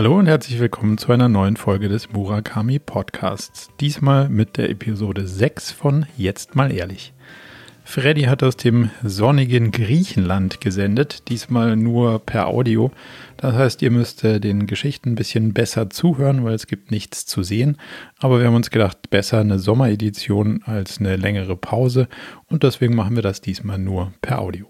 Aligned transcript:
Hallo 0.00 0.18
und 0.18 0.28
herzlich 0.28 0.58
willkommen 0.58 0.96
zu 0.96 1.12
einer 1.12 1.28
neuen 1.28 1.58
Folge 1.58 1.90
des 1.90 2.10
Murakami 2.10 2.78
Podcasts. 2.78 3.68
Diesmal 3.80 4.30
mit 4.30 4.56
der 4.56 4.70
Episode 4.70 5.26
6 5.26 5.72
von 5.72 6.06
Jetzt 6.16 6.54
mal 6.54 6.72
ehrlich. 6.72 7.12
Freddy 7.84 8.22
hat 8.22 8.42
aus 8.42 8.56
dem 8.56 8.88
sonnigen 9.02 9.72
Griechenland 9.72 10.62
gesendet, 10.62 11.28
diesmal 11.28 11.76
nur 11.76 12.18
per 12.20 12.46
Audio. 12.46 12.90
Das 13.36 13.54
heißt, 13.54 13.82
ihr 13.82 13.90
müsst 13.90 14.24
äh, 14.24 14.40
den 14.40 14.66
Geschichten 14.66 15.10
ein 15.10 15.16
bisschen 15.16 15.52
besser 15.52 15.90
zuhören, 15.90 16.44
weil 16.44 16.54
es 16.54 16.66
gibt 16.66 16.90
nichts 16.90 17.26
zu 17.26 17.42
sehen. 17.42 17.76
Aber 18.20 18.38
wir 18.38 18.46
haben 18.46 18.54
uns 18.54 18.70
gedacht, 18.70 19.10
besser 19.10 19.40
eine 19.40 19.58
Sommeredition 19.58 20.62
als 20.64 20.98
eine 20.98 21.16
längere 21.16 21.58
Pause 21.58 22.08
und 22.46 22.62
deswegen 22.62 22.96
machen 22.96 23.16
wir 23.16 23.22
das 23.22 23.42
diesmal 23.42 23.78
nur 23.78 24.14
per 24.22 24.38
Audio. 24.38 24.66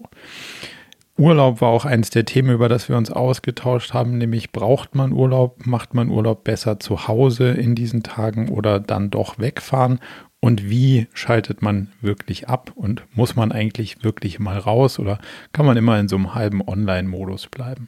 Urlaub 1.17 1.61
war 1.61 1.69
auch 1.69 1.85
eines 1.85 2.09
der 2.09 2.25
Themen, 2.25 2.51
über 2.51 2.69
das 2.69 2.89
wir 2.89 2.97
uns 2.97 3.11
ausgetauscht 3.11 3.93
haben, 3.93 4.17
nämlich 4.17 4.51
braucht 4.51 4.95
man 4.95 5.11
Urlaub, 5.11 5.65
macht 5.65 5.93
man 5.93 6.09
Urlaub 6.09 6.43
besser 6.43 6.79
zu 6.79 7.07
Hause 7.07 7.49
in 7.51 7.75
diesen 7.75 8.01
Tagen 8.01 8.49
oder 8.49 8.79
dann 8.79 9.09
doch 9.09 9.37
wegfahren 9.37 9.99
und 10.39 10.69
wie 10.69 11.07
schaltet 11.13 11.61
man 11.61 11.91
wirklich 12.01 12.49
ab 12.49 12.71
und 12.75 13.03
muss 13.13 13.35
man 13.35 13.51
eigentlich 13.51 14.03
wirklich 14.03 14.39
mal 14.39 14.57
raus 14.57 14.97
oder 14.99 15.19
kann 15.53 15.65
man 15.65 15.77
immer 15.77 15.99
in 15.99 16.07
so 16.07 16.15
einem 16.15 16.33
halben 16.33 16.61
Online-Modus 16.61 17.47
bleiben? 17.47 17.87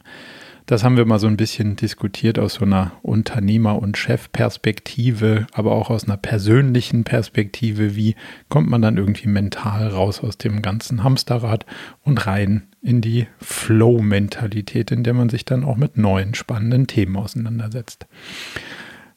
Das 0.66 0.86
haben 0.86 0.96
wir 0.96 1.06
mal 1.06 1.20
so 1.20 1.28
ein 1.28 1.36
bisschen 1.36 1.76
diskutiert 1.76 2.40
aus 2.40 2.54
so 2.56 2.66
einer 2.66 2.94
Unternehmer- 3.02 3.82
und 3.82 3.98
Chefperspektive, 3.98 5.46
aber 5.52 5.74
auch 5.74 5.90
aus 5.90 6.06
einer 6.06 6.16
persönlichen 6.16 7.04
Perspektive. 7.04 7.98
Wie 7.98 8.16
kommt 8.48 8.70
man 8.70 8.82
dann 8.82 8.98
irgendwie 8.98 9.28
mental 9.28 9.90
raus 9.90 10.24
aus 10.24 10.38
dem 10.38 10.62
ganzen 10.62 11.04
Hamsterrad 11.04 11.66
und 12.04 12.26
rein 12.26 12.64
in 12.82 13.02
die 13.02 13.28
Flow-Mentalität, 13.42 14.92
in 14.92 15.04
der 15.04 15.14
man 15.14 15.28
sich 15.28 15.44
dann 15.44 15.66
auch 15.66 15.76
mit 15.76 15.98
neuen 15.98 16.34
spannenden 16.34 16.88
Themen 16.88 17.18
auseinandersetzt? 17.18 18.08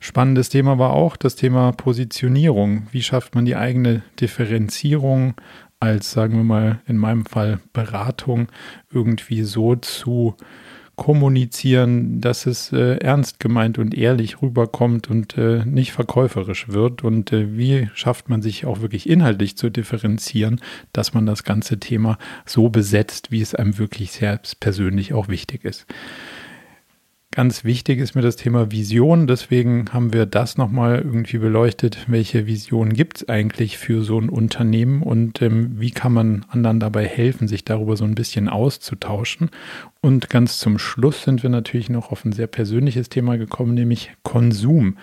Spannendes 0.00 0.48
Thema 0.48 0.78
war 0.78 0.90
auch 0.90 1.16
das 1.16 1.36
Thema 1.36 1.70
Positionierung. 1.70 2.88
Wie 2.90 3.02
schafft 3.02 3.36
man 3.36 3.44
die 3.44 3.56
eigene 3.56 4.02
Differenzierung 4.20 5.34
als, 5.78 6.10
sagen 6.10 6.36
wir 6.36 6.44
mal, 6.44 6.80
in 6.86 6.96
meinem 6.96 7.24
Fall 7.24 7.60
Beratung 7.72 8.48
irgendwie 8.90 9.42
so 9.42 9.76
zu 9.76 10.36
kommunizieren, 10.96 12.20
dass 12.20 12.46
es 12.46 12.72
äh, 12.72 12.96
ernst 12.96 13.38
gemeint 13.38 13.78
und 13.78 13.94
ehrlich 13.94 14.42
rüberkommt 14.42 15.08
und 15.08 15.36
äh, 15.36 15.64
nicht 15.64 15.92
verkäuferisch 15.92 16.68
wird? 16.68 17.04
Und 17.04 17.32
äh, 17.32 17.56
wie 17.56 17.88
schafft 17.94 18.28
man 18.28 18.42
sich 18.42 18.64
auch 18.64 18.80
wirklich 18.80 19.08
inhaltlich 19.08 19.56
zu 19.56 19.70
differenzieren, 19.70 20.60
dass 20.92 21.14
man 21.14 21.26
das 21.26 21.44
ganze 21.44 21.78
Thema 21.78 22.18
so 22.46 22.70
besetzt, 22.70 23.30
wie 23.30 23.42
es 23.42 23.54
einem 23.54 23.78
wirklich 23.78 24.12
selbst 24.12 24.58
persönlich 24.60 25.12
auch 25.12 25.28
wichtig 25.28 25.64
ist? 25.64 25.86
Ganz 27.36 27.64
wichtig 27.64 27.98
ist 27.98 28.14
mir 28.14 28.22
das 28.22 28.36
Thema 28.36 28.72
Vision. 28.72 29.26
Deswegen 29.26 29.92
haben 29.92 30.14
wir 30.14 30.24
das 30.24 30.56
nochmal 30.56 31.02
irgendwie 31.02 31.36
beleuchtet. 31.36 31.98
Welche 32.06 32.46
Vision 32.46 32.94
gibt 32.94 33.18
es 33.18 33.28
eigentlich 33.28 33.76
für 33.76 34.02
so 34.02 34.18
ein 34.18 34.30
Unternehmen 34.30 35.02
und 35.02 35.42
ähm, 35.42 35.78
wie 35.78 35.90
kann 35.90 36.14
man 36.14 36.46
anderen 36.48 36.80
dabei 36.80 37.04
helfen, 37.04 37.46
sich 37.46 37.62
darüber 37.62 37.94
so 37.94 38.06
ein 38.06 38.14
bisschen 38.14 38.48
auszutauschen? 38.48 39.50
Und 40.00 40.30
ganz 40.30 40.58
zum 40.60 40.78
Schluss 40.78 41.24
sind 41.24 41.42
wir 41.42 41.50
natürlich 41.50 41.90
noch 41.90 42.10
auf 42.10 42.24
ein 42.24 42.32
sehr 42.32 42.46
persönliches 42.46 43.10
Thema 43.10 43.36
gekommen, 43.36 43.74
nämlich 43.74 44.12
Konsum 44.22 44.96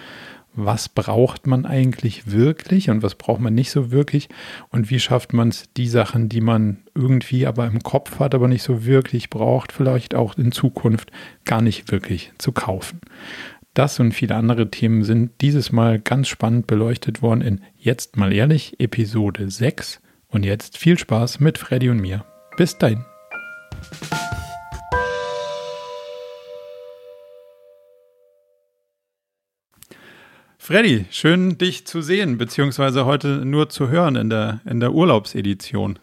was 0.55 0.89
braucht 0.89 1.47
man 1.47 1.65
eigentlich 1.65 2.31
wirklich 2.31 2.89
und 2.89 3.01
was 3.01 3.15
braucht 3.15 3.41
man 3.41 3.53
nicht 3.53 3.71
so 3.71 3.91
wirklich 3.91 4.29
und 4.69 4.89
wie 4.89 4.99
schafft 4.99 5.33
man 5.33 5.49
es, 5.49 5.71
die 5.75 5.87
Sachen, 5.87 6.29
die 6.29 6.41
man 6.41 6.83
irgendwie 6.95 7.47
aber 7.47 7.65
im 7.65 7.81
Kopf 7.81 8.19
hat, 8.19 8.35
aber 8.35 8.47
nicht 8.47 8.63
so 8.63 8.85
wirklich 8.85 9.29
braucht, 9.29 9.71
vielleicht 9.71 10.15
auch 10.15 10.37
in 10.37 10.51
Zukunft 10.51 11.11
gar 11.45 11.61
nicht 11.61 11.91
wirklich 11.91 12.31
zu 12.37 12.51
kaufen. 12.51 13.01
Das 13.73 13.99
und 13.99 14.11
viele 14.11 14.35
andere 14.35 14.69
Themen 14.69 15.03
sind 15.03 15.31
dieses 15.41 15.71
Mal 15.71 15.99
ganz 15.99 16.27
spannend 16.27 16.67
beleuchtet 16.67 17.23
worden 17.23 17.41
in 17.41 17.61
Jetzt 17.75 18.17
mal 18.17 18.31
ehrlich, 18.31 18.79
Episode 18.79 19.49
6. 19.49 19.99
Und 20.27 20.45
jetzt 20.45 20.77
viel 20.77 20.97
Spaß 20.97 21.39
mit 21.39 21.57
Freddy 21.57 21.89
und 21.89 21.99
mir. 21.99 22.23
Bis 22.55 22.77
dahin. 22.77 23.03
Freddy, 30.65 31.03
schön 31.11 31.57
dich 31.57 31.85
zu 31.85 32.01
sehen, 32.01 32.37
beziehungsweise 32.37 33.05
heute 33.05 33.27
nur 33.27 33.67
zu 33.67 33.89
hören 33.89 34.15
in 34.15 34.29
der, 34.29 34.61
in 34.63 34.79
der 34.79 34.93
Urlaubsedition. 34.93 35.99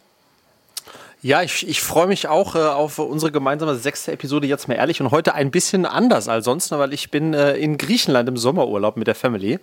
Ja, 1.23 1.41
ich, 1.41 1.67
ich 1.67 1.81
freue 1.81 2.07
mich 2.07 2.29
auch 2.29 2.55
äh, 2.55 2.59
auf 2.59 2.99
unsere 2.99 3.33
gemeinsame 3.33 3.77
sechste 3.77 4.13
Episode 4.13 4.47
jetzt 4.47 4.69
mal 4.69 4.75
ehrlich 4.75 5.01
und 5.01 5.13
heute 5.13 5.35
ein 5.35 5.51
bisschen 5.51 5.87
anders 5.87 6.29
als 6.29 6.45
sonst, 6.45 6.71
weil 6.73 6.93
ich 6.93 7.11
bin 7.11 7.33
äh, 7.33 7.57
in 7.57 7.79
Griechenland 7.79 8.29
im 8.29 8.37
Sommerurlaub 8.37 8.99
mit 8.99 9.07
der 9.07 9.15
Family 9.15 9.61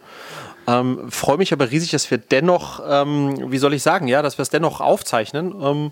ähm, 0.68 1.10
Freue 1.10 1.38
mich 1.38 1.54
aber 1.54 1.72
riesig, 1.72 1.92
dass 1.92 2.12
wir 2.12 2.18
dennoch, 2.18 2.82
ähm, 2.86 3.52
wie 3.52 3.58
soll 3.58 3.74
ich 3.74 3.82
sagen, 3.82 4.10
ja, 4.10 4.22
dass 4.22 4.38
wir 4.38 4.44
es 4.44 4.50
dennoch 4.50 4.82
aufzeichnen. 4.82 5.56
Ähm, 5.62 5.92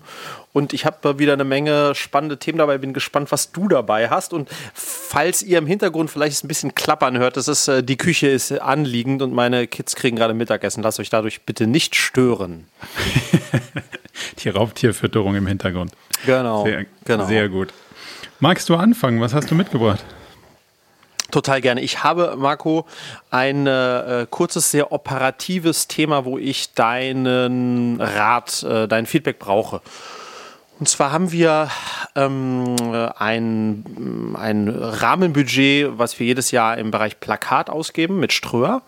und 0.52 0.74
ich 0.74 0.84
habe 0.84 1.18
wieder 1.18 1.32
eine 1.32 1.44
Menge 1.44 1.94
spannende 1.94 2.38
Themen 2.38 2.58
dabei. 2.58 2.76
Bin 2.76 2.92
gespannt, 2.92 3.32
was 3.32 3.52
du 3.52 3.68
dabei 3.68 4.10
hast. 4.10 4.34
Und 4.34 4.50
falls 4.74 5.42
ihr 5.42 5.56
im 5.56 5.66
Hintergrund 5.66 6.10
vielleicht 6.10 6.44
ein 6.44 6.48
bisschen 6.48 6.74
klappern 6.74 7.16
hört, 7.16 7.38
das 7.38 7.48
ist, 7.48 7.68
äh, 7.68 7.82
die 7.82 7.96
Küche 7.96 8.28
ist 8.28 8.52
anliegend 8.52 9.22
und 9.22 9.32
meine 9.32 9.66
Kids 9.66 9.96
kriegen 9.96 10.16
gerade 10.16 10.34
Mittagessen. 10.34 10.82
Lasst 10.82 11.00
euch 11.00 11.08
dadurch 11.08 11.40
bitte 11.42 11.66
nicht 11.66 11.94
stören. 11.94 12.66
die 14.44 14.50
Raubtierfütterung 14.50 15.36
im 15.36 15.46
Hintergrund. 15.46 15.92
Genau. 16.26 16.64
Sehr, 16.64 16.84
genau. 17.04 17.26
sehr 17.26 17.48
gut. 17.48 17.72
Magst 18.40 18.68
du 18.68 18.76
anfangen? 18.76 19.22
Was 19.22 19.32
hast 19.32 19.50
du 19.50 19.54
mitgebracht? 19.54 20.04
Total 21.30 21.60
gerne. 21.60 21.80
Ich 21.80 22.04
habe, 22.04 22.34
Marco, 22.36 22.86
ein 23.30 23.66
äh, 23.66 24.26
kurzes, 24.30 24.70
sehr 24.70 24.92
operatives 24.92 25.88
Thema, 25.88 26.24
wo 26.24 26.38
ich 26.38 26.74
deinen 26.74 28.00
Rat, 28.00 28.62
äh, 28.62 28.86
dein 28.86 29.06
Feedback 29.06 29.38
brauche. 29.38 29.80
Und 30.78 30.88
zwar 30.88 31.10
haben 31.10 31.32
wir 31.32 31.70
ähm, 32.14 32.76
ein, 33.16 34.34
ein 34.38 34.68
Rahmenbudget, 34.68 35.98
was 35.98 36.18
wir 36.20 36.26
jedes 36.26 36.50
Jahr 36.50 36.76
im 36.76 36.90
Bereich 36.90 37.18
Plakat 37.18 37.70
ausgeben 37.70 38.20
mit 38.20 38.34
Ströer. 38.34 38.82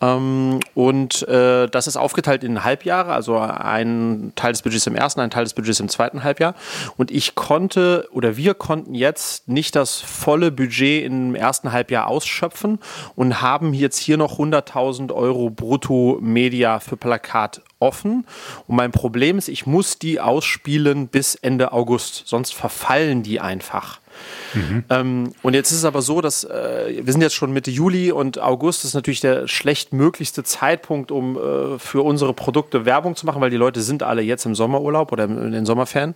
Ähm, 0.00 0.58
und 0.74 1.26
äh, 1.28 1.68
das 1.68 1.86
ist 1.86 1.96
aufgeteilt 1.96 2.42
in 2.42 2.64
Halbjahre, 2.64 3.12
also 3.12 3.38
ein 3.38 4.32
Teil 4.34 4.52
des 4.52 4.62
Budgets 4.62 4.88
im 4.88 4.96
ersten, 4.96 5.20
ein 5.20 5.30
Teil 5.30 5.44
des 5.44 5.54
Budgets 5.54 5.78
im 5.78 5.88
zweiten 5.88 6.24
Halbjahr. 6.24 6.54
Und 6.96 7.12
ich 7.12 7.36
konnte 7.36 8.08
oder 8.12 8.36
wir 8.36 8.54
konnten 8.54 8.94
jetzt 8.94 9.46
nicht 9.46 9.76
das 9.76 10.00
volle 10.00 10.50
Budget 10.50 11.04
im 11.04 11.36
ersten 11.36 11.70
Halbjahr 11.70 12.08
ausschöpfen 12.08 12.80
und 13.14 13.40
haben 13.40 13.72
jetzt 13.72 13.98
hier 13.98 14.16
noch 14.16 14.40
100.000 14.40 15.12
Euro 15.12 15.50
brutto 15.50 16.18
Media 16.20 16.80
für 16.80 16.96
Plakat 16.96 17.62
offen. 17.80 18.26
Und 18.68 18.76
mein 18.76 18.92
Problem 18.92 19.38
ist, 19.38 19.48
ich 19.48 19.66
muss 19.66 19.98
die 19.98 20.20
ausspielen 20.20 21.08
bis 21.08 21.34
Ende 21.34 21.72
August, 21.72 22.22
sonst 22.26 22.54
verfallen 22.54 23.22
die 23.22 23.40
einfach. 23.40 24.00
Mhm. 24.54 24.84
Ähm, 24.90 25.32
und 25.42 25.54
jetzt 25.54 25.70
ist 25.70 25.78
es 25.78 25.84
aber 25.84 26.02
so, 26.02 26.20
dass 26.20 26.44
äh, 26.44 27.00
wir 27.02 27.12
sind 27.12 27.22
jetzt 27.22 27.34
schon 27.34 27.52
Mitte 27.52 27.70
Juli 27.70 28.12
und 28.12 28.38
August 28.38 28.84
ist 28.84 28.94
natürlich 28.94 29.20
der 29.20 29.48
schlechtmöglichste 29.48 30.44
Zeitpunkt, 30.44 31.10
um 31.10 31.36
äh, 31.36 31.78
für 31.78 32.02
unsere 32.02 32.34
Produkte 32.34 32.84
Werbung 32.84 33.16
zu 33.16 33.26
machen, 33.26 33.40
weil 33.40 33.50
die 33.50 33.56
Leute 33.56 33.80
sind 33.80 34.02
alle 34.02 34.22
jetzt 34.22 34.44
im 34.46 34.54
Sommerurlaub 34.54 35.12
oder 35.12 35.24
in 35.24 35.52
den 35.52 35.66
Sommerferien. 35.66 36.14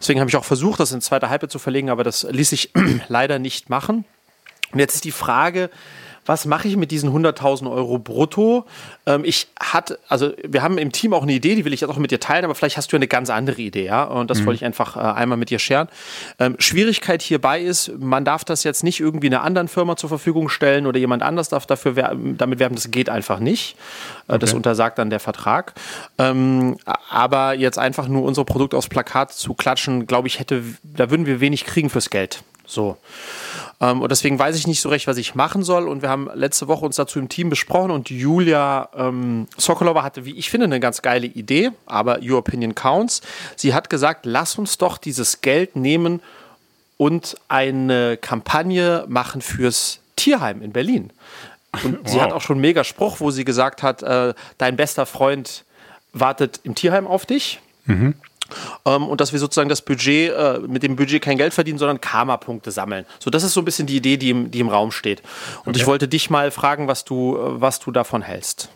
Deswegen 0.00 0.20
habe 0.20 0.28
ich 0.28 0.36
auch 0.36 0.44
versucht, 0.44 0.80
das 0.80 0.92
in 0.92 1.00
zweite 1.00 1.30
Halbzeit 1.30 1.50
zu 1.50 1.58
verlegen, 1.58 1.90
aber 1.90 2.04
das 2.04 2.26
ließ 2.28 2.50
sich 2.50 2.72
leider 3.08 3.38
nicht 3.38 3.70
machen. 3.70 4.04
Und 4.72 4.80
jetzt 4.80 4.96
ist 4.96 5.04
die 5.04 5.12
Frage, 5.12 5.70
was 6.26 6.44
mache 6.44 6.68
ich 6.68 6.76
mit 6.76 6.90
diesen 6.90 7.10
100.000 7.10 7.70
Euro 7.70 7.98
brutto? 7.98 8.66
Ähm, 9.06 9.24
ich 9.24 9.48
hatte, 9.58 9.98
also 10.08 10.32
wir 10.42 10.62
haben 10.62 10.78
im 10.78 10.92
Team 10.92 11.14
auch 11.14 11.22
eine 11.22 11.32
Idee, 11.32 11.54
die 11.54 11.64
will 11.64 11.72
ich 11.72 11.80
jetzt 11.80 11.90
auch 11.90 11.96
mit 11.96 12.10
dir 12.10 12.20
teilen, 12.20 12.44
aber 12.44 12.54
vielleicht 12.54 12.76
hast 12.76 12.92
du 12.92 12.96
eine 12.96 13.08
ganz 13.08 13.30
andere 13.30 13.62
Idee, 13.62 13.86
ja? 13.86 14.04
Und 14.04 14.30
das 14.30 14.40
mhm. 14.40 14.46
wollte 14.46 14.56
ich 14.56 14.64
einfach 14.64 14.96
äh, 14.96 15.00
einmal 15.00 15.38
mit 15.38 15.50
dir 15.50 15.58
scheren. 15.58 15.88
Ähm, 16.38 16.56
Schwierigkeit 16.58 17.22
hierbei 17.22 17.60
ist, 17.60 17.92
man 17.98 18.24
darf 18.24 18.44
das 18.44 18.64
jetzt 18.64 18.84
nicht 18.84 19.00
irgendwie 19.00 19.28
einer 19.28 19.42
anderen 19.42 19.68
Firma 19.68 19.96
zur 19.96 20.08
Verfügung 20.08 20.48
stellen 20.48 20.86
oder 20.86 20.98
jemand 20.98 21.22
anders 21.22 21.48
darf 21.48 21.66
dafür 21.66 21.96
werben, 21.96 22.36
damit 22.36 22.58
werben, 22.58 22.74
das 22.74 22.90
geht 22.90 23.08
einfach 23.08 23.38
nicht. 23.38 23.76
Äh, 24.28 24.32
okay. 24.32 24.38
Das 24.40 24.52
untersagt 24.52 24.98
dann 24.98 25.10
der 25.10 25.20
Vertrag. 25.20 25.74
Ähm, 26.18 26.76
aber 27.08 27.54
jetzt 27.54 27.78
einfach 27.78 28.08
nur 28.08 28.24
unsere 28.24 28.44
Produkte 28.44 28.76
aufs 28.76 28.88
Plakat 28.88 29.32
zu 29.32 29.54
klatschen, 29.54 30.06
glaube 30.06 30.28
ich, 30.28 30.38
hätte, 30.38 30.62
da 30.82 31.10
würden 31.10 31.26
wir 31.26 31.40
wenig 31.40 31.64
kriegen 31.64 31.90
fürs 31.90 32.10
Geld. 32.10 32.42
So. 32.66 32.96
Ähm, 33.80 34.02
und 34.02 34.10
deswegen 34.10 34.38
weiß 34.38 34.56
ich 34.56 34.66
nicht 34.66 34.80
so 34.80 34.88
recht, 34.88 35.06
was 35.06 35.16
ich 35.16 35.34
machen 35.34 35.62
soll. 35.62 35.88
Und 35.88 36.02
wir 36.02 36.08
haben 36.08 36.28
letzte 36.34 36.68
Woche 36.68 36.84
uns 36.84 36.96
dazu 36.96 37.18
im 37.18 37.28
Team 37.28 37.50
besprochen 37.50 37.90
und 37.90 38.10
Julia 38.10 38.88
ähm, 38.96 39.46
Sokolova 39.56 40.02
hatte, 40.02 40.24
wie 40.24 40.36
ich 40.36 40.50
finde, 40.50 40.64
eine 40.64 40.80
ganz 40.80 41.02
geile 41.02 41.26
Idee, 41.26 41.70
aber 41.86 42.20
Your 42.22 42.38
Opinion 42.38 42.74
counts. 42.74 43.22
Sie 43.56 43.74
hat 43.74 43.90
gesagt, 43.90 44.26
lass 44.26 44.56
uns 44.56 44.78
doch 44.78 44.98
dieses 44.98 45.40
Geld 45.40 45.76
nehmen 45.76 46.20
und 46.96 47.36
eine 47.48 48.16
Kampagne 48.16 49.04
machen 49.08 49.42
fürs 49.42 50.00
Tierheim 50.16 50.62
in 50.62 50.72
Berlin. 50.72 51.12
Und 51.84 51.98
wow. 52.04 52.10
sie 52.10 52.20
hat 52.20 52.32
auch 52.32 52.40
schon 52.40 52.54
einen 52.54 52.62
mega 52.62 52.84
Spruch, 52.84 53.20
wo 53.20 53.30
sie 53.30 53.44
gesagt 53.44 53.82
hat, 53.82 54.02
äh, 54.02 54.32
dein 54.58 54.76
bester 54.76 55.04
Freund 55.04 55.64
wartet 56.12 56.60
im 56.64 56.74
Tierheim 56.74 57.06
auf 57.06 57.26
dich. 57.26 57.60
Mhm. 57.84 58.14
Ähm, 58.84 59.04
und 59.04 59.20
dass 59.20 59.32
wir 59.32 59.38
sozusagen 59.38 59.68
das 59.68 59.82
Budget, 59.82 60.32
äh, 60.32 60.58
mit 60.66 60.82
dem 60.82 60.96
Budget 60.96 61.22
kein 61.22 61.38
Geld 61.38 61.54
verdienen, 61.54 61.78
sondern 61.78 62.00
Karma-Punkte 62.00 62.70
sammeln. 62.70 63.04
So, 63.18 63.30
das 63.30 63.42
ist 63.42 63.54
so 63.54 63.60
ein 63.60 63.64
bisschen 63.64 63.86
die 63.86 63.96
Idee, 63.96 64.16
die 64.16 64.30
im, 64.30 64.50
die 64.50 64.60
im 64.60 64.68
Raum 64.68 64.90
steht. 64.90 65.22
Und 65.64 65.70
okay. 65.70 65.80
ich 65.80 65.86
wollte 65.86 66.08
dich 66.08 66.30
mal 66.30 66.50
fragen, 66.50 66.88
was 66.88 67.04
du, 67.04 67.36
äh, 67.36 67.60
was 67.60 67.80
du 67.80 67.90
davon 67.90 68.22
hältst. 68.22 68.70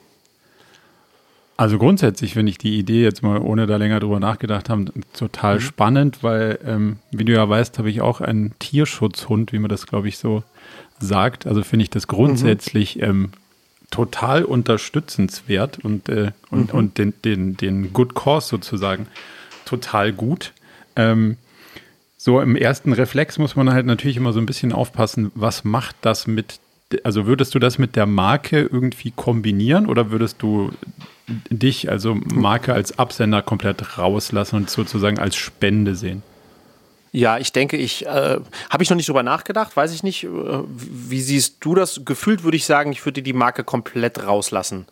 Also 1.61 1.77
grundsätzlich 1.77 2.33
finde 2.33 2.49
ich 2.49 2.57
die 2.57 2.79
Idee 2.79 3.03
jetzt 3.03 3.23
mal, 3.23 3.39
ohne 3.39 3.67
da 3.67 3.77
länger 3.77 4.01
drüber 4.01 4.19
nachgedacht 4.19 4.71
haben, 4.71 4.87
total 5.13 5.57
mhm. 5.57 5.61
spannend, 5.61 6.23
weil, 6.23 6.59
ähm, 6.65 6.97
wie 7.11 7.27
du 7.27 7.35
ja 7.35 7.47
weißt, 7.47 7.79
habe 7.79 7.91
ich 7.91 8.01
auch 8.01 8.23
einen 8.23 8.59
Tierschutzhund, 8.61 9.53
wie 9.53 9.59
man 9.59 9.69
das, 9.69 9.87
glaube 9.87 10.09
ich, 10.09 10.17
so 10.17 10.43
sagt. 11.01 11.47
Also 11.47 11.63
finde 11.63 11.83
ich 11.83 11.91
das 11.91 12.07
grundsätzlich 12.07 12.97
mhm. 12.97 13.03
ähm, 13.03 13.31
total 13.91 14.45
unterstützenswert 14.45 15.85
und, 15.85 16.09
äh, 16.09 16.33
und, 16.51 16.73
mhm. 16.73 16.79
und 16.79 16.99
den, 16.99 17.13
den, 17.27 17.59
den 17.59 17.93
Good 17.93 18.15
Cause 18.15 18.49
sozusagen 18.49 19.07
total 19.71 20.13
gut. 20.13 20.53
Ähm, 20.97 21.37
so 22.17 22.41
im 22.41 22.57
ersten 22.57 22.93
Reflex 22.93 23.39
muss 23.39 23.57
man 23.57 23.73
halt 23.73 23.87
natürlich 23.87 24.17
immer 24.17 24.33
so 24.33 24.41
ein 24.41 24.47
bisschen 24.47 24.73
aufpassen, 24.73 25.33
was 25.35 25.65
macht 25.65 25.97
das 26.03 26.27
mit, 26.27 26.61
also 27.05 27.27
würdest 27.27 27.55
du 27.55 27.59
das 27.59 27.79
mit 27.79 27.97
der 27.97 28.07
Marke 28.07 28.61
irgendwie 28.61 29.11
kombinieren 29.11 29.87
oder 29.87 30.11
würdest 30.11 30.43
du 30.43 30.71
dich, 31.49 31.89
also 31.89 32.15
Marke 32.15 32.75
als 32.75 32.99
Absender 32.99 33.41
komplett 33.41 33.97
rauslassen 33.97 34.57
und 34.57 34.71
sozusagen 34.71 35.19
als 35.19 35.37
Spende 35.37 35.95
sehen? 35.95 36.23
Ja, 37.13 37.39
ich 37.39 37.53
denke, 37.53 37.77
ich 37.77 38.07
äh, 38.07 38.39
habe 38.71 38.83
ich 38.83 38.91
noch 38.91 38.97
nicht 38.97 39.09
drüber 39.09 39.23
nachgedacht, 39.23 39.77
weiß 39.77 39.93
ich 39.93 40.03
nicht. 40.03 40.25
Äh, 40.25 40.29
wie 40.29 41.21
siehst 41.21 41.57
du 41.61 41.75
das? 41.75 42.03
Gefühlt 42.05 42.45
würde 42.45 42.57
ich 42.57 42.67
sagen, 42.67 42.93
ich 42.93 43.05
würde 43.05 43.23
die 43.23 43.33
Marke 43.33 43.65
komplett 43.65 44.25
rauslassen. 44.25 44.87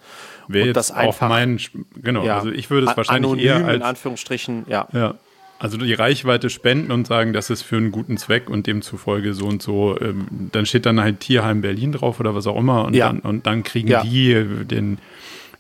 Wäre 0.48 0.72
das 0.72 0.90
einfach, 0.90 1.08
auf 1.08 1.28
meinen, 1.28 1.60
genau, 2.02 2.24
ja, 2.24 2.38
also 2.38 2.50
ich 2.50 2.70
würde 2.70 2.86
es 2.86 2.96
wahrscheinlich 2.96 3.30
anonym, 3.30 3.46
eher 3.46 3.66
als, 3.66 3.76
in 3.76 3.82
Anführungsstrichen, 3.82 4.64
ja. 4.68 4.88
ja. 4.92 5.14
Also 5.60 5.76
die 5.76 5.92
Reichweite 5.92 6.50
spenden 6.50 6.92
und 6.92 7.06
sagen, 7.06 7.32
das 7.32 7.50
ist 7.50 7.62
für 7.62 7.76
einen 7.76 7.90
guten 7.90 8.16
Zweck 8.16 8.48
und 8.48 8.66
demzufolge 8.66 9.34
so 9.34 9.46
und 9.46 9.60
so. 9.60 9.98
Ähm, 10.00 10.28
dann 10.52 10.66
steht 10.66 10.86
dann 10.86 11.00
halt 11.00 11.18
Tierheim 11.20 11.62
Berlin 11.62 11.90
drauf 11.92 12.20
oder 12.20 12.34
was 12.34 12.46
auch 12.46 12.56
immer 12.56 12.84
und, 12.84 12.94
ja. 12.94 13.08
dann, 13.08 13.18
und 13.20 13.46
dann 13.46 13.64
kriegen 13.64 13.88
ja. 13.88 14.02
die 14.02 14.34
den, 14.64 14.98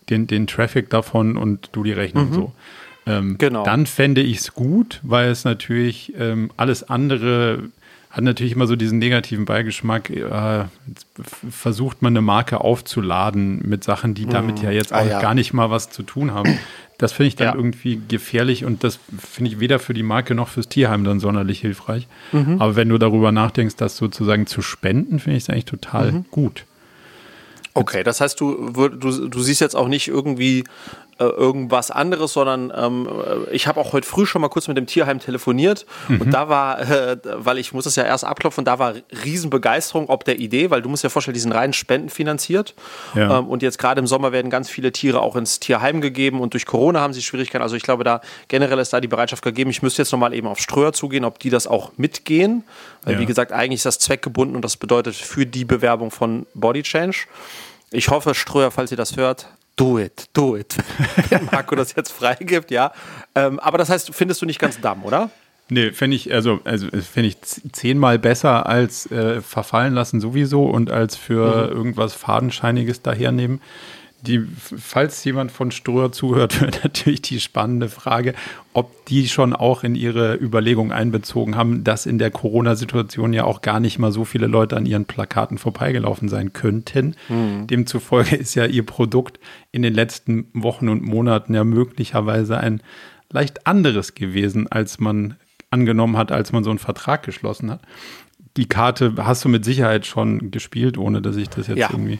den, 0.08 0.28
den 0.28 0.46
Traffic 0.46 0.88
davon 0.88 1.36
und 1.36 1.70
du 1.72 1.82
die 1.82 1.92
Rechnung 1.92 2.30
mhm. 2.30 2.34
so. 2.34 2.52
Ähm, 3.06 3.38
genau. 3.38 3.64
Dann 3.64 3.86
fände 3.86 4.20
ich 4.20 4.38
es 4.38 4.54
gut, 4.54 5.00
weil 5.02 5.30
es 5.30 5.44
natürlich 5.44 6.12
ähm, 6.16 6.52
alles 6.56 6.88
andere 6.88 7.70
hat 8.18 8.24
natürlich 8.24 8.52
immer 8.52 8.66
so 8.66 8.74
diesen 8.74 8.98
negativen 8.98 9.44
Beigeschmack. 9.44 10.10
Äh, 10.10 10.64
versucht 11.48 12.02
man 12.02 12.12
eine 12.12 12.20
Marke 12.20 12.60
aufzuladen 12.60 13.60
mit 13.64 13.84
Sachen, 13.84 14.14
die 14.14 14.26
damit 14.26 14.58
mhm. 14.58 14.64
ja 14.64 14.70
jetzt 14.72 14.92
ah, 14.92 14.98
auch 14.98 15.02
ah, 15.02 15.08
ja. 15.08 15.20
gar 15.20 15.34
nicht 15.34 15.52
mal 15.52 15.70
was 15.70 15.90
zu 15.90 16.02
tun 16.02 16.34
haben. 16.34 16.58
Das 16.98 17.12
finde 17.12 17.28
ich 17.28 17.36
dann 17.36 17.46
ja. 17.46 17.54
irgendwie 17.54 18.02
gefährlich 18.08 18.64
und 18.64 18.82
das 18.82 18.98
finde 19.16 19.52
ich 19.52 19.60
weder 19.60 19.78
für 19.78 19.94
die 19.94 20.02
Marke 20.02 20.34
noch 20.34 20.48
fürs 20.48 20.68
Tierheim 20.68 21.04
dann 21.04 21.20
sonderlich 21.20 21.60
hilfreich. 21.60 22.08
Mhm. 22.32 22.60
Aber 22.60 22.74
wenn 22.74 22.88
du 22.88 22.98
darüber 22.98 23.30
nachdenkst, 23.30 23.76
das 23.76 23.96
sozusagen 23.96 24.48
zu 24.48 24.62
spenden, 24.62 25.20
finde 25.20 25.36
ich 25.36 25.44
es 25.44 25.48
eigentlich 25.48 25.66
total 25.66 26.10
mhm. 26.10 26.24
gut. 26.32 26.64
Okay, 27.74 28.02
das 28.02 28.20
heißt, 28.20 28.40
du, 28.40 28.72
du, 28.72 29.28
du 29.28 29.40
siehst 29.40 29.60
jetzt 29.60 29.76
auch 29.76 29.86
nicht 29.86 30.08
irgendwie 30.08 30.64
äh, 31.18 31.24
irgendwas 31.24 31.90
anderes, 31.90 32.32
sondern 32.32 32.72
ähm, 32.76 33.08
äh, 33.08 33.54
ich 33.54 33.66
habe 33.66 33.80
auch 33.80 33.92
heute 33.92 34.06
früh 34.06 34.26
schon 34.26 34.40
mal 34.40 34.48
kurz 34.48 34.68
mit 34.68 34.76
dem 34.76 34.86
Tierheim 34.86 35.18
telefoniert 35.18 35.84
mhm. 36.08 36.20
und 36.20 36.30
da 36.30 36.48
war, 36.48 36.80
äh, 36.80 37.16
weil 37.24 37.58
ich 37.58 37.72
muss 37.72 37.86
es 37.86 37.96
ja 37.96 38.04
erst 38.04 38.24
abklopfen, 38.24 38.64
da 38.64 38.78
war 38.78 38.94
Riesenbegeisterung 39.24 40.08
ob 40.08 40.24
der 40.24 40.38
Idee, 40.38 40.70
weil 40.70 40.82
du 40.82 40.88
musst 40.88 41.02
ja 41.02 41.10
vorstellen, 41.10 41.34
die 41.34 41.40
sind 41.40 41.52
rein 41.52 41.72
spendenfinanziert 41.72 42.74
ja. 43.14 43.38
ähm, 43.38 43.48
und 43.48 43.62
jetzt 43.62 43.78
gerade 43.78 43.98
im 43.98 44.06
Sommer 44.06 44.32
werden 44.32 44.50
ganz 44.50 44.70
viele 44.70 44.92
Tiere 44.92 45.20
auch 45.20 45.36
ins 45.36 45.60
Tierheim 45.60 46.00
gegeben 46.00 46.40
und 46.40 46.54
durch 46.54 46.66
Corona 46.66 47.00
haben 47.00 47.12
sie 47.12 47.22
Schwierigkeiten. 47.22 47.62
Also 47.62 47.76
ich 47.76 47.82
glaube, 47.82 48.04
da 48.04 48.20
generell 48.48 48.78
ist 48.78 48.92
da 48.92 49.00
die 49.00 49.08
Bereitschaft 49.08 49.42
gegeben. 49.42 49.70
Ich 49.70 49.82
müsste 49.82 50.02
jetzt 50.02 50.12
nochmal 50.12 50.34
eben 50.34 50.46
auf 50.46 50.60
Ströer 50.60 50.92
zugehen, 50.92 51.24
ob 51.24 51.38
die 51.38 51.50
das 51.50 51.66
auch 51.66 51.92
mitgehen, 51.96 52.64
weil 53.04 53.14
ja. 53.14 53.20
wie 53.20 53.26
gesagt, 53.26 53.52
eigentlich 53.52 53.78
ist 53.78 53.86
das 53.86 53.98
zweckgebunden 53.98 54.56
und 54.56 54.62
das 54.62 54.76
bedeutet 54.76 55.14
für 55.16 55.46
die 55.46 55.64
Bewerbung 55.64 56.10
von 56.10 56.46
Body 56.54 56.82
Change. 56.82 57.26
Ich 57.90 58.08
hoffe, 58.08 58.34
Ströer, 58.34 58.70
falls 58.70 58.90
ihr 58.90 58.96
das 58.96 59.16
hört, 59.16 59.48
do 59.78 59.98
it, 59.98 60.28
do 60.32 60.56
it. 60.56 60.76
Wenn 61.30 61.46
Marco 61.46 61.74
das 61.74 61.94
jetzt 61.94 62.12
freigibt, 62.12 62.70
ja. 62.70 62.92
Ähm, 63.34 63.58
aber 63.60 63.78
das 63.78 63.88
heißt, 63.88 64.14
findest 64.14 64.42
du 64.42 64.46
nicht 64.46 64.58
ganz 64.58 64.80
dumm, 64.80 65.04
oder? 65.04 65.30
Nee, 65.70 65.92
finde 65.92 66.16
ich, 66.16 66.32
also, 66.32 66.60
also 66.64 66.88
finde 66.88 67.28
ich 67.28 67.36
zehnmal 67.72 68.18
besser 68.18 68.66
als 68.66 69.10
äh, 69.10 69.42
verfallen 69.42 69.94
lassen 69.94 70.20
sowieso 70.20 70.64
und 70.64 70.90
als 70.90 71.16
für 71.16 71.70
mhm. 71.70 71.76
irgendwas 71.76 72.14
Fadenscheiniges 72.14 73.02
dahernehmen 73.02 73.60
die, 74.22 74.40
falls 74.58 75.22
jemand 75.24 75.52
von 75.52 75.70
Ströer 75.70 76.10
zuhört, 76.12 76.60
wird 76.60 76.82
natürlich 76.82 77.22
die 77.22 77.40
spannende 77.40 77.88
Frage, 77.88 78.34
ob 78.72 79.06
die 79.06 79.28
schon 79.28 79.54
auch 79.54 79.84
in 79.84 79.94
ihre 79.94 80.34
Überlegung 80.34 80.92
einbezogen 80.92 81.56
haben, 81.56 81.84
dass 81.84 82.06
in 82.06 82.18
der 82.18 82.30
Corona-Situation 82.30 83.32
ja 83.32 83.44
auch 83.44 83.60
gar 83.60 83.80
nicht 83.80 83.98
mal 83.98 84.12
so 84.12 84.24
viele 84.24 84.46
Leute 84.46 84.76
an 84.76 84.86
ihren 84.86 85.04
Plakaten 85.04 85.58
vorbeigelaufen 85.58 86.28
sein 86.28 86.52
könnten. 86.52 87.14
Mhm. 87.28 87.66
Demzufolge 87.66 88.36
ist 88.36 88.54
ja 88.54 88.66
ihr 88.66 88.84
Produkt 88.84 89.38
in 89.72 89.82
den 89.82 89.94
letzten 89.94 90.48
Wochen 90.52 90.88
und 90.88 91.02
Monaten 91.02 91.54
ja 91.54 91.64
möglicherweise 91.64 92.58
ein 92.58 92.82
leicht 93.30 93.66
anderes 93.66 94.14
gewesen, 94.14 94.68
als 94.68 94.98
man 94.98 95.36
angenommen 95.70 96.16
hat, 96.16 96.32
als 96.32 96.52
man 96.52 96.64
so 96.64 96.70
einen 96.70 96.78
Vertrag 96.78 97.22
geschlossen 97.22 97.70
hat. 97.70 97.82
Die 98.56 98.66
Karte 98.66 99.14
hast 99.18 99.44
du 99.44 99.48
mit 99.48 99.64
Sicherheit 99.64 100.06
schon 100.06 100.50
gespielt, 100.50 100.98
ohne 100.98 101.22
dass 101.22 101.36
ich 101.36 101.48
das 101.48 101.66
jetzt 101.68 101.78
ja. 101.78 101.90
irgendwie 101.92 102.18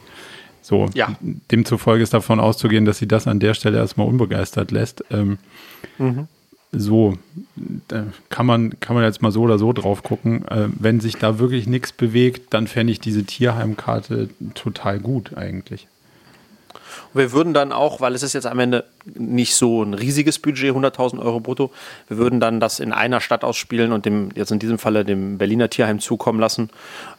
so, 0.68 0.90
ja. 0.92 1.16
demzufolge 1.50 2.02
ist 2.02 2.12
davon 2.12 2.40
auszugehen, 2.40 2.84
dass 2.84 2.98
sie 2.98 3.08
das 3.08 3.26
an 3.26 3.40
der 3.40 3.54
Stelle 3.54 3.78
erstmal 3.78 4.06
unbegeistert 4.06 4.70
lässt. 4.70 5.02
Ähm, 5.10 5.38
mhm. 5.96 6.28
So, 6.72 7.16
da 7.88 8.08
kann 8.28 8.44
man, 8.44 8.78
kann 8.78 8.94
man 8.94 9.02
jetzt 9.02 9.22
mal 9.22 9.32
so 9.32 9.40
oder 9.40 9.58
so 9.58 9.72
drauf 9.72 10.02
gucken. 10.02 10.46
Äh, 10.48 10.68
wenn 10.78 11.00
sich 11.00 11.16
da 11.16 11.38
wirklich 11.38 11.66
nichts 11.66 11.92
bewegt, 11.92 12.52
dann 12.52 12.66
fände 12.66 12.92
ich 12.92 13.00
diese 13.00 13.24
Tierheimkarte 13.24 14.28
total 14.52 15.00
gut 15.00 15.38
eigentlich. 15.38 15.88
Und 17.12 17.20
wir 17.20 17.32
würden 17.32 17.54
dann 17.54 17.72
auch, 17.72 18.00
weil 18.00 18.14
es 18.14 18.22
ist 18.22 18.34
jetzt 18.34 18.46
am 18.46 18.58
Ende 18.58 18.84
nicht 19.04 19.54
so 19.54 19.82
ein 19.82 19.94
riesiges 19.94 20.38
Budget, 20.38 20.74
100.000 20.74 21.18
Euro 21.20 21.40
brutto, 21.40 21.70
wir 22.08 22.18
würden 22.18 22.40
dann 22.40 22.60
das 22.60 22.80
in 22.80 22.92
einer 22.92 23.20
Stadt 23.20 23.44
ausspielen 23.44 23.92
und 23.92 24.04
dem, 24.04 24.30
jetzt 24.34 24.50
in 24.50 24.58
diesem 24.58 24.78
Falle 24.78 25.04
dem 25.04 25.38
Berliner 25.38 25.70
Tierheim 25.70 26.00
zukommen 26.00 26.40
lassen. 26.40 26.70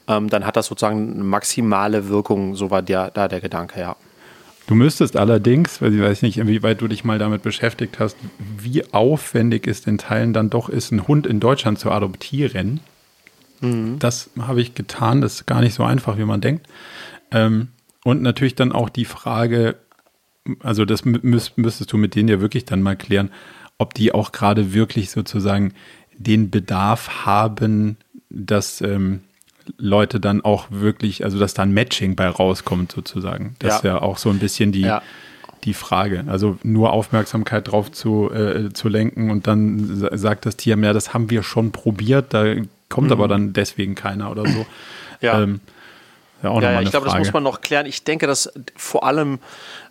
Ähm, 0.07 0.29
dann 0.29 0.45
hat 0.45 0.55
das 0.55 0.67
sozusagen 0.67 1.13
eine 1.15 1.23
maximale 1.23 2.09
Wirkung, 2.09 2.55
so 2.55 2.71
war 2.71 2.81
der, 2.81 3.11
da 3.11 3.27
der 3.27 3.41
Gedanke, 3.41 3.79
ja. 3.79 3.95
Du 4.67 4.75
müsstest 4.75 5.17
allerdings, 5.17 5.81
weil 5.81 5.95
ich 5.95 5.99
weiß 5.99 6.21
nicht, 6.21 6.37
inwieweit 6.37 6.79
du 6.79 6.87
dich 6.87 7.03
mal 7.03 7.17
damit 7.17 7.41
beschäftigt 7.41 7.99
hast, 7.99 8.15
wie 8.37 8.83
aufwendig 8.93 9.67
es 9.67 9.87
in 9.87 9.97
Teilen 9.97 10.31
dann 10.31 10.51
doch 10.51 10.69
ist, 10.69 10.91
einen 10.91 11.07
Hund 11.07 11.25
in 11.25 11.39
Deutschland 11.39 11.79
zu 11.79 11.89
adoptieren. 11.89 12.79
Mhm. 13.61 13.97
Das 13.97 14.29
habe 14.39 14.61
ich 14.61 14.75
getan. 14.75 15.21
Das 15.21 15.33
ist 15.33 15.47
gar 15.47 15.61
nicht 15.61 15.73
so 15.73 15.83
einfach, 15.83 16.19
wie 16.19 16.23
man 16.23 16.39
denkt. 16.39 16.67
Ähm, 17.31 17.69
und 18.09 18.23
natürlich 18.23 18.55
dann 18.55 18.71
auch 18.71 18.89
die 18.89 19.05
Frage, 19.05 19.75
also 20.61 20.83
das 20.83 21.05
müsst, 21.05 21.57
müsstest 21.57 21.91
du 21.91 21.97
mit 21.97 22.15
denen 22.15 22.27
ja 22.27 22.41
wirklich 22.41 22.65
dann 22.65 22.81
mal 22.81 22.95
klären, 22.95 23.29
ob 23.77 23.93
die 23.93 24.13
auch 24.13 24.31
gerade 24.31 24.73
wirklich 24.73 25.11
sozusagen 25.11 25.73
den 26.17 26.49
Bedarf 26.49 27.25
haben, 27.25 27.97
dass 28.29 28.81
ähm, 28.81 29.21
Leute 29.77 30.19
dann 30.19 30.41
auch 30.41 30.67
wirklich, 30.71 31.23
also 31.23 31.37
dass 31.37 31.53
da 31.53 31.63
ein 31.63 31.71
Matching 31.71 32.15
bei 32.15 32.27
rauskommt 32.27 32.91
sozusagen. 32.91 33.55
Das 33.59 33.69
ja. 33.69 33.75
ist 33.75 33.83
ja 33.83 34.01
auch 34.01 34.17
so 34.17 34.29
ein 34.29 34.39
bisschen 34.39 34.71
die, 34.71 34.81
ja. 34.81 35.01
die 35.63 35.75
Frage. 35.75 36.25
Also 36.27 36.57
nur 36.63 36.91
Aufmerksamkeit 36.91 37.71
drauf 37.71 37.91
zu, 37.91 38.31
äh, 38.31 38.73
zu 38.73 38.89
lenken 38.89 39.29
und 39.29 39.45
dann 39.45 40.09
sagt 40.17 40.47
das 40.47 40.57
Tier, 40.57 40.77
ja, 40.77 40.93
das 40.93 41.13
haben 41.13 41.29
wir 41.29 41.43
schon 41.43 41.71
probiert, 41.71 42.33
da 42.33 42.55
kommt 42.89 43.07
mhm. 43.07 43.13
aber 43.13 43.27
dann 43.27 43.53
deswegen 43.53 43.93
keiner 43.95 44.31
oder 44.31 44.47
so. 44.47 44.65
Ja. 45.21 45.41
Ähm, 45.43 45.59
ja, 46.43 46.61
ja, 46.61 46.71
ja 46.71 46.81
ich 46.81 46.91
glaube, 46.91 47.07
das 47.07 47.17
muss 47.17 47.33
man 47.33 47.43
noch 47.43 47.61
klären. 47.61 47.85
Ich 47.85 48.03
denke, 48.03 48.27
dass 48.27 48.51
vor 48.75 49.03
allem 49.03 49.39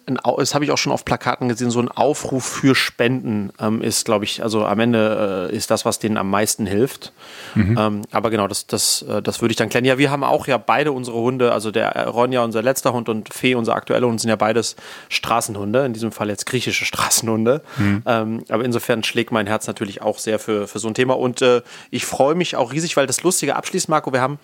ein, 0.09 0.19
das 0.39 0.55
habe 0.55 0.65
ich 0.65 0.71
auch 0.71 0.79
schon 0.79 0.93
auf 0.93 1.05
Plakaten 1.05 1.49
gesehen, 1.49 1.71
so 1.71 1.81
ein 1.81 1.89
Aufruf 1.89 2.45
für 2.45 2.75
Spenden 2.75 3.53
ähm, 3.61 3.83
ist, 3.83 4.05
glaube 4.05 4.25
ich, 4.25 4.43
also 4.43 4.65
am 4.65 4.81
Ende 4.81 5.49
äh, 5.53 5.57
ist 5.57 5.71
das, 5.71 5.85
was 5.85 5.99
denen 5.99 6.17
am 6.17 6.31
meisten 6.31 6.67
hilft. 6.67 7.13
Mhm. 7.55 7.79
Ähm, 7.79 8.03
aber 8.11 8.31
genau, 8.31 8.49
das, 8.49 8.67
das, 8.67 9.03
äh, 9.03 9.23
das 9.23 9.41
würde 9.41 9.53
ich 9.53 9.57
dann 9.57 9.69
klären. 9.69 9.85
Ja, 9.85 9.99
wir 9.99 10.11
haben 10.11 10.25
auch 10.25 10.47
ja 10.47 10.59
beide 10.59 10.93
unsere 10.93 11.19
Hunde, 11.19 11.53
also 11.53 11.71
der 11.71 12.09
Ronja, 12.09 12.43
unser 12.43 12.63
letzter 12.63 12.93
Hund 12.93 13.09
und 13.09 13.33
Fee, 13.33 13.55
unser 13.55 13.75
aktueller 13.75 14.07
Hund, 14.07 14.21
sind 14.21 14.31
ja 14.31 14.37
beides 14.37 14.77
Straßenhunde, 15.09 15.85
in 15.85 15.93
diesem 15.93 16.13
Fall 16.13 16.29
jetzt 16.29 16.47
griechische 16.47 16.85
Straßenhunde. 16.85 17.63
Mhm. 17.77 18.03
Ähm, 18.07 18.45
aber 18.49 18.65
insofern 18.65 19.05
schlägt 19.05 19.33
mein 19.33 19.47
Herz 19.47 19.67
natürlich 19.67 20.03
auch 20.03 20.19
sehr 20.19 20.39
für, 20.39 20.67
für 20.67 20.79
so 20.79 20.89
ein 20.89 20.95
Thema. 20.95 21.17
Und 21.17 21.43
äh, 21.43 21.63
ich 21.91 22.07
freue 22.07 22.35
mich 22.35 22.57
auch 22.57 22.73
riesig, 22.73 22.97
weil 22.97 23.07
das 23.07 23.23
Lustige 23.23 23.57
abschließt, 23.57 23.89
Marco, 23.89 24.13
wir 24.13 24.21
haben, 24.21 24.39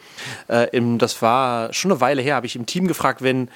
äh, 0.48 0.68
im, 0.76 0.98
das 0.98 1.20
war 1.22 1.72
schon 1.72 1.90
eine 1.90 2.00
Weile 2.00 2.22
her, 2.22 2.36
habe 2.36 2.46
ich 2.46 2.56
im 2.56 2.66
Team 2.66 2.86
gefragt, 2.86 3.22
wenn 3.22 3.48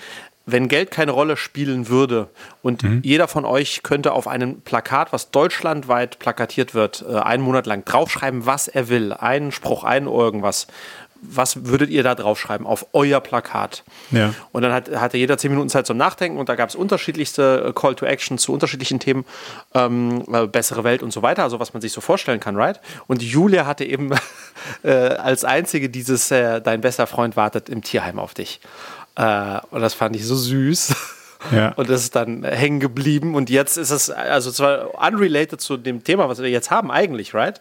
wenn 0.51 0.69
Geld 0.69 0.91
keine 0.91 1.13
Rolle 1.13 1.37
spielen 1.37 1.89
würde 1.89 2.29
und 2.63 2.83
mhm. 2.83 3.03
jeder 3.05 3.29
von 3.29 3.45
euch 3.45 3.83
könnte 3.83 4.13
auf 4.13 4.27
einem 4.27 4.63
Plakat, 4.63 5.13
was 5.13 5.31
deutschlandweit 5.31 6.19
plakatiert 6.19 6.75
wird, 6.75 7.05
äh, 7.07 7.17
einen 7.17 7.43
Monat 7.43 7.67
lang 7.67 7.85
draufschreiben, 7.85 8.47
was 8.47 8.67
er 8.67 8.89
will, 8.89 9.13
einen 9.13 9.53
Spruch, 9.53 9.85
einen 9.85 10.07
irgendwas. 10.07 10.67
was 11.21 11.67
würdet 11.67 11.91
ihr 11.91 12.03
da 12.03 12.15
draufschreiben 12.15 12.67
auf 12.67 12.87
euer 12.93 13.21
Plakat? 13.21 13.83
Ja. 14.11 14.33
Und 14.53 14.63
dann 14.63 14.73
hat, 14.73 14.89
hatte 14.95 15.19
jeder 15.19 15.37
zehn 15.37 15.51
Minuten 15.51 15.69
Zeit 15.69 15.87
zum 15.87 15.97
Nachdenken 15.97 16.39
und 16.39 16.49
da 16.49 16.55
gab 16.55 16.69
es 16.69 16.77
unterschiedlichste 16.77 17.67
äh, 17.69 17.73
Call 17.79 17.95
to 17.95 18.07
Action 18.07 18.39
zu 18.39 18.53
unterschiedlichen 18.53 19.01
Themen, 19.01 19.27
ähm, 19.75 20.25
äh, 20.33 20.47
bessere 20.47 20.85
Welt 20.85 21.03
und 21.03 21.13
so 21.13 21.21
weiter, 21.21 21.43
also 21.43 21.61
was 21.61 21.75
man 21.75 21.83
sich 21.83 21.93
so 21.93 22.01
vorstellen 22.01 22.41
kann, 22.41 22.57
right? 22.57 22.81
Und 23.07 23.23
Julia 23.23 23.67
hatte 23.67 23.85
eben 23.85 24.13
äh, 24.83 24.93
als 24.93 25.45
einzige 25.45 25.91
dieses 25.91 26.31
äh, 26.31 26.63
Dein 26.63 26.81
bester 26.81 27.07
Freund 27.07 27.37
wartet 27.37 27.69
im 27.69 27.83
Tierheim 27.83 28.19
auf 28.19 28.33
dich. 28.33 28.61
Äh, 29.19 29.59
und 29.71 29.81
das 29.83 29.93
fand 29.95 30.17
ich 30.17 30.25
so 30.25 30.37
süß. 30.37 30.95
Ja. 31.53 31.69
Und 31.77 31.89
das 31.89 32.03
ist 32.03 32.17
dann 32.17 32.43
hängen 32.43 32.81
geblieben. 32.81 33.37
Und 33.37 33.49
jetzt 33.49 33.77
ist 33.77 33.93
es, 33.93 34.11
also 34.11 34.51
zwar 34.51 34.93
unrelated 35.01 35.61
zu 35.61 35.77
dem 35.77 36.03
Thema, 36.03 36.29
was 36.29 36.43
wir 36.43 36.51
jetzt 36.51 36.73
haben, 36.73 36.91
eigentlich, 36.91 37.33
right? 37.33 37.61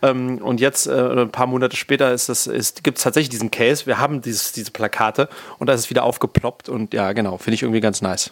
Ähm, 0.00 0.38
und 0.38 0.60
jetzt, 0.60 0.86
äh, 0.86 0.92
ein 0.92 1.32
paar 1.32 1.48
Monate 1.48 1.76
später, 1.76 2.12
ist 2.14 2.28
ist, 2.28 2.84
gibt 2.84 2.98
es 2.98 3.02
tatsächlich 3.02 3.30
diesen 3.30 3.50
Case. 3.50 3.84
Wir 3.86 3.98
haben 3.98 4.22
dieses, 4.22 4.52
diese 4.52 4.70
Plakate 4.70 5.28
und 5.58 5.66
da 5.66 5.72
ist 5.72 5.80
es 5.80 5.90
wieder 5.90 6.04
aufgeploppt. 6.04 6.68
Und 6.68 6.94
ja, 6.94 7.12
genau, 7.14 7.36
finde 7.36 7.56
ich 7.56 7.62
irgendwie 7.64 7.80
ganz 7.80 8.00
nice. 8.00 8.30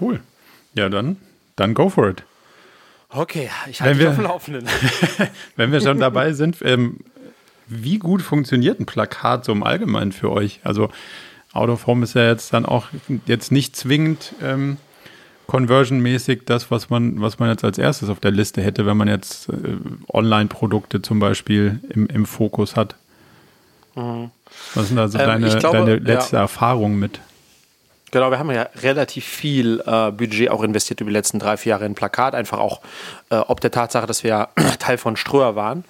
Cool. 0.00 0.18
Ja, 0.74 0.88
dann, 0.88 1.18
dann 1.54 1.72
go 1.72 1.88
for 1.88 2.08
it. 2.08 2.24
Okay, 3.10 3.48
ich 3.70 3.80
halte 3.80 4.00
wir- 4.00 4.08
auf 4.10 4.16
dem 4.16 4.24
Laufenden. 4.24 4.68
Wenn 5.56 5.70
wir 5.70 5.80
schon 5.80 6.00
dabei 6.00 6.32
sind, 6.32 6.56
ähm, 6.62 6.96
wie 7.68 8.00
gut 8.00 8.22
funktioniert 8.22 8.80
ein 8.80 8.86
Plakat 8.86 9.44
so 9.44 9.52
im 9.52 9.62
Allgemeinen 9.62 10.10
für 10.10 10.32
euch? 10.32 10.58
Also 10.64 10.90
Out 11.52 11.68
of 11.68 11.86
Home 11.86 12.04
ist 12.04 12.14
ja 12.14 12.26
jetzt 12.26 12.52
dann 12.52 12.64
auch 12.64 12.86
jetzt 13.26 13.52
nicht 13.52 13.76
zwingend 13.76 14.34
ähm, 14.42 14.78
conversionmäßig 15.46 16.42
das, 16.46 16.70
was 16.70 16.88
man, 16.88 17.20
was 17.20 17.38
man 17.38 17.50
jetzt 17.50 17.64
als 17.64 17.78
erstes 17.78 18.08
auf 18.08 18.20
der 18.20 18.30
Liste 18.30 18.62
hätte, 18.62 18.86
wenn 18.86 18.96
man 18.96 19.08
jetzt 19.08 19.48
äh, 19.48 19.52
Online-Produkte 20.12 21.02
zum 21.02 21.18
Beispiel 21.18 21.80
im, 21.90 22.06
im 22.06 22.26
Fokus 22.26 22.76
hat. 22.76 22.96
Was 23.94 24.88
sind 24.88 24.98
also 24.98 25.18
Ähm, 25.18 25.26
deine, 25.26 25.58
glaube, 25.58 25.78
deine 25.78 25.96
letzte 25.96 26.36
Erfahrung 26.36 26.98
mit? 26.98 27.20
Genau, 28.10 28.30
wir 28.30 28.38
haben 28.38 28.50
ja 28.50 28.68
relativ 28.82 29.24
viel 29.24 29.82
äh, 29.86 30.10
Budget 30.10 30.50
auch 30.50 30.62
investiert 30.62 31.00
über 31.00 31.10
die 31.10 31.14
letzten 31.14 31.38
drei, 31.38 31.56
vier 31.56 31.70
Jahre 31.70 31.86
in 31.86 31.94
Plakat. 31.94 32.34
Einfach 32.34 32.58
auch 32.58 32.80
äh, 33.30 33.36
ob 33.36 33.60
der 33.60 33.70
Tatsache, 33.70 34.06
dass 34.06 34.22
wir 34.22 34.28
ja 34.30 34.48
Teil 34.78 34.98
von 34.98 35.16
Ströer 35.16 35.56
waren 35.56 35.84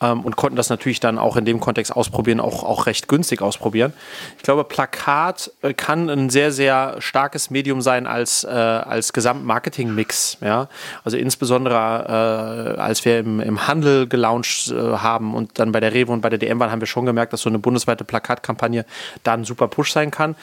ähm, 0.00 0.20
und 0.20 0.36
konnten 0.36 0.56
das 0.56 0.68
natürlich 0.68 1.00
dann 1.00 1.18
auch 1.18 1.36
in 1.36 1.44
dem 1.44 1.60
Kontext 1.60 1.94
ausprobieren, 1.94 2.40
auch, 2.40 2.62
auch 2.62 2.86
recht 2.86 3.08
günstig 3.08 3.42
ausprobieren. 3.42 3.92
Ich 4.36 4.42
glaube, 4.42 4.64
Plakat 4.64 5.50
äh, 5.62 5.74
kann 5.74 6.08
ein 6.08 6.30
sehr, 6.30 6.52
sehr 6.52 6.96
starkes 6.98 7.50
Medium 7.50 7.80
sein 7.80 8.06
als, 8.06 8.44
äh, 8.44 8.48
als 8.48 9.12
Gesamtmarketing-Mix. 9.12 10.38
Ja? 10.40 10.68
Also 11.04 11.16
insbesondere 11.16 12.76
äh, 12.76 12.80
als 12.80 13.04
wir 13.04 13.18
im, 13.18 13.40
im 13.40 13.66
Handel 13.66 14.06
gelauncht 14.06 14.70
äh, 14.70 14.74
haben 14.74 15.34
und 15.34 15.58
dann 15.58 15.72
bei 15.72 15.80
der 15.80 15.94
Rewe 15.94 16.12
und 16.12 16.20
bei 16.20 16.30
der 16.30 16.38
DM 16.38 16.60
waren, 16.60 16.70
haben 16.70 16.80
wir 16.80 16.86
schon 16.86 17.06
gemerkt, 17.06 17.32
dass 17.32 17.42
so 17.42 17.48
eine 17.48 17.58
bundesweite 17.58 18.04
Plakatkampagne 18.04 18.84
da 19.22 19.34
ein 19.34 19.44
super 19.44 19.68
Push 19.68 19.92
sein 19.92 20.10
kann 20.10 20.36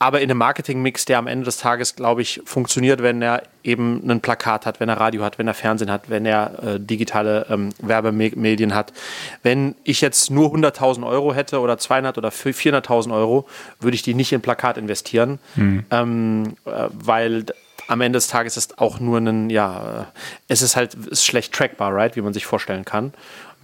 aber 0.00 0.20
in 0.20 0.30
einem 0.30 0.38
Marketingmix, 0.38 1.06
der 1.06 1.18
am 1.18 1.26
Ende 1.26 1.44
des 1.44 1.56
Tages, 1.56 1.96
glaube 1.96 2.22
ich, 2.22 2.40
funktioniert, 2.44 3.02
wenn 3.02 3.20
er 3.20 3.42
eben 3.64 4.08
ein 4.08 4.20
Plakat 4.20 4.64
hat, 4.64 4.78
wenn 4.78 4.88
er 4.88 5.00
Radio 5.00 5.24
hat, 5.24 5.38
wenn 5.38 5.48
er 5.48 5.54
Fernsehen 5.54 5.90
hat, 5.90 6.08
wenn 6.08 6.24
er 6.24 6.62
äh, 6.62 6.80
digitale 6.80 7.46
ähm, 7.50 7.70
Werbemedien 7.80 8.74
hat. 8.74 8.92
Wenn 9.42 9.74
ich 9.82 10.00
jetzt 10.00 10.30
nur 10.30 10.54
100.000 10.54 11.04
Euro 11.04 11.34
hätte 11.34 11.60
oder 11.60 11.78
200 11.78 12.16
oder 12.16 12.28
400.000 12.28 13.12
Euro, 13.12 13.48
würde 13.80 13.96
ich 13.96 14.02
die 14.02 14.14
nicht 14.14 14.32
in 14.32 14.40
Plakat 14.40 14.78
investieren, 14.78 15.40
ähm, 15.90 16.54
äh, 16.64 16.88
weil 16.92 17.46
am 17.88 18.00
Ende 18.00 18.18
des 18.18 18.28
Tages 18.28 18.56
ist 18.56 18.78
auch 18.78 19.00
nur 19.00 19.18
ein, 19.18 19.50
ja, 19.50 20.02
äh, 20.02 20.04
es 20.46 20.62
ist 20.62 20.76
halt 20.76 20.94
ist 20.94 21.24
schlecht 21.24 21.52
trackbar, 21.52 21.92
right, 21.92 22.14
wie 22.14 22.20
man 22.20 22.34
sich 22.34 22.46
vorstellen 22.46 22.84
kann. 22.84 23.14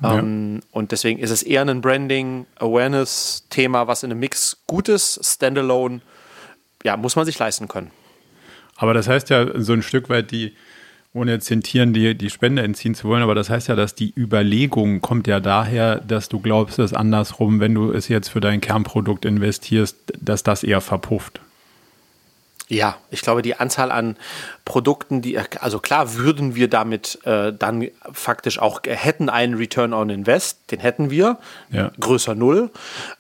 Ja. 0.02 0.18
Ähm, 0.18 0.60
und 0.72 0.90
deswegen 0.90 1.20
ist 1.20 1.30
es 1.30 1.42
eher 1.42 1.62
ein 1.62 1.80
Branding, 1.80 2.46
Awareness-Thema, 2.58 3.86
was 3.86 4.02
in 4.02 4.10
einem 4.10 4.20
Mix 4.20 4.56
gut 4.66 4.88
ist, 4.88 5.20
standalone, 5.22 6.00
ja, 6.84 6.96
muss 6.96 7.16
man 7.16 7.24
sich 7.24 7.38
leisten 7.38 7.66
können. 7.66 7.90
Aber 8.76 8.94
das 8.94 9.08
heißt 9.08 9.30
ja 9.30 9.46
so 9.60 9.72
ein 9.72 9.82
Stück 9.82 10.08
weit 10.08 10.30
die, 10.30 10.52
ohne 11.12 11.32
jetzt 11.32 11.48
den 11.48 11.62
Tieren 11.62 11.92
die, 11.92 12.16
die 12.16 12.30
Spende 12.30 12.62
entziehen 12.62 12.94
zu 12.94 13.08
wollen, 13.08 13.22
aber 13.22 13.34
das 13.34 13.50
heißt 13.50 13.68
ja, 13.68 13.76
dass 13.76 13.94
die 13.94 14.12
Überlegung 14.16 15.00
kommt 15.00 15.26
ja 15.26 15.40
daher, 15.40 16.00
dass 16.00 16.28
du 16.28 16.40
glaubst, 16.40 16.78
dass 16.78 16.92
andersrum, 16.92 17.60
wenn 17.60 17.74
du 17.74 17.92
es 17.92 18.08
jetzt 18.08 18.28
für 18.28 18.40
dein 18.40 18.60
Kernprodukt 18.60 19.24
investierst, 19.24 19.96
dass 20.20 20.42
das 20.42 20.64
eher 20.64 20.80
verpufft. 20.80 21.40
Ja, 22.68 22.97
ich 23.11 23.21
glaube, 23.21 23.42
die 23.42 23.56
Anzahl 23.56 23.92
an 23.92 24.16
Produkten, 24.64 25.21
die, 25.21 25.38
also 25.61 25.78
klar 25.80 26.14
würden 26.14 26.54
wir 26.54 26.68
damit 26.68 27.18
äh, 27.25 27.52
dann 27.52 27.88
faktisch 28.12 28.59
auch, 28.59 28.80
hätten 28.87 29.28
einen 29.28 29.54
Return 29.54 29.92
on 29.92 30.09
Invest, 30.09 30.71
den 30.71 30.80
hätten 30.80 31.11
wir, 31.11 31.37
Ja. 31.71 31.90
größer 32.00 32.35
Null. 32.35 32.71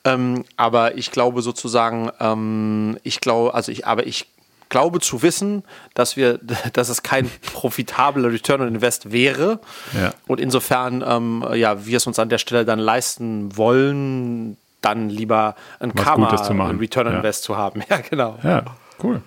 Ähm, 0.04 0.44
aber 0.56 0.96
ich 0.96 1.10
glaube 1.10 1.42
sozusagen, 1.42 2.10
ähm, 2.20 2.96
ich 3.02 3.20
glaube, 3.20 3.52
also 3.54 3.70
ich, 3.70 3.86
aber 3.86 4.06
ich 4.06 4.28
glaube 4.70 5.00
zu 5.00 5.20
wissen, 5.22 5.62
dass 5.92 6.16
wir, 6.16 6.38
dass 6.72 6.88
es 6.88 7.02
kein 7.02 7.30
profitabler 7.52 8.32
Return 8.32 8.62
on 8.62 8.68
Invest 8.68 9.12
wäre. 9.12 9.60
Ja. 9.92 10.12
Und 10.26 10.40
insofern, 10.40 11.04
ähm, 11.06 11.44
ja, 11.52 11.84
wir 11.84 11.98
es 11.98 12.06
uns 12.06 12.18
an 12.18 12.30
der 12.30 12.38
Stelle 12.38 12.64
dann 12.64 12.78
leisten 12.78 13.54
wollen, 13.58 14.56
dann 14.80 15.10
lieber 15.10 15.54
ein 15.80 15.92
Was 15.94 16.02
Karma. 16.02 16.28
Return 16.30 17.06
on 17.08 17.12
Ja. 17.12 17.18
Invest 17.18 17.42
zu 17.44 17.58
haben. 17.58 17.82
Ja, 17.90 17.98
genau. 17.98 18.38
Ja, 18.42 18.64
cool. 19.02 19.20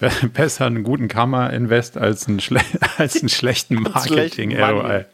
Be- 0.00 0.10
Besser 0.32 0.66
einen 0.66 0.82
guten 0.82 1.06
Karma-Invest 1.08 1.96
als 1.98 2.26
einen, 2.26 2.40
als 2.98 3.20
einen 3.20 3.28
schlechten 3.28 3.76
Marketing-ROI. 3.82 5.04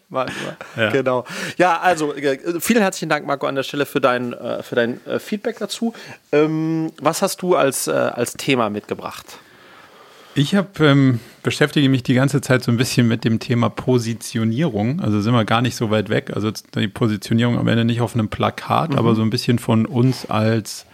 Ja. 0.76 0.90
Genau. 0.90 1.24
Ja, 1.58 1.80
also 1.80 2.14
äh, 2.14 2.38
vielen 2.60 2.80
herzlichen 2.80 3.08
Dank, 3.10 3.26
Marco, 3.26 3.46
an 3.46 3.56
der 3.56 3.64
Stelle 3.64 3.84
für 3.84 4.00
dein, 4.00 4.32
äh, 4.32 4.62
für 4.62 4.76
dein 4.76 5.04
äh, 5.06 5.18
Feedback 5.18 5.58
dazu. 5.58 5.92
Ähm, 6.32 6.92
was 7.00 7.20
hast 7.22 7.42
du 7.42 7.56
als, 7.56 7.88
als 7.88 8.34
Thema 8.34 8.70
mitgebracht? 8.70 9.26
Ich 10.38 10.54
hab, 10.54 10.80
ähm, 10.80 11.18
beschäftige 11.42 11.88
mich 11.88 12.02
die 12.02 12.12
ganze 12.12 12.42
Zeit 12.42 12.62
so 12.62 12.70
ein 12.70 12.76
bisschen 12.76 13.08
mit 13.08 13.24
dem 13.24 13.38
Thema 13.40 13.70
Positionierung. 13.70 15.00
Also 15.00 15.22
sind 15.22 15.32
wir 15.32 15.46
gar 15.46 15.62
nicht 15.62 15.76
so 15.76 15.90
weit 15.90 16.10
weg. 16.10 16.30
Also 16.34 16.50
die 16.74 16.88
Positionierung 16.88 17.58
am 17.58 17.66
Ende 17.68 17.86
nicht 17.86 18.02
auf 18.02 18.12
einem 18.14 18.28
Plakat, 18.28 18.90
Mhm. 18.90 18.98
aber 18.98 19.14
so 19.14 19.22
ein 19.22 19.30
bisschen 19.30 19.58
von 19.58 19.86
uns 19.86 20.26
als, 20.28 20.84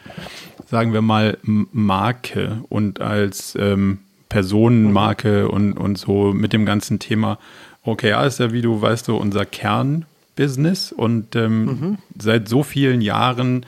sagen 0.73 0.95
wir 0.95 1.03
mal, 1.03 1.37
Marke 1.43 2.65
und 2.71 3.03
als 3.03 3.55
ähm, 3.61 3.99
Personenmarke 4.31 5.49
und, 5.49 5.75
und 5.75 5.99
so 5.99 6.33
mit 6.33 6.55
dem 6.55 6.65
ganzen 6.65 6.99
Thema. 6.99 7.39
OKR 7.85 8.25
ist 8.27 8.41
ja, 8.41 8.53
wie 8.53 8.63
du 8.63 8.81
weißt, 8.81 9.05
so 9.05 9.19
unser 9.19 9.45
Kernbusiness 9.45 10.91
und 10.91 11.37
ähm, 11.37 11.99
seit 12.19 12.49
so 12.49 12.63
vielen 12.63 13.03
Jahren, 13.03 13.67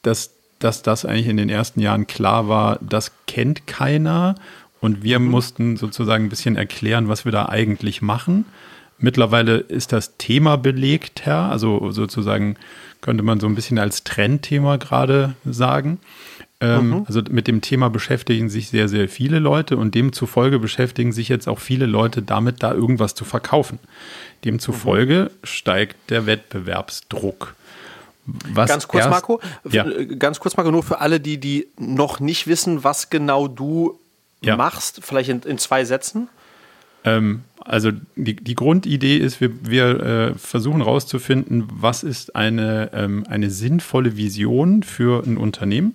dass, 0.00 0.32
dass 0.58 0.80
das 0.80 1.04
eigentlich 1.04 1.28
in 1.28 1.36
den 1.36 1.50
ersten 1.50 1.80
Jahren 1.80 2.06
klar 2.06 2.48
war, 2.48 2.78
das 2.80 3.12
kennt 3.26 3.66
keiner 3.66 4.34
und 4.80 5.02
wir 5.02 5.18
mussten 5.18 5.76
sozusagen 5.76 6.24
ein 6.24 6.30
bisschen 6.30 6.56
erklären, 6.56 7.08
was 7.08 7.26
wir 7.26 7.32
da 7.32 7.50
eigentlich 7.50 8.00
machen. 8.00 8.46
Mittlerweile 8.96 9.58
ist 9.58 9.92
das 9.92 10.16
Thema 10.16 10.56
belegt, 10.56 11.26
Herr, 11.26 11.50
also 11.50 11.90
sozusagen 11.90 12.56
könnte 13.00 13.22
man 13.22 13.40
so 13.40 13.46
ein 13.46 13.54
bisschen 13.54 13.78
als 13.78 14.04
Trendthema 14.04 14.76
gerade 14.76 15.34
sagen. 15.44 15.98
Ähm, 16.60 17.04
Also 17.06 17.22
mit 17.30 17.46
dem 17.46 17.60
Thema 17.60 17.88
beschäftigen 17.88 18.48
sich 18.50 18.68
sehr, 18.68 18.88
sehr 18.88 19.08
viele 19.08 19.38
Leute 19.38 19.76
und 19.76 19.94
demzufolge 19.94 20.58
beschäftigen 20.58 21.12
sich 21.12 21.28
jetzt 21.28 21.46
auch 21.48 21.60
viele 21.60 21.86
Leute 21.86 22.20
damit, 22.22 22.62
da 22.64 22.72
irgendwas 22.74 23.14
zu 23.14 23.24
verkaufen. 23.24 23.78
Demzufolge 24.44 25.30
steigt 25.44 26.10
der 26.10 26.26
Wettbewerbsdruck. 26.26 27.54
Was 28.26 28.68
Ganz 28.68 28.88
kurz, 28.88 29.04
erst- 29.04 29.10
Marco. 29.10 29.40
Ja. 29.70 29.86
Äh, 29.88 30.06
Ganz 30.16 30.38
kurz, 30.40 30.56
Marco, 30.56 30.70
nur 30.70 30.82
für 30.82 31.00
alle, 31.00 31.18
die, 31.20 31.38
die 31.38 31.68
noch 31.78 32.20
nicht 32.20 32.46
wissen, 32.46 32.84
was 32.84 33.08
genau 33.08 33.48
du 33.48 33.98
Ja. 34.42 34.56
machst, 34.56 35.00
vielleicht 35.02 35.30
in, 35.30 35.40
in 35.42 35.58
zwei 35.58 35.84
Sätzen. 35.84 36.28
Ähm, 37.04 37.42
also 37.64 37.90
die, 38.16 38.36
die 38.36 38.54
Grundidee 38.54 39.18
ist, 39.18 39.40
wir, 39.40 39.50
wir 39.62 40.00
äh, 40.00 40.34
versuchen 40.34 40.82
herauszufinden, 40.82 41.64
was 41.70 42.02
ist 42.02 42.34
eine, 42.34 42.90
ähm, 42.94 43.24
eine 43.28 43.50
sinnvolle 43.50 44.16
Vision 44.16 44.82
für 44.82 45.22
ein 45.26 45.36
Unternehmen 45.36 45.94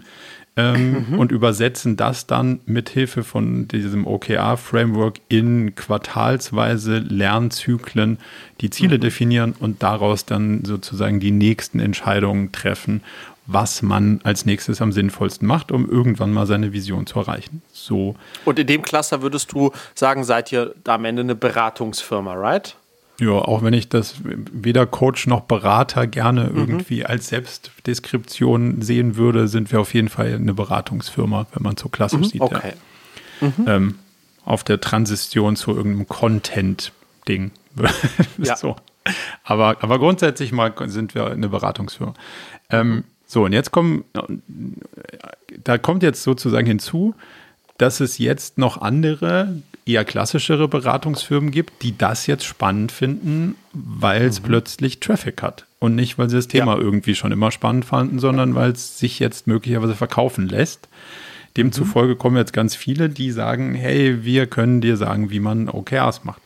ähm, 0.55 1.15
und 1.17 1.31
übersetzen 1.31 1.97
das 1.97 2.27
dann 2.27 2.59
mit 2.67 2.89
Hilfe 2.89 3.23
von 3.23 3.67
diesem 3.67 4.05
OKR-Framework 4.05 5.19
in 5.29 5.73
quartalsweise 5.73 6.99
Lernzyklen, 6.99 8.19
die 8.61 8.69
Ziele 8.69 8.99
definieren 8.99 9.55
und 9.59 9.81
daraus 9.81 10.25
dann 10.25 10.63
sozusagen 10.65 11.19
die 11.19 11.31
nächsten 11.31 11.79
Entscheidungen 11.79 12.51
treffen, 12.51 13.01
was 13.45 13.81
man 13.81 14.21
als 14.23 14.45
nächstes 14.45 14.81
am 14.81 14.91
sinnvollsten 14.91 15.47
macht, 15.47 15.71
um 15.71 15.89
irgendwann 15.89 16.31
mal 16.31 16.45
seine 16.45 16.71
Vision 16.73 17.05
zu 17.05 17.19
erreichen. 17.19 17.61
So 17.73 18.15
Und 18.45 18.57
in 18.59 18.67
dem 18.67 18.81
Cluster 18.83 19.21
würdest 19.21 19.51
du 19.51 19.71
sagen, 19.95 20.23
seid 20.23 20.51
ihr 20.51 20.73
da 20.83 20.95
am 20.95 21.05
Ende 21.05 21.21
eine 21.23 21.35
Beratungsfirma, 21.35 22.33
right? 22.33 22.75
Ja, 23.19 23.31
auch 23.33 23.61
wenn 23.61 23.73
ich 23.73 23.89
das 23.89 24.15
weder 24.23 24.85
Coach 24.87 25.27
noch 25.27 25.41
Berater 25.41 26.07
gerne 26.07 26.45
Mhm. 26.51 26.57
irgendwie 26.57 27.05
als 27.05 27.27
Selbstdeskription 27.27 28.81
sehen 28.81 29.15
würde, 29.17 29.47
sind 29.47 29.71
wir 29.71 29.81
auf 29.81 29.93
jeden 29.93 30.09
Fall 30.09 30.33
eine 30.33 30.53
Beratungsfirma, 30.53 31.45
wenn 31.53 31.63
man 31.63 31.77
so 31.77 31.89
klassisch 31.89 32.27
sieht. 32.27 32.41
Mhm. 32.41 32.47
Okay. 32.47 32.73
Ja. 33.41 33.75
Ähm, 33.75 33.95
auf 34.45 34.63
der 34.63 34.79
Transition 34.81 35.55
zu 35.55 35.71
irgendeinem 35.75 36.07
Content-Ding. 36.07 37.51
Ja. 38.37 38.55
so. 38.55 38.75
aber, 39.43 39.77
aber 39.81 39.99
grundsätzlich 39.99 40.51
mal 40.51 40.73
sind 40.85 41.13
wir 41.15 41.27
eine 41.27 41.49
Beratungsfirma. 41.49 42.13
Ähm, 42.69 43.03
So, 43.33 43.45
und 43.45 43.51
jetzt 43.51 43.71
kommen, 43.71 44.03
da 45.63 45.79
kommt 45.79 46.03
jetzt 46.03 46.21
sozusagen 46.21 46.67
hinzu, 46.67 47.15
dass 47.79 47.99
es 47.99 48.19
jetzt 48.19 48.59
noch 48.59 48.79
andere, 48.79 49.55
eher 49.87 50.05
klassischere 50.05 50.67
Beratungsfirmen 50.67 51.49
gibt, 51.49 51.81
die 51.81 51.97
das 51.97 52.27
jetzt 52.27 52.45
spannend 52.45 52.91
finden, 52.91 53.55
weil 53.73 54.21
es 54.21 54.39
mhm. 54.39 54.45
plötzlich 54.45 54.99
Traffic 54.99 55.41
hat. 55.41 55.65
Und 55.79 55.95
nicht, 55.95 56.19
weil 56.19 56.29
sie 56.29 56.35
das 56.35 56.47
Thema 56.47 56.75
ja. 56.75 56.81
irgendwie 56.81 57.15
schon 57.15 57.31
immer 57.31 57.49
spannend 57.49 57.85
fanden, 57.85 58.19
sondern 58.19 58.53
weil 58.53 58.71
es 58.71 58.99
sich 58.99 59.17
jetzt 59.17 59.47
möglicherweise 59.47 59.95
verkaufen 59.95 60.47
lässt. 60.47 60.87
Demzufolge 61.57 62.15
kommen 62.15 62.37
jetzt 62.37 62.53
ganz 62.53 62.75
viele, 62.75 63.09
die 63.09 63.31
sagen, 63.31 63.73
hey, 63.73 64.23
wir 64.23 64.45
können 64.45 64.79
dir 64.79 64.95
sagen, 64.95 65.31
wie 65.31 65.39
man 65.39 65.69
OKRs 65.69 66.23
macht. 66.23 66.41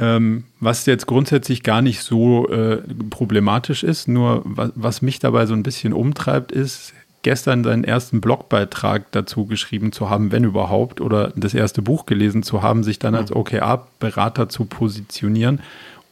Ähm, 0.00 0.44
was 0.60 0.86
jetzt 0.86 1.06
grundsätzlich 1.06 1.64
gar 1.64 1.82
nicht 1.82 2.02
so 2.02 2.48
äh, 2.48 2.82
problematisch 3.10 3.82
ist, 3.82 4.06
nur 4.06 4.42
was, 4.44 4.70
was, 4.76 5.02
mich 5.02 5.18
dabei 5.18 5.46
so 5.46 5.54
ein 5.54 5.64
bisschen 5.64 5.92
umtreibt, 5.92 6.52
ist, 6.52 6.94
gestern 7.22 7.64
seinen 7.64 7.84
ersten 7.84 8.20
Blogbeitrag 8.20 9.10
dazu 9.10 9.46
geschrieben 9.46 9.92
zu 9.92 10.08
haben, 10.08 10.30
wenn 10.30 10.44
überhaupt, 10.44 11.00
oder 11.00 11.32
das 11.34 11.52
erste 11.52 11.82
Buch 11.82 12.06
gelesen 12.06 12.42
zu 12.42 12.62
haben, 12.62 12.84
sich 12.84 12.98
dann 12.98 13.14
als 13.14 13.32
OKR-Berater 13.32 14.48
zu 14.48 14.64
positionieren 14.66 15.60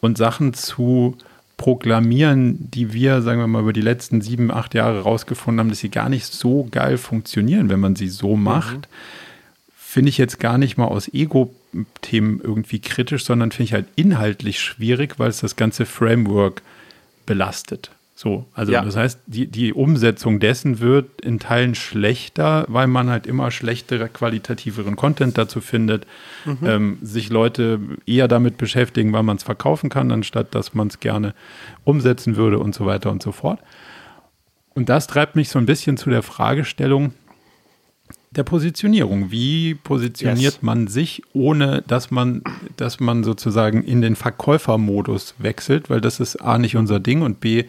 und 0.00 0.19
Sachen 0.19 0.52
zu 0.52 1.16
proklamieren, 1.57 2.71
die 2.71 2.93
wir, 2.93 3.23
sagen 3.23 3.40
wir 3.40 3.47
mal, 3.47 3.62
über 3.62 3.73
die 3.73 3.81
letzten 3.81 4.21
sieben, 4.21 4.50
acht 4.50 4.75
Jahre 4.75 5.02
rausgefunden 5.02 5.61
haben, 5.61 5.71
dass 5.71 5.78
sie 5.78 5.88
gar 5.88 6.09
nicht 6.09 6.26
so 6.26 6.69
geil 6.71 6.99
funktionieren, 6.99 7.71
wenn 7.71 7.81
man 7.81 7.97
sie 7.97 8.09
so 8.09 8.37
mhm. 8.37 8.43
macht, 8.43 8.76
mhm. 8.76 8.83
Finde 9.97 10.11
ich 10.11 10.19
jetzt 10.19 10.38
gar 10.41 10.59
nicht 10.59 10.76
mal 10.76 10.88
aus 10.88 11.09
Ego-Themen 11.09 12.43
irgendwie 12.45 12.81
kritisch, 12.81 13.25
sondern 13.25 13.50
finde 13.50 13.65
ich 13.65 13.73
halt 13.73 13.87
inhaltlich 13.97 14.61
schwierig, 14.61 15.19
weil 15.19 15.31
es 15.31 15.41
das 15.41 15.57
ganze 15.57 15.87
Framework 15.87 16.61
belastet. 17.25 17.93
So, 18.15 18.45
also 18.53 18.73
ja. 18.73 18.85
das 18.85 18.95
heißt, 18.95 19.21
die, 19.26 19.47
die 19.47 19.73
Umsetzung 19.73 20.38
dessen 20.38 20.81
wird 20.81 21.23
in 21.23 21.38
Teilen 21.38 21.75
schlechter, 21.75 22.67
weil 22.69 22.88
man 22.88 23.09
halt 23.09 23.26
immer 23.26 23.50
schlechtere, 23.50 24.11
qualitativeren 24.11 24.97
Content 24.97 25.38
dazu 25.38 25.62
findet, 25.62 26.07
mhm. 26.45 26.59
ähm, 26.67 26.99
sich 27.00 27.31
Leute 27.31 27.81
eher 28.05 28.29
damit 28.29 28.59
beschäftigen, 28.59 29.15
weil 29.15 29.23
man 29.23 29.38
es 29.38 29.45
verkaufen 29.45 29.88
kann, 29.88 30.12
anstatt 30.12 30.55
dass 30.55 30.75
man 30.75 30.88
es 30.88 31.00
gerne 31.00 31.33
umsetzen 31.85 32.37
würde 32.37 32.59
und 32.59 32.75
so 32.75 32.85
weiter 32.85 33.11
und 33.11 33.23
so 33.23 33.33
fort. 33.33 33.61
Und 34.75 34.91
das 34.91 35.07
treibt 35.07 35.37
mich 35.37 35.49
so 35.49 35.59
ein 35.59 35.65
bisschen 35.65 35.97
zu 35.97 36.11
der 36.11 36.23
Fragestellung 36.23 37.15
der 38.37 38.45
Positionierung. 38.45 39.31
Wie 39.31 39.75
positioniert 39.75 40.55
yes. 40.55 40.62
man 40.62 40.87
sich, 40.87 41.23
ohne 41.33 41.83
dass 41.87 42.11
man, 42.11 42.43
dass 42.76 43.00
man 43.00 43.25
sozusagen 43.25 43.83
in 43.83 44.02
den 44.02 44.16
Verkäufermodus 44.16 45.35
wechselt, 45.38 45.90
weil 45.90 46.00
das 46.00 46.21
ist 46.21 46.37
A 46.37 46.59
nicht 46.59 46.76
unser 46.76 47.00
Ding 47.00 47.23
und 47.23 47.40
B 47.40 47.64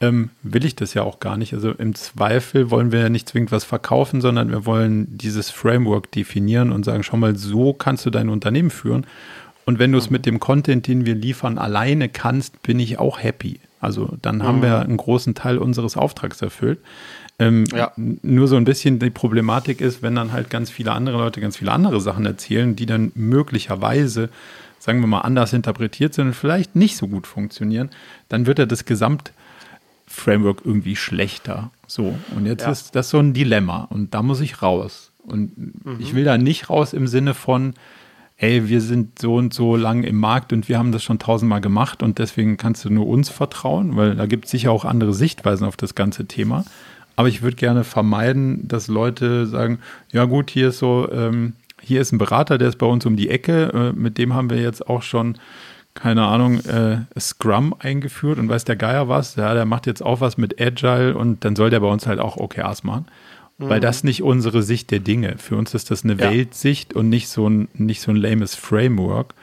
ähm, 0.00 0.30
will 0.42 0.64
ich 0.64 0.76
das 0.76 0.94
ja 0.94 1.02
auch 1.02 1.20
gar 1.20 1.36
nicht. 1.36 1.54
Also 1.54 1.70
im 1.70 1.94
Zweifel 1.94 2.70
wollen 2.70 2.92
wir 2.92 3.00
ja 3.00 3.08
nicht 3.08 3.28
zwingend 3.28 3.52
was 3.52 3.64
verkaufen, 3.64 4.20
sondern 4.20 4.50
wir 4.50 4.66
wollen 4.66 5.06
dieses 5.16 5.50
Framework 5.50 6.10
definieren 6.10 6.72
und 6.72 6.84
sagen, 6.84 7.02
schau 7.02 7.16
mal, 7.16 7.36
so 7.36 7.72
kannst 7.72 8.04
du 8.06 8.10
dein 8.10 8.28
Unternehmen 8.28 8.70
führen. 8.70 9.06
Und 9.66 9.78
wenn 9.78 9.92
du 9.92 9.98
es 9.98 10.10
mit 10.10 10.26
dem 10.26 10.40
Content, 10.40 10.86
den 10.86 11.06
wir 11.06 11.14
liefern, 11.14 11.58
alleine 11.58 12.08
kannst, 12.08 12.62
bin 12.62 12.78
ich 12.78 12.98
auch 12.98 13.22
happy. 13.22 13.60
Also 13.80 14.16
dann 14.20 14.42
haben 14.42 14.62
wir 14.62 14.78
mhm. 14.78 14.84
einen 14.84 14.96
großen 14.96 15.34
Teil 15.34 15.58
unseres 15.58 15.96
Auftrags 15.96 16.40
erfüllt. 16.42 16.80
Ähm, 17.38 17.64
ja. 17.74 17.92
Nur 17.96 18.46
so 18.46 18.56
ein 18.56 18.64
bisschen 18.64 18.98
die 18.98 19.10
Problematik 19.10 19.80
ist, 19.80 20.02
wenn 20.02 20.14
dann 20.14 20.32
halt 20.32 20.50
ganz 20.50 20.70
viele 20.70 20.92
andere 20.92 21.18
Leute 21.18 21.40
ganz 21.40 21.56
viele 21.56 21.72
andere 21.72 22.00
Sachen 22.00 22.26
erzählen, 22.26 22.76
die 22.76 22.86
dann 22.86 23.10
möglicherweise, 23.14 24.28
sagen 24.78 25.00
wir 25.00 25.08
mal, 25.08 25.20
anders 25.20 25.52
interpretiert 25.52 26.14
sind 26.14 26.28
und 26.28 26.34
vielleicht 26.34 26.76
nicht 26.76 26.96
so 26.96 27.08
gut 27.08 27.26
funktionieren, 27.26 27.90
dann 28.28 28.46
wird 28.46 28.58
ja 28.60 28.66
das 28.66 28.84
Gesamt 28.84 29.32
Framework 30.06 30.62
irgendwie 30.64 30.96
schlechter. 30.96 31.70
So, 31.86 32.16
und 32.36 32.46
jetzt 32.46 32.62
ja. 32.62 32.70
ist 32.70 32.94
das 32.94 33.10
so 33.10 33.18
ein 33.18 33.32
Dilemma 33.32 33.88
und 33.90 34.14
da 34.14 34.22
muss 34.22 34.40
ich 34.40 34.62
raus. 34.62 35.10
Und 35.24 35.84
mhm. 35.84 35.96
ich 35.98 36.14
will 36.14 36.24
da 36.24 36.38
nicht 36.38 36.70
raus 36.70 36.92
im 36.92 37.08
Sinne 37.08 37.34
von, 37.34 37.74
ey, 38.36 38.68
wir 38.68 38.80
sind 38.80 39.18
so 39.18 39.36
und 39.36 39.54
so 39.54 39.76
lang 39.76 40.04
im 40.04 40.16
Markt 40.16 40.52
und 40.52 40.68
wir 40.68 40.78
haben 40.78 40.92
das 40.92 41.02
schon 41.02 41.18
tausendmal 41.18 41.60
gemacht 41.60 42.02
und 42.02 42.18
deswegen 42.18 42.56
kannst 42.56 42.84
du 42.84 42.90
nur 42.90 43.06
uns 43.06 43.28
vertrauen, 43.28 43.96
weil 43.96 44.16
da 44.16 44.26
gibt 44.26 44.44
es 44.44 44.50
sicher 44.50 44.70
auch 44.70 44.84
andere 44.84 45.14
Sichtweisen 45.14 45.66
auf 45.66 45.76
das 45.76 45.94
ganze 45.94 46.26
Thema. 46.26 46.64
Aber 47.16 47.28
ich 47.28 47.42
würde 47.42 47.56
gerne 47.56 47.84
vermeiden, 47.84 48.66
dass 48.66 48.88
Leute 48.88 49.46
sagen, 49.46 49.78
ja 50.12 50.24
gut, 50.24 50.50
hier 50.50 50.68
ist 50.68 50.78
so, 50.78 51.08
ähm, 51.12 51.54
hier 51.80 52.00
ist 52.00 52.12
ein 52.12 52.18
Berater, 52.18 52.58
der 52.58 52.68
ist 52.68 52.78
bei 52.78 52.86
uns 52.86 53.06
um 53.06 53.16
die 53.16 53.30
Ecke, 53.30 53.72
äh, 53.72 53.98
mit 53.98 54.18
dem 54.18 54.34
haben 54.34 54.50
wir 54.50 54.60
jetzt 54.60 54.88
auch 54.88 55.02
schon 55.02 55.38
keine 55.94 56.24
Ahnung, 56.26 56.58
äh, 56.64 56.98
Scrum 57.18 57.74
eingeführt 57.78 58.38
und 58.38 58.48
weiß 58.48 58.64
der 58.64 58.76
Geier 58.76 59.08
was, 59.08 59.36
ja, 59.36 59.54
der 59.54 59.64
macht 59.64 59.86
jetzt 59.86 60.02
auch 60.02 60.20
was 60.20 60.36
mit 60.36 60.60
Agile 60.60 61.16
und 61.16 61.44
dann 61.44 61.54
soll 61.56 61.70
der 61.70 61.80
bei 61.80 61.86
uns 61.86 62.06
halt 62.06 62.18
auch 62.18 62.36
OKRs 62.36 62.82
machen. 62.82 63.06
Mhm. 63.58 63.68
Weil 63.68 63.80
das 63.80 64.02
nicht 64.02 64.22
unsere 64.22 64.62
Sicht 64.62 64.90
der 64.90 64.98
Dinge. 64.98 65.36
Für 65.38 65.56
uns 65.56 65.72
ist 65.72 65.92
das 65.92 66.02
eine 66.02 66.14
ja. 66.14 66.30
Weltsicht 66.30 66.94
und 66.94 67.08
nicht 67.08 67.28
so 67.28 67.48
ein, 67.48 67.68
nicht 67.74 68.00
so 68.00 68.10
ein 68.10 68.16
lames 68.16 68.56
Framework. 68.56 69.34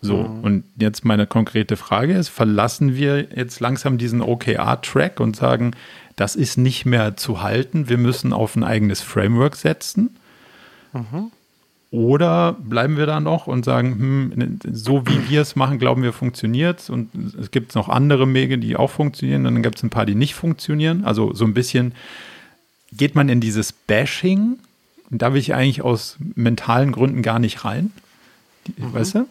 So, 0.00 0.16
mhm. 0.16 0.40
und 0.40 0.64
jetzt 0.78 1.04
meine 1.04 1.26
konkrete 1.26 1.76
Frage 1.76 2.14
ist, 2.14 2.28
verlassen 2.28 2.94
wir 2.94 3.26
jetzt 3.34 3.60
langsam 3.60 3.98
diesen 3.98 4.22
OKR-Track 4.22 5.18
und 5.20 5.36
sagen, 5.36 5.72
das 6.16 6.36
ist 6.36 6.58
nicht 6.58 6.86
mehr 6.86 7.16
zu 7.16 7.42
halten, 7.42 7.88
wir 7.88 7.98
müssen 7.98 8.32
auf 8.32 8.56
ein 8.56 8.64
eigenes 8.64 9.00
Framework 9.00 9.56
setzen? 9.56 10.16
Mhm. 10.92 11.30
Oder 11.92 12.52
bleiben 12.52 12.96
wir 12.96 13.06
da 13.06 13.18
noch 13.18 13.48
und 13.48 13.64
sagen, 13.64 13.98
hm, 13.98 14.58
so 14.72 15.04
wie 15.06 15.28
wir 15.28 15.40
es 15.40 15.56
machen, 15.56 15.80
glauben 15.80 16.04
wir, 16.04 16.12
funktioniert 16.12 16.80
es. 16.80 16.90
Und 16.90 17.10
es 17.40 17.50
gibt 17.50 17.74
noch 17.74 17.88
andere 17.88 18.32
Wege, 18.32 18.58
die 18.58 18.76
auch 18.76 18.90
funktionieren. 18.90 19.44
Und 19.44 19.54
dann 19.54 19.62
gibt 19.62 19.78
es 19.78 19.82
ein 19.82 19.90
paar, 19.90 20.06
die 20.06 20.14
nicht 20.14 20.34
funktionieren. 20.34 21.04
Also 21.04 21.34
so 21.34 21.44
ein 21.44 21.54
bisschen 21.54 21.94
geht 22.92 23.16
man 23.16 23.28
in 23.28 23.40
dieses 23.40 23.72
Bashing. 23.72 24.58
Da 25.10 25.32
will 25.32 25.40
ich 25.40 25.52
eigentlich 25.54 25.82
aus 25.82 26.16
mentalen 26.36 26.92
Gründen 26.92 27.22
gar 27.22 27.40
nicht 27.40 27.64
rein. 27.64 27.90
Mhm. 28.76 28.94
Weißt 28.94 29.16
du? 29.16 29.26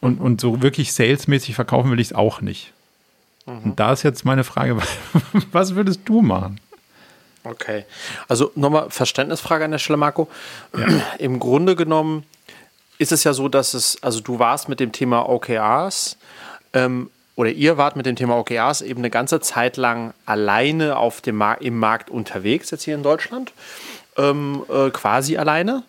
Und, 0.00 0.20
und 0.20 0.40
so 0.40 0.62
wirklich 0.62 0.92
salesmäßig 0.92 1.56
verkaufen 1.56 1.90
will 1.90 1.98
ich 1.98 2.08
es 2.08 2.12
auch 2.12 2.40
nicht. 2.40 2.72
Mhm. 3.46 3.58
Und 3.64 3.80
da 3.80 3.92
ist 3.92 4.02
jetzt 4.02 4.24
meine 4.24 4.44
Frage, 4.44 4.78
was 5.52 5.74
würdest 5.74 6.00
du 6.04 6.22
machen? 6.22 6.60
Okay. 7.44 7.84
Also 8.26 8.50
nochmal 8.54 8.90
Verständnisfrage 8.90 9.64
an 9.64 9.70
der 9.70 9.78
Stelle, 9.78 9.98
Marco. 9.98 10.28
Ja. 10.76 10.86
Im 11.18 11.38
Grunde 11.38 11.76
genommen 11.76 12.24
ist 12.98 13.12
es 13.12 13.24
ja 13.24 13.34
so, 13.34 13.48
dass 13.48 13.74
es, 13.74 14.02
also 14.02 14.20
du 14.20 14.38
warst 14.38 14.68
mit 14.68 14.80
dem 14.80 14.92
Thema 14.92 15.28
OKRs 15.28 16.16
ähm, 16.72 17.10
oder 17.36 17.50
ihr 17.50 17.76
wart 17.76 17.96
mit 17.96 18.06
dem 18.06 18.16
Thema 18.16 18.38
OKRs 18.38 18.80
eben 18.80 19.00
eine 19.00 19.10
ganze 19.10 19.40
Zeit 19.40 19.76
lang 19.76 20.14
alleine 20.24 20.96
auf 20.96 21.20
dem 21.20 21.36
Mar 21.36 21.60
im 21.60 21.78
Markt 21.78 22.08
unterwegs, 22.08 22.70
jetzt 22.70 22.84
hier 22.84 22.94
in 22.94 23.02
Deutschland, 23.02 23.52
ähm, 24.16 24.64
äh, 24.70 24.90
quasi 24.90 25.36
alleine. 25.36 25.82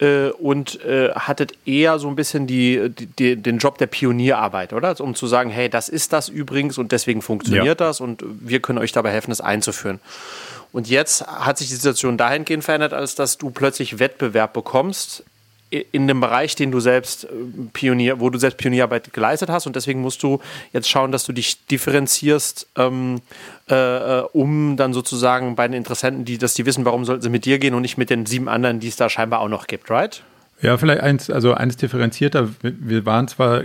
Äh, 0.00 0.28
und 0.30 0.84
äh, 0.84 1.10
hattet 1.12 1.54
eher 1.66 1.98
so 1.98 2.06
ein 2.06 2.14
bisschen 2.14 2.46
die, 2.46 2.88
die, 3.18 3.34
den 3.34 3.58
Job 3.58 3.78
der 3.78 3.88
Pionierarbeit, 3.88 4.72
oder? 4.72 4.88
Also, 4.88 5.02
um 5.02 5.16
zu 5.16 5.26
sagen, 5.26 5.50
hey, 5.50 5.68
das 5.68 5.88
ist 5.88 6.12
das 6.12 6.28
übrigens 6.28 6.78
und 6.78 6.92
deswegen 6.92 7.20
funktioniert 7.20 7.66
ja. 7.66 7.74
das 7.74 8.00
und 8.00 8.22
wir 8.40 8.60
können 8.60 8.78
euch 8.78 8.92
dabei 8.92 9.10
helfen, 9.10 9.30
das 9.30 9.40
einzuführen. 9.40 9.98
Und 10.70 10.88
jetzt 10.88 11.26
hat 11.26 11.58
sich 11.58 11.68
die 11.68 11.74
Situation 11.74 12.16
dahingehend 12.16 12.62
verändert, 12.62 12.92
als 12.92 13.16
dass 13.16 13.38
du 13.38 13.50
plötzlich 13.50 13.98
Wettbewerb 13.98 14.52
bekommst 14.52 15.24
in 15.70 16.08
dem 16.08 16.20
Bereich, 16.20 16.56
den 16.56 16.70
du 16.70 16.80
selbst 16.80 17.24
äh, 17.24 17.28
Pionier, 17.72 18.20
wo 18.20 18.30
du 18.30 18.38
selbst 18.38 18.58
Pionierarbeit 18.58 19.12
geleistet 19.12 19.50
hast 19.50 19.66
und 19.66 19.76
deswegen 19.76 20.00
musst 20.00 20.22
du 20.22 20.40
jetzt 20.72 20.88
schauen, 20.88 21.12
dass 21.12 21.24
du 21.24 21.32
dich 21.32 21.66
differenzierst, 21.66 22.68
ähm, 22.76 23.20
äh, 23.68 23.74
äh, 23.74 24.22
um 24.32 24.76
dann 24.76 24.92
sozusagen 24.92 25.56
bei 25.56 25.68
den 25.68 25.74
Interessenten, 25.74 26.24
die, 26.24 26.38
dass 26.38 26.54
die 26.54 26.64
wissen, 26.66 26.84
warum 26.84 27.04
sollten 27.04 27.22
sie 27.22 27.30
mit 27.30 27.44
dir 27.44 27.58
gehen 27.58 27.74
und 27.74 27.82
nicht 27.82 27.98
mit 27.98 28.10
den 28.10 28.26
sieben 28.26 28.48
anderen, 28.48 28.80
die 28.80 28.88
es 28.88 28.96
da 28.96 29.08
scheinbar 29.10 29.40
auch 29.40 29.48
noch 29.48 29.66
gibt, 29.66 29.90
right? 29.90 30.22
Ja, 30.60 30.76
vielleicht 30.76 31.02
eins, 31.02 31.30
also 31.30 31.54
eins 31.54 31.76
differenzierter. 31.76 32.48
Wir 32.62 33.06
waren 33.06 33.28
zwar 33.28 33.62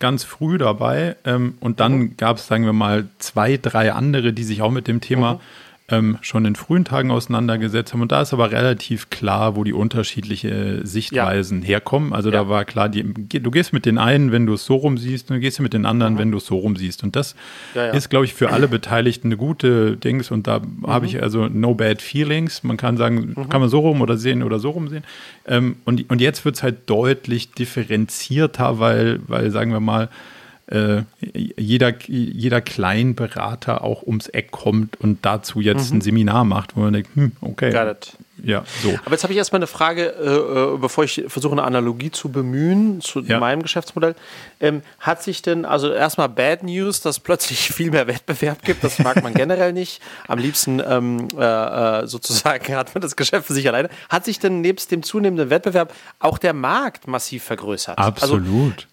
ganz 0.00 0.24
früh 0.24 0.58
dabei 0.58 1.14
ähm, 1.24 1.54
und 1.60 1.78
dann 1.78 1.92
mhm. 1.92 2.16
gab 2.16 2.38
es, 2.38 2.48
sagen 2.48 2.64
wir 2.64 2.72
mal, 2.72 3.06
zwei, 3.18 3.58
drei 3.58 3.92
andere, 3.92 4.32
die 4.32 4.42
sich 4.42 4.60
auch 4.60 4.72
mit 4.72 4.88
dem 4.88 5.00
Thema 5.00 5.34
mhm 5.34 5.40
ähm, 5.92 6.18
schon 6.22 6.44
in 6.46 6.56
frühen 6.56 6.84
Tagen 6.84 7.10
auseinandergesetzt 7.10 7.92
haben. 7.92 8.00
Und 8.00 8.10
da 8.10 8.22
ist 8.22 8.32
aber 8.32 8.50
relativ 8.50 9.10
klar, 9.10 9.54
wo 9.54 9.62
die 9.62 9.74
unterschiedlichen 9.74 10.84
Sichtweisen 10.86 11.60
ja. 11.60 11.68
herkommen. 11.68 12.12
Also 12.14 12.30
ja. 12.30 12.38
da 12.38 12.48
war 12.48 12.64
klar, 12.64 12.88
die, 12.88 13.04
du 13.04 13.50
gehst 13.50 13.72
mit 13.72 13.84
den 13.84 13.98
einen, 13.98 14.32
wenn 14.32 14.46
du 14.46 14.54
es 14.54 14.64
so 14.64 14.76
rum 14.76 14.96
siehst, 14.96 15.30
und 15.30 15.36
du 15.36 15.40
gehst 15.40 15.60
mit 15.60 15.74
den 15.74 15.84
anderen, 15.84 16.14
mhm. 16.14 16.18
wenn 16.18 16.30
du 16.32 16.38
es 16.38 16.46
so 16.46 16.56
rum 16.56 16.76
siehst. 16.76 17.04
Und 17.04 17.14
das 17.14 17.36
ja, 17.74 17.90
ist, 17.90 18.08
glaube 18.08 18.24
ich, 18.24 18.32
für 18.32 18.50
alle 18.50 18.68
Beteiligten 18.68 19.28
eine 19.28 19.36
gute 19.36 19.96
Dings. 19.98 20.30
Und 20.30 20.46
da 20.46 20.60
mhm. 20.60 20.86
habe 20.86 21.04
ich 21.06 21.22
also 21.22 21.46
no 21.48 21.74
bad 21.74 22.00
feelings. 22.00 22.62
Man 22.62 22.78
kann 22.78 22.96
sagen, 22.96 23.34
mhm. 23.36 23.48
kann 23.50 23.60
man 23.60 23.68
so 23.68 23.80
rum 23.80 24.00
oder 24.00 24.16
sehen 24.16 24.42
oder 24.42 24.58
so 24.58 24.70
rum 24.70 24.88
sehen. 24.88 25.04
Ähm, 25.46 25.76
und, 25.84 26.08
und 26.10 26.20
jetzt 26.22 26.44
wird 26.46 26.56
es 26.56 26.62
halt 26.62 26.88
deutlich 26.88 27.52
differenzierter, 27.52 28.78
weil, 28.78 29.20
weil 29.28 29.50
sagen 29.50 29.72
wir 29.72 29.80
mal, 29.80 30.08
äh, 30.66 31.02
jeder, 31.20 31.92
jeder 32.06 32.60
Kleinberater 32.60 33.82
auch 33.82 34.02
ums 34.02 34.28
Eck 34.28 34.50
kommt 34.50 35.00
und 35.00 35.18
dazu 35.22 35.60
jetzt 35.60 35.90
mhm. 35.90 35.98
ein 35.98 36.00
Seminar 36.00 36.44
macht, 36.44 36.76
wo 36.76 36.80
man 36.80 36.92
denkt, 36.92 37.10
hm, 37.14 37.32
okay, 37.40 37.70
ja, 38.44 38.64
so. 38.82 38.90
Aber 39.04 39.12
jetzt 39.12 39.22
habe 39.22 39.32
ich 39.32 39.36
erstmal 39.36 39.60
eine 39.60 39.66
Frage, 39.66 40.06
äh, 40.06 40.74
äh, 40.74 40.78
bevor 40.78 41.04
ich 41.04 41.24
versuche, 41.28 41.52
eine 41.52 41.62
Analogie 41.62 42.10
zu 42.10 42.30
bemühen 42.30 43.00
zu 43.00 43.20
ja. 43.20 43.38
meinem 43.38 43.62
Geschäftsmodell. 43.62 44.16
Ähm, 44.60 44.82
hat 44.98 45.22
sich 45.22 45.42
denn, 45.42 45.64
also 45.64 45.92
erstmal 45.92 46.28
Bad 46.28 46.64
News, 46.64 47.00
dass 47.00 47.20
plötzlich 47.20 47.70
viel 47.72 47.90
mehr 47.90 48.06
Wettbewerb 48.06 48.62
gibt, 48.62 48.82
das 48.82 48.98
mag 48.98 49.22
man 49.22 49.34
generell 49.34 49.72
nicht. 49.72 50.02
Am 50.26 50.38
liebsten 50.38 50.82
ähm, 50.84 51.28
äh, 51.38 51.44
äh, 52.02 52.06
sozusagen 52.06 52.74
hat 52.74 52.94
man 52.94 53.02
das 53.02 53.14
Geschäft 53.14 53.46
für 53.46 53.54
sich 53.54 53.68
alleine. 53.68 53.88
Hat 54.08 54.24
sich 54.24 54.40
denn 54.40 54.60
nebst 54.60 54.90
dem 54.90 55.02
zunehmenden 55.02 55.50
Wettbewerb 55.50 55.94
auch 56.18 56.38
der 56.38 56.52
Markt 56.52 57.06
massiv 57.06 57.44
vergrößert? 57.44 57.98
Also 57.98 58.08
Absolut. 58.08 58.72
Also, 58.72 58.91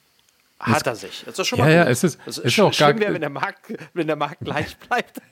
hat 0.60 0.88
er 0.88 0.96
sich. 0.96 1.24
Das 1.26 1.40
ist 1.40 1.48
schon 1.48 1.60
ja, 1.60 1.66
mal 1.66 1.74
ja, 1.74 1.84
es 1.86 2.04
ist, 2.04 2.20
es 2.26 2.38
ist 2.38 2.60
auch 2.60 2.74
schlimm 2.74 3.00
wäre, 3.00 3.14
wenn 3.14 3.22
der 3.22 3.30
Markt, 3.30 3.74
wenn 3.94 4.08
der 4.08 4.16
Markt 4.16 4.42
gleich 4.42 4.78
bleibt, 4.90 5.22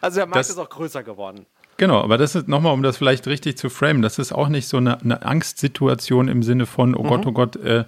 Also 0.00 0.16
der 0.16 0.26
Markt 0.26 0.36
das, 0.36 0.50
ist 0.50 0.58
auch 0.58 0.68
größer 0.68 1.02
geworden. 1.02 1.46
Genau, 1.76 2.00
aber 2.02 2.18
das 2.18 2.34
ist 2.34 2.48
nochmal, 2.48 2.72
um 2.72 2.82
das 2.82 2.96
vielleicht 2.96 3.26
richtig 3.26 3.58
zu 3.58 3.68
framen, 3.68 4.02
das 4.02 4.18
ist 4.18 4.32
auch 4.32 4.48
nicht 4.48 4.66
so 4.66 4.78
eine, 4.78 5.00
eine 5.00 5.22
Angstsituation 5.22 6.28
im 6.28 6.42
Sinne 6.42 6.66
von, 6.66 6.94
oh 6.94 7.02
mhm. 7.02 7.08
Gott, 7.08 7.26
oh 7.26 7.32
Gott, 7.32 7.56
äh, 7.56 7.84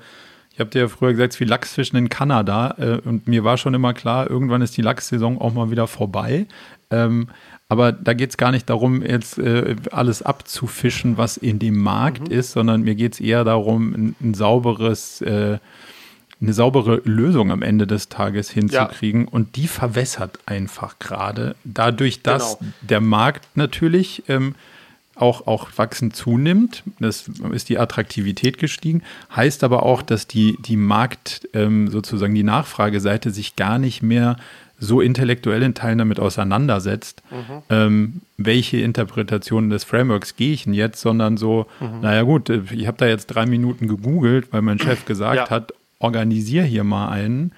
ich 0.53 0.61
habe 0.61 0.71
dir 0.71 0.83
ja 0.83 0.89
früher 0.89 1.13
gesagt, 1.13 1.33
es 1.33 1.37
ist 1.37 1.41
wie 1.41 1.45
Lachsfischen 1.45 1.99
in 1.99 2.09
Kanada 2.09 2.75
äh, 2.79 3.09
und 3.09 3.27
mir 3.27 3.45
war 3.45 3.57
schon 3.57 3.75
immer 3.75 3.95
klar, 3.95 4.29
irgendwann 4.29 4.61
ist 4.61 4.77
die 4.77 4.83
Lachssaison 4.83 5.41
auch 5.41 5.53
mal 5.55 5.71
wieder 5.71 5.87
vorbei. 5.87 6.47
Ähm, 6.91 7.29
aber 7.69 7.93
da 7.93 8.15
geht 8.15 8.31
es 8.31 8.37
gar 8.37 8.51
nicht 8.51 8.71
darum, 8.71 9.03
jetzt 9.03 9.39
äh, 9.39 9.77
alles 9.91 10.23
abzufischen, 10.23 11.19
was 11.19 11.37
in 11.37 11.59
dem 11.59 11.79
Markt 11.79 12.29
mhm. 12.29 12.35
ist, 12.35 12.53
sondern 12.53 12.83
mir 12.83 12.95
geht 12.95 13.15
es 13.15 13.21
eher 13.21 13.45
darum, 13.45 13.93
ein, 13.95 14.17
ein 14.21 14.35
sauberes 14.35 15.21
äh, 15.21 15.59
eine 16.41 16.53
saubere 16.53 17.03
Lösung 17.05 17.51
am 17.51 17.63
Ende 17.63 17.87
des 17.87 18.09
Tages 18.09 18.51
hinzukriegen. 18.51 19.23
Ja. 19.23 19.29
Und 19.31 19.57
die 19.57 19.67
verwässert 19.67 20.39
einfach 20.47 20.99
gerade. 20.99 21.57
Dadurch, 21.65 22.23
dass 22.23 22.59
genau. 22.59 22.73
der 22.83 23.01
Markt 23.01 23.57
natürlich 23.57 24.23
ähm, 24.29 24.55
auch, 25.17 25.49
auch 25.49 25.69
wachsend 25.77 26.15
zunimmt, 26.15 26.85
das 27.01 27.29
ist 27.53 27.69
die 27.69 27.79
Attraktivität 27.79 28.59
gestiegen, 28.59 29.03
heißt 29.35 29.65
aber 29.65 29.83
auch, 29.83 30.03
dass 30.03 30.29
die, 30.29 30.57
die 30.61 30.77
Markt, 30.77 31.49
ähm, 31.55 31.89
sozusagen 31.89 32.35
die 32.35 32.45
Nachfrageseite 32.45 33.33
sich 33.33 33.57
gar 33.57 33.81
nicht 33.81 34.03
mehr 34.03 34.37
so 34.79 35.01
intellektuell 35.01 35.63
in 35.63 35.75
Teilen 35.75 35.99
damit 35.99 36.21
auseinandersetzt, 36.21 37.23
mhm. 37.31 37.63
ähm, 37.71 38.21
welche 38.37 38.79
Interpretationen 38.79 39.71
des 39.71 39.85
Frameworks 39.85 40.37
gehe 40.37 40.53
ich 40.53 40.65
denn 40.65 40.75
jetzt, 40.75 41.01
sondern 41.01 41.37
so, 41.37 41.67
mhm. 41.81 42.01
naja 42.03 42.23
gut, 42.23 42.49
ich 42.49 42.87
habe 42.87 42.97
da 42.97 43.07
jetzt 43.07 43.27
drei 43.27 43.47
Minuten 43.47 43.89
gegoogelt, 43.89 44.53
weil 44.53 44.63
mein 44.63 44.79
Chef 44.79 45.05
gesagt 45.05 45.37
ja. 45.37 45.51
hat, 45.51 45.73
organisiere 45.99 46.65
hier 46.65 46.85
mal 46.85 47.09
einen. 47.09 47.53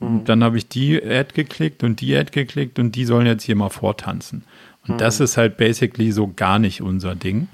Und 0.00 0.22
mhm. 0.22 0.24
dann 0.24 0.42
habe 0.42 0.58
ich 0.58 0.68
die 0.68 1.00
Ad 1.02 1.30
geklickt 1.34 1.84
und 1.84 2.00
die 2.00 2.16
Ad 2.16 2.32
geklickt 2.32 2.78
und 2.78 2.96
die 2.96 3.04
sollen 3.04 3.26
jetzt 3.26 3.44
hier 3.44 3.56
mal 3.56 3.70
vortanzen. 3.70 4.42
Und 4.86 4.94
mhm. 4.94 4.98
das 4.98 5.20
ist 5.20 5.36
halt 5.36 5.56
basically 5.56 6.10
so 6.10 6.32
gar 6.34 6.58
nicht 6.58 6.82
unser 6.82 7.14
Ding. 7.14 7.48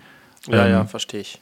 Ja, 0.48 0.64
ähm, 0.64 0.72
ja, 0.72 0.84
verstehe 0.86 1.20
ich. 1.20 1.40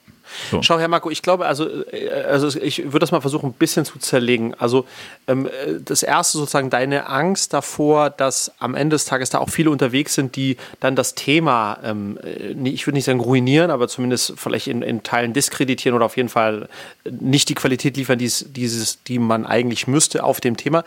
So. 0.50 0.62
Schau, 0.62 0.78
Herr 0.78 0.88
Marco, 0.88 1.10
ich 1.10 1.22
glaube, 1.22 1.46
also, 1.46 1.68
äh, 1.92 2.10
also 2.10 2.58
ich 2.60 2.84
würde 2.84 3.00
das 3.00 3.12
mal 3.12 3.20
versuchen, 3.20 3.50
ein 3.50 3.54
bisschen 3.54 3.84
zu 3.84 3.98
zerlegen. 3.98 4.54
Also 4.58 4.86
ähm, 5.26 5.48
das 5.84 6.02
erste 6.02 6.38
sozusagen 6.38 6.70
deine 6.70 7.08
Angst 7.08 7.52
davor, 7.52 8.10
dass 8.10 8.52
am 8.58 8.74
Ende 8.74 8.94
des 8.94 9.04
Tages 9.04 9.30
da 9.30 9.38
auch 9.38 9.50
viele 9.50 9.70
unterwegs 9.70 10.14
sind, 10.14 10.36
die 10.36 10.56
dann 10.80 10.96
das 10.96 11.14
Thema, 11.14 11.78
ähm, 11.82 12.18
äh, 12.22 12.52
ich 12.68 12.86
würde 12.86 12.96
nicht 12.96 13.04
sagen 13.04 13.20
ruinieren, 13.20 13.70
aber 13.70 13.88
zumindest 13.88 14.34
vielleicht 14.36 14.66
in, 14.66 14.82
in, 14.82 15.02
Teilen 15.02 15.32
diskreditieren 15.32 15.94
oder 15.96 16.06
auf 16.06 16.16
jeden 16.16 16.28
Fall 16.28 16.68
nicht 17.08 17.48
die 17.48 17.54
Qualität 17.54 17.96
liefern, 17.96 18.18
die's, 18.18 18.46
dieses, 18.48 19.02
die 19.04 19.18
man 19.18 19.46
eigentlich 19.46 19.86
müsste 19.86 20.24
auf 20.24 20.40
dem 20.40 20.56
Thema. 20.56 20.84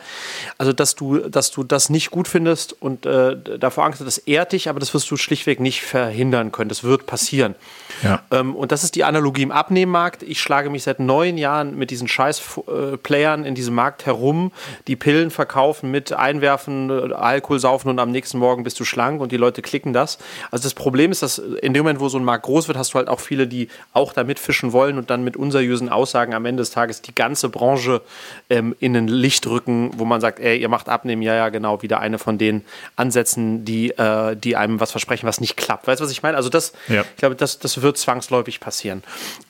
Also 0.58 0.72
dass 0.72 0.94
du, 0.94 1.18
dass 1.18 1.50
du 1.50 1.64
das 1.64 1.90
nicht 1.90 2.10
gut 2.10 2.28
findest 2.28 2.80
und 2.80 3.06
äh, 3.06 3.36
davor 3.58 3.84
Angst 3.84 4.00
hast, 4.00 4.06
das 4.06 4.18
ehrt 4.18 4.52
dich, 4.52 4.68
aber 4.68 4.80
das 4.80 4.94
wirst 4.94 5.10
du 5.10 5.16
schlichtweg 5.16 5.60
nicht 5.60 5.82
verhindern 5.82 6.52
können. 6.52 6.68
Das 6.68 6.84
wird 6.84 7.06
passieren. 7.06 7.54
Ja. 8.02 8.22
Ähm, 8.30 8.54
und 8.56 8.72
das 8.72 8.84
ist 8.84 8.94
die 8.94 9.04
Analogie 9.04 9.42
im 9.42 9.52
Abnehmmarkt. 9.52 10.22
Ich 10.22 10.40
schlage 10.40 10.70
mich 10.70 10.82
seit 10.82 11.00
neun 11.00 11.38
Jahren 11.38 11.76
mit 11.76 11.90
diesen 11.90 12.08
Scheiß-Playern 12.08 13.44
in 13.44 13.54
diesem 13.54 13.74
Markt 13.74 14.06
herum, 14.06 14.52
die 14.86 14.96
Pillen 14.96 15.30
verkaufen 15.30 15.90
mit 15.90 16.12
Einwerfen, 16.12 17.12
Alkohol 17.12 17.58
saufen 17.58 17.88
und 17.88 17.98
am 17.98 18.10
nächsten 18.10 18.38
Morgen 18.38 18.64
bist 18.64 18.78
du 18.80 18.84
schlank 18.84 19.20
und 19.20 19.32
die 19.32 19.36
Leute 19.36 19.62
klicken 19.62 19.92
das. 19.92 20.18
Also 20.50 20.64
das 20.64 20.74
Problem 20.74 21.10
ist, 21.12 21.22
dass 21.22 21.38
in 21.38 21.74
dem 21.74 21.82
Moment, 21.82 22.00
wo 22.00 22.08
so 22.08 22.18
ein 22.18 22.24
Markt 22.24 22.44
groß 22.44 22.68
wird, 22.68 22.78
hast 22.78 22.94
du 22.94 22.98
halt 22.98 23.08
auch 23.08 23.20
viele, 23.20 23.46
die 23.46 23.68
auch 23.92 24.12
da 24.12 24.24
mitfischen 24.24 24.72
wollen 24.72 24.98
und 24.98 25.10
dann 25.10 25.24
mit 25.24 25.36
unseriösen 25.36 25.88
Aussagen 25.88 26.34
am 26.34 26.46
Ende 26.46 26.62
des 26.62 26.70
Tages 26.70 27.02
die 27.02 27.14
ganze 27.14 27.48
Branche 27.48 28.02
ähm, 28.50 28.74
in 28.80 28.96
ein 28.96 29.08
Licht 29.08 29.46
rücken, 29.46 29.90
wo 29.96 30.04
man 30.04 30.20
sagt, 30.20 30.40
ey, 30.40 30.58
ihr 30.58 30.68
macht 30.68 30.88
abnehmen, 30.88 31.22
ja, 31.22 31.34
ja, 31.34 31.48
genau, 31.48 31.82
wieder 31.82 32.00
eine 32.00 32.18
von 32.18 32.38
den 32.38 32.64
Ansätzen, 32.96 33.64
die, 33.64 33.90
äh, 33.90 34.36
die 34.36 34.56
einem 34.56 34.80
was 34.80 34.90
versprechen, 34.90 35.26
was 35.26 35.40
nicht 35.40 35.56
klappt. 35.56 35.86
Weißt 35.86 36.00
du, 36.00 36.04
was 36.04 36.12
ich 36.12 36.22
meine? 36.22 36.36
Also 36.36 36.48
das, 36.48 36.72
ja. 36.88 37.02
ich 37.02 37.16
glaube, 37.16 37.34
das, 37.34 37.58
das 37.58 37.81
wird 37.82 37.98
zwangsläufig 37.98 38.60
passieren. 38.60 39.02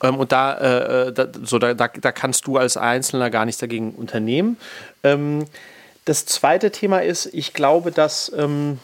Ähm, 0.03 0.17
und 0.17 0.33
da, 0.33 0.55
äh, 0.55 1.09
äh, 1.09 1.13
da, 1.13 1.29
so, 1.43 1.59
da, 1.59 1.75
da, 1.75 1.89
da, 1.89 2.13
kannst 2.13 2.47
du 2.47 2.57
als 2.57 2.77
Einzelner 2.77 3.31
gar 3.31 3.45
nichts 3.45 3.61
dagegen 3.61 3.93
unternehmen. 3.93 4.57
Ähm, 5.03 5.47
das 6.05 6.27
zweite 6.27 6.71
Thema 6.71 7.01
ist, 7.01 7.27
ich 7.27 7.53
glaube, 7.53 7.93
dass 7.93 8.33
ähm, 8.37 8.79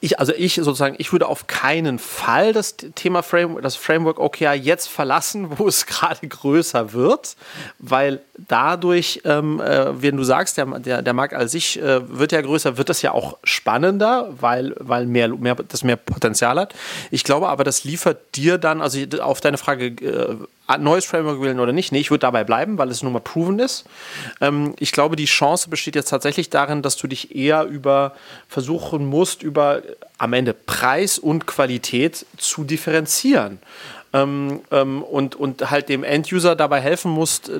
ich, 0.00 0.20
also 0.20 0.32
ich 0.32 0.54
sozusagen, 0.54 0.94
ich 0.98 1.10
würde 1.10 1.26
auf 1.26 1.48
keinen 1.48 1.98
Fall 1.98 2.52
das 2.52 2.76
Thema 2.76 3.22
Frame, 3.22 3.60
das 3.60 3.74
Framework 3.74 4.20
OKR 4.20 4.54
jetzt 4.54 4.88
verlassen, 4.88 5.48
wo 5.58 5.66
es 5.66 5.86
gerade 5.86 6.26
größer 6.26 6.92
wird, 6.92 7.36
weil 7.78 8.20
dadurch, 8.36 9.22
ähm, 9.24 9.60
äh, 9.60 10.00
wenn 10.00 10.16
du 10.16 10.22
sagst, 10.22 10.56
der, 10.56 10.66
der, 10.78 11.02
der 11.02 11.12
Markt 11.14 11.34
als 11.34 11.50
sich 11.50 11.80
äh, 11.80 12.16
wird 12.16 12.30
ja 12.30 12.40
größer, 12.40 12.76
wird 12.76 12.88
das 12.88 13.02
ja 13.02 13.10
auch 13.12 13.38
spannender, 13.42 14.32
weil, 14.40 14.74
weil 14.78 15.06
mehr, 15.06 15.28
mehr, 15.28 15.56
das 15.56 15.82
mehr 15.82 15.96
Potenzial 15.96 16.60
hat. 16.60 16.74
Ich 17.10 17.24
glaube 17.24 17.48
aber, 17.48 17.64
das 17.64 17.82
liefert 17.82 18.36
dir 18.36 18.58
dann, 18.58 18.80
also 18.80 19.00
auf 19.20 19.40
deine 19.40 19.58
Frage, 19.58 19.86
äh, 19.86 20.36
neues 20.78 21.06
Framework 21.06 21.40
wählen 21.40 21.60
oder 21.60 21.72
nicht. 21.72 21.92
Nee, 21.92 22.00
ich 22.00 22.10
würde 22.10 22.20
dabei 22.20 22.44
bleiben, 22.44 22.76
weil 22.76 22.90
es 22.90 23.02
nun 23.02 23.12
mal 23.12 23.20
proven 23.20 23.58
ist. 23.58 23.86
Ähm, 24.40 24.74
ich 24.78 24.92
glaube, 24.92 25.16
die 25.16 25.24
Chance 25.24 25.70
besteht 25.70 25.96
jetzt 25.96 26.10
tatsächlich 26.10 26.50
darin, 26.50 26.82
dass 26.82 26.96
du 26.96 27.06
dich 27.06 27.34
eher 27.34 27.64
über 27.64 28.14
versuchen 28.48 29.06
musst, 29.06 29.42
über 29.42 29.82
am 30.18 30.32
Ende 30.32 30.52
Preis 30.54 31.18
und 31.18 31.46
Qualität 31.46 32.26
zu 32.36 32.64
differenzieren. 32.64 33.58
Ähm, 34.12 34.60
ähm, 34.70 35.02
und, 35.02 35.36
und 35.36 35.70
halt 35.70 35.88
dem 35.88 36.02
End-User 36.02 36.56
dabei 36.56 36.80
helfen 36.80 37.10
musst, 37.10 37.50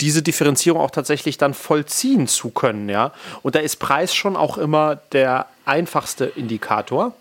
diese 0.00 0.22
Differenzierung 0.22 0.80
auch 0.80 0.90
tatsächlich 0.90 1.38
dann 1.38 1.54
vollziehen 1.54 2.28
zu 2.28 2.50
können, 2.50 2.88
ja. 2.88 3.12
Und 3.42 3.54
da 3.54 3.60
ist 3.60 3.76
Preis 3.76 4.14
schon 4.14 4.36
auch 4.36 4.58
immer 4.58 4.96
der 5.12 5.46
einfachste 5.64 6.26
Indikator. 6.26 7.14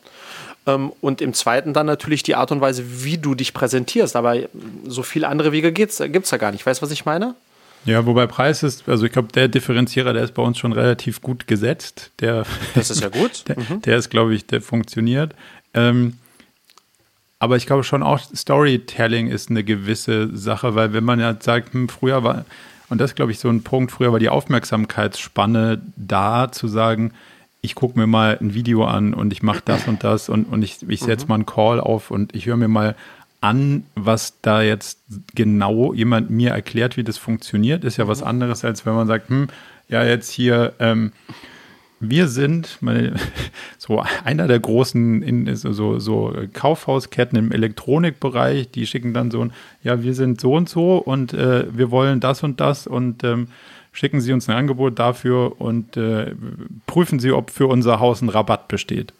Ähm, 0.67 0.91
und 1.01 1.21
im 1.21 1.33
zweiten 1.33 1.73
dann 1.73 1.85
natürlich 1.85 2.23
die 2.23 2.35
Art 2.35 2.51
und 2.51 2.61
Weise, 2.61 3.03
wie 3.03 3.17
du 3.17 3.35
dich 3.35 3.53
präsentierst. 3.53 4.15
Aber 4.15 4.37
so 4.85 5.03
viele 5.03 5.27
andere 5.27 5.51
Wege 5.51 5.71
gibt 5.71 5.93
es 5.93 6.29
da 6.29 6.37
gar 6.37 6.51
nicht. 6.51 6.65
Weißt 6.65 6.81
du, 6.81 6.85
was 6.85 6.91
ich 6.91 7.05
meine? 7.05 7.35
Ja, 7.85 8.05
wobei 8.05 8.25
Preis 8.25 8.63
ist, 8.63 8.89
also 8.89 9.05
ich 9.05 9.11
glaube, 9.11 9.31
der 9.31 9.47
Differenzierer, 9.47 10.11
der 10.11 10.23
ist 10.23 10.33
bei 10.33 10.41
uns 10.41 10.57
schon 10.57 10.73
relativ 10.73 11.21
gut 11.21 11.47
gesetzt. 11.47 12.11
Der, 12.19 12.45
das 12.73 12.89
ist 12.89 13.01
ja 13.01 13.09
gut. 13.09 13.43
der, 13.47 13.59
mhm. 13.59 13.81
der 13.81 13.97
ist, 13.97 14.09
glaube 14.09 14.33
ich, 14.33 14.45
der 14.47 14.61
funktioniert. 14.61 15.35
Ähm, 15.73 16.17
aber 17.37 17.57
ich 17.57 17.67
glaube 17.67 17.83
schon 17.83 18.01
auch, 18.01 18.19
Storytelling 18.19 19.27
ist 19.27 19.51
eine 19.51 19.63
gewisse 19.63 20.35
Sache, 20.35 20.73
weil 20.73 20.93
wenn 20.93 21.03
man 21.03 21.19
ja 21.19 21.35
sagt, 21.39 21.73
hm, 21.73 21.89
früher 21.89 22.23
war, 22.23 22.45
und 22.89 22.99
das 22.99 23.11
ist, 23.11 23.15
glaube 23.15 23.31
ich, 23.31 23.39
so 23.39 23.49
ein 23.49 23.63
Punkt, 23.63 23.91
früher 23.91 24.11
war 24.11 24.19
die 24.19 24.29
Aufmerksamkeitsspanne 24.29 25.81
da, 25.95 26.51
zu 26.51 26.67
sagen, 26.67 27.11
ich 27.61 27.75
gucke 27.75 27.99
mir 27.99 28.07
mal 28.07 28.37
ein 28.39 28.53
Video 28.53 28.85
an 28.85 29.13
und 29.13 29.33
ich 29.33 29.43
mache 29.43 29.61
das 29.65 29.87
und 29.87 30.03
das 30.03 30.29
und, 30.29 30.45
und 30.45 30.63
ich, 30.63 30.77
ich 30.87 31.01
setze 31.01 31.25
mhm. 31.25 31.29
mal 31.29 31.35
einen 31.35 31.45
Call 31.45 31.79
auf 31.79 32.11
und 32.11 32.33
ich 32.35 32.45
höre 32.45 32.57
mir 32.57 32.67
mal 32.67 32.95
an, 33.41 33.83
was 33.95 34.41
da 34.41 34.61
jetzt 34.61 34.99
genau 35.35 35.93
jemand 35.93 36.29
mir 36.29 36.51
erklärt, 36.51 36.97
wie 36.97 37.03
das 37.03 37.17
funktioniert, 37.17 37.83
ist 37.83 37.97
ja 37.97 38.07
was 38.07 38.21
mhm. 38.21 38.27
anderes, 38.27 38.65
als 38.65 38.85
wenn 38.85 38.95
man 38.95 39.07
sagt, 39.07 39.29
hm, 39.29 39.47
ja, 39.87 40.03
jetzt 40.03 40.31
hier, 40.31 40.73
ähm, 40.79 41.11
wir 41.99 42.27
sind 42.27 42.77
meine, 42.81 43.15
so 43.77 44.03
einer 44.23 44.47
der 44.47 44.59
großen 44.59 45.21
in, 45.21 45.55
so, 45.55 45.99
so 45.99 46.33
Kaufhausketten 46.53 47.37
im 47.37 47.51
Elektronikbereich, 47.51 48.71
die 48.71 48.87
schicken 48.87 49.13
dann 49.13 49.31
so 49.31 49.41
ein, 49.41 49.53
ja, 49.83 50.01
wir 50.03 50.13
sind 50.13 50.41
so 50.41 50.53
und 50.53 50.69
so 50.69 50.97
und 50.97 51.33
äh, 51.33 51.65
wir 51.75 51.91
wollen 51.91 52.19
das 52.19 52.43
und 52.43 52.59
das 52.59 52.87
und 52.87 53.23
ähm, 53.23 53.47
schicken 53.91 54.21
Sie 54.21 54.33
uns 54.33 54.49
ein 54.49 54.55
Angebot 54.55 54.99
dafür 54.99 55.59
und 55.59 55.95
äh, 55.97 56.35
prüfen 56.85 57.19
Sie, 57.19 57.31
ob 57.31 57.49
für 57.49 57.67
unser 57.67 57.99
Haus 57.99 58.21
ein 58.21 58.29
Rabatt 58.29 58.67
besteht. 58.67 59.13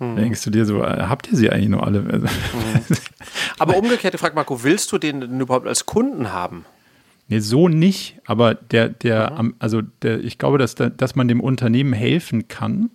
Hm. 0.00 0.16
denkst 0.16 0.42
du 0.44 0.50
dir 0.50 0.64
so, 0.64 0.82
äh, 0.82 1.02
habt 1.02 1.28
ihr 1.30 1.36
sie 1.36 1.50
eigentlich 1.50 1.68
nur 1.68 1.86
alle? 1.86 2.00
Hm. 2.00 2.24
Aber 3.58 3.76
umgekehrt 3.76 4.12
gefragt, 4.12 4.34
Marco, 4.34 4.64
willst 4.64 4.90
du 4.92 4.98
den 4.98 5.20
denn 5.20 5.40
überhaupt 5.40 5.66
als 5.66 5.84
Kunden 5.84 6.32
haben? 6.32 6.64
Nee, 7.28 7.38
so 7.38 7.68
nicht, 7.68 8.16
aber 8.24 8.54
der, 8.54 8.88
der, 8.88 9.40
mhm. 9.40 9.54
also 9.60 9.82
der, 10.02 10.18
ich 10.18 10.36
glaube, 10.36 10.58
dass, 10.58 10.74
dass 10.74 11.14
man 11.14 11.28
dem 11.28 11.40
Unternehmen 11.40 11.92
helfen 11.92 12.48
kann, 12.48 12.90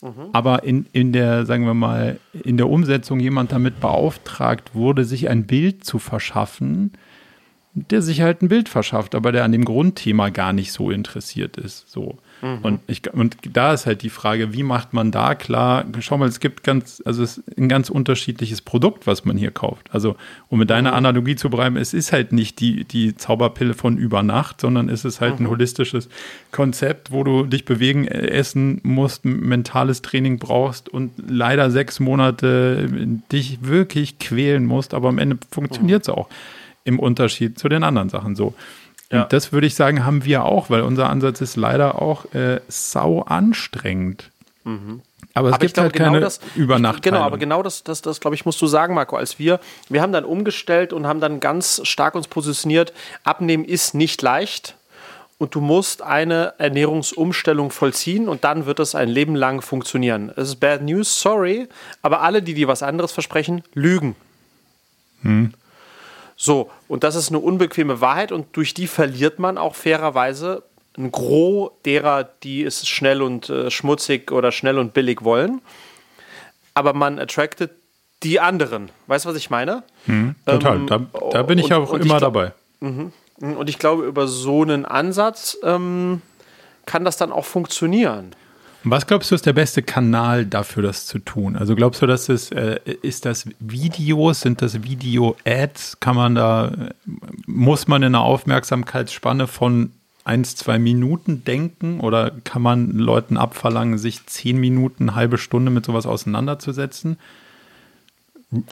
mhm. 0.00 0.30
aber 0.32 0.64
in, 0.64 0.86
in 0.92 1.12
der, 1.12 1.46
sagen 1.46 1.64
wir 1.64 1.74
mal, 1.74 2.18
in 2.32 2.56
der 2.56 2.68
Umsetzung 2.68 3.20
jemand 3.20 3.52
damit 3.52 3.78
beauftragt 3.78 4.74
wurde, 4.74 5.04
sich 5.04 5.28
ein 5.28 5.46
Bild 5.46 5.84
zu 5.84 6.00
verschaffen, 6.00 6.90
der 7.74 8.02
sich 8.02 8.20
halt 8.20 8.42
ein 8.42 8.48
Bild 8.48 8.68
verschafft, 8.68 9.14
aber 9.14 9.30
der 9.30 9.44
an 9.44 9.52
dem 9.52 9.64
Grundthema 9.64 10.30
gar 10.30 10.52
nicht 10.52 10.72
so 10.72 10.90
interessiert 10.90 11.56
ist. 11.56 11.88
So. 11.88 12.18
Mhm. 12.42 12.58
Und, 12.62 12.80
ich, 12.88 13.12
und 13.12 13.36
da 13.52 13.72
ist 13.72 13.86
halt 13.86 14.02
die 14.02 14.10
Frage, 14.10 14.52
wie 14.52 14.64
macht 14.64 14.92
man 14.92 15.12
da 15.12 15.36
klar, 15.36 15.84
schau 16.00 16.18
mal, 16.18 16.28
es 16.28 16.40
gibt 16.40 16.64
ganz, 16.64 17.00
also 17.06 17.22
es 17.22 17.38
ist 17.38 17.56
ein 17.56 17.68
ganz 17.68 17.88
unterschiedliches 17.88 18.60
Produkt, 18.62 19.06
was 19.06 19.24
man 19.24 19.36
hier 19.36 19.52
kauft. 19.52 19.88
Also, 19.92 20.16
um 20.48 20.58
mit 20.58 20.68
deiner 20.68 20.90
mhm. 20.90 20.96
Analogie 20.96 21.36
zu 21.36 21.50
bleiben, 21.50 21.76
es 21.76 21.94
ist 21.94 22.12
halt 22.12 22.32
nicht 22.32 22.58
die, 22.58 22.84
die 22.84 23.14
Zauberpille 23.14 23.74
von 23.74 23.96
über 23.96 24.24
Nacht, 24.24 24.60
sondern 24.60 24.88
es 24.88 25.04
ist 25.04 25.20
halt 25.20 25.38
mhm. 25.38 25.46
ein 25.46 25.50
holistisches 25.50 26.08
Konzept, 26.50 27.12
wo 27.12 27.22
du 27.22 27.46
dich 27.46 27.64
bewegen, 27.64 28.08
äh, 28.08 28.26
essen 28.26 28.80
musst, 28.82 29.24
mentales 29.24 30.02
Training 30.02 30.38
brauchst 30.38 30.88
und 30.88 31.12
leider 31.24 31.70
sechs 31.70 32.00
Monate 32.00 32.88
dich 33.30 33.58
wirklich 33.62 34.18
quälen 34.18 34.66
musst, 34.66 34.94
aber 34.94 35.08
am 35.08 35.18
Ende 35.18 35.38
funktioniert 35.50 36.02
es 36.02 36.08
auch 36.08 36.28
im 36.84 36.98
Unterschied 36.98 37.58
zu 37.58 37.68
den 37.68 37.84
anderen 37.84 38.08
Sachen 38.08 38.34
so. 38.34 38.54
Ja. 39.12 39.22
Und 39.22 39.32
das 39.32 39.52
würde 39.52 39.66
ich 39.66 39.74
sagen, 39.74 40.04
haben 40.04 40.24
wir 40.24 40.44
auch, 40.44 40.70
weil 40.70 40.80
unser 40.80 41.10
Ansatz 41.10 41.40
ist 41.40 41.56
leider 41.56 42.00
auch 42.00 42.32
äh, 42.34 42.60
sau 42.68 43.20
anstrengend. 43.22 44.30
Mhm. 44.64 45.02
Aber 45.34 45.48
es 45.48 45.54
aber 45.54 45.60
gibt 45.60 45.74
glaube, 45.74 45.84
halt 45.84 45.92
genau 45.94 46.06
keine 46.06 46.20
das, 46.20 46.40
Übernacht. 46.56 47.02
Genau, 47.02 47.20
aber 47.20 47.38
genau 47.38 47.62
das, 47.62 47.84
das, 47.84 48.02
das 48.02 48.20
glaube 48.20 48.34
ich, 48.34 48.44
musst 48.44 48.60
du 48.60 48.66
sagen, 48.66 48.94
Marco. 48.94 49.16
Als 49.16 49.38
wir, 49.38 49.60
wir 49.88 50.02
haben 50.02 50.12
dann 50.12 50.24
umgestellt 50.24 50.92
und 50.92 51.06
haben 51.06 51.20
dann 51.20 51.40
ganz 51.40 51.80
stark 51.84 52.14
uns 52.14 52.26
positioniert, 52.26 52.92
abnehmen 53.22 53.64
ist 53.64 53.94
nicht 53.94 54.20
leicht 54.22 54.76
und 55.38 55.54
du 55.54 55.60
musst 55.60 56.02
eine 56.02 56.54
Ernährungsumstellung 56.58 57.70
vollziehen 57.70 58.28
und 58.28 58.44
dann 58.44 58.66
wird 58.66 58.78
es 58.78 58.94
ein 58.94 59.08
Leben 59.08 59.34
lang 59.34 59.62
funktionieren. 59.62 60.32
Es 60.36 60.48
ist 60.48 60.56
bad 60.56 60.82
news, 60.82 61.20
sorry, 61.20 61.68
aber 62.00 62.22
alle, 62.22 62.42
die 62.42 62.54
dir 62.54 62.68
was 62.68 62.82
anderes 62.82 63.12
versprechen, 63.12 63.62
lügen. 63.74 64.16
Hm. 65.22 65.52
So, 66.44 66.72
und 66.88 67.04
das 67.04 67.14
ist 67.14 67.28
eine 67.28 67.38
unbequeme 67.38 68.00
Wahrheit 68.00 68.32
und 68.32 68.56
durch 68.56 68.74
die 68.74 68.88
verliert 68.88 69.38
man 69.38 69.58
auch 69.58 69.76
fairerweise 69.76 70.64
ein 70.98 71.12
Gros 71.12 71.70
derer, 71.84 72.24
die 72.24 72.64
es 72.64 72.88
schnell 72.88 73.22
und 73.22 73.48
äh, 73.48 73.70
schmutzig 73.70 74.32
oder 74.32 74.50
schnell 74.50 74.80
und 74.80 74.92
billig 74.92 75.22
wollen. 75.22 75.62
Aber 76.74 76.94
man 76.94 77.20
attracted 77.20 77.70
die 78.24 78.40
anderen. 78.40 78.90
Weißt 79.06 79.24
du, 79.24 79.28
was 79.28 79.36
ich 79.36 79.50
meine? 79.50 79.84
Hm, 80.06 80.34
total. 80.44 80.78
Ähm, 80.78 80.86
da, 80.88 81.06
da, 81.30 81.42
bin 81.44 81.60
ich 81.60 81.66
und, 81.66 81.72
auch 81.74 81.94
immer 81.94 82.16
ich 82.16 82.20
dabei. 82.20 82.50
Mhm. 82.80 83.12
Und 83.38 83.70
ich 83.70 83.78
glaube, 83.78 84.04
über 84.04 84.26
so 84.26 84.62
einen 84.62 84.84
Ansatz 84.84 85.56
ähm, 85.62 86.22
kann 86.86 87.04
das 87.04 87.16
dann 87.16 87.30
auch 87.30 87.44
funktionieren. 87.44 88.34
Was 88.84 89.06
glaubst 89.06 89.30
du 89.30 89.34
ist 89.34 89.46
der 89.46 89.52
beste 89.52 89.82
Kanal 89.82 90.44
dafür, 90.44 90.82
das 90.82 91.06
zu 91.06 91.18
tun? 91.18 91.56
Also 91.56 91.76
glaubst 91.76 92.02
du, 92.02 92.06
dass 92.06 92.28
es 92.28 92.50
äh, 92.50 92.80
ist 93.02 93.24
das 93.24 93.46
Videos, 93.60 94.40
sind 94.40 94.60
das 94.60 94.82
Video-Ads? 94.82 96.00
Kann 96.00 96.16
man 96.16 96.34
da 96.34 96.72
muss 97.46 97.86
man 97.86 98.02
in 98.02 98.14
einer 98.14 98.24
Aufmerksamkeitsspanne 98.24 99.46
von 99.46 99.92
eins, 100.24 100.56
zwei 100.56 100.78
Minuten 100.78 101.44
denken 101.44 102.00
oder 102.00 102.32
kann 102.44 102.62
man 102.62 102.90
Leuten 102.92 103.36
abverlangen, 103.36 103.98
sich 103.98 104.26
zehn 104.26 104.58
Minuten, 104.58 105.14
halbe 105.14 105.38
Stunde 105.38 105.70
mit 105.70 105.84
sowas 105.84 106.06
auseinanderzusetzen? 106.06 107.18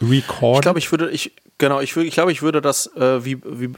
Record? 0.03 0.57
Ich 0.57 0.63
glaube, 0.63 0.79
ich 0.79 0.91
würde, 0.91 1.11
ich, 1.11 1.33
genau, 1.59 1.81
ich, 1.81 1.97
ich 1.97 2.15
glaube, 2.15 2.33
ich 2.33 2.43
würde 2.43 2.61
das 2.61 2.95
äh, 2.97 3.25
wie, 3.25 3.39
wie 3.45 3.71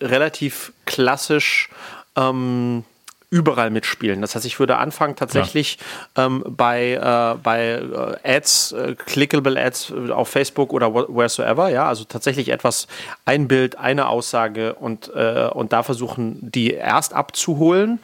relativ 0.00 0.72
klassisch 0.84 1.70
ähm, 2.16 2.84
überall 3.30 3.70
mitspielen. 3.70 4.22
Das 4.22 4.34
heißt, 4.34 4.46
ich 4.46 4.58
würde 4.58 4.78
anfangen 4.78 5.14
tatsächlich 5.14 5.78
ähm, 6.16 6.42
bei, 6.46 6.92
äh, 6.92 7.38
bei 7.42 7.82
äh, 8.24 8.36
Ads, 8.36 8.72
äh, 8.72 8.94
clickable 8.94 9.60
Ads 9.60 9.92
auf 10.10 10.28
Facebook 10.28 10.72
oder 10.72 10.94
wheresoever, 10.94 11.68
ja, 11.68 11.86
also 11.86 12.04
tatsächlich 12.04 12.48
etwas, 12.48 12.86
ein 13.26 13.46
Bild, 13.46 13.76
eine 13.76 14.08
Aussage 14.08 14.74
und, 14.74 15.12
äh, 15.14 15.50
und 15.52 15.72
da 15.72 15.82
versuchen, 15.82 16.38
die 16.40 16.72
erst 16.72 17.12
abzuholen 17.12 18.00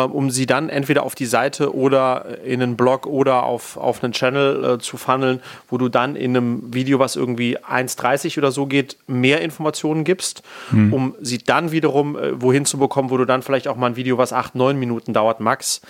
um 0.00 0.30
sie 0.30 0.46
dann 0.46 0.68
entweder 0.68 1.02
auf 1.02 1.14
die 1.14 1.26
Seite 1.26 1.74
oder 1.74 2.38
in 2.44 2.62
einen 2.62 2.76
Blog 2.76 3.06
oder 3.06 3.44
auf, 3.44 3.76
auf 3.76 4.02
einen 4.02 4.12
Channel 4.12 4.64
äh, 4.64 4.78
zu 4.78 4.96
funneln, 4.96 5.40
wo 5.68 5.78
du 5.78 5.88
dann 5.88 6.16
in 6.16 6.36
einem 6.36 6.74
Video, 6.74 6.98
was 6.98 7.16
irgendwie 7.16 7.58
1,30 7.58 8.38
oder 8.38 8.52
so 8.52 8.66
geht, 8.66 8.96
mehr 9.06 9.40
Informationen 9.40 10.04
gibst, 10.04 10.42
mhm. 10.70 10.92
um 10.92 11.14
sie 11.20 11.38
dann 11.38 11.72
wiederum 11.72 12.16
äh, 12.16 12.40
wohin 12.40 12.64
zu 12.64 12.78
bekommen, 12.78 13.10
wo 13.10 13.16
du 13.16 13.24
dann 13.24 13.42
vielleicht 13.42 13.68
auch 13.68 13.76
mal 13.76 13.86
ein 13.86 13.96
Video, 13.96 14.18
was 14.18 14.32
8, 14.32 14.54
9 14.54 14.78
Minuten 14.78 15.12
dauert, 15.12 15.40
max. 15.40 15.80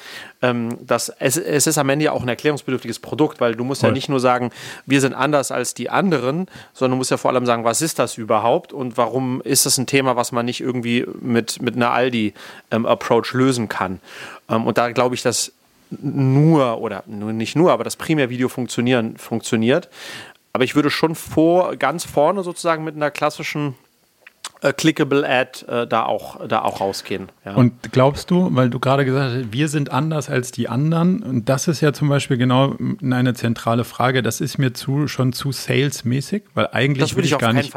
Ähm, 0.42 0.76
das, 0.86 1.08
es, 1.18 1.36
es 1.36 1.66
ist 1.66 1.78
am 1.78 1.88
Ende 1.88 2.06
ja 2.06 2.12
auch 2.12 2.22
ein 2.22 2.28
erklärungsbedürftiges 2.28 2.98
Produkt, 2.98 3.40
weil 3.40 3.54
du 3.54 3.64
musst 3.64 3.80
Voll. 3.80 3.90
ja 3.90 3.94
nicht 3.94 4.08
nur 4.08 4.20
sagen, 4.20 4.50
wir 4.84 5.00
sind 5.00 5.14
anders 5.14 5.50
als 5.50 5.74
die 5.74 5.90
anderen, 5.90 6.46
sondern 6.74 6.92
du 6.92 6.96
musst 6.98 7.10
ja 7.10 7.16
vor 7.16 7.30
allem 7.30 7.46
sagen, 7.46 7.64
was 7.64 7.82
ist 7.82 7.98
das 7.98 8.18
überhaupt 8.18 8.72
und 8.72 8.96
warum 8.96 9.40
ist 9.42 9.66
das 9.66 9.78
ein 9.78 9.86
Thema, 9.86 10.16
was 10.16 10.32
man 10.32 10.46
nicht 10.46 10.60
irgendwie 10.60 11.06
mit, 11.20 11.60
mit 11.62 11.76
einer 11.76 11.90
Aldi-Approach 11.90 13.32
ähm, 13.32 13.40
lösen 13.40 13.68
kann. 13.68 13.95
Ähm, 14.48 14.66
und 14.66 14.78
da 14.78 14.90
glaube 14.92 15.14
ich, 15.14 15.22
dass 15.22 15.52
nur 15.90 16.80
oder 16.80 17.04
nicht 17.06 17.56
nur, 17.56 17.72
aber 17.72 17.84
das 17.84 17.96
Primärvideo 17.96 18.48
funktionieren 18.48 19.16
funktioniert. 19.16 19.88
Aber 20.52 20.64
ich 20.64 20.74
würde 20.74 20.90
schon 20.90 21.14
vor, 21.14 21.76
ganz 21.76 22.04
vorne 22.04 22.42
sozusagen 22.42 22.82
mit 22.82 22.96
einer 22.96 23.10
klassischen 23.10 23.74
äh, 24.62 24.72
clickable 24.72 25.28
Ad 25.28 25.64
äh, 25.66 25.86
da, 25.86 26.04
auch, 26.04 26.46
da 26.46 26.62
auch 26.62 26.80
rausgehen. 26.80 27.28
Ja. 27.44 27.54
Und 27.54 27.92
glaubst 27.92 28.30
du, 28.30 28.48
weil 28.52 28.70
du 28.70 28.78
gerade 28.78 29.04
gesagt 29.04 29.34
hast, 29.34 29.52
wir 29.52 29.68
sind 29.68 29.90
anders 29.92 30.30
als 30.30 30.50
die 30.50 30.68
anderen, 30.68 31.22
und 31.22 31.48
das 31.48 31.68
ist 31.68 31.80
ja 31.80 31.92
zum 31.92 32.08
Beispiel 32.08 32.38
genau 32.38 32.74
eine 33.02 33.34
zentrale 33.34 33.84
Frage, 33.84 34.22
das 34.22 34.40
ist 34.40 34.58
mir 34.58 34.72
zu, 34.72 35.08
schon 35.08 35.32
zu 35.32 35.52
salesmäßig, 35.52 36.44
weil 36.54 36.68
eigentlich 36.72 37.14
würde 37.14 37.26
ich, 37.26 37.32
ich 37.32 37.38
gar 37.38 37.52
nicht 37.52 37.74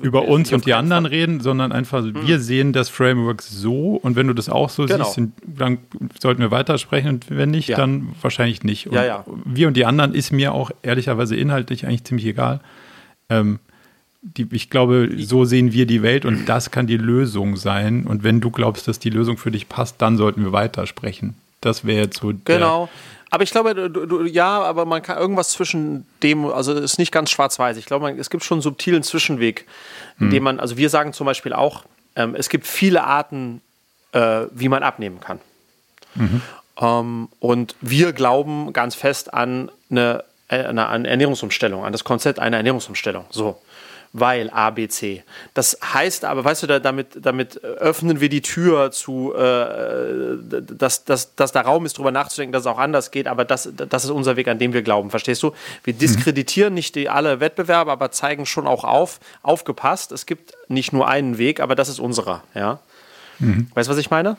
über 0.00 0.26
uns 0.26 0.52
und 0.52 0.66
die 0.66 0.74
anderen 0.74 1.04
Fall. 1.04 1.12
reden, 1.12 1.40
sondern 1.40 1.72
einfach, 1.72 2.02
hm. 2.02 2.26
wir 2.26 2.40
sehen 2.40 2.72
das 2.72 2.88
Framework 2.88 3.42
so 3.42 3.96
und 3.96 4.16
wenn 4.16 4.26
du 4.26 4.32
das 4.32 4.48
auch 4.48 4.70
so 4.70 4.86
genau. 4.86 5.04
siehst, 5.04 5.28
dann 5.46 5.78
sollten 6.18 6.40
wir 6.40 6.50
weitersprechen 6.50 7.10
und 7.10 7.26
wenn 7.28 7.50
nicht, 7.50 7.68
ja. 7.68 7.76
dann 7.76 8.14
wahrscheinlich 8.22 8.62
nicht. 8.62 8.86
Und 8.88 8.94
ja, 8.94 9.04
ja. 9.04 9.24
Wir 9.44 9.68
und 9.68 9.76
die 9.76 9.84
anderen 9.84 10.14
ist 10.14 10.32
mir 10.32 10.52
auch 10.52 10.70
ehrlicherweise 10.82 11.36
inhaltlich 11.36 11.86
eigentlich 11.86 12.04
ziemlich 12.04 12.26
egal. 12.26 12.60
Ähm, 13.28 13.58
die, 14.36 14.46
ich 14.52 14.70
glaube, 14.70 15.10
so 15.18 15.44
sehen 15.44 15.72
wir 15.72 15.86
die 15.86 16.02
Welt 16.02 16.24
und 16.24 16.46
das 16.46 16.70
kann 16.70 16.86
die 16.86 16.96
Lösung 16.96 17.56
sein. 17.56 18.06
Und 18.06 18.24
wenn 18.24 18.40
du 18.40 18.50
glaubst, 18.50 18.88
dass 18.88 18.98
die 18.98 19.10
Lösung 19.10 19.38
für 19.38 19.50
dich 19.50 19.68
passt, 19.68 20.02
dann 20.02 20.16
sollten 20.16 20.42
wir 20.44 20.52
weitersprechen. 20.52 21.36
Das 21.60 21.84
wäre 21.84 22.02
jetzt 22.02 22.18
so. 22.18 22.32
Genau. 22.44 22.88
Aber 23.30 23.42
ich 23.42 23.50
glaube, 23.50 23.74
du, 23.74 23.88
du, 23.88 24.24
ja, 24.24 24.60
aber 24.62 24.84
man 24.84 25.02
kann 25.02 25.18
irgendwas 25.18 25.50
zwischen 25.50 26.06
dem, 26.22 26.44
also 26.46 26.72
es 26.72 26.92
ist 26.92 26.98
nicht 26.98 27.12
ganz 27.12 27.30
schwarz-weiß. 27.30 27.76
Ich 27.76 27.86
glaube, 27.86 28.04
man, 28.04 28.18
es 28.18 28.30
gibt 28.30 28.44
schon 28.44 28.56
einen 28.56 28.62
subtilen 28.62 29.02
Zwischenweg, 29.02 29.66
in 30.18 30.26
hm. 30.26 30.30
dem 30.30 30.42
man, 30.44 30.60
also 30.60 30.76
wir 30.76 30.90
sagen 30.90 31.12
zum 31.12 31.26
Beispiel 31.26 31.52
auch, 31.52 31.84
ähm, 32.14 32.34
es 32.36 32.48
gibt 32.48 32.66
viele 32.66 33.04
Arten, 33.04 33.60
äh, 34.12 34.46
wie 34.52 34.68
man 34.68 34.82
abnehmen 34.82 35.20
kann. 35.20 35.40
Mhm. 36.14 36.40
Ähm, 36.80 37.28
und 37.40 37.74
wir 37.80 38.12
glauben 38.12 38.72
ganz 38.72 38.94
fest 38.94 39.34
an 39.34 39.70
eine, 39.90 40.24
äh, 40.48 40.64
eine, 40.64 40.88
eine 40.88 41.08
Ernährungsumstellung, 41.08 41.84
an 41.84 41.92
das 41.92 42.04
Konzept 42.04 42.38
einer 42.38 42.56
Ernährungsumstellung. 42.56 43.24
So 43.30 43.60
weil 44.12 44.50
ABC. 44.50 45.22
Das 45.54 45.78
heißt 45.82 46.24
aber, 46.24 46.44
weißt 46.44 46.64
du, 46.64 46.80
damit, 46.80 47.18
damit 47.20 47.62
öffnen 47.62 48.20
wir 48.20 48.28
die 48.28 48.42
Tür 48.42 48.90
zu, 48.90 49.34
äh, 49.34 50.36
dass, 50.60 51.04
dass, 51.04 51.34
dass 51.34 51.52
da 51.52 51.60
Raum 51.60 51.86
ist, 51.86 51.96
darüber 51.96 52.12
nachzudenken, 52.12 52.52
dass 52.52 52.62
es 52.62 52.66
auch 52.66 52.78
anders 52.78 53.10
geht, 53.10 53.26
aber 53.26 53.44
das, 53.44 53.68
das 53.74 54.04
ist 54.04 54.10
unser 54.10 54.36
Weg, 54.36 54.48
an 54.48 54.58
dem 54.58 54.72
wir 54.72 54.82
glauben, 54.82 55.10
verstehst 55.10 55.42
du? 55.42 55.52
Wir 55.84 55.94
mhm. 55.94 55.98
diskreditieren 55.98 56.74
nicht 56.74 56.94
die, 56.94 57.08
alle 57.08 57.40
Wettbewerber, 57.40 57.92
aber 57.92 58.10
zeigen 58.10 58.46
schon 58.46 58.66
auch 58.66 58.84
auf, 58.84 59.20
aufgepasst, 59.42 60.12
es 60.12 60.26
gibt 60.26 60.54
nicht 60.68 60.92
nur 60.92 61.08
einen 61.08 61.38
Weg, 61.38 61.60
aber 61.60 61.74
das 61.74 61.88
ist 61.88 62.00
unserer, 62.00 62.42
ja. 62.54 62.80
Mhm. 63.38 63.68
Weißt 63.74 63.88
du, 63.88 63.92
was 63.92 63.98
ich 63.98 64.10
meine? 64.10 64.36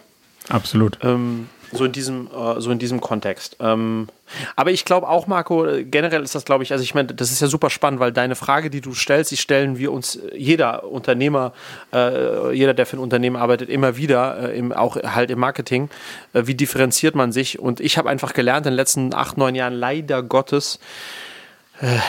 Absolut. 0.49 0.97
Ähm, 1.03 1.49
so 1.71 1.85
in 1.85 1.91
diesem, 1.91 2.27
äh, 2.27 2.59
so 2.61 2.71
in 2.71 2.79
diesem 2.79 3.01
Kontext. 3.01 3.57
Ähm, 3.59 4.07
aber 4.55 4.71
ich 4.71 4.85
glaube 4.85 5.07
auch, 5.07 5.27
Marco, 5.27 5.65
generell 5.83 6.23
ist 6.23 6.35
das, 6.35 6.45
glaube 6.45 6.63
ich, 6.63 6.71
also 6.71 6.83
ich 6.83 6.93
meine, 6.93 7.13
das 7.13 7.31
ist 7.31 7.41
ja 7.41 7.47
super 7.47 7.69
spannend, 7.69 7.99
weil 7.99 8.11
deine 8.11 8.35
Frage, 8.35 8.69
die 8.69 8.81
du 8.81 8.93
stellst, 8.93 9.31
die 9.31 9.37
stellen 9.37 9.77
wir 9.77 9.91
uns, 9.91 10.15
äh, 10.15 10.35
jeder 10.37 10.83
Unternehmer, 10.85 11.53
äh, 11.93 12.53
jeder, 12.53 12.73
der 12.73 12.85
für 12.85 12.97
ein 12.97 13.01
Unternehmen 13.01 13.35
arbeitet, 13.35 13.69
immer 13.69 13.97
wieder, 13.97 14.49
äh, 14.49 14.57
im, 14.57 14.71
auch 14.71 14.95
halt 14.95 15.31
im 15.31 15.39
Marketing, 15.39 15.89
äh, 16.33 16.43
wie 16.45 16.55
differenziert 16.55 17.15
man 17.15 17.31
sich? 17.31 17.59
Und 17.59 17.79
ich 17.79 17.97
habe 17.97 18.09
einfach 18.09 18.33
gelernt 18.33 18.65
in 18.65 18.73
den 18.73 18.77
letzten 18.77 19.13
acht, 19.13 19.37
neun 19.37 19.55
Jahren, 19.55 19.73
leider 19.73 20.23
Gottes, 20.23 20.79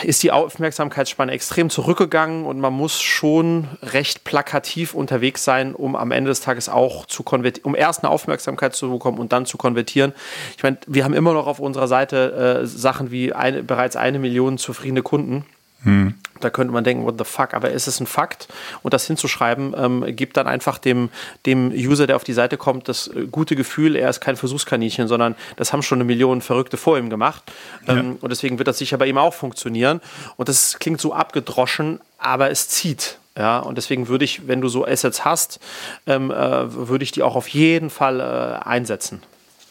ist 0.02 0.22
die 0.22 0.33
Aufmerksamkeitsspanne 0.33 1.33
extrem 1.33 1.68
zurückgegangen 1.68 2.46
und 2.46 2.59
man 2.59 2.72
muss 2.72 3.02
schon 3.02 3.68
recht 3.83 4.24
plakativ 4.24 4.94
unterwegs 4.94 5.44
sein, 5.44 5.74
um 5.74 5.94
am 5.94 6.11
Ende 6.11 6.31
des 6.31 6.40
Tages 6.40 6.68
auch 6.68 7.04
zu 7.04 7.22
konvertieren, 7.22 7.66
um 7.66 7.76
erst 7.76 8.02
eine 8.02 8.11
Aufmerksamkeit 8.11 8.74
zu 8.74 8.90
bekommen 8.90 9.18
und 9.18 9.33
dann 9.33 9.44
zu 9.44 9.59
konvertieren. 9.59 10.14
Ich 10.57 10.62
meine, 10.62 10.78
wir 10.87 11.04
haben 11.04 11.14
immer 11.14 11.35
noch 11.35 11.46
auf 11.46 11.61
unserer 11.61 11.87
Seite 11.87 12.62
äh, 12.62 12.66
Sachen 12.66 13.11
wie 13.11 13.33
eine, 13.33 13.62
bereits 13.62 13.96
eine 13.96 14.18
Million 14.18 14.57
zufriedene 14.57 15.02
Kunden. 15.02 15.44
Hm. 15.83 16.14
Da 16.41 16.51
könnte 16.51 16.73
man 16.73 16.85
denken, 16.85 17.05
what 17.05 17.17
the 17.19 17.25
fuck, 17.25 17.55
aber 17.55 17.71
ist 17.71 17.87
es 17.87 18.01
ein 18.01 18.07
Fakt? 18.07 18.49
Und 18.83 18.95
das 18.95 19.07
hinzuschreiben, 19.07 19.75
ähm, 19.77 20.05
gibt 20.17 20.37
dann 20.37 20.47
einfach 20.47 20.79
dem, 20.79 21.11
dem 21.47 21.71
User, 21.73 22.07
der 22.07 22.17
auf 22.17 22.25
die 22.25 22.33
Seite 22.33 22.57
kommt, 22.57 22.88
das 22.88 23.09
äh, 23.09 23.27
gute 23.31 23.57
Gefühl, 23.57 23.97
er 23.97 24.09
ist 24.09 24.21
kein 24.21 24.37
Versuchskaninchen, 24.37 25.09
sondern 25.09 25.35
das 25.57 25.73
haben 25.73 25.83
schon 25.83 25.99
eine 25.99 26.05
Million 26.05 26.41
Verrückte 26.41 26.77
vor 26.77 26.99
ihm 26.99 27.11
gemacht. 27.11 27.43
Ähm, 27.87 27.97
ja. 27.97 28.17
Und 28.21 28.31
deswegen 28.31 28.59
wird 28.59 28.69
das 28.69 28.79
sicher 28.79 28.99
bei 28.99 29.07
ihm 29.07 29.19
auch 29.19 29.35
funktionieren. 29.35 30.01
Und 30.37 30.49
das 30.49 30.79
klingt 30.79 31.01
so 31.01 31.12
abgedroschen, 31.12 32.01
aber 32.19 32.51
es 32.51 32.69
zieht. 32.69 33.19
Ja, 33.37 33.61
und 33.61 33.79
deswegen 33.79 34.09
würde 34.09 34.25
ich, 34.25 34.49
wenn 34.49 34.61
du 34.61 34.69
so 34.69 34.85
Assets 34.85 35.25
hast, 35.25 35.61
ähm, 36.07 36.33
äh, 36.33 36.75
würde 36.75 37.05
ich 37.05 37.12
die 37.12 37.23
auch 37.23 37.37
auf 37.37 37.47
jeden 37.49 37.88
Fall 37.88 38.19
äh, 38.19 38.67
einsetzen. 38.67 39.23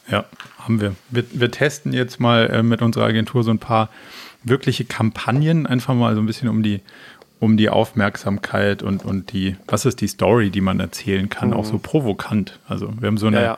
Ja, 0.10 0.24
haben 0.60 0.80
wir. 0.80 0.96
wir. 1.10 1.26
Wir 1.32 1.52
testen 1.52 1.91
jetzt 1.91 2.17
mal 2.22 2.50
äh, 2.50 2.63
mit 2.63 2.82
unserer 2.82 3.06
Agentur 3.06 3.43
so 3.43 3.52
ein 3.52 3.60
paar 3.60 3.89
wirkliche 4.43 4.86
Kampagnen, 4.86 5.65
einfach 5.67 5.93
mal 5.93 6.15
so 6.15 6.21
ein 6.21 6.26
bisschen 6.26 6.50
um 6.50 6.63
die, 6.63 6.82
um 7.39 7.58
die 7.58 7.69
Aufmerksamkeit 7.69 8.84
und, 8.84 9.06
und 9.06 9.32
die, 9.32 9.56
was 9.67 9.86
ist 9.86 10.02
die 10.02 10.08
Story, 10.08 10.50
die 10.50 10.62
man 10.62 10.80
erzählen 10.80 11.30
kann, 11.30 11.50
mhm. 11.50 11.56
auch 11.56 11.65
so 11.65 11.78
provokant. 11.78 12.60
Also 12.67 12.91
wir 13.00 13.08
haben 13.08 13.17
so 13.17 13.28
eine, 13.28 13.38
ja, 13.38 13.43
ja. 13.43 13.58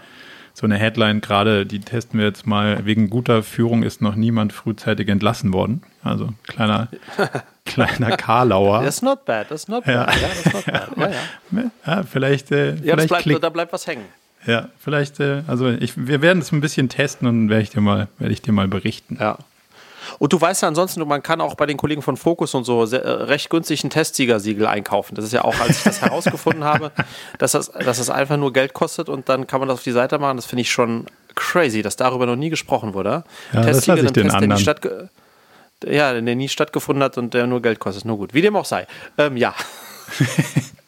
so 0.53 0.65
eine 0.65 0.77
Headline 0.77 1.21
gerade, 1.21 1.65
die 1.65 1.79
testen 1.79 2.19
wir 2.19 2.27
jetzt 2.27 2.45
mal, 2.45 2.85
wegen 2.85 3.09
guter 3.09 3.43
Führung 3.43 3.83
ist 3.83 4.01
noch 4.01 4.15
niemand 4.15 4.51
frühzeitig 4.51 5.07
entlassen 5.07 5.53
worden. 5.53 5.83
Also 6.03 6.29
kleiner, 6.47 6.89
kleiner 7.65 8.17
Karlauer. 8.17 8.81
That's 8.83 9.01
not 9.01 9.25
bad, 9.25 9.49
that's 9.49 9.67
not 9.67 9.85
bad. 9.85 9.95
Ja, 9.95 10.13
ja 10.13 10.27
that's 10.27 10.53
not 10.53 10.65
bad. 10.95 11.13
Ja, 11.85 12.03
vielleicht, 12.03 12.51
äh, 12.51 12.75
vielleicht 12.77 13.07
bleibt, 13.07 13.43
da 13.43 13.49
bleibt 13.49 13.73
was 13.73 13.87
hängen. 13.87 14.05
Ja, 14.45 14.69
vielleicht, 14.79 15.19
äh, 15.19 15.43
also 15.47 15.69
ich, 15.69 15.93
wir 15.95 16.21
werden 16.21 16.39
es 16.39 16.51
ein 16.51 16.61
bisschen 16.61 16.89
testen 16.89 17.27
und 17.27 17.49
werde 17.49 17.63
ich 17.63 17.69
dir 17.69 17.81
mal, 17.81 18.07
werde 18.19 18.33
ich 18.33 18.41
dir 18.41 18.51
mal 18.51 18.67
berichten. 18.67 19.17
Ja. 19.19 19.37
Und 20.17 20.33
du 20.33 20.41
weißt 20.41 20.63
ja 20.63 20.67
ansonsten, 20.67 21.05
man 21.07 21.21
kann 21.21 21.41
auch 21.41 21.55
bei 21.55 21.65
den 21.65 21.77
Kollegen 21.77 22.01
von 22.01 22.17
Focus 22.17 22.55
und 22.55 22.63
so 22.63 22.85
sehr, 22.85 23.03
äh, 23.03 23.09
recht 23.23 23.49
günstig 23.49 23.83
ein 23.83 23.89
Testsiegersiegel 23.89 24.65
einkaufen. 24.65 25.15
Das 25.15 25.25
ist 25.25 25.33
ja 25.33 25.43
auch, 25.43 25.59
als 25.59 25.77
ich 25.77 25.83
das 25.83 26.01
herausgefunden 26.01 26.63
habe, 26.63 26.91
dass 27.37 27.51
das, 27.51 27.71
dass 27.71 27.97
das 27.97 28.09
einfach 28.09 28.37
nur 28.37 28.53
Geld 28.53 28.73
kostet 28.73 29.09
und 29.09 29.29
dann 29.29 29.47
kann 29.47 29.59
man 29.59 29.69
das 29.69 29.79
auf 29.79 29.83
die 29.83 29.91
Seite 29.91 30.17
machen. 30.19 30.37
Das 30.37 30.45
finde 30.45 30.61
ich 30.61 30.71
schon 30.71 31.05
crazy, 31.35 31.81
dass 31.81 31.95
darüber 31.95 32.25
noch 32.25 32.35
nie 32.35 32.49
gesprochen 32.49 32.93
wurde. 32.93 33.23
Ja, 33.53 33.61
Testsieger, 33.61 34.03
das 34.03 34.13
Test, 34.13 34.33
der 34.33 34.47
nie, 34.47 34.57
statt, 34.57 34.87
ja, 35.85 36.13
der 36.19 36.35
nie 36.35 36.49
stattgefunden 36.49 37.03
hat 37.03 37.17
und 37.17 37.33
der 37.33 37.47
nur 37.47 37.61
Geld 37.61 37.79
kostet. 37.79 38.05
Nur 38.05 38.17
gut. 38.17 38.33
Wie 38.33 38.41
dem 38.41 38.55
auch 38.55 38.65
sei. 38.65 38.87
Ähm, 39.17 39.37
ja. 39.37 39.53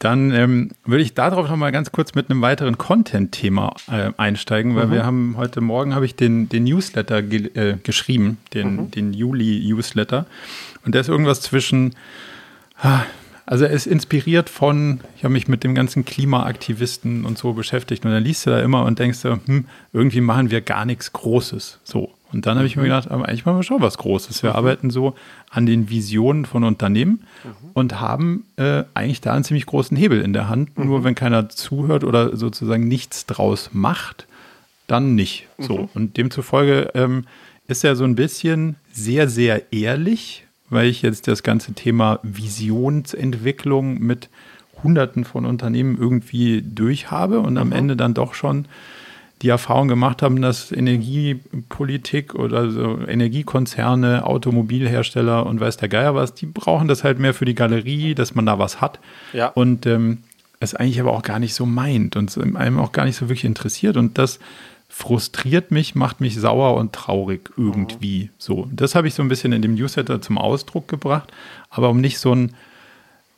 Dann 0.00 0.32
ähm, 0.32 0.70
würde 0.86 1.02
ich 1.02 1.12
darauf 1.12 1.48
noch 1.48 1.56
mal 1.56 1.72
ganz 1.72 1.92
kurz 1.92 2.14
mit 2.14 2.30
einem 2.30 2.40
weiteren 2.40 2.78
Content-Thema 2.78 3.76
äh, 3.92 4.10
einsteigen, 4.16 4.74
weil 4.74 4.86
mhm. 4.86 4.92
wir 4.92 5.04
haben 5.04 5.34
heute 5.36 5.60
Morgen 5.60 5.94
habe 5.94 6.06
ich 6.06 6.16
den, 6.16 6.48
den 6.48 6.64
Newsletter 6.64 7.22
ge 7.22 7.50
äh, 7.54 7.76
geschrieben, 7.82 8.38
den, 8.54 8.76
mhm. 8.76 8.90
den 8.90 9.12
Juli-Newsletter. 9.12 10.24
Und 10.86 10.94
der 10.94 11.02
ist 11.02 11.08
irgendwas 11.08 11.42
zwischen, 11.42 11.94
also 13.44 13.66
er 13.66 13.72
ist 13.72 13.86
inspiriert 13.86 14.48
von, 14.48 15.00
ich 15.18 15.24
habe 15.24 15.34
mich 15.34 15.48
mit 15.48 15.64
dem 15.64 15.74
ganzen 15.74 16.06
Klimaaktivisten 16.06 17.26
und 17.26 17.36
so 17.36 17.52
beschäftigt 17.52 18.02
und 18.06 18.10
dann 18.10 18.24
liest 18.24 18.46
du 18.46 18.50
da 18.50 18.60
immer 18.60 18.86
und 18.86 18.98
denkst 18.98 19.20
du, 19.20 19.38
hm, 19.44 19.66
irgendwie 19.92 20.22
machen 20.22 20.50
wir 20.50 20.62
gar 20.62 20.86
nichts 20.86 21.12
Großes. 21.12 21.78
So. 21.84 22.10
Und 22.32 22.46
dann 22.46 22.56
habe 22.56 22.66
ich 22.66 22.76
mir 22.76 22.82
mhm. 22.82 22.86
gedacht, 22.86 23.10
aber 23.10 23.28
eigentlich 23.28 23.44
machen 23.44 23.58
wir 23.58 23.62
schon 23.62 23.82
was 23.82 23.98
Großes. 23.98 24.42
Wir 24.42 24.50
mhm. 24.50 24.56
arbeiten 24.56 24.90
so 24.90 25.14
an 25.50 25.66
den 25.66 25.90
Visionen 25.90 26.44
von 26.44 26.64
Unternehmen 26.64 27.24
mhm. 27.44 27.70
und 27.74 28.00
haben 28.00 28.44
äh, 28.56 28.84
eigentlich 28.94 29.20
da 29.20 29.32
einen 29.32 29.44
ziemlich 29.44 29.66
großen 29.66 29.96
Hebel 29.96 30.20
in 30.20 30.32
der 30.32 30.48
Hand. 30.48 30.78
Mhm. 30.78 30.86
Nur 30.86 31.04
wenn 31.04 31.14
keiner 31.14 31.48
zuhört 31.48 32.04
oder 32.04 32.36
sozusagen 32.36 32.86
nichts 32.86 33.26
draus 33.26 33.70
macht, 33.72 34.26
dann 34.86 35.14
nicht. 35.14 35.46
So. 35.58 35.78
Mhm. 35.78 35.88
Und 35.94 36.16
demzufolge 36.16 36.90
ähm, 36.94 37.24
ist 37.68 37.84
er 37.84 37.96
so 37.96 38.04
ein 38.04 38.16
bisschen 38.16 38.76
sehr, 38.92 39.28
sehr 39.28 39.72
ehrlich, 39.72 40.44
weil 40.68 40.88
ich 40.88 41.02
jetzt 41.02 41.28
das 41.28 41.42
ganze 41.42 41.72
Thema 41.72 42.20
Visionsentwicklung 42.22 43.98
mit 43.98 44.28
Hunderten 44.82 45.24
von 45.24 45.44
Unternehmen 45.44 45.98
irgendwie 45.98 46.62
durchhabe 46.62 47.40
und 47.40 47.58
am 47.58 47.68
mhm. 47.68 47.74
Ende 47.74 47.96
dann 47.96 48.14
doch 48.14 48.34
schon 48.34 48.66
die 49.42 49.48
Erfahrung 49.48 49.88
gemacht 49.88 50.22
haben, 50.22 50.42
dass 50.42 50.70
Energiepolitik 50.70 52.34
oder 52.34 52.70
so 52.70 52.98
Energiekonzerne, 53.06 54.26
Automobilhersteller 54.26 55.46
und 55.46 55.60
weiß 55.60 55.78
der 55.78 55.88
Geier 55.88 56.14
was, 56.14 56.34
die 56.34 56.46
brauchen 56.46 56.88
das 56.88 57.04
halt 57.04 57.18
mehr 57.18 57.32
für 57.32 57.46
die 57.46 57.54
Galerie, 57.54 58.14
dass 58.14 58.34
man 58.34 58.46
da 58.46 58.58
was 58.58 58.80
hat. 58.80 59.00
Ja. 59.32 59.48
Und 59.48 59.86
ähm, 59.86 60.18
es 60.60 60.74
eigentlich 60.74 61.00
aber 61.00 61.12
auch 61.12 61.22
gar 61.22 61.38
nicht 61.38 61.54
so 61.54 61.64
meint 61.64 62.16
und 62.16 62.36
einem 62.56 62.78
auch 62.78 62.92
gar 62.92 63.06
nicht 63.06 63.16
so 63.16 63.28
wirklich 63.28 63.46
interessiert. 63.46 63.96
Und 63.96 64.18
das 64.18 64.40
frustriert 64.90 65.70
mich, 65.70 65.94
macht 65.94 66.20
mich 66.20 66.36
sauer 66.36 66.74
und 66.74 66.92
traurig 66.92 67.50
irgendwie. 67.56 68.24
Mhm. 68.24 68.30
So, 68.36 68.68
das 68.70 68.94
habe 68.94 69.08
ich 69.08 69.14
so 69.14 69.22
ein 69.22 69.28
bisschen 69.28 69.52
in 69.52 69.62
dem 69.62 69.74
Newsletter 69.74 70.20
zum 70.20 70.36
Ausdruck 70.36 70.86
gebracht, 70.86 71.32
aber 71.70 71.88
um 71.88 72.00
nicht 72.00 72.18
so 72.18 72.34
ein 72.34 72.52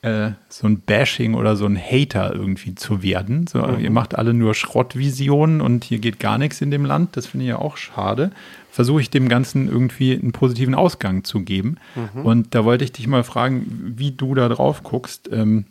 äh, 0.03 0.33
so 0.49 0.67
ein 0.67 0.81
Bashing 0.81 1.35
oder 1.35 1.55
so 1.57 1.65
ein 1.65 1.79
Hater 1.79 2.35
irgendwie 2.35 2.75
zu 2.75 3.03
werden. 3.03 3.47
So, 3.47 3.61
mhm. 3.61 3.79
Ihr 3.79 3.91
macht 3.91 4.17
alle 4.17 4.35
nur 4.35 4.55
Schrottvisionen 4.55 5.61
und 5.61 5.85
hier 5.85 6.01
geht 6.01 6.19
gar 6.19 6.38
nichts 6.38 6.61
in 6.61 6.71
dem 6.71 6.85
Land. 6.85 7.17
Das 7.17 7.27
finde 7.27 7.45
ich 7.45 7.51
ja 7.51 7.59
auch 7.59 7.77
schade. 7.77 8.33
Versuche 8.71 9.01
ich 9.01 9.11
dem 9.11 9.29
Ganzen 9.29 9.69
irgendwie 9.69 10.15
einen 10.15 10.33
positiven 10.33 10.75
Ausgang 10.75 11.23
zu 11.23 11.41
geben. 11.41 11.77
Mhm. 11.95 12.27
Und 12.27 12.55
da 12.55 12.65
wollte 12.65 12.85
ich 12.85 12.93
dich 12.93 13.07
mal 13.07 13.23
fragen, 13.23 13.95
wie 13.97 14.11
du 14.11 14.35
da 14.35 14.49
drauf 14.49 14.83
guckst. 14.83 15.31
Ähm, 15.33 15.67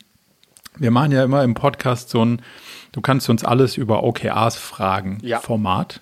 wir 0.77 0.91
machen 0.91 1.11
ja 1.11 1.23
immer 1.25 1.43
im 1.43 1.53
Podcast 1.53 2.09
so 2.09 2.23
ein, 2.23 2.41
du 2.93 3.01
kannst 3.01 3.29
uns 3.29 3.43
alles 3.43 3.75
über 3.75 4.03
OKRs 4.03 4.55
fragen, 4.55 5.17
ja. 5.21 5.39
Format. 5.39 5.99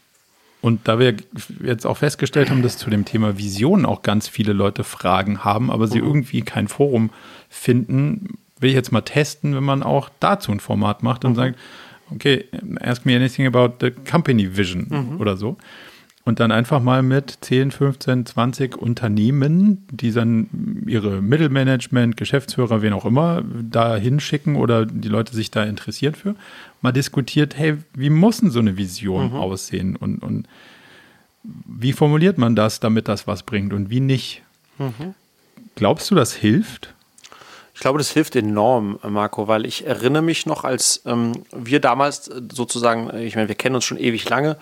Und 0.61 0.87
da 0.87 0.99
wir 0.99 1.15
jetzt 1.63 1.85
auch 1.85 1.97
festgestellt 1.97 2.49
haben, 2.49 2.61
dass 2.61 2.77
zu 2.77 2.89
dem 2.89 3.05
Thema 3.05 3.37
Vision 3.37 3.85
auch 3.85 4.01
ganz 4.01 4.27
viele 4.27 4.51
Leute 4.51 4.83
Fragen 4.83 5.43
haben, 5.45 5.71
aber 5.71 5.87
sie 5.87 6.01
mhm. 6.01 6.07
irgendwie 6.07 6.41
kein 6.41 6.67
Forum 6.67 7.11
finden, 7.49 8.37
will 8.59 8.69
ich 8.69 8.75
jetzt 8.75 8.91
mal 8.91 9.01
testen, 9.01 9.55
wenn 9.55 9.63
man 9.63 9.83
auch 9.83 10.09
dazu 10.19 10.51
ein 10.51 10.59
Format 10.59 11.01
macht 11.01 11.23
und 11.23 11.31
mhm. 11.31 11.35
sagt, 11.35 11.59
okay, 12.11 12.45
ask 12.81 13.05
me 13.05 13.15
anything 13.15 13.47
about 13.47 13.75
the 13.79 13.91
company 13.91 14.57
vision 14.57 14.87
mhm. 14.89 15.21
oder 15.21 15.37
so. 15.37 15.57
Und 16.25 16.39
dann 16.39 16.51
einfach 16.51 16.81
mal 16.81 17.01
mit 17.01 17.39
10, 17.41 17.71
15, 17.71 18.25
20 18.25 18.77
Unternehmen, 18.77 19.87
die 19.89 20.11
dann 20.11 20.83
ihre 20.85 21.21
Mittelmanagement, 21.21 22.17
Geschäftsführer, 22.17 22.81
wen 22.81 22.93
auch 22.93 23.05
immer, 23.05 23.41
da 23.43 23.95
hinschicken 23.95 24.55
oder 24.55 24.85
die 24.85 25.07
Leute 25.07 25.33
sich 25.33 25.49
da 25.49 25.63
interessiert 25.63 26.17
für, 26.17 26.35
mal 26.81 26.91
diskutiert, 26.91 27.57
hey, 27.57 27.77
wie 27.93 28.09
muss 28.09 28.41
denn 28.41 28.51
so 28.51 28.59
eine 28.59 28.77
Vision 28.77 29.29
mhm. 29.29 29.35
aussehen 29.35 29.95
und, 29.95 30.21
und 30.21 30.47
wie 31.43 31.93
formuliert 31.93 32.37
man 32.37 32.55
das, 32.55 32.79
damit 32.79 33.07
das 33.07 33.25
was 33.25 33.43
bringt 33.43 33.73
und 33.73 33.89
wie 33.89 34.01
nicht? 34.01 34.43
Mhm. 34.77 35.15
Glaubst 35.75 36.11
du, 36.11 36.15
das 36.15 36.33
hilft? 36.33 36.93
Ich 37.79 37.81
glaube, 37.81 37.97
das 37.97 38.11
hilft 38.11 38.35
enorm, 38.35 38.99
Marco, 39.07 39.47
weil 39.47 39.65
ich 39.65 39.87
erinnere 39.87 40.21
mich 40.21 40.45
noch, 40.45 40.65
als 40.65 41.01
ähm, 41.05 41.45
wir 41.55 41.79
damals 41.79 42.27
äh, 42.27 42.41
sozusagen, 42.51 43.09
äh, 43.09 43.23
ich 43.23 43.37
meine, 43.37 43.47
wir 43.47 43.55
kennen 43.55 43.75
uns 43.75 43.85
schon 43.85 43.97
ewig 43.97 44.27
lange, 44.27 44.57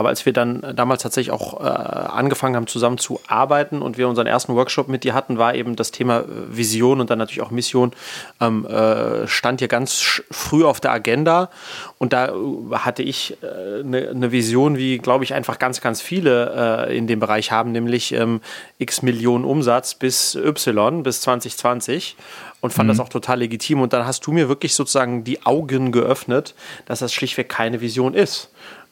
aber 0.00 0.08
als 0.08 0.24
wir 0.24 0.32
dann 0.32 0.64
damals 0.74 1.02
tatsächlich 1.02 1.30
auch 1.30 1.60
äh, 1.60 1.66
angefangen 1.66 2.56
haben, 2.56 2.66
zusammen 2.66 2.96
zu 2.96 3.20
arbeiten 3.26 3.82
und 3.82 3.98
wir 3.98 4.08
unseren 4.08 4.26
ersten 4.26 4.54
Workshop 4.54 4.88
mit 4.88 5.04
dir 5.04 5.12
hatten, 5.12 5.36
war 5.36 5.54
eben 5.54 5.76
das 5.76 5.90
Thema 5.90 6.20
äh, 6.20 6.24
Vision 6.48 7.02
und 7.02 7.10
dann 7.10 7.18
natürlich 7.18 7.42
auch 7.42 7.50
Mission, 7.50 7.92
ähm, 8.40 8.64
äh, 8.64 9.28
stand 9.28 9.60
hier 9.60 9.68
ganz 9.68 10.22
früh 10.30 10.64
auf 10.64 10.80
der 10.80 10.92
Agenda 10.92 11.50
und 11.98 12.14
da 12.14 12.32
hatte 12.72 13.02
ich 13.02 13.36
eine 13.42 14.06
äh, 14.06 14.14
ne 14.14 14.32
Vision, 14.32 14.78
wie, 14.78 14.96
glaube 14.96 15.24
ich, 15.24 15.34
einfach 15.34 15.58
ganz, 15.58 15.82
ganz 15.82 16.00
viele 16.00 16.88
in 16.90 17.06
dem 17.06 17.20
Bereich 17.20 17.52
haben, 17.52 17.72
nämlich 17.72 18.12
ähm, 18.12 18.40
x 18.78 19.02
Millionen 19.02 19.44
Umsatz 19.44 19.94
bis 19.94 20.34
Y, 20.34 21.02
bis 21.02 21.20
2020 21.20 22.16
und 22.60 22.72
fand 22.72 22.86
mhm. 22.86 22.92
das 22.92 23.00
auch 23.00 23.08
total 23.08 23.40
legitim. 23.40 23.80
Und 23.80 23.92
dann 23.92 24.06
hast 24.06 24.26
du 24.26 24.32
mir 24.32 24.48
wirklich 24.48 24.74
sozusagen 24.74 25.24
die 25.24 25.44
Augen 25.44 25.92
geöffnet, 25.92 26.54
dass 26.86 27.00
das 27.00 27.12
schlichtweg 27.12 27.48
keine 27.48 27.80
Vision 27.80 28.14
ist. 28.14 28.49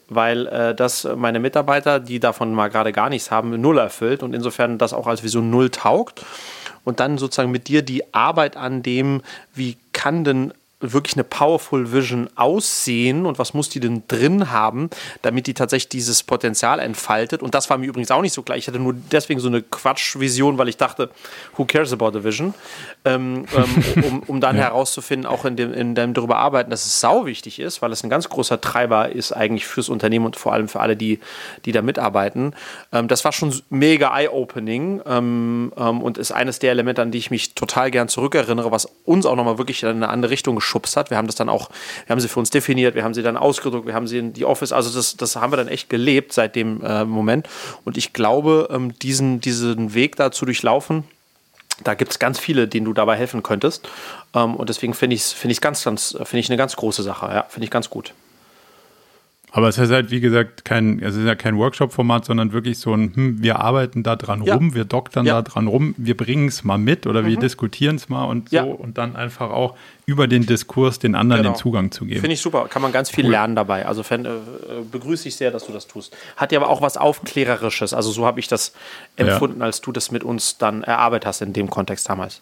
Weil 0.09 0.47
äh, 0.47 0.75
das 0.75 1.07
meine 1.15 1.39
Mitarbeiter, 1.39 1.99
die 1.99 2.19
davon 2.19 2.53
mal 2.53 2.69
gerade 2.69 2.91
gar 2.91 3.09
nichts 3.09 3.31
haben, 3.31 3.59
null 3.61 3.77
erfüllt 3.77 4.23
und 4.23 4.33
insofern 4.33 4.77
das 4.77 4.93
auch 4.93 5.07
als 5.07 5.23
Vision 5.23 5.49
null 5.49 5.69
taugt. 5.69 6.25
Und 6.83 6.99
dann 6.99 7.17
sozusagen 7.17 7.51
mit 7.51 7.67
dir 7.67 7.81
die 7.81 8.13
Arbeit 8.13 8.57
an 8.57 8.81
dem, 8.81 9.21
wie 9.53 9.77
kann 9.93 10.23
denn 10.23 10.53
wirklich 10.81 11.15
eine 11.15 11.25
Powerful 11.25 11.91
Vision 11.91 12.29
aussehen 12.35 13.25
und 13.25 13.37
was 13.37 13.53
muss 13.53 13.69
die 13.69 13.81
denn 13.81 14.03
drin 14.07 14.49
haben, 14.49 14.89
damit 15.21 15.47
die 15.47 15.53
tatsächlich 15.53 15.89
dieses 15.89 16.23
Potenzial 16.23 16.79
entfaltet. 16.79 17.43
Und 17.43 17.53
das 17.53 17.69
war 17.69 17.77
mir 17.77 17.87
übrigens 17.87 18.11
auch 18.11 18.21
nicht 18.21 18.33
so 18.33 18.43
klar. 18.43 18.57
Ich 18.57 18.67
hatte 18.67 18.79
nur 18.79 18.93
deswegen 19.11 19.41
so 19.41 19.49
eine 19.49 19.61
Quatschvision, 19.61 20.57
weil 20.57 20.69
ich 20.69 20.77
dachte, 20.77 21.09
who 21.57 21.65
cares 21.65 21.91
about 21.91 22.17
a 22.17 22.23
vision? 22.23 22.53
Ähm, 23.03 23.45
ähm, 23.55 24.03
um, 24.03 24.19
um, 24.27 24.41
dann 24.41 24.55
ja. 24.55 24.63
herauszufinden, 24.63 25.29
auch 25.29 25.43
in 25.43 25.57
dem, 25.57 25.73
in 25.73 25.95
dem 25.95 26.13
darüber 26.13 26.37
arbeiten, 26.37 26.69
dass 26.69 26.85
es 26.85 27.01
sau 27.01 27.25
wichtig 27.25 27.59
ist, 27.59 27.81
weil 27.81 27.91
es 27.91 28.03
ein 28.03 28.09
ganz 28.09 28.29
großer 28.29 28.61
Treiber 28.61 29.09
ist 29.09 29.33
eigentlich 29.33 29.67
fürs 29.67 29.89
Unternehmen 29.89 30.25
und 30.25 30.37
vor 30.37 30.53
allem 30.53 30.69
für 30.69 30.79
alle, 30.79 30.95
die, 30.95 31.19
die 31.65 31.73
da 31.73 31.81
mitarbeiten. 31.81 32.55
Ähm, 32.93 33.09
das 33.09 33.25
war 33.25 33.33
schon 33.33 33.53
mega 33.69 34.17
eye-opening 34.17 35.01
ähm, 35.05 35.73
ähm, 35.75 36.01
und 36.01 36.17
ist 36.17 36.31
eines 36.31 36.59
der 36.59 36.71
Elemente, 36.71 37.01
an 37.01 37.11
die 37.11 37.17
ich 37.17 37.31
mich 37.31 37.53
total 37.53 37.91
gern 37.91 38.07
zurückerinnere, 38.07 38.71
was 38.71 38.87
uns 39.03 39.25
auch 39.25 39.35
nochmal 39.35 39.57
wirklich 39.57 39.83
in 39.83 39.89
eine 39.89 40.07
andere 40.07 40.31
Richtung 40.31 40.61
geschubst 40.69 40.79
geschubst 40.79 40.95
hat. 40.95 41.09
Wir 41.09 41.17
haben 41.17 41.27
das 41.27 41.35
dann 41.35 41.49
auch, 41.49 41.69
wir 42.05 42.13
haben 42.13 42.19
sie 42.19 42.27
für 42.27 42.39
uns 42.39 42.51
definiert, 42.51 42.93
wir 42.95 43.03
haben 43.03 43.13
sie 43.13 43.23
dann 43.23 43.37
ausgedruckt, 43.37 43.87
wir 43.87 43.95
haben 43.95 44.07
sie 44.07 44.19
in 44.19 44.33
die 44.33 44.45
Office, 44.45 44.71
also 44.71 44.95
das, 44.95 45.17
das 45.17 45.35
haben 45.35 45.51
wir 45.51 45.57
dann 45.57 45.67
echt 45.67 45.89
gelebt 45.89 46.31
seit 46.31 46.55
dem 46.55 46.83
äh, 46.83 47.05
Moment. 47.05 47.49
Und 47.85 47.97
ich 47.97 48.13
glaube, 48.13 48.69
ähm, 48.71 48.97
diesen, 48.99 49.41
diesen 49.41 49.93
Weg 49.93 50.15
da 50.15 50.31
zu 50.31 50.45
durchlaufen, 50.45 51.03
da 51.83 51.95
gibt 51.95 52.11
es 52.11 52.19
ganz 52.19 52.39
viele, 52.39 52.67
denen 52.67 52.85
du 52.85 52.93
dabei 52.93 53.15
helfen 53.15 53.41
könntest. 53.41 53.89
Ähm, 54.35 54.55
und 54.55 54.69
deswegen 54.69 54.93
finde 54.93 55.15
ich 55.15 55.21
es 55.21 55.31
find 55.31 55.59
ganz, 55.61 55.83
ganz, 55.83 56.15
finde 56.23 56.39
ich 56.39 56.49
eine 56.49 56.57
ganz 56.57 56.75
große 56.75 57.03
Sache. 57.03 57.25
Ja, 57.27 57.45
finde 57.49 57.65
ich 57.65 57.71
ganz 57.71 57.89
gut. 57.89 58.13
Aber 59.51 59.67
es 59.67 59.79
ist 59.79 59.89
halt, 59.91 60.11
wie 60.11 60.19
gesagt, 60.19 60.63
kein, 60.63 60.99
es 61.01 61.15
ist 61.15 61.25
ja 61.25 61.33
kein 61.33 61.57
Workshop-Format, 61.57 62.23
sondern 62.25 62.53
wirklich 62.53 62.77
so 62.77 62.93
ein, 62.93 63.11
hm, 63.15 63.41
wir 63.43 63.59
arbeiten 63.59 64.03
da 64.03 64.15
dran 64.15 64.43
Ja. 64.43 64.53
rum, 64.55 64.75
wir 64.75 64.85
doktern 64.85 65.25
Ja. 65.25 65.33
Mhm. 65.39 65.43
da 65.43 65.51
dran 65.51 65.67
rum, 65.67 65.95
wir 65.97 66.15
bringen 66.15 66.47
es 66.47 66.63
mal 66.63 66.77
mit 66.77 67.07
oder 67.07 67.25
wir 67.25 67.35
diskutieren 67.37 67.95
es 67.95 68.09
mal 68.09 68.25
und 68.25 68.49
so 68.49 68.55
Ja. 68.55 68.63
und 68.63 68.99
dann 68.99 69.15
einfach 69.15 69.49
auch 69.49 69.75
über 70.05 70.27
den 70.27 70.45
Diskurs 70.45 70.99
den 70.99 71.15
anderen 71.15 71.41
Genau. 71.41 71.53
den 71.55 71.57
Zugang 71.59 71.91
zu 71.91 72.05
geben. 72.05 72.21
Finde 72.21 72.35
ich 72.35 72.41
super, 72.41 72.67
kann 72.69 72.81
man 72.83 72.91
ganz 72.91 73.09
viel 73.09 73.27
lernen 73.27 73.55
dabei. 73.55 73.87
Also 73.87 74.03
fänd, 74.03 74.27
äh, 74.27 74.29
begrüße 74.91 75.27
ich 75.27 75.35
sehr, 75.35 75.49
dass 75.49 75.65
du 75.65 75.71
das 75.73 75.87
tust. 75.87 76.15
Hat 76.37 76.51
ja 76.51 76.59
aber 76.59 76.69
auch 76.69 76.81
was 76.83 76.97
Aufklärerisches. 76.97 77.93
Also 77.93 78.11
so 78.11 78.25
habe 78.27 78.39
ich 78.39 78.47
das 78.47 78.73
empfunden, 79.15 79.61
als 79.63 79.81
du 79.81 79.91
das 79.91 80.11
mit 80.11 80.23
uns 80.23 80.57
dann 80.59 80.83
erarbeitet 80.83 81.25
hast 81.25 81.41
in 81.41 81.53
dem 81.53 81.69
Kontext 81.71 82.07
damals. 82.07 82.41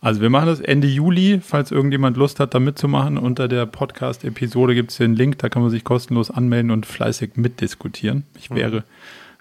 Also 0.00 0.20
wir 0.20 0.30
machen 0.30 0.46
das 0.46 0.60
Ende 0.60 0.86
Juli, 0.86 1.40
falls 1.44 1.72
irgendjemand 1.72 2.16
Lust 2.16 2.38
hat, 2.38 2.54
da 2.54 2.60
mitzumachen. 2.60 3.18
Unter 3.18 3.48
der 3.48 3.66
Podcast-Episode 3.66 4.74
gibt 4.74 4.92
es 4.92 4.98
den 4.98 5.16
Link, 5.16 5.38
da 5.38 5.48
kann 5.48 5.60
man 5.60 5.72
sich 5.72 5.82
kostenlos 5.82 6.30
anmelden 6.30 6.70
und 6.70 6.86
fleißig 6.86 7.32
mitdiskutieren. 7.34 8.24
Ich 8.38 8.50
wäre, 8.50 8.84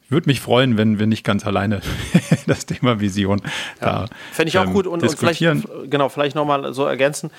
ich 0.03 0.09
würde 0.11 0.27
mich 0.27 0.41
freuen, 0.41 0.75
wenn 0.75 0.97
wir 0.97 1.05
nicht 1.05 1.23
ganz 1.23 1.45
alleine 1.45 1.81
das 2.47 2.65
Thema 2.65 2.99
Vision 2.99 3.39
da 3.79 4.07
Fände 4.31 4.49
ich 4.49 4.57
auch 4.57 4.65
ähm, 4.65 4.73
gut 4.73 4.87
und, 4.87 5.03
und 5.03 5.15
vielleicht, 5.15 5.39
genau, 5.89 6.09
vielleicht 6.09 6.35
nochmal 6.35 6.73
so 6.73 6.85
ergänzen. 6.85 7.29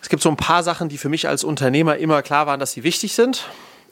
Es 0.00 0.08
gibt 0.08 0.22
so 0.22 0.28
ein 0.28 0.36
paar 0.36 0.62
Sachen, 0.62 0.88
die 0.88 0.96
für 0.96 1.08
mich 1.08 1.26
als 1.26 1.42
Unternehmer 1.42 1.96
immer 1.96 2.22
klar 2.22 2.46
waren, 2.46 2.60
dass 2.60 2.70
sie 2.70 2.84
wichtig 2.84 3.14
sind. 3.14 3.48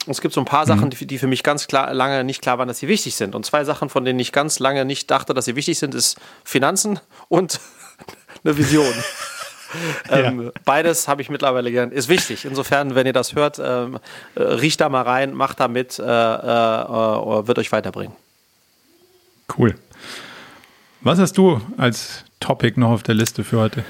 Und 0.07 0.12
es 0.12 0.20
gibt 0.20 0.32
so 0.32 0.40
ein 0.40 0.44
paar 0.44 0.66
Sachen, 0.66 0.90
die, 0.90 1.05
die 1.05 1.18
für 1.18 1.26
mich 1.26 1.42
ganz 1.42 1.66
klar, 1.66 1.92
lange 1.92 2.22
nicht 2.22 2.40
klar 2.40 2.59
waren, 2.59 2.68
dass 2.68 2.78
sie 2.78 2.86
wichtig 2.86 3.16
sind. 3.16 3.34
Und 3.34 3.44
zwei 3.44 3.64
Sachen, 3.64 3.88
von 3.88 4.05
denen 4.05 4.20
ich 4.20 4.30
ganz 4.30 4.61
lange 4.61 4.84
nicht 4.84 5.11
dachte, 5.11 5.34
dass 5.34 5.47
sie 5.47 5.57
wichtig 5.57 5.80
sind, 5.80 5.97
ist 5.97 6.16
Finanzen 6.44 7.01
und 7.28 7.59
eine 8.47 8.57
Vision. 8.57 8.86
ähm, 10.11 10.53
beides 10.64 11.09
habe 11.09 11.22
ich 11.22 11.28
mittlerweile 11.28 11.70
gern. 11.70 11.90
Ist 11.90 12.09
wichtig. 12.09 12.44
Insofern, 12.44 12.94
wenn 12.94 13.07
ihr 13.07 13.12
das 13.12 13.34
hört, 13.34 13.61
ähm, 13.62 13.99
äh, 14.34 14.42
riecht 14.42 14.80
da 14.80 14.88
mal 14.88 15.03
rein, 15.03 15.34
macht 15.34 15.61
da 15.61 15.68
mit, 15.68 15.99
äh, 15.99 16.03
äh, 16.03 16.07
äh, 16.07 17.47
wird 17.47 17.59
euch 17.59 17.72
weiterbringen. 17.72 18.14
Cool. 19.57 19.74
Was 21.01 21.18
hast 21.18 21.38
du 21.38 21.61
als 21.76 22.24
Topic 22.40 22.78
noch 22.78 22.90
auf 22.90 23.03
der 23.03 23.14
Liste 23.14 23.44
für 23.44 23.59
heute? 23.59 23.84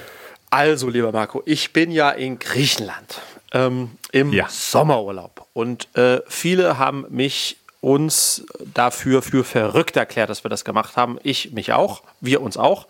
Also, 0.51 0.89
lieber 0.89 1.13
Marco, 1.13 1.43
ich 1.45 1.73
bin 1.73 1.91
ja 1.91 2.11
in 2.11 2.39
Griechenland 2.39 3.21
ähm, 3.53 3.91
im 4.13 4.33
Ja. 4.33 4.49
Sommerurlaub 4.49 5.47
und 5.55 5.89
äh, 5.97 6.21
viele 6.29 6.79
haben 6.79 7.07
mich 7.09 7.57
uns 7.81 8.45
dafür 8.75 9.23
für 9.23 9.45
verrückt 9.45 9.97
erklärt, 9.97 10.29
dass 10.31 10.45
wir 10.45 10.49
das 10.49 10.65
gemacht 10.65 10.97
haben. 10.97 11.19
Ich 11.23 11.53
mich 11.53 11.73
auch, 11.73 12.03
wir 12.21 12.41
uns 12.41 12.57
auch. 12.57 12.87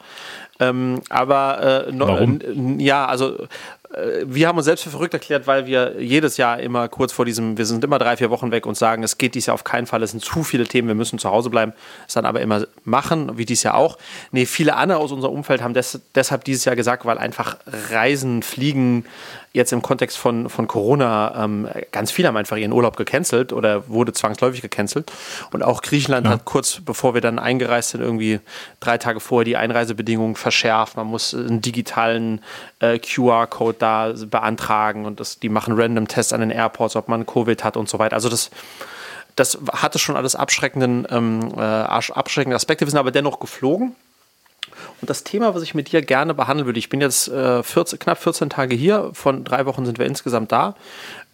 Ähm, 0.59 1.01
aber 1.11 1.87
äh, 1.89 1.93
no, 1.93 2.09
Warum? 2.09 2.79
ja, 2.81 3.05
also 3.07 3.47
äh, 3.93 4.25
wir 4.25 4.49
haben 4.49 4.57
uns 4.57 4.65
selbst 4.65 4.85
für 4.85 4.91
verrückt 4.91 5.15
erklärt, 5.15 5.47
weil 5.47 5.67
wir 5.67 6.01
jedes 6.01 6.37
Jahr 6.37 6.61
immer 6.61 6.89
kurz 6.89 7.13
vor 7.13 7.25
diesem, 7.25 7.59
wir 7.59 7.67
sind 7.67 7.85
immer 7.85 7.99
drei, 7.99 8.17
vier 8.17 8.31
Wochen 8.31 8.51
weg 8.51 8.67
und 8.67 8.77
sagen, 8.77 9.03
es 9.03 9.19
geht 9.19 9.35
dieses 9.35 9.47
Jahr 9.47 9.55
auf 9.55 9.65
keinen 9.65 9.87
Fall, 9.87 10.03
es 10.03 10.11
sind 10.11 10.25
zu 10.25 10.43
viele 10.43 10.65
Themen, 10.65 10.89
wir 10.89 10.95
müssen 10.95 11.19
zu 11.19 11.31
Hause 11.31 11.51
bleiben, 11.51 11.73
es 12.07 12.15
dann 12.15 12.27
aber 12.27 12.41
immer 12.41 12.67
machen, 12.85 13.37
wie 13.39 13.45
dieses 13.45 13.65
Jahr 13.65 13.75
auch. 13.75 13.99
Nee, 14.33 14.47
viele 14.47 14.77
andere 14.77 14.99
aus 14.99 15.13
unserem 15.13 15.35
Umfeld 15.35 15.63
haben 15.63 15.75
des, 15.75 16.01
deshalb 16.15 16.45
dieses 16.45 16.65
Jahr 16.65 16.77
gesagt, 16.77 17.05
weil 17.05 17.19
einfach 17.19 17.57
Reisen, 17.91 18.43
Fliegen 18.43 19.05
jetzt 19.57 19.73
im 19.73 19.83
Kontext 19.83 20.17
von, 20.19 20.49
von 20.49 20.69
Corona, 20.69 21.45
ähm, 21.45 21.69
ganz 21.91 22.11
viele 22.11 22.29
haben 22.29 22.37
einfach 22.37 22.57
ihren 22.57 22.73
Urlaub 22.73 22.97
gecancelt 22.97 23.53
oder 23.53 23.89
wurde 23.89 24.13
zwangsläufig 24.13 24.63
gecancelt. 24.63 25.11
Und 25.51 25.63
auch 25.65 25.83
Griechenland 25.83 26.27
Ja. 26.27 26.33
hat 26.33 26.45
kurz 26.45 26.81
bevor 26.85 27.15
wir 27.15 27.21
dann 27.21 27.39
eingereist 27.39 27.91
sind, 27.91 28.03
irgendwie 28.03 28.41
drei 28.81 28.99
Tage 28.99 29.19
vorher 29.19 29.45
die 29.45 29.57
Einreisebedingungen 29.57 30.37
verschärft. 30.37 30.97
Man 30.97 31.07
muss 31.07 31.35
einen 31.35 31.61
digitalen 31.61 32.41
äh, 32.81 32.99
QR-Code 32.99 33.77
da 33.79 34.13
beantragen 34.31 35.07
und 35.07 35.19
das, 35.21 35.39
die 35.41 35.49
machen 35.49 35.75
random 35.77 36.07
Tests 36.07 36.33
an 36.33 36.41
den 36.41 36.51
Airports, 36.51 36.95
ob 36.95 37.09
man 37.09 37.25
Covid 37.27 37.65
hat 37.65 37.77
und 37.77 37.89
so 37.89 37.99
weiter. 37.99 38.15
Also 38.15 38.29
das, 38.29 38.51
das 39.37 39.59
hatte 39.73 39.99
schon 39.99 40.17
alles 40.17 40.37
abschreckenden, 40.37 41.07
ähm, 41.11 41.53
äh, 41.57 41.61
abschreckende 41.61 42.57
Aspekte. 42.57 42.85
Wir 42.87 42.91
sind 42.91 43.01
aber 43.01 43.11
dennoch 43.11 43.41
geflogen. 43.41 43.97
Und 45.01 45.11
das 45.11 45.25
Thema, 45.25 45.55
was 45.55 45.63
ich 45.63 45.75
mit 45.75 45.93
dir 45.93 46.03
gerne 46.03 46.35
behandeln 46.35 46.67
würde, 46.67 46.79
ich 46.79 46.89
bin 46.89 47.01
jetzt 47.01 47.29
äh, 47.29 47.63
14, 47.63 47.99
knapp 47.99 48.19
14 48.19 48.51
Tage 48.51 48.75
hier, 48.75 49.11
von 49.13 49.45
drei 49.45 49.67
Wochen 49.67 49.85
sind 49.85 49.99
wir 49.99 50.07
insgesamt 50.07 50.53
da. 50.53 50.75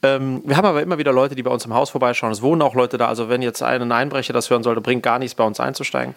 Ähm, 0.02 0.42
wir 0.44 0.56
haben 0.56 0.66
aber 0.66 0.82
immer 0.82 0.98
wieder 0.98 1.12
Leute, 1.12 1.34
die 1.36 1.42
bei 1.42 1.50
uns 1.50 1.64
im 1.64 1.74
Haus 1.74 1.90
vorbeischauen. 1.90 2.32
Es 2.32 2.42
wohnen 2.42 2.60
auch 2.60 2.74
Leute 2.74 2.98
da. 2.98 3.06
Also 3.06 3.28
wenn 3.28 3.40
jetzt 3.40 3.62
ein 3.62 3.92
Einbrecher 3.92 4.32
das 4.32 4.50
hören 4.50 4.64
sollte, 4.64 4.80
bringt 4.80 5.02
gar 5.04 5.18
nichts, 5.18 5.36
bei 5.36 5.44
uns 5.44 5.60
einzusteigen. 5.60 6.14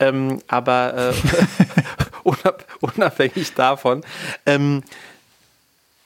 Ähm, 0.00 0.40
aber 0.48 0.94
äh, 0.96 1.12
unab 2.22 2.64
unabhängig 2.80 3.54
davon 3.54 4.02
ähm, 4.46 4.82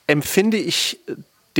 empfinde 0.08 0.56
ich 0.56 0.98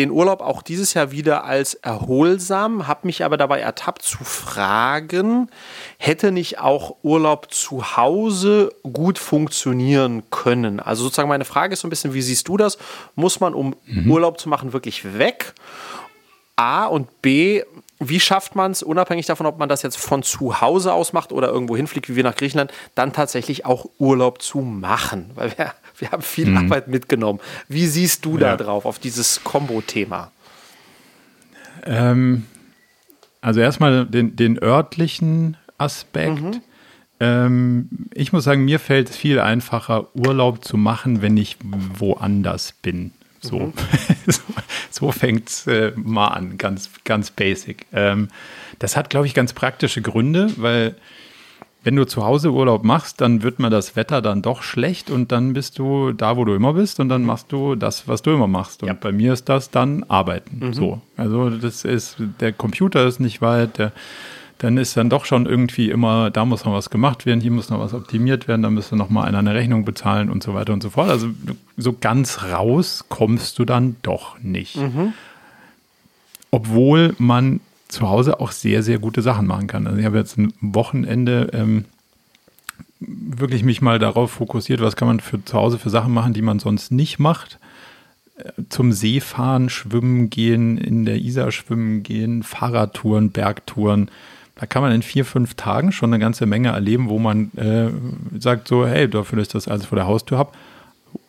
den 0.00 0.10
Urlaub 0.10 0.40
auch 0.40 0.62
dieses 0.62 0.94
Jahr 0.94 1.12
wieder 1.12 1.44
als 1.44 1.74
erholsam, 1.74 2.88
habe 2.88 3.06
mich 3.06 3.24
aber 3.24 3.36
dabei 3.36 3.60
ertappt 3.60 4.02
zu 4.02 4.24
fragen, 4.24 5.50
hätte 5.98 6.32
nicht 6.32 6.58
auch 6.58 6.96
Urlaub 7.02 7.52
zu 7.52 7.96
Hause 7.96 8.72
gut 8.82 9.18
funktionieren 9.18 10.22
können? 10.30 10.80
Also 10.80 11.04
sozusagen 11.04 11.28
meine 11.28 11.44
Frage 11.44 11.74
ist 11.74 11.80
so 11.80 11.86
ein 11.86 11.90
bisschen, 11.90 12.14
wie 12.14 12.22
siehst 12.22 12.48
du 12.48 12.56
das? 12.56 12.78
Muss 13.14 13.40
man, 13.40 13.54
um 13.54 13.76
Urlaub 14.08 14.40
zu 14.40 14.48
machen, 14.48 14.72
wirklich 14.72 15.18
weg? 15.18 15.54
A 16.56 16.86
und 16.86 17.22
B, 17.22 17.62
wie 17.98 18.20
schafft 18.20 18.56
man 18.56 18.72
es, 18.72 18.82
unabhängig 18.82 19.26
davon, 19.26 19.46
ob 19.46 19.58
man 19.58 19.68
das 19.68 19.82
jetzt 19.82 19.98
von 19.98 20.22
zu 20.22 20.62
Hause 20.62 20.94
aus 20.94 21.12
macht 21.12 21.32
oder 21.32 21.48
irgendwo 21.48 21.76
hinfliegt, 21.76 22.08
wie 22.08 22.16
wir 22.16 22.24
nach 22.24 22.36
Griechenland, 22.36 22.72
dann 22.94 23.12
tatsächlich 23.12 23.66
auch 23.66 23.86
Urlaub 23.98 24.40
zu 24.40 24.60
machen? 24.60 25.30
Weil 25.34 25.56
wir, 25.58 25.74
wir 26.00 26.10
haben 26.10 26.22
viel 26.22 26.56
Arbeit 26.56 26.88
mitgenommen. 26.88 27.40
Wie 27.68 27.86
siehst 27.86 28.24
du 28.24 28.36
da 28.38 28.48
Ja. 28.50 28.56
drauf, 28.56 28.84
auf 28.84 28.98
dieses 28.98 29.42
Kombo-Thema? 29.44 30.30
Ähm, 31.84 32.44
also 33.40 33.60
erstmal 33.60 34.06
den, 34.06 34.36
den 34.36 34.62
örtlichen 34.62 35.56
Aspekt. 35.78 36.40
Mhm. 36.42 36.60
Ähm, 37.20 37.88
ich 38.14 38.32
muss 38.32 38.44
sagen, 38.44 38.64
mir 38.64 38.78
fällt 38.78 39.10
es 39.10 39.16
viel 39.16 39.40
einfacher, 39.40 40.08
Urlaub 40.14 40.64
zu 40.64 40.76
machen, 40.76 41.22
wenn 41.22 41.36
ich 41.36 41.56
woanders 41.62 42.72
bin. 42.82 43.12
So, 43.40 43.58
Mhm. 43.58 43.72
so, 44.26 44.42
so 44.90 45.12
fängt 45.12 45.48
es 45.48 45.66
äh, 45.66 45.92
mal 45.96 46.28
an, 46.28 46.58
ganz, 46.58 46.90
ganz 47.04 47.30
basic. 47.30 47.86
Ähm, 47.92 48.28
das 48.78 48.96
hat, 48.96 49.08
glaube 49.10 49.26
ich, 49.26 49.34
ganz 49.34 49.52
praktische 49.54 50.02
Gründe, 50.02 50.52
weil 50.56 50.94
wenn 51.82 51.96
du 51.96 52.06
zu 52.06 52.24
Hause 52.24 52.52
Urlaub 52.52 52.84
machst, 52.84 53.20
dann 53.22 53.42
wird 53.42 53.58
mir 53.58 53.70
das 53.70 53.96
Wetter 53.96 54.20
dann 54.20 54.42
doch 54.42 54.62
schlecht 54.62 55.10
und 55.10 55.32
dann 55.32 55.54
bist 55.54 55.78
du 55.78 56.12
da, 56.12 56.36
wo 56.36 56.44
du 56.44 56.54
immer 56.54 56.74
bist 56.74 57.00
und 57.00 57.08
dann 57.08 57.24
machst 57.24 57.50
du 57.52 57.74
das, 57.74 58.06
was 58.06 58.20
du 58.22 58.30
immer 58.32 58.46
machst. 58.48 58.82
Und 58.82 58.88
Ja. 58.88 58.94
bei 58.94 59.12
mir 59.12 59.32
ist 59.32 59.48
das 59.48 59.70
dann 59.70 60.04
Arbeiten. 60.08 60.72
So. 60.74 61.00
Also 61.16 61.48
das 61.50 61.84
ist, 61.84 62.16
der 62.40 62.52
Computer 62.52 63.06
ist 63.06 63.18
nicht 63.18 63.40
weit, 63.40 63.78
der, 63.78 63.92
dann 64.58 64.76
ist 64.76 64.94
dann 64.98 65.08
doch 65.08 65.24
schon 65.24 65.46
irgendwie 65.46 65.88
immer, 65.88 66.30
da 66.30 66.44
muss 66.44 66.66
noch 66.66 66.74
was 66.74 66.90
gemacht 66.90 67.24
werden, 67.24 67.40
hier 67.40 67.50
muss 67.50 67.70
noch 67.70 67.80
was 67.80 67.94
optimiert 67.94 68.46
werden, 68.46 68.60
da 68.60 68.68
müsste 68.68 68.94
noch 68.94 69.08
mal 69.08 69.24
einer 69.24 69.38
eine 69.38 69.54
Rechnung 69.54 69.86
bezahlen 69.86 70.28
und 70.28 70.42
so 70.42 70.52
weiter 70.52 70.74
und 70.74 70.82
so 70.82 70.90
fort. 70.90 71.08
Also 71.08 71.28
so 71.78 71.94
ganz 71.98 72.42
raus 72.52 73.06
kommst 73.08 73.58
du 73.58 73.64
dann 73.64 73.96
doch 74.02 74.38
nicht. 74.40 74.78
Obwohl 76.50 77.14
man 77.18 77.60
zu 77.90 78.08
Hause 78.08 78.40
auch 78.40 78.52
sehr, 78.52 78.82
sehr 78.82 78.98
gute 78.98 79.22
Sachen 79.22 79.46
machen 79.46 79.66
kann. 79.66 79.86
Also 79.86 79.98
ich 79.98 80.04
habe 80.04 80.18
jetzt 80.18 80.38
ein 80.38 80.52
Wochenende 80.60 81.50
ähm, 81.52 81.84
wirklich 83.00 83.64
mich 83.64 83.82
mal 83.82 83.98
darauf 83.98 84.30
fokussiert, 84.32 84.80
was 84.80 84.96
kann 84.96 85.08
man 85.08 85.20
für 85.20 85.44
zu 85.44 85.56
Hause 85.56 85.78
für 85.78 85.90
Sachen 85.90 86.12
machen, 86.12 86.32
die 86.32 86.42
man 86.42 86.58
sonst 86.58 86.92
nicht 86.92 87.18
macht. 87.18 87.58
Äh, 88.36 88.50
Zum 88.68 88.92
See 88.92 89.20
fahren, 89.20 89.68
schwimmen 89.68 90.30
gehen, 90.30 90.78
in 90.78 91.04
der 91.04 91.16
Isar 91.16 91.50
schwimmen 91.50 92.02
gehen, 92.02 92.42
Fahrradtouren, 92.42 93.30
Bergtouren. 93.30 94.10
Da 94.56 94.66
kann 94.66 94.82
man 94.82 94.92
in 94.92 95.02
vier, 95.02 95.24
fünf 95.24 95.54
Tagen 95.54 95.90
schon 95.90 96.12
eine 96.12 96.20
ganze 96.20 96.44
Menge 96.44 96.68
erleben, 96.68 97.08
wo 97.08 97.18
man 97.18 97.50
äh, 97.56 97.88
sagt 98.38 98.68
so, 98.68 98.86
hey, 98.86 99.08
dafür, 99.08 99.38
dass 99.38 99.48
ich 99.48 99.52
das 99.52 99.68
alles 99.68 99.86
vor 99.86 99.96
der 99.96 100.06
Haustür 100.06 100.36
habe. 100.36 100.52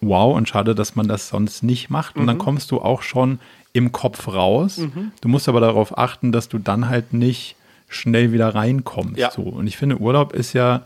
Wow, 0.01 0.36
und 0.36 0.49
schade, 0.49 0.76
dass 0.76 0.95
man 0.95 1.07
das 1.07 1.30
sonst 1.30 1.64
nicht 1.64 1.89
macht. 1.89 2.18
Und 2.18 2.28
dann 2.28 2.38
kommst 2.38 2.72
du 2.72 2.82
auch 2.82 3.01
schon 3.01 3.39
im 3.74 3.91
Kopf 3.91 4.28
raus. 4.28 4.82
Du 5.22 5.28
musst 5.28 5.47
aber 5.47 5.61
darauf 5.61 5.97
achten, 5.97 6.32
dass 6.32 6.49
du 6.49 6.57
dann 6.57 6.89
halt 6.89 7.13
nicht 7.13 7.55
schnell 7.88 8.32
wieder 8.32 8.53
reinkommst. 8.55 9.17
Ja. 9.17 9.32
So. 9.32 9.43
Und 9.43 9.67
ich 9.67 9.78
finde, 9.78 9.99
Urlaub 9.99 10.34
ist 10.34 10.53
ja 10.53 10.84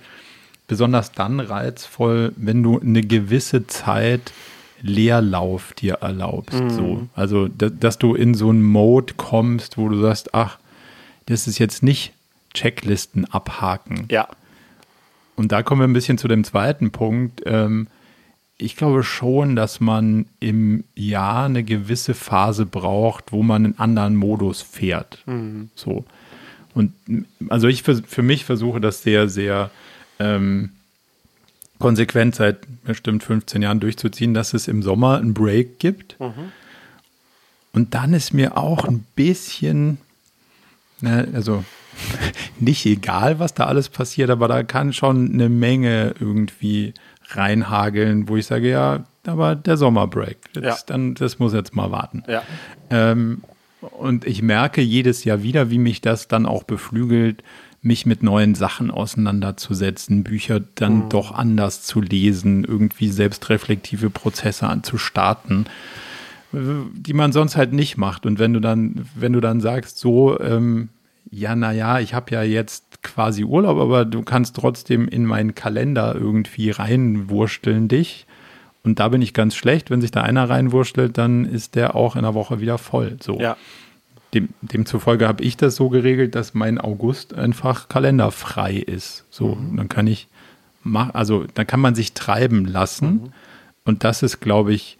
besonders 0.67 1.11
dann 1.11 1.39
reizvoll, 1.39 2.33
wenn 2.35 2.63
du 2.63 2.79
eine 2.79 3.01
gewisse 3.01 3.67
Zeit 3.67 4.33
Leerlauf 4.81 5.73
dir 5.73 5.95
erlaubst. 5.95 6.61
So. 6.69 7.07
Also, 7.15 7.47
da, 7.47 7.69
dass 7.69 7.97
du 7.97 8.13
in 8.13 8.35
so 8.35 8.49
einen 8.49 8.61
Mode 8.61 9.13
kommst, 9.17 9.77
wo 9.77 9.89
du 9.89 9.99
sagst, 9.99 10.35
ach, 10.35 10.59
das 11.25 11.47
ist 11.47 11.57
jetzt 11.57 11.81
nicht 11.81 12.13
Checklisten 12.53 13.25
abhaken. 13.25 14.05
Ja. 14.11 14.27
Und 15.35 15.51
da 15.51 15.63
kommen 15.63 15.81
wir 15.81 15.87
ein 15.87 15.93
bisschen 15.93 16.17
zu 16.17 16.27
dem 16.27 16.43
zweiten 16.43 16.91
Punkt. 16.91 17.41
Ähm, 17.45 17.87
ich 18.57 18.75
glaube 18.75 19.03
schon, 19.03 19.55
dass 19.55 19.79
man 19.79 20.27
im 20.39 20.85
Jahr 20.95 21.45
eine 21.45 21.63
gewisse 21.63 22.13
Phase 22.13 22.65
braucht, 22.65 23.31
wo 23.31 23.43
man 23.43 23.65
einen 23.65 23.79
anderen 23.79 24.15
Modus 24.15 24.61
fährt. 24.61 25.23
So. 25.75 26.05
Und 26.73 26.93
also 27.49 27.67
ich 27.67 27.83
für, 27.83 28.01
für 28.03 28.21
mich 28.21 28.45
versuche 28.45 28.79
das 28.79 29.03
sehr, 29.03 29.29
sehr 29.29 29.71
ähm, 30.19 30.71
konsequent 31.79 32.35
seit 32.35 32.59
bestimmt 32.83 33.23
15 33.23 33.61
Jahren 33.61 33.79
durchzuziehen, 33.79 34.33
dass 34.33 34.53
es 34.53 34.67
im 34.67 34.81
Sommer 34.81 35.17
einen 35.17 35.33
Break 35.33 35.79
gibt. 35.79 36.15
Und 37.73 37.93
dann 37.93 38.13
ist 38.13 38.33
mir 38.33 38.57
auch 38.57 38.85
ein 38.85 39.05
bisschen, 39.15 39.97
ne, 41.01 41.27
also 41.33 41.65
nicht 42.59 42.85
egal, 42.85 43.39
was 43.39 43.53
da 43.53 43.65
alles 43.65 43.89
passiert, 43.89 44.29
aber 44.29 44.47
da 44.47 44.63
kann 44.63 44.93
schon 44.93 45.33
eine 45.33 45.49
Menge 45.49 46.15
irgendwie 46.19 46.93
reinhageln, 47.29 48.27
wo 48.29 48.37
ich 48.37 48.45
sage, 48.45 48.69
ja, 48.69 49.03
aber 49.25 49.55
der 49.55 49.77
Sommerbreak, 49.77 50.37
jetzt, 50.53 50.63
ja. 50.63 50.77
dann, 50.87 51.15
das 51.15 51.39
muss 51.39 51.53
jetzt 51.53 51.75
mal 51.75 51.91
warten. 51.91 52.23
Ja. 52.27 52.43
Ähm, 52.89 53.43
und 53.81 54.25
ich 54.25 54.41
merke 54.41 54.81
jedes 54.81 55.23
Jahr 55.23 55.43
wieder, 55.43 55.69
wie 55.69 55.77
mich 55.77 56.01
das 56.01 56.27
dann 56.27 56.45
auch 56.45 56.63
beflügelt, 56.63 57.43
mich 57.81 58.07
mit 58.07 58.23
neuen 58.23 58.55
Sachen 58.55 58.89
auseinanderzusetzen, 58.89 60.23
Bücher 60.23 60.59
dann 60.59 61.05
mhm. 61.05 61.09
doch 61.09 61.31
anders 61.31 61.83
zu 61.83 62.01
lesen, 62.01 62.63
irgendwie 62.63 63.09
selbstreflektive 63.09 64.09
Prozesse 64.09 64.67
anzustarten, 64.67 65.67
die 66.51 67.13
man 67.13 67.31
sonst 67.31 67.57
halt 67.57 67.73
nicht 67.73 67.97
macht. 67.97 68.25
Und 68.25 68.39
wenn 68.39 68.53
du 68.53 68.59
dann, 68.59 69.05
wenn 69.13 69.33
du 69.33 69.39
dann 69.39 69.61
sagst, 69.61 69.99
so, 69.99 70.39
ähm, 70.39 70.89
ja, 71.29 71.55
naja, 71.55 71.99
ich 71.99 72.13
habe 72.13 72.31
ja 72.31 72.41
jetzt 72.41 72.84
quasi 73.05 73.43
Urlaub, 73.43 73.77
aber 73.79 74.03
du 74.03 74.21
kannst 74.23 74.55
trotzdem 74.55 75.07
in 75.07 75.25
meinen 75.25 75.55
Kalender 75.55 76.15
irgendwie 76.15 76.71
reinwursteln 76.71 77.87
dich. 77.87 78.25
Und 78.83 78.99
da 78.99 79.09
bin 79.09 79.21
ich 79.21 79.33
ganz 79.33 79.55
schlecht. 79.55 79.89
Wenn 79.89 80.01
sich 80.01 80.11
da 80.11 80.21
einer 80.21 80.49
reinwurschtelt, 80.49 81.17
dann 81.17 81.45
ist 81.45 81.75
der 81.75 81.95
auch 81.95 82.15
in 82.15 82.23
der 82.23 82.33
Woche 82.33 82.59
wieder 82.61 82.77
voll. 82.77 83.17
So. 83.21 83.39
Ja. 83.39 83.57
Dem, 84.33 84.49
demzufolge 84.61 85.27
habe 85.27 85.43
ich 85.43 85.57
das 85.57 85.75
so 85.75 85.89
geregelt, 85.89 86.35
dass 86.35 86.53
mein 86.53 86.79
August 86.79 87.33
einfach 87.33 87.87
kalenderfrei 87.87 88.73
ist. 88.73 89.25
So, 89.29 89.55
mhm. 89.55 89.77
dann 89.77 89.89
kann 89.89 90.07
ich 90.07 90.27
machen, 90.83 91.15
also 91.15 91.45
dann 91.53 91.65
kann 91.65 91.79
man 91.79 91.95
sich 91.95 92.13
treiben 92.13 92.65
lassen. 92.65 93.07
Mhm. 93.07 93.31
Und 93.85 94.03
das 94.03 94.23
ist, 94.23 94.39
glaube 94.39 94.73
ich, 94.73 94.97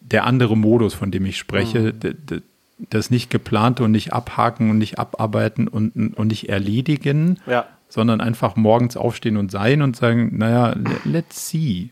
der 0.00 0.24
andere 0.24 0.56
Modus, 0.56 0.94
von 0.94 1.10
dem 1.10 1.24
ich 1.26 1.38
spreche. 1.38 1.94
Mhm. 1.94 2.42
Das 2.78 3.10
nicht 3.10 3.30
geplante 3.30 3.84
und 3.84 3.92
nicht 3.92 4.12
abhaken 4.12 4.70
und 4.70 4.78
nicht 4.78 4.98
abarbeiten 4.98 5.66
und, 5.66 5.94
und 6.14 6.26
nicht 6.26 6.48
erledigen, 6.48 7.40
ja. 7.46 7.66
sondern 7.88 8.20
einfach 8.20 8.56
morgens 8.56 8.96
aufstehen 8.96 9.36
und 9.38 9.50
sein 9.50 9.80
und 9.80 9.96
sagen, 9.96 10.36
naja, 10.36 10.76
let's 11.04 11.48
see. 11.48 11.90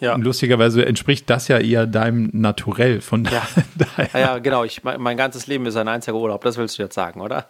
Ja. 0.00 0.14
Und 0.14 0.22
lustigerweise 0.22 0.84
entspricht 0.84 1.30
das 1.30 1.48
ja 1.48 1.58
eher 1.58 1.86
deinem 1.86 2.30
Naturell. 2.32 3.00
Von 3.00 3.24
ja. 3.24 3.46
daher. 3.96 4.08
Ja, 4.12 4.20
ja, 4.20 4.38
genau. 4.38 4.64
Ich, 4.64 4.84
mein, 4.84 5.00
mein, 5.00 5.16
ganzes 5.16 5.46
Leben 5.46 5.64
ist 5.66 5.76
ein 5.76 5.88
einziger 5.88 6.16
Urlaub. 6.16 6.42
Das 6.44 6.56
willst 6.58 6.78
du 6.78 6.82
jetzt 6.82 6.94
sagen, 6.94 7.20
oder? 7.20 7.46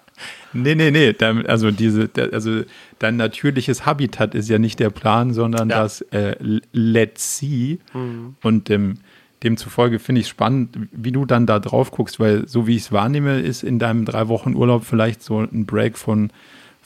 Nee, 0.52 0.74
nee, 0.74 0.90
nee. 0.90 1.14
Also, 1.46 1.70
diese, 1.70 2.08
also 2.32 2.62
dein 2.98 3.16
natürliches 3.16 3.84
Habitat 3.84 4.34
ist 4.34 4.48
ja 4.48 4.58
nicht 4.58 4.78
der 4.78 4.90
Plan, 4.90 5.32
sondern 5.32 5.70
ja. 5.70 5.82
das 5.82 6.02
äh, 6.12 6.36
Let's 6.72 7.38
See. 7.38 7.78
Mhm. 7.92 8.36
Und 8.42 8.70
ähm, 8.70 8.98
demzufolge 9.42 9.98
finde 9.98 10.22
ich 10.22 10.28
spannend, 10.28 10.76
wie 10.92 11.12
du 11.12 11.24
dann 11.24 11.46
da 11.46 11.58
drauf 11.58 11.90
guckst, 11.90 12.18
weil 12.18 12.48
so 12.48 12.66
wie 12.66 12.76
ich 12.76 12.82
es 12.82 12.92
wahrnehme, 12.92 13.40
ist 13.40 13.62
in 13.62 13.78
deinem 13.78 14.04
drei 14.04 14.28
Wochen 14.28 14.54
Urlaub 14.54 14.84
vielleicht 14.84 15.22
so 15.22 15.40
ein 15.40 15.66
Break 15.66 15.98
von 15.98 16.30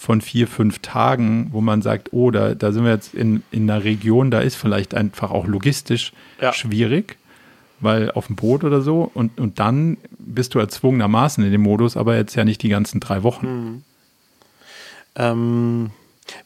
von 0.01 0.23
vier, 0.23 0.49
fünf 0.49 0.79
Tagen, 0.79 1.49
wo 1.53 1.61
man 1.61 1.83
sagt, 1.83 2.15
oh, 2.15 2.31
da, 2.31 2.55
da 2.55 2.73
sind 2.73 2.85
wir 2.85 2.91
jetzt 2.91 3.13
in, 3.13 3.43
in 3.51 3.71
einer 3.71 3.85
Region, 3.85 4.31
da 4.31 4.41
ist 4.41 4.55
vielleicht 4.55 4.95
einfach 4.95 5.31
auch 5.31 5.47
logistisch 5.47 6.15
ja. 6.41 6.55
schwierig, 6.55 7.19
weil 7.81 8.11
auf 8.13 8.29
dem 8.29 8.37
Boot 8.37 8.65
oder 8.65 8.81
so 8.81 9.11
und, 9.13 9.39
und 9.39 9.61
dann 9.61 9.99
bist 10.19 10.55
du 10.55 10.59
erzwungenermaßen 10.59 11.45
in 11.45 11.53
dem 11.53 11.61
Modus, 11.61 11.99
aber 11.99 12.17
jetzt 12.17 12.35
ja 12.35 12.47
nicht 12.47 12.63
die 12.63 12.71
ganzen 12.71 12.99
drei 12.99 13.23
Wochen. 13.23 13.47
Mhm. 13.47 13.83
Ähm, 15.17 15.91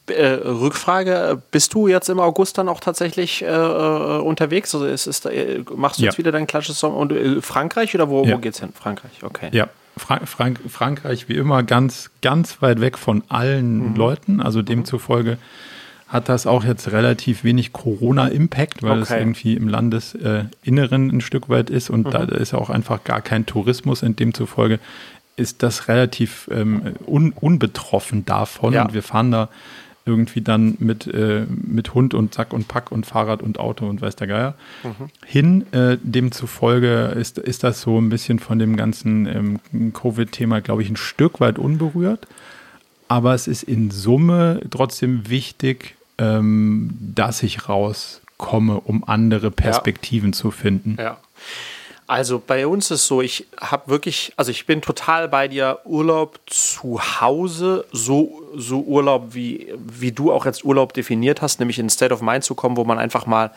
äh, 0.06 0.26
Rückfrage, 0.26 1.42
bist 1.50 1.74
du 1.74 1.88
jetzt 1.88 2.08
im 2.08 2.20
August 2.20 2.58
dann 2.58 2.68
auch 2.68 2.80
tatsächlich 2.80 3.42
äh, 3.42 3.46
äh 3.46 4.18
unterwegs? 4.18 4.74
Also 4.74 4.86
ist, 4.86 5.06
ist, 5.06 5.26
äh, 5.26 5.64
machst 5.74 5.98
du 5.98 6.04
ja. 6.04 6.10
jetzt 6.10 6.18
wieder 6.18 6.32
dein 6.32 6.46
klassisches 6.46 6.78
Song 6.78 6.94
und 6.94 7.12
äh, 7.12 7.40
Frankreich 7.40 7.94
oder 7.94 8.08
wo, 8.08 8.24
ja. 8.24 8.34
wo 8.34 8.38
geht's 8.38 8.60
hin? 8.60 8.70
Frankreich, 8.74 9.22
okay. 9.22 9.48
Ja, 9.52 9.68
Frank 9.96 10.28
Frank 10.28 10.60
Frankreich 10.68 11.28
wie 11.28 11.34
immer 11.34 11.62
ganz, 11.62 12.10
ganz 12.22 12.60
weit 12.62 12.80
weg 12.80 12.98
von 12.98 13.22
allen 13.28 13.90
mhm. 13.90 13.96
Leuten. 13.96 14.40
Also 14.40 14.60
mhm. 14.60 14.66
demzufolge 14.66 15.38
hat 16.08 16.28
das 16.28 16.46
auch 16.46 16.64
jetzt 16.64 16.92
relativ 16.92 17.42
wenig 17.42 17.72
Corona-Impact, 17.72 18.82
weil 18.82 19.02
okay. 19.02 19.02
es 19.02 19.10
irgendwie 19.10 19.54
im 19.54 19.68
Landesinneren 19.68 21.10
ein 21.10 21.20
Stück 21.20 21.48
weit 21.48 21.70
ist 21.70 21.90
und 21.90 22.06
mhm. 22.06 22.10
da 22.10 22.22
ist 22.24 22.54
auch 22.54 22.70
einfach 22.70 23.02
gar 23.04 23.20
kein 23.20 23.46
Tourismus. 23.46 24.02
Und 24.02 24.20
demzufolge 24.20 24.78
ist 25.36 25.62
das 25.62 25.88
relativ 25.88 26.48
ähm, 26.52 26.94
un 27.06 27.32
unbetroffen 27.32 28.24
davon. 28.24 28.72
Ja. 28.72 28.84
Und 28.84 28.94
wir 28.94 29.02
fahren 29.02 29.30
da 29.30 29.48
irgendwie 30.06 30.42
dann 30.42 30.76
mit, 30.80 31.06
äh, 31.06 31.46
mit 31.48 31.94
Hund 31.94 32.12
und 32.12 32.34
Sack 32.34 32.52
und 32.52 32.68
Pack 32.68 32.92
und 32.92 33.06
Fahrrad 33.06 33.42
und 33.42 33.58
Auto 33.58 33.88
und 33.88 34.02
weiß 34.02 34.16
der 34.16 34.26
Geier 34.26 34.54
mhm. 34.82 35.08
hin. 35.24 35.66
Äh, 35.72 35.96
demzufolge 36.02 37.14
ist, 37.18 37.38
ist 37.38 37.64
das 37.64 37.80
so 37.80 37.98
ein 37.98 38.10
bisschen 38.10 38.38
von 38.38 38.58
dem 38.58 38.76
ganzen 38.76 39.60
ähm, 39.72 39.92
Covid-Thema, 39.92 40.60
glaube 40.60 40.82
ich, 40.82 40.90
ein 40.90 40.96
Stück 40.96 41.40
weit 41.40 41.58
unberührt. 41.58 42.26
Aber 43.08 43.34
es 43.34 43.48
ist 43.48 43.62
in 43.62 43.90
Summe 43.90 44.60
trotzdem 44.70 45.28
wichtig, 45.28 45.96
ähm, 46.18 46.96
dass 47.00 47.42
ich 47.42 47.68
rauskomme, 47.68 48.80
um 48.80 49.04
andere 49.04 49.50
Perspektiven 49.50 50.30
ja. 50.30 50.32
zu 50.34 50.50
finden. 50.50 50.96
Ja. 50.98 51.18
Also 52.06 52.42
bei 52.44 52.66
uns 52.66 52.90
ist 52.90 53.06
so, 53.06 53.22
ich 53.22 53.46
habe 53.58 53.88
wirklich, 53.90 54.34
also 54.36 54.50
ich 54.50 54.66
bin 54.66 54.82
total 54.82 55.26
bei 55.26 55.48
dir, 55.48 55.78
Urlaub 55.84 56.38
zu 56.46 57.00
Hause, 57.20 57.86
so, 57.92 58.42
so 58.54 58.80
Urlaub, 58.80 59.34
wie, 59.34 59.72
wie 59.78 60.12
du 60.12 60.30
auch 60.30 60.44
jetzt 60.44 60.64
Urlaub 60.64 60.92
definiert 60.92 61.40
hast, 61.40 61.60
nämlich 61.60 61.78
in 61.78 61.88
State 61.88 62.12
of 62.12 62.20
Mind 62.20 62.44
zu 62.44 62.54
kommen, 62.54 62.76
wo 62.76 62.84
man 62.84 62.98
einfach 62.98 63.24
mal 63.24 63.52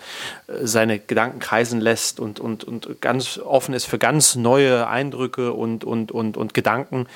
äh, 0.48 0.66
seine 0.66 0.98
Gedanken 0.98 1.40
kreisen 1.40 1.82
lässt 1.82 2.22
und, 2.22 2.40
und, 2.40 2.64
und 2.64 3.02
ganz 3.02 3.38
offen 3.38 3.74
ist 3.74 3.86
für 3.86 4.00
ganz 4.00 4.36
neue 4.36 4.88
Eindrücke 4.88 5.52
und, 5.52 5.84
und, 5.84 6.14
und, 6.14 6.38
und 6.38 6.54
Gedanken. 6.54 7.08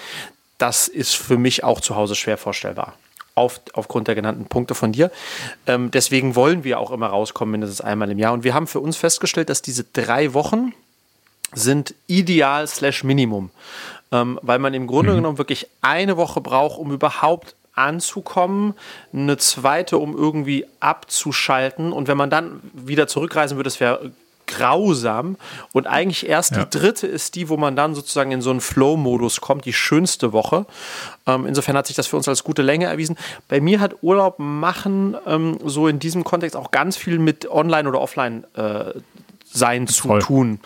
Das 0.58 0.90
ist 0.90 1.16
für 1.16 1.38
mich 1.38 1.64
auch 1.64 1.80
zu 1.80 1.96
Hause 1.96 2.16
schwer 2.16 2.38
vorstellbar 2.38 2.96
auf, 3.36 3.62
aufgrund 3.74 4.08
der 4.08 4.16
genannten 4.16 4.46
Punkte 4.46 4.76
von 4.76 4.92
dir. 4.92 5.12
Ähm, 5.66 5.92
deswegen 5.92 6.36
wollen 6.36 6.64
wir 6.64 6.80
auch 6.80 6.92
immer 6.92 7.08
rauskommen, 7.08 7.52
mindestens 7.52 7.82
einmal 7.82 8.12
im 8.12 8.20
Jahr. 8.20 8.34
Und 8.34 8.44
wir 8.44 8.54
haben 8.54 8.68
für 8.68 8.80
uns 8.80 8.98
festgestellt, 8.98 9.50
dass 9.50 9.62
diese 9.62 9.86
drei 9.86 10.34
Wochen, 10.34 10.74
sind 11.54 11.93
ideal 12.08 12.68
slash 12.68 13.04
Minimum, 13.04 13.49
ähm, 14.12 14.39
weil 14.41 14.60
man 14.60 14.74
im 14.74 14.88
Grunde 14.88 15.12
mhm. 15.12 15.18
genommen 15.18 15.38
wirklich 15.38 15.68
eine 15.82 16.18
Woche 16.18 16.41
braucht, 16.41 16.80
um 16.80 16.91
überhaupt 16.91 17.56
anzukommen, 17.74 18.74
eine 19.14 19.38
zweite, 19.38 19.97
um 19.97 20.16
irgendwie 20.16 20.66
abzuschalten 20.80 21.93
und 21.93 22.08
wenn 22.08 22.18
man 22.18 22.30
dann 22.30 22.62
wieder 22.74 23.08
zurückreisen 23.08 23.58
würde, 23.58 23.68
das 23.68 23.80
wäre 23.80 24.12
grausam 24.52 25.38
und 25.72 25.88
eigentlich 25.88 26.28
erst 26.28 26.56
ja. 26.56 26.66
die 26.66 26.78
dritte 26.78 27.08
ist 27.08 27.36
die, 27.36 27.49
wo 27.49 27.58
man 27.58 27.76
dann 27.76 27.95
sozusagen 27.95 28.32
in 28.32 28.41
so 28.41 28.49
einen 28.49 28.60
Flow-Modus 28.62 29.39
kommt, 29.39 29.66
die 29.66 29.74
schönste 29.74 30.34
Woche. 30.34 30.66
Ähm, 31.26 31.45
insofern 31.45 31.78
hat 31.78 31.88
sich 31.88 31.95
das 31.95 32.08
für 32.08 32.18
uns 32.18 32.28
als 32.28 32.43
gute 32.43 32.62
Länge 32.62 32.86
erwiesen. 32.86 33.18
Bei 33.47 33.62
mir 33.62 33.80
hat 33.80 33.95
Urlaub 34.02 34.36
machen 34.39 35.16
ähm, 35.26 35.58
so 35.64 35.88
in 35.88 35.99
diesem 35.99 36.24
Kontext 36.24 36.56
auch 36.56 36.72
ganz 36.72 36.97
viel 36.97 37.18
mit 37.18 37.49
Online 37.49 37.88
oder 37.88 38.02
Offline 38.02 38.43
äh, 38.56 38.93
sein 39.54 39.88
zu 39.88 40.08
Voll. 40.08 40.22
tun. 40.22 40.60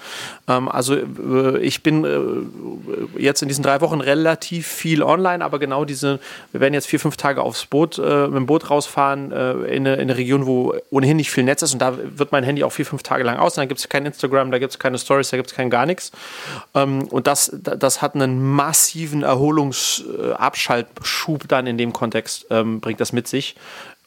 Ähm, 0.48 0.70
also 0.70 0.96
äh, 0.96 1.58
ich 1.60 1.84
bin 1.84 2.06
äh, 2.06 3.20
jetzt 3.20 3.42
in 3.42 3.48
diesen 3.48 3.64
drei 3.64 3.82
Wochen 3.82 4.00
relativ 4.00 4.68
viel 4.68 5.02
online, 5.02 5.44
aber 5.44 5.58
genau 5.60 5.86
diese, 5.86 6.20
wir 6.52 6.62
werden 6.62 6.76
jetzt 6.76 6.86
vier, 6.88 7.00
fünf 7.00 7.18
Tage 7.18 7.42
aufs 7.42 7.66
Boot, 7.66 7.98
äh, 7.98 8.28
mit 8.28 8.36
dem 8.36 8.46
Boot 8.46 8.70
rausfahren 8.70 9.32
äh, 9.32 9.54
in, 9.54 9.88
eine, 9.88 9.96
in, 9.96 10.02
eine, 10.02 10.18
Region, 10.18 10.46
wo 10.46 10.76
ohnehin 10.92 11.18
nicht 11.18 11.32
viel 11.32 11.44
Netz 11.44 11.64
ist 11.64 11.74
und 11.74 11.80
da 11.80 11.98
wird 11.98 12.32
mein 12.32 12.44
Handy 12.44 12.64
auch 12.64 12.72
vier, 12.72 12.86
fünf 12.86 13.02
Tage 13.04 13.24
lang 13.24 13.38
aus. 13.38 13.56
Dann 13.56 13.68
gibt 13.68 13.80
es 13.80 13.90
kein 13.90 14.06
Instagram, 14.06 14.52
da 14.52 14.60
gibt 14.60 14.72
es 14.72 14.80
keine 14.80 15.00
Stories, 15.00 15.32
da 15.32 15.38
gibt 15.38 15.50
es 15.50 15.56
kein 15.56 15.70
gar 15.70 15.86
nichts. 15.86 16.12
Ähm, 16.74 17.04
und 17.10 17.28
das, 17.28 17.52
das 17.54 18.02
hat 18.02 18.16
einen 18.16 18.42
massiven 18.44 19.24
Erholungsabschaltschub 19.24 21.48
dann 21.48 21.68
in 21.68 21.78
dem 21.78 21.94
Kontext, 21.94 22.48
ähm, 22.52 22.82
bringt 22.82 23.00
das 23.02 23.14
mit 23.14 23.28
sich. 23.28 23.56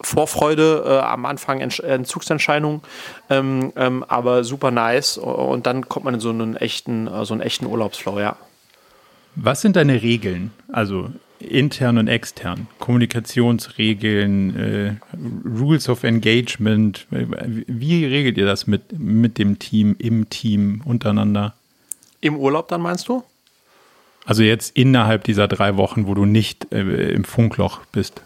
Vorfreude 0.00 0.84
äh, 0.86 0.98
am 0.98 1.26
Anfang 1.26 1.60
Entzugserscheinungen, 1.60 2.82
ähm, 3.30 3.72
ähm, 3.76 4.04
aber 4.06 4.44
super 4.44 4.70
nice. 4.70 5.18
Und 5.18 5.66
dann 5.66 5.88
kommt 5.88 6.04
man 6.04 6.14
in 6.14 6.20
so 6.20 6.30
einen 6.30 6.56
echten, 6.56 7.08
äh, 7.08 7.24
so 7.24 7.34
einen 7.34 7.40
echten 7.40 7.66
Urlaubsflow, 7.66 8.20
ja. 8.20 8.36
Was 9.34 9.60
sind 9.60 9.76
deine 9.76 10.02
Regeln? 10.02 10.52
Also 10.72 11.10
intern 11.40 11.98
und 11.98 12.08
extern, 12.08 12.66
Kommunikationsregeln, 12.78 14.56
äh, 14.56 14.94
Rules 15.48 15.88
of 15.88 16.02
Engagement. 16.04 17.06
Wie 17.10 18.04
regelt 18.04 18.36
ihr 18.38 18.46
das 18.46 18.66
mit, 18.66 18.98
mit 18.98 19.38
dem 19.38 19.58
Team, 19.58 19.94
im 19.98 20.28
Team, 20.30 20.82
untereinander? 20.84 21.54
Im 22.20 22.36
Urlaub 22.36 22.68
dann 22.68 22.80
meinst 22.80 23.08
du? 23.08 23.22
Also 24.24 24.42
jetzt 24.42 24.76
innerhalb 24.76 25.24
dieser 25.24 25.48
drei 25.48 25.76
Wochen, 25.76 26.06
wo 26.06 26.14
du 26.14 26.26
nicht 26.26 26.72
äh, 26.72 27.12
im 27.12 27.24
Funkloch 27.24 27.80
bist. 27.92 28.20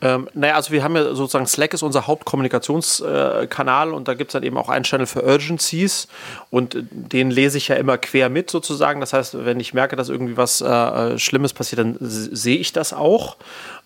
Ähm, 0.00 0.28
naja, 0.34 0.54
also 0.54 0.70
wir 0.70 0.84
haben 0.84 0.94
ja 0.94 1.14
sozusagen 1.14 1.46
Slack 1.46 1.74
ist 1.74 1.82
unser 1.82 2.06
Hauptkommunikationskanal 2.06 3.88
äh, 3.88 3.92
und 3.92 4.06
da 4.06 4.14
gibt 4.14 4.30
es 4.30 4.32
dann 4.32 4.44
eben 4.44 4.56
auch 4.56 4.68
einen 4.68 4.84
Channel 4.84 5.06
für 5.06 5.24
Urgencies 5.24 6.06
und 6.50 6.74
äh, 6.76 6.82
den 6.90 7.30
lese 7.30 7.58
ich 7.58 7.68
ja 7.68 7.76
immer 7.76 7.98
quer 7.98 8.28
mit 8.28 8.50
sozusagen. 8.50 9.00
Das 9.00 9.12
heißt, 9.12 9.44
wenn 9.44 9.58
ich 9.58 9.74
merke, 9.74 9.96
dass 9.96 10.08
irgendwie 10.08 10.36
was 10.36 10.60
äh, 10.60 11.18
Schlimmes 11.18 11.52
passiert, 11.52 11.80
dann 11.80 11.96
sehe 12.00 12.58
ich 12.58 12.72
das 12.72 12.92
auch. 12.92 13.36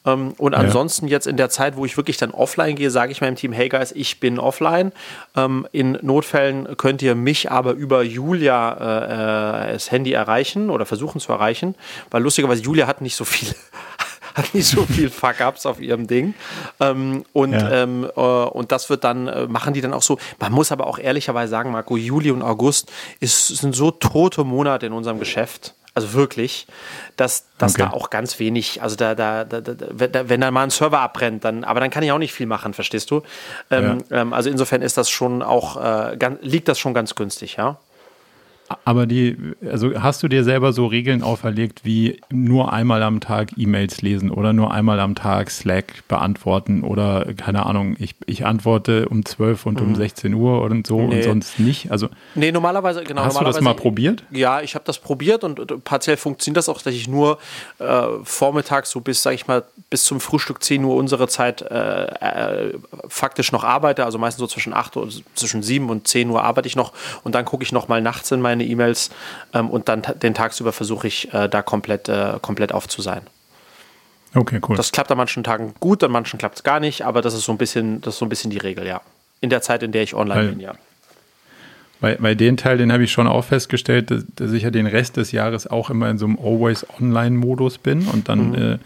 Ähm, 0.04 0.34
und 0.38 0.54
ansonsten 0.54 1.06
ja. 1.06 1.12
jetzt 1.12 1.26
in 1.26 1.36
der 1.36 1.48
Zeit, 1.48 1.76
wo 1.76 1.84
ich 1.84 1.96
wirklich 1.96 2.16
dann 2.16 2.32
offline 2.32 2.76
gehe, 2.76 2.90
sage 2.90 3.12
ich 3.12 3.20
meinem 3.20 3.36
Team, 3.36 3.52
hey 3.52 3.68
guys, 3.68 3.92
ich 3.92 4.20
bin 4.20 4.38
offline. 4.38 4.92
Ähm, 5.36 5.66
in 5.72 5.98
Notfällen 6.02 6.76
könnt 6.76 7.02
ihr 7.02 7.14
mich 7.14 7.50
aber 7.50 7.72
über 7.72 8.02
Julia 8.02 8.72
äh, 8.72 9.70
äh 9.70 9.72
das 9.72 9.90
Handy 9.90 10.12
erreichen 10.12 10.70
oder 10.70 10.86
versuchen 10.86 11.20
zu 11.20 11.32
erreichen, 11.32 11.74
weil 12.10 12.22
lustigerweise 12.22 12.62
Julia 12.62 12.86
hat 12.86 13.00
nicht 13.00 13.16
so 13.16 13.24
viele 13.24 13.54
hat 14.34 14.54
nicht 14.54 14.66
so 14.66 14.84
viel 14.84 15.10
Fuck-Ups 15.10 15.66
auf 15.66 15.80
ihrem 15.80 16.06
Ding. 16.06 16.34
Ähm, 16.80 17.24
und, 17.32 17.52
ja. 17.52 17.82
ähm, 17.82 18.08
äh, 18.16 18.20
und 18.20 18.72
das 18.72 18.90
wird 18.90 19.04
dann, 19.04 19.28
äh, 19.28 19.46
machen 19.46 19.74
die 19.74 19.80
dann 19.80 19.92
auch 19.92 20.02
so. 20.02 20.18
Man 20.38 20.52
muss 20.52 20.72
aber 20.72 20.86
auch 20.86 20.98
ehrlicherweise 20.98 21.50
sagen, 21.50 21.70
Marco, 21.72 21.96
Juli 21.96 22.30
und 22.30 22.42
August 22.42 22.90
ist, 23.20 23.48
sind 23.48 23.74
so 23.74 23.90
tote 23.90 24.44
Monate 24.44 24.86
in 24.86 24.92
unserem 24.92 25.18
Geschäft. 25.18 25.74
Also 25.94 26.14
wirklich, 26.14 26.66
dass, 27.16 27.48
dass 27.58 27.74
okay. 27.74 27.82
da 27.82 27.90
auch 27.90 28.08
ganz 28.08 28.38
wenig, 28.38 28.80
also 28.80 28.96
da, 28.96 29.14
da, 29.14 29.44
da, 29.44 29.60
da, 29.60 30.28
wenn 30.28 30.40
da 30.40 30.50
mal 30.50 30.62
ein 30.62 30.70
Server 30.70 31.00
abbrennt, 31.00 31.44
dann, 31.44 31.64
aber 31.64 31.80
dann 31.80 31.90
kann 31.90 32.02
ich 32.02 32.10
auch 32.12 32.18
nicht 32.18 32.32
viel 32.32 32.46
machen, 32.46 32.72
verstehst 32.72 33.10
du? 33.10 33.22
Ähm, 33.70 34.02
ja. 34.08 34.22
ähm, 34.22 34.32
also 34.32 34.48
insofern 34.48 34.80
ist 34.80 34.96
das 34.96 35.10
schon 35.10 35.42
auch, 35.42 35.76
äh, 35.76 36.16
ganz, 36.16 36.38
liegt 36.40 36.68
das 36.68 36.78
schon 36.78 36.94
ganz 36.94 37.14
günstig, 37.14 37.56
ja. 37.56 37.78
Aber 38.84 39.06
die, 39.06 39.36
also 39.70 40.00
hast 40.00 40.22
du 40.22 40.28
dir 40.28 40.44
selber 40.44 40.72
so 40.72 40.86
Regeln 40.86 41.22
auferlegt, 41.22 41.84
wie 41.84 42.20
nur 42.30 42.72
einmal 42.72 43.02
am 43.02 43.20
Tag 43.20 43.50
E-Mails 43.56 44.02
lesen 44.02 44.30
oder 44.30 44.52
nur 44.52 44.72
einmal 44.72 45.00
am 45.00 45.14
Tag 45.14 45.50
Slack 45.50 46.06
beantworten 46.08 46.82
oder 46.82 47.26
keine 47.36 47.66
Ahnung, 47.66 47.96
ich, 47.98 48.14
ich 48.26 48.44
antworte 48.44 49.08
um 49.08 49.24
12 49.24 49.66
und 49.66 49.80
mhm. 49.80 49.88
um 49.88 49.94
16 49.94 50.34
Uhr 50.34 50.62
und 50.62 50.86
so 50.86 51.00
nee. 51.00 51.16
und 51.16 51.24
sonst 51.24 51.60
nicht? 51.60 51.90
Also 51.90 52.08
nee, 52.34 52.52
normalerweise, 52.52 53.02
genau. 53.04 53.22
Hast 53.22 53.34
normalerweise, 53.34 53.60
du 53.60 53.64
das 53.64 53.76
mal 53.76 53.80
probiert? 53.80 54.24
Ja, 54.30 54.60
ich 54.60 54.74
habe 54.74 54.84
das 54.84 54.98
probiert 54.98 55.44
und, 55.44 55.58
und 55.60 55.84
partiell 55.84 56.16
funktioniert 56.16 56.56
das 56.56 56.68
auch, 56.68 56.80
dass 56.82 56.94
ich 56.94 57.08
nur 57.08 57.38
äh, 57.78 58.02
vormittags 58.24 58.90
so 58.90 59.00
bis, 59.00 59.22
sag 59.22 59.34
ich 59.34 59.46
mal, 59.46 59.64
bis 59.90 60.04
zum 60.04 60.20
Frühstück 60.20 60.62
10 60.62 60.84
Uhr 60.84 60.96
unsere 60.96 61.28
Zeit 61.28 61.62
äh, 61.62 62.04
äh, 62.06 62.74
faktisch 63.08 63.52
noch 63.52 63.64
arbeite, 63.64 64.04
also 64.04 64.18
meistens 64.18 64.40
so 64.40 64.46
zwischen 64.46 64.72
8 64.72 64.96
und 64.96 65.22
zwischen 65.34 65.62
7 65.62 65.90
und 65.90 66.08
10 66.08 66.30
Uhr 66.30 66.42
arbeite 66.42 66.66
ich 66.66 66.76
noch 66.76 66.92
und 67.24 67.34
dann 67.34 67.44
gucke 67.44 67.62
ich 67.62 67.72
noch 67.72 67.88
mal 67.88 68.00
nachts 68.00 68.30
in 68.30 68.40
meine 68.40 68.61
meine 68.62 68.70
E-Mails 68.70 69.10
ähm, 69.54 69.70
und 69.70 69.88
dann 69.88 70.02
den 70.22 70.34
tagsüber 70.34 70.72
versuche 70.72 71.06
ich 71.06 71.32
äh, 71.32 71.48
da 71.48 71.62
komplett, 71.62 72.08
äh, 72.08 72.34
komplett 72.40 72.72
auf 72.72 72.88
zu 72.88 73.02
sein. 73.02 73.22
Okay, 74.34 74.60
cool. 74.66 74.76
Das 74.76 74.92
klappt 74.92 75.10
an 75.10 75.18
manchen 75.18 75.44
Tagen 75.44 75.74
gut, 75.78 76.02
an 76.02 76.10
manchen 76.10 76.38
klappt 76.38 76.56
es 76.56 76.62
gar 76.62 76.80
nicht, 76.80 77.02
aber 77.02 77.20
das 77.20 77.34
ist 77.34 77.44
so 77.44 77.52
ein 77.52 77.58
bisschen, 77.58 78.00
das 78.00 78.14
ist 78.14 78.18
so 78.18 78.26
ein 78.26 78.30
bisschen 78.30 78.50
die 78.50 78.58
Regel, 78.58 78.86
ja. 78.86 79.02
In 79.40 79.50
der 79.50 79.60
Zeit, 79.60 79.82
in 79.82 79.92
der 79.92 80.02
ich 80.02 80.14
online 80.14 80.40
Weil, 80.40 80.48
bin, 80.48 80.60
ja. 80.60 80.74
Bei, 82.00 82.16
bei 82.16 82.34
den 82.34 82.56
Teil, 82.56 82.78
den 82.78 82.92
habe 82.92 83.04
ich 83.04 83.12
schon 83.12 83.26
auch 83.26 83.44
festgestellt, 83.44 84.10
dass, 84.10 84.24
dass, 84.34 84.52
ich 84.52 84.62
ja 84.62 84.70
den 84.70 84.86
Rest 84.86 85.16
des 85.16 85.32
Jahres 85.32 85.66
auch 85.66 85.90
immer 85.90 86.08
in 86.08 86.18
so 86.18 86.26
einem 86.26 86.38
Always-Online-Modus 86.38 87.78
bin 87.78 88.06
und 88.06 88.28
dann 88.28 88.50
mhm. 88.50 88.54
äh, 88.54 88.78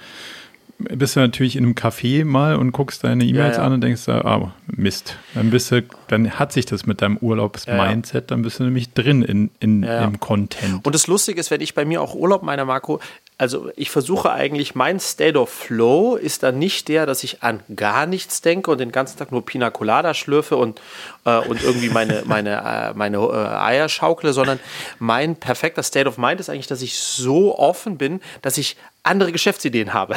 bist 0.79 1.17
du 1.17 1.21
natürlich 1.21 1.57
in 1.57 1.65
einem 1.65 1.75
Café 1.75 2.25
mal 2.25 2.57
und 2.57 2.73
guckst 2.73 3.03
deine 3.05 3.25
E-Mails 3.25 3.57
ja, 3.57 3.63
ja. 3.63 3.67
an 3.67 3.73
und 3.75 3.81
denkst, 3.81 4.09
ah, 4.09 4.53
Mist. 4.67 5.17
Dann 5.35 5.51
bist 5.51 5.71
du, 5.71 5.83
dann 6.09 6.39
hat 6.39 6.53
sich 6.53 6.67
das 6.67 6.87
mit 6.87 7.01
deinem 7.01 7.17
Urlaubs-Mindset, 7.17 8.15
ja, 8.15 8.21
dann 8.27 8.43
bist 8.43 8.59
du 8.59 8.65
nämlich 8.65 8.93
drin 8.93 9.23
in, 9.23 9.51
in, 9.59 9.83
im 9.83 10.21
Content. 10.21 10.85
Und 10.85 10.95
das 10.95 11.07
Lustige 11.07 11.41
ist, 11.41 11.51
wenn 11.51 11.61
ich 11.61 11.75
bei 11.75 11.85
mir 11.85 12.03
auch 12.03 12.15
Urlaub 12.15 12.43
meine, 12.43 12.65
Marco, 12.65 13.01
also 13.39 13.71
ich 13.77 13.91
versuche 13.91 14.33
eigentlich, 14.33 14.75
mein 14.75 14.99
State 14.99 15.39
of 15.39 15.51
Flow 15.51 16.17
ist 16.17 16.43
dann 16.43 16.59
nicht 16.59 16.89
der, 16.89 17.07
dass 17.07 17.23
ich 17.23 17.43
an 17.43 17.61
gar 17.75 18.07
nichts 18.07 18.41
denke 18.41 18.71
und 18.71 18.79
den 18.79 18.93
ganzen 18.93 19.19
Tag 19.19 19.31
nur 19.31 19.45
Pina 19.45 19.71
Colada 19.71 20.15
schlürfe 20.15 20.57
und, 20.57 20.81
äh, 21.25 21.39
und 21.39 21.63
irgendwie 21.63 21.91
meine, 21.91 22.23
meine, 22.27 22.57
äh, 22.57 22.95
meine 22.95 23.19
äh, 23.19 23.57
Eier 23.57 23.89
schaukle, 23.89 24.33
sondern 24.33 24.59
mein 24.99 25.37
perfekter 25.37 25.83
State 25.83 26.09
of 26.09 26.19
Mind 26.19 26.41
ist 26.41 26.51
eigentlich, 26.51 26.67
dass 26.67 26.83
ich 26.83 26.99
so 26.99 27.59
offen 27.59 27.99
bin, 27.99 28.21
dass 28.43 28.59
ich 28.59 28.77
andere 29.03 29.33
Geschäftsideen 29.33 29.95
habe. 29.95 30.17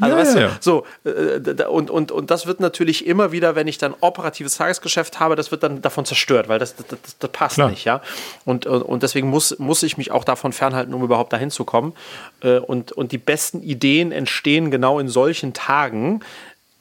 Also 0.00 0.16
ja, 0.16 0.22
weißt 0.22 0.34
du, 0.36 0.40
ja. 0.40 0.50
so, 0.60 0.86
äh, 1.04 1.64
und, 1.64 1.90
und, 1.90 2.12
und 2.12 2.30
das 2.30 2.46
wird 2.46 2.60
natürlich 2.60 3.06
immer 3.06 3.32
wieder, 3.32 3.54
wenn 3.54 3.68
ich 3.68 3.78
dann 3.78 3.94
operatives 4.00 4.56
Tagesgeschäft 4.56 5.20
habe, 5.20 5.36
das 5.36 5.50
wird 5.50 5.62
dann 5.62 5.82
davon 5.82 6.04
zerstört, 6.04 6.48
weil 6.48 6.58
das, 6.58 6.76
das, 6.76 6.86
das, 6.86 7.18
das 7.18 7.30
passt 7.30 7.54
Klar. 7.56 7.70
nicht, 7.70 7.84
ja. 7.84 8.00
Und, 8.44 8.66
und 8.66 9.02
deswegen 9.02 9.28
muss, 9.28 9.58
muss 9.58 9.82
ich 9.82 9.96
mich 9.96 10.10
auch 10.10 10.24
davon 10.24 10.52
fernhalten, 10.52 10.94
um 10.94 11.02
überhaupt 11.02 11.32
dahin 11.32 11.50
zu 11.50 11.64
kommen. 11.64 11.94
Äh, 12.42 12.58
und, 12.58 12.92
und 12.92 13.12
die 13.12 13.18
besten 13.18 13.62
Ideen 13.62 14.12
entstehen 14.12 14.70
genau 14.70 14.98
in 14.98 15.08
solchen 15.08 15.52
Tagen, 15.52 16.20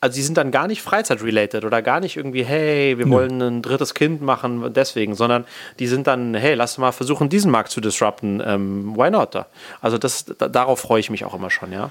also 0.05 0.17
die 0.17 0.21
sind 0.21 0.37
dann 0.37 0.51
gar 0.51 0.67
nicht 0.67 0.83
freizeitrelated 0.83 1.65
oder 1.65 1.81
gar 1.81 1.99
nicht 1.99 2.15
irgendwie, 2.15 2.43
hey, 2.43 2.97
wir 2.99 3.09
wollen 3.09 3.41
ein 3.41 3.61
drittes 3.63 3.95
Kind 3.95 4.21
machen, 4.21 4.71
deswegen, 4.71 5.15
sondern 5.15 5.45
die 5.79 5.87
sind 5.87 6.05
dann, 6.05 6.35
hey, 6.35 6.53
lass 6.53 6.77
mal 6.77 6.91
versuchen, 6.91 7.27
diesen 7.27 7.49
Markt 7.49 7.71
zu 7.71 7.81
disrupten. 7.81 8.39
Ähm, 8.45 8.95
why 8.95 9.09
not? 9.09 9.35
Also 9.81 9.97
das, 9.97 10.25
darauf 10.37 10.81
freue 10.81 10.99
ich 10.99 11.09
mich 11.09 11.25
auch 11.25 11.33
immer 11.33 11.49
schon, 11.49 11.71
ja. 11.71 11.89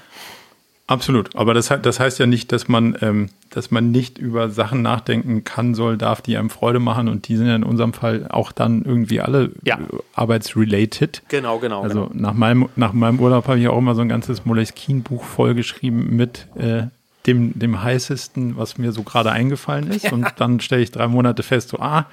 Absolut, 0.87 1.35
aber 1.35 1.55
das, 1.55 1.73
das 1.81 1.99
heißt 1.99 2.19
ja 2.19 2.27
nicht, 2.27 2.51
dass 2.51 2.67
man, 2.67 2.95
ähm, 3.01 3.29
dass 3.49 3.71
man 3.71 3.89
nicht 3.89 4.19
über 4.19 4.51
Sachen 4.51 4.83
nachdenken 4.83 5.43
kann, 5.43 5.73
soll, 5.73 5.97
darf, 5.97 6.21
die 6.21 6.37
einem 6.37 6.51
Freude 6.51 6.79
machen 6.79 7.07
und 7.07 7.27
die 7.27 7.37
sind 7.37 7.47
ja 7.47 7.55
in 7.55 7.63
unserem 7.63 7.93
Fall 7.93 8.27
auch 8.29 8.51
dann 8.51 8.83
irgendwie 8.83 9.19
alle 9.19 9.51
ja. 9.63 9.79
arbeitsrelated. 10.13 11.23
Genau, 11.27 11.57
genau. 11.57 11.81
Also 11.81 12.05
genau. 12.05 12.11
Nach, 12.13 12.33
meinem, 12.33 12.69
nach 12.75 12.93
meinem 12.93 13.19
Urlaub 13.19 13.47
habe 13.47 13.59
ich 13.59 13.67
auch 13.67 13.79
immer 13.79 13.95
so 13.95 14.01
ein 14.01 14.09
ganzes 14.09 14.45
Moleskine-Buch 14.45 15.23
vollgeschrieben 15.23 16.15
mit 16.15 16.47
äh, 16.55 16.83
dem, 17.25 17.57
dem 17.57 17.81
heißesten, 17.81 18.55
was 18.55 18.77
mir 18.77 18.91
so 18.91 19.01
gerade 19.01 19.31
eingefallen 19.31 19.89
ist. 19.89 20.03
Ja. 20.03 20.11
Und 20.11 20.33
dann 20.37 20.59
stelle 20.59 20.83
ich 20.83 20.91
drei 20.91 21.07
Monate 21.07 21.41
fest, 21.41 21.69
so, 21.69 21.79
ah, 21.79 22.05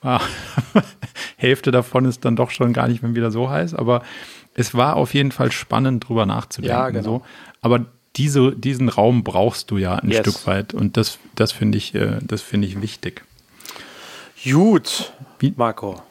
ah 0.00 0.20
Hälfte 1.36 1.70
davon 1.70 2.06
ist 2.06 2.24
dann 2.24 2.34
doch 2.34 2.50
schon 2.50 2.72
gar 2.72 2.88
nicht 2.88 3.02
mehr 3.02 3.14
wieder 3.14 3.30
so 3.30 3.50
heiß, 3.50 3.74
aber 3.74 4.02
es 4.54 4.74
war 4.74 4.96
auf 4.96 5.12
jeden 5.12 5.32
Fall 5.32 5.52
spannend, 5.52 6.08
drüber 6.08 6.24
nachzudenken. 6.24 6.74
Ja, 6.74 6.88
genau. 6.88 7.02
So. 7.02 7.22
Aber 7.60 7.84
diese, 8.16 8.52
diesen 8.52 8.88
Raum 8.88 9.24
brauchst 9.24 9.70
du 9.70 9.78
ja 9.78 9.96
ein 9.96 10.10
yes. 10.10 10.20
Stück 10.20 10.46
weit. 10.46 10.74
Und 10.74 10.96
das, 10.96 11.18
das 11.34 11.52
finde 11.52 11.78
ich, 11.78 11.94
äh, 11.94 12.18
das 12.22 12.44
ich 12.52 12.80
wichtig. 12.80 13.24
Gut, 14.44 15.12
Wie, 15.38 15.52
Marco. 15.56 16.02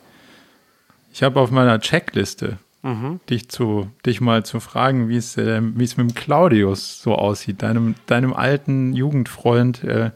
Ich 1.13 1.23
habe 1.23 1.39
auf 1.39 1.49
meiner 1.49 1.79
Checkliste, 1.79 2.57
mhm. 2.83 3.19
dich, 3.29 3.49
zu, 3.49 3.89
dich 4.05 4.19
mal 4.19 4.43
zu 4.45 4.59
fragen, 4.59 5.07
wie 5.07 5.17
es, 5.17 5.37
äh, 5.37 5.61
wie 5.63 5.83
es 5.83 5.97
mit 5.97 6.09
dem 6.09 6.15
Claudius 6.15 7.01
so 7.01 7.15
aussieht, 7.15 7.61
deinem, 7.61 7.95
deinem 8.07 8.33
alten 8.33 8.93
Jugendfreund, 8.93 9.83
äh, 9.83 10.11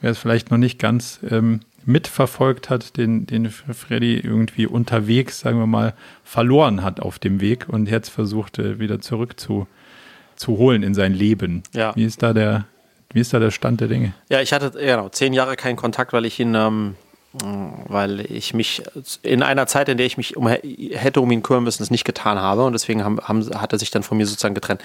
wer 0.00 0.10
es 0.10 0.18
vielleicht 0.18 0.50
noch 0.50 0.58
nicht 0.58 0.78
ganz 0.78 1.20
ähm, 1.28 1.60
mitverfolgt 1.84 2.70
hat, 2.70 2.96
den, 2.96 3.26
den 3.26 3.50
Freddy 3.50 4.18
irgendwie 4.18 4.66
unterwegs, 4.66 5.40
sagen 5.40 5.58
wir 5.58 5.66
mal, 5.66 5.94
verloren 6.24 6.82
hat 6.82 7.00
auf 7.00 7.18
dem 7.18 7.40
Weg 7.40 7.68
und 7.68 7.88
jetzt 7.88 8.08
versucht, 8.08 8.58
äh, 8.58 8.78
wieder 8.78 9.00
zurück 9.00 9.38
zu, 9.38 9.66
zu 10.38 10.56
holen 10.56 10.82
in 10.82 10.94
sein 10.94 11.12
Leben. 11.12 11.62
Ja. 11.74 11.94
Wie 11.94 12.04
ist 12.04 12.22
da 12.22 12.32
der, 12.32 12.64
wie 13.12 13.20
ist 13.20 13.34
da 13.34 13.38
der 13.38 13.50
Stand 13.50 13.80
der 13.80 13.88
Dinge? 13.88 14.14
Ja, 14.30 14.40
ich 14.40 14.52
hatte 14.52 14.70
genau 14.70 15.08
zehn 15.08 15.32
Jahre 15.32 15.56
keinen 15.56 15.76
Kontakt, 15.76 16.12
weil 16.12 16.24
ich 16.24 16.38
ihn, 16.40 16.54
ähm, 16.54 16.94
weil 17.88 18.20
ich 18.20 18.54
mich 18.54 18.82
in 19.22 19.42
einer 19.42 19.66
Zeit, 19.66 19.88
in 19.88 19.98
der 19.98 20.06
ich 20.06 20.16
mich 20.16 20.36
um, 20.36 20.48
hätte 20.48 21.20
um 21.20 21.30
ihn 21.30 21.42
kümmern 21.42 21.64
müssen, 21.64 21.82
es 21.82 21.90
nicht 21.90 22.04
getan 22.04 22.38
habe 22.38 22.64
und 22.64 22.72
deswegen 22.72 23.04
haben, 23.04 23.20
haben, 23.20 23.44
hat 23.60 23.72
er 23.72 23.78
sich 23.78 23.90
dann 23.90 24.02
von 24.02 24.16
mir 24.16 24.26
sozusagen 24.26 24.54
getrennt. 24.54 24.82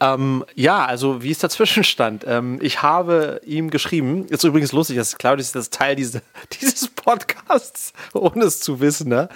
Ähm, 0.00 0.44
ja, 0.54 0.84
also 0.84 1.22
wie 1.22 1.30
ist 1.30 1.42
der 1.42 1.50
Zwischenstand? 1.50 2.24
Ähm, 2.26 2.58
ich 2.60 2.82
habe 2.82 3.40
ihm 3.46 3.70
geschrieben, 3.70 4.26
ist 4.26 4.42
übrigens 4.42 4.72
lustig, 4.72 4.96
dass 4.96 5.16
Claudius 5.16 5.52
das 5.52 5.70
Teil 5.70 5.94
diese, 5.94 6.22
dieses 6.60 6.88
Podcasts, 6.88 7.92
ohne 8.12 8.44
es 8.44 8.60
zu 8.60 8.80
wissen. 8.80 9.08
Ne? 9.08 9.28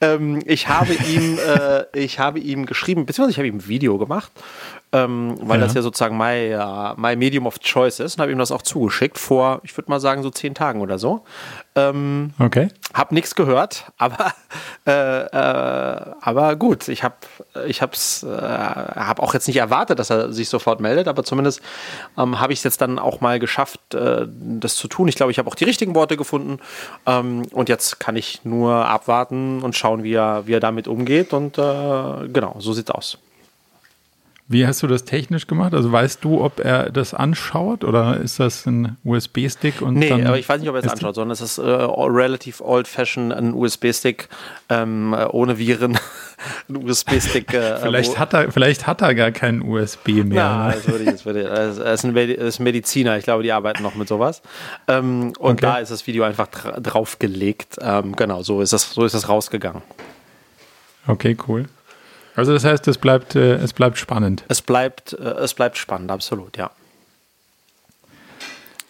Ähm, 0.00 0.42
ich 0.46 0.68
habe 0.68 0.94
ihm, 0.94 1.38
äh, 1.38 1.84
ich 1.92 2.18
habe 2.18 2.38
ihm 2.38 2.64
geschrieben, 2.64 3.04
beziehungsweise 3.04 3.32
ich 3.32 3.38
habe 3.38 3.48
ihm 3.48 3.56
ein 3.56 3.68
Video 3.68 3.98
gemacht 3.98 4.32
ähm, 4.92 5.36
weil 5.42 5.60
ja. 5.60 5.66
das 5.66 5.74
ja 5.74 5.82
sozusagen 5.82 6.16
mein, 6.16 6.52
uh, 6.52 6.94
my 6.96 7.14
Medium 7.14 7.46
of 7.46 7.58
Choice 7.60 8.00
ist 8.00 8.16
und 8.16 8.22
habe 8.22 8.32
ihm 8.32 8.38
das 8.38 8.50
auch 8.50 8.62
zugeschickt 8.62 9.18
vor, 9.18 9.60
ich 9.62 9.76
würde 9.76 9.90
mal 9.90 10.00
sagen, 10.00 10.22
so 10.22 10.30
zehn 10.30 10.54
Tagen 10.54 10.80
oder 10.80 10.98
so. 10.98 11.24
Ähm, 11.74 12.32
okay. 12.38 12.68
Hab 12.94 13.12
nichts 13.12 13.34
gehört, 13.34 13.84
aber, 13.98 14.32
äh, 14.86 14.90
äh, 15.26 16.14
aber 16.20 16.56
gut, 16.56 16.88
ich 16.88 17.04
habe 17.04 17.16
ich 17.66 17.82
hab's, 17.82 18.22
äh, 18.22 18.28
hab 18.28 19.20
auch 19.20 19.34
jetzt 19.34 19.46
nicht 19.46 19.58
erwartet, 19.58 19.98
dass 19.98 20.10
er 20.10 20.32
sich 20.32 20.48
sofort 20.48 20.80
meldet, 20.80 21.06
aber 21.06 21.22
zumindest 21.22 21.60
ähm, 22.16 22.40
habe 22.40 22.54
ich 22.54 22.60
es 22.60 22.64
jetzt 22.64 22.80
dann 22.80 22.98
auch 22.98 23.20
mal 23.20 23.38
geschafft, 23.38 23.94
äh, 23.94 24.26
das 24.26 24.76
zu 24.76 24.88
tun. 24.88 25.08
Ich 25.08 25.16
glaube, 25.16 25.32
ich 25.32 25.38
habe 25.38 25.50
auch 25.50 25.54
die 25.54 25.64
richtigen 25.64 25.94
Worte 25.94 26.16
gefunden 26.16 26.60
ähm, 27.06 27.42
und 27.52 27.68
jetzt 27.68 28.00
kann 28.00 28.16
ich 28.16 28.44
nur 28.44 28.72
abwarten 28.72 29.62
und 29.62 29.76
schauen, 29.76 30.02
wie 30.02 30.14
er, 30.14 30.46
wie 30.46 30.54
er 30.54 30.60
damit 30.60 30.88
umgeht 30.88 31.34
und 31.34 31.58
äh, 31.58 32.28
genau, 32.32 32.56
so 32.58 32.72
sieht's 32.72 32.90
aus. 32.90 33.18
Wie 34.50 34.66
hast 34.66 34.82
du 34.82 34.86
das 34.86 35.04
technisch 35.04 35.46
gemacht? 35.46 35.74
Also 35.74 35.92
weißt 35.92 36.24
du, 36.24 36.42
ob 36.42 36.58
er 36.58 36.88
das 36.90 37.12
anschaut 37.12 37.84
oder 37.84 38.16
ist 38.16 38.40
das 38.40 38.64
ein 38.64 38.96
USB-Stick? 39.04 39.82
Nee, 39.82 40.10
aber 40.10 40.38
ich 40.38 40.48
weiß 40.48 40.60
nicht, 40.60 40.70
ob 40.70 40.74
er 40.74 40.82
es 40.82 40.90
anschaut, 40.90 41.16
sondern 41.16 41.32
es 41.32 41.42
ist 41.42 41.58
äh, 41.58 41.62
relativ 41.62 42.62
old-fashioned, 42.62 43.34
ein 43.34 43.52
USB-Stick 43.52 44.30
ähm, 44.70 45.14
ohne 45.32 45.58
Viren 45.58 45.98
ein 46.70 46.76
USB-Stick. 46.76 47.52
Äh, 47.52 47.76
vielleicht, 47.82 48.18
hat 48.18 48.32
er, 48.32 48.50
vielleicht 48.50 48.86
hat 48.86 49.02
er 49.02 49.14
gar 49.14 49.32
keinen 49.32 49.60
USB 49.60 50.08
mehr. 50.24 50.24
Na, 50.42 50.68
ne? 50.68 50.74
das 50.76 50.88
würde 50.88 51.04
ich, 51.04 51.10
das 51.10 51.26
würde 51.26 51.42
ich, 51.42 51.48
das 51.48 52.02
ist 52.02 52.04
ein 52.06 52.64
Mediziner, 52.64 53.18
ich 53.18 53.24
glaube, 53.24 53.42
die 53.42 53.52
arbeiten 53.52 53.82
noch 53.82 53.96
mit 53.96 54.08
sowas. 54.08 54.40
Ähm, 54.86 55.34
und 55.38 55.56
okay. 55.56 55.60
da 55.60 55.76
ist 55.76 55.90
das 55.90 56.06
Video 56.06 56.24
einfach 56.24 56.46
dra 56.46 56.80
draufgelegt. 56.80 57.76
Ähm, 57.82 58.16
genau, 58.16 58.42
so 58.42 58.62
ist, 58.62 58.72
das, 58.72 58.94
so 58.94 59.04
ist 59.04 59.14
das 59.14 59.28
rausgegangen. 59.28 59.82
Okay, 61.06 61.36
cool. 61.46 61.66
Also 62.38 62.52
das 62.52 62.64
heißt, 62.64 62.86
es 62.86 62.98
bleibt, 62.98 63.34
äh, 63.34 63.56
es 63.56 63.72
bleibt 63.72 63.98
spannend. 63.98 64.44
Es 64.46 64.62
bleibt, 64.62 65.12
äh, 65.12 65.24
es 65.24 65.54
bleibt 65.54 65.76
spannend, 65.76 66.12
absolut, 66.12 66.56
ja. 66.56 66.70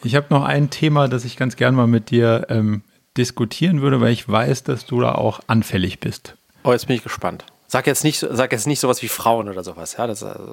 Ich 0.03 0.15
habe 0.17 0.27
noch 0.29 0.45
ein 0.45 0.69
Thema, 0.69 1.09
das 1.09 1.25
ich 1.25 1.39
ganz 1.39 1.57
gern 1.57 1.75
mal 1.75 1.87
mit 1.87 2.11
dir 2.11 2.45
ähm, 2.51 2.83
diskutieren 3.17 3.81
würde, 3.81 4.03
weil 4.03 4.13
ich 4.13 4.29
weiß, 4.29 4.65
dass 4.65 4.85
du 4.85 5.01
da 5.01 5.13
auch 5.15 5.41
anfällig 5.47 5.99
bist. 5.99 6.35
Oh, 6.63 6.73
jetzt 6.73 6.89
bin 6.89 6.97
ich 6.97 7.03
gespannt. 7.03 7.47
Sag 7.69 7.87
jetzt 7.87 8.05
nicht, 8.05 8.19
sag 8.19 8.53
jetzt 8.53 8.67
nicht 8.67 8.81
sowas 8.81 9.01
wie 9.01 9.09
Frauen 9.09 9.49
oder 9.49 9.65
sowas, 9.65 9.97
ja? 9.97 10.07
Das, 10.07 10.23
also 10.23 10.53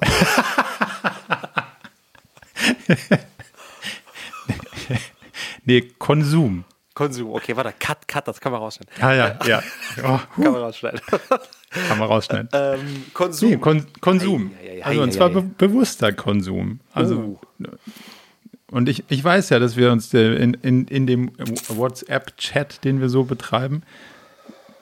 nee, 5.66 5.82
Konsum. 5.98 6.64
Konsum, 6.94 7.30
okay, 7.34 7.54
warte, 7.56 7.74
Cut, 7.78 8.08
Cut, 8.08 8.26
das 8.26 8.40
kann 8.40 8.52
man 8.52 8.62
rausschneiden. 8.62 9.04
Ah 9.04 9.12
ja, 9.12 9.38
ja. 9.44 9.62
Oh, 10.02 10.18
kann 10.42 10.52
man 10.52 10.62
rausschneiden. 10.62 11.02
kann 11.88 11.98
man 11.98 12.08
rausschneiden. 12.08 12.48
Ähm, 12.52 13.04
Konsum. 13.12 13.50
Nee, 13.50 13.56
Kon 13.56 13.86
Konsum. 14.00 14.50
Ei, 14.60 14.68
ei, 14.68 14.78
ei, 14.78 14.84
also 14.84 15.02
und 15.02 15.12
zwar 15.12 15.30
be 15.30 15.42
bewusster 15.42 16.12
Konsum. 16.12 16.80
Also 16.92 17.16
uh. 17.16 17.38
und 18.70 18.88
ich, 18.88 19.04
ich 19.08 19.22
weiß 19.22 19.50
ja, 19.50 19.58
dass 19.58 19.76
wir 19.76 19.92
uns 19.92 20.12
in, 20.14 20.54
in, 20.54 20.86
in 20.86 21.06
dem 21.06 21.32
WhatsApp-Chat, 21.68 22.84
den 22.84 23.00
wir 23.00 23.08
so 23.08 23.24
betreiben, 23.24 23.82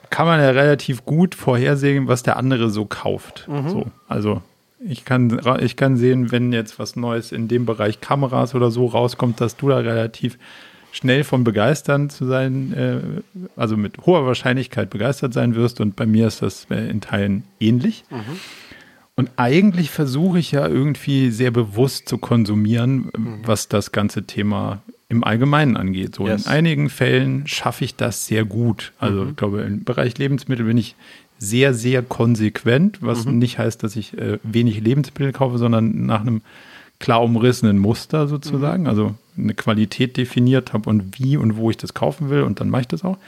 kann 0.09 0.27
man 0.27 0.39
ja 0.39 0.49
relativ 0.51 1.05
gut 1.05 1.35
vorhersehen, 1.35 2.07
was 2.07 2.23
der 2.23 2.37
andere 2.37 2.69
so 2.69 2.85
kauft. 2.85 3.47
Mhm. 3.47 3.69
So, 3.69 3.85
also 4.07 4.41
ich 4.79 5.05
kann, 5.05 5.41
ich 5.61 5.75
kann 5.75 5.97
sehen, 5.97 6.31
wenn 6.31 6.53
jetzt 6.53 6.79
was 6.79 6.95
Neues 6.95 7.31
in 7.31 7.47
dem 7.47 7.65
Bereich 7.65 8.01
Kameras 8.01 8.55
oder 8.55 8.71
so 8.71 8.85
rauskommt, 8.85 9.41
dass 9.41 9.57
du 9.57 9.69
da 9.69 9.77
relativ 9.77 10.37
schnell 10.95 11.25
von 11.25 11.43
begeistern 11.43 12.09
zu 12.09 12.25
sein, 12.25 12.73
äh, 12.73 12.99
also 13.57 13.75
mit 13.75 14.05
hoher 14.05 14.25
Wahrscheinlichkeit 14.25 14.89
begeistert 14.89 15.33
sein 15.33 15.53
wirst. 15.53 15.81
Und 15.81 15.97
bei 15.97 16.05
mir 16.05 16.27
ist 16.27 16.41
das 16.41 16.67
äh, 16.69 16.89
in 16.89 17.01
Teilen 17.01 17.43
ähnlich. 17.59 18.05
Mhm. 18.09 18.39
Und 19.17 19.31
eigentlich 19.35 19.91
versuche 19.91 20.39
ich 20.39 20.51
ja 20.51 20.67
irgendwie 20.67 21.31
sehr 21.31 21.51
bewusst 21.51 22.07
zu 22.07 22.17
konsumieren, 22.17 23.09
mhm. 23.17 23.39
was 23.43 23.67
das 23.67 23.91
ganze 23.91 24.23
Thema 24.23 24.83
im 25.09 25.25
Allgemeinen 25.25 25.75
angeht. 25.75 26.15
So 26.15 26.27
yes. 26.27 26.45
in 26.45 26.51
einigen 26.51 26.89
Fällen 26.89 27.45
schaffe 27.45 27.83
ich 27.83 27.95
das 27.95 28.25
sehr 28.25 28.45
gut. 28.45 28.93
Also 28.97 29.23
mhm. 29.23 29.29
ich 29.31 29.35
glaube, 29.35 29.61
im 29.63 29.83
Bereich 29.83 30.17
Lebensmittel 30.17 30.65
bin 30.65 30.77
ich 30.77 30.95
sehr, 31.37 31.73
sehr 31.73 32.03
konsequent, 32.03 32.99
was 33.01 33.25
mhm. 33.25 33.37
nicht 33.37 33.57
heißt, 33.57 33.83
dass 33.83 33.97
ich 33.97 34.17
äh, 34.17 34.39
wenig 34.43 34.79
Lebensmittel 34.79 35.33
kaufe, 35.33 35.57
sondern 35.57 36.05
nach 36.05 36.21
einem 36.21 36.41
klar 37.05 37.21
umrissenen 37.21 37.77
Muster 37.77 38.27
sozusagen, 38.27 38.83
mhm. 38.83 38.89
also 38.89 39.15
eine 39.37 39.53
Qualität 39.53 40.17
definiert 40.17 40.73
habe 40.73 40.89
und 40.89 41.19
wie 41.19 41.37
und 41.37 41.55
wo 41.55 41.69
ich 41.69 41.77
das 41.77 41.93
kaufen 41.93 42.31
will 42.31 42.41
und 42.41 42.59
dann 42.59 42.71
mache 42.71 42.81
ich 42.81 42.87
das 42.87 43.05
auch. 43.05 43.19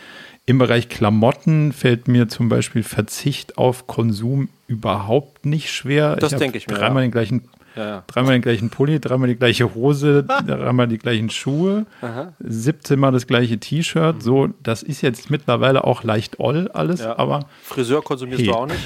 Im 0.47 0.57
Bereich 0.57 0.89
Klamotten 0.89 1.73
fällt 1.73 2.07
mir 2.07 2.27
zum 2.27 2.49
Beispiel 2.49 2.81
Verzicht 2.81 3.59
auf 3.59 3.85
Konsum 3.85 4.49
überhaupt 4.67 5.45
nicht 5.45 5.71
schwer. 5.71 6.15
Das 6.15 6.35
denke 6.35 6.57
ich 6.57 6.67
mir. 6.67 6.73
Dreimal 6.73 7.03
ja. 7.03 7.07
den 7.07 7.11
gleichen 7.11 7.41
ja, 7.75 7.87
ja. 7.87 8.03
Dreimal 8.07 8.33
den 8.33 8.41
gleichen 8.41 8.71
Pulli, 8.71 8.99
dreimal 8.99 9.27
die 9.27 9.35
gleiche 9.35 9.75
Hose, 9.75 10.23
dreimal 10.47 10.87
die 10.87 10.97
gleichen 10.97 11.29
Schuhe, 11.29 11.85
Aha. 12.01 12.33
17 12.39 12.99
Mal 12.99 13.11
das 13.11 13.27
gleiche 13.27 13.59
T-Shirt. 13.59 14.15
Mhm. 14.15 14.21
So, 14.21 14.49
das 14.63 14.81
ist 14.81 15.03
jetzt 15.03 15.29
mittlerweile 15.29 15.83
auch 15.83 16.01
leicht 16.01 16.39
all 16.39 16.67
alles, 16.69 17.01
ja. 17.01 17.19
aber. 17.19 17.45
Friseur 17.61 18.03
konsumierst 18.03 18.41
hey. 18.41 18.47
du 18.47 18.53
auch 18.55 18.65
nicht? 18.65 18.81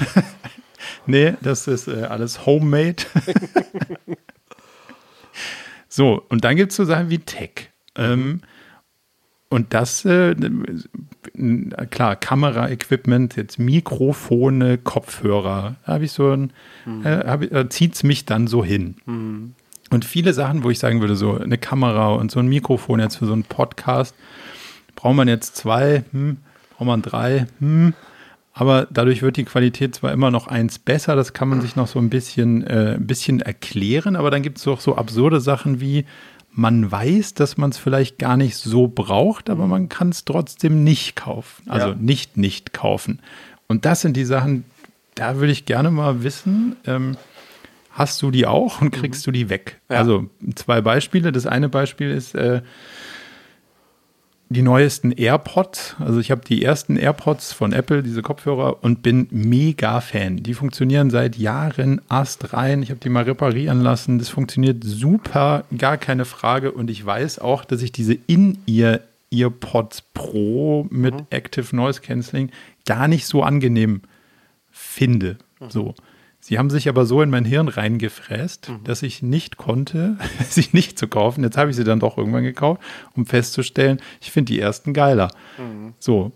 nee, 1.06 1.36
das 1.40 1.70
ist 1.70 1.88
äh, 1.88 2.04
alles 2.10 2.46
homemade. 2.46 3.04
So, 5.94 6.26
und 6.30 6.46
dann 6.46 6.56
gibt 6.56 6.72
es 6.72 6.78
so 6.78 6.86
Sachen 6.86 7.10
wie 7.10 7.20
Tech. 7.20 7.70
Ähm, 7.96 8.40
und 9.50 9.74
das, 9.74 10.06
äh, 10.06 10.34
klar, 11.90 12.16
Kameraequipment, 12.16 13.36
jetzt 13.36 13.60
Mikrofone, 13.60 14.78
Kopfhörer, 14.78 15.76
habe 15.84 16.06
ich 16.06 16.14
so 16.14 16.32
ein, 16.32 16.54
mhm. 16.86 17.06
äh, 17.06 17.46
äh, 17.46 17.68
zieht 17.68 17.96
es 17.96 18.04
mich 18.04 18.26
dann 18.26 18.48
so 18.48 18.64
hin. 18.64 18.96
Mhm. 19.06 19.54
Und 19.90 20.06
viele 20.06 20.32
Sachen, 20.32 20.64
wo 20.64 20.70
ich 20.70 20.80
sagen 20.80 21.02
würde, 21.02 21.18
so 21.18 21.38
eine 21.38 21.58
Kamera 21.58 22.14
und 22.14 22.32
so 22.32 22.40
ein 22.40 22.48
Mikrofon 22.48 23.02
jetzt 23.02 23.18
für 23.18 23.26
so 23.26 23.34
einen 23.34 23.44
Podcast, 23.44 24.16
braucht 24.96 25.16
man 25.16 25.28
jetzt 25.28 25.58
zwei, 25.58 26.06
hm, 26.12 26.38
braucht 26.70 26.88
man 26.88 27.02
drei, 27.02 27.48
hm, 27.60 27.94
aber 28.54 28.88
dadurch 28.92 29.22
wird 29.22 29.38
die 29.38 29.46
Qualität 29.46 29.96
zwar 29.96 30.12
immer 30.12 30.32
noch 30.32 30.48
eins 30.48 30.80
besser, 30.80 31.16
das 31.16 31.34
kann 31.34 31.48
man 31.48 31.62
sich 31.62 31.76
noch 31.76 31.88
so 31.88 32.00
ein 32.00 32.10
bisschen, 32.10 32.66
äh, 32.68 32.96
ein 32.96 33.08
bisschen 33.08 33.42
erklären, 33.42 34.16
aber 34.16 34.30
dann 34.30 34.42
gibt 34.42 34.58
es 34.58 34.68
auch 34.68 34.82
so 34.82 34.96
absurde 34.96 35.40
Sachen 35.40 35.80
wie, 35.80 36.06
man 36.54 36.92
weiß, 36.92 37.34
dass 37.34 37.58
man 37.58 37.70
es 37.70 37.78
vielleicht 37.78 38.20
gar 38.20 38.38
nicht 38.38 38.58
so 38.58 38.88
braucht, 38.88 39.50
aber 39.50 39.68
man 39.68 39.90
kann 39.90 40.10
es 40.10 40.26
trotzdem 40.26 40.84
nicht 40.84 41.16
kaufen. 41.16 41.70
Also 41.70 41.90
ja. 41.90 41.96
nicht 41.96 42.38
nicht 42.38 42.74
kaufen. 42.74 43.20
Und 43.68 43.86
das 43.86 44.02
sind 44.02 44.18
die 44.18 44.26
Sachen, 44.26 44.66
da 45.16 45.38
würde 45.38 45.54
ich 45.54 45.66
gerne 45.66 45.92
mal 45.92 46.24
wissen, 46.24 46.76
ähm, 46.86 47.16
hast 47.92 48.22
du 48.22 48.32
die 48.32 48.46
auch 48.46 48.82
und 48.82 48.92
kriegst 48.92 49.26
mhm. 49.26 49.32
du 49.32 49.32
die 49.32 49.50
weg? 49.50 49.80
Ja. 49.90 49.98
Also 49.98 50.30
zwei 50.56 50.82
Beispiele. 50.82 51.32
Das 51.32 51.46
eine 51.46 51.70
Beispiel 51.70 52.12
ist, 52.12 52.36
äh, 52.36 52.62
die 54.52 54.62
neuesten 54.62 55.12
AirPods. 55.12 55.96
Also 56.00 56.20
ich 56.20 56.32
habe 56.32 56.42
die 56.46 56.64
ersten 56.64 56.98
AirPods 56.98 57.54
von 57.54 57.72
Apple, 57.74 58.04
diese 58.04 58.22
Kopfhörer, 58.22 58.84
und 58.84 59.02
bin 59.02 59.28
mega 59.32 60.02
Fan. 60.02 60.38
Die 60.38 60.54
funktionieren 60.54 61.10
seit 61.10 61.38
Jahren 61.38 62.02
Ast 62.10 62.54
rein. 62.54 62.84
Ich 62.84 62.90
habe 62.90 63.00
die 63.00 63.10
mal 63.10 63.24
reparieren 63.24 63.82
lassen. 63.82 64.20
Das 64.20 64.30
funktioniert 64.30 64.84
super, 64.84 65.64
gar 65.78 65.98
keine 65.98 66.26
Frage. 66.26 66.72
Und 66.72 66.90
ich 66.90 67.06
weiß 67.06 67.40
auch, 67.40 67.64
dass 67.64 67.82
ich 67.82 67.92
diese 67.92 68.14
In-Ear 68.28 69.00
EarPods 69.32 70.04
Pro 70.14 70.86
mit 70.90 71.14
mhm. 71.14 71.28
Active 71.30 71.74
Noise 71.76 72.02
Cancelling 72.02 72.52
gar 72.86 73.08
nicht 73.08 73.26
so 73.26 73.44
angenehm 73.44 74.02
finde. 74.70 75.38
Mhm. 75.60 75.70
So. 75.70 75.96
Sie 76.44 76.58
haben 76.58 76.72
sich 76.72 76.90
aber 76.90 77.06
so 77.06 77.22
in 77.22 77.30
mein 77.30 77.46
Hirn 77.46 77.68
reingefräst, 77.68 78.70
mhm. 78.70 78.84
dass 78.84 79.04
ich 79.04 79.22
nicht 79.22 79.58
konnte, 79.58 80.18
sie 80.50 80.68
nicht 80.72 80.98
zu 80.98 81.08
kaufen. 81.08 81.44
Jetzt 81.44 81.58
habe 81.58 81.70
ich 81.70 81.76
sie 81.76 81.84
dann 81.84 82.00
doch 82.00 82.18
irgendwann 82.18 82.44
gekauft, 82.44 82.82
um 83.16 83.26
festzustellen, 83.26 84.02
ich 84.20 84.32
finde 84.32 84.52
die 84.52 84.60
ersten 84.60 84.94
geiler. 84.94 85.30
Mhm. 85.58 85.94
So, 86.00 86.32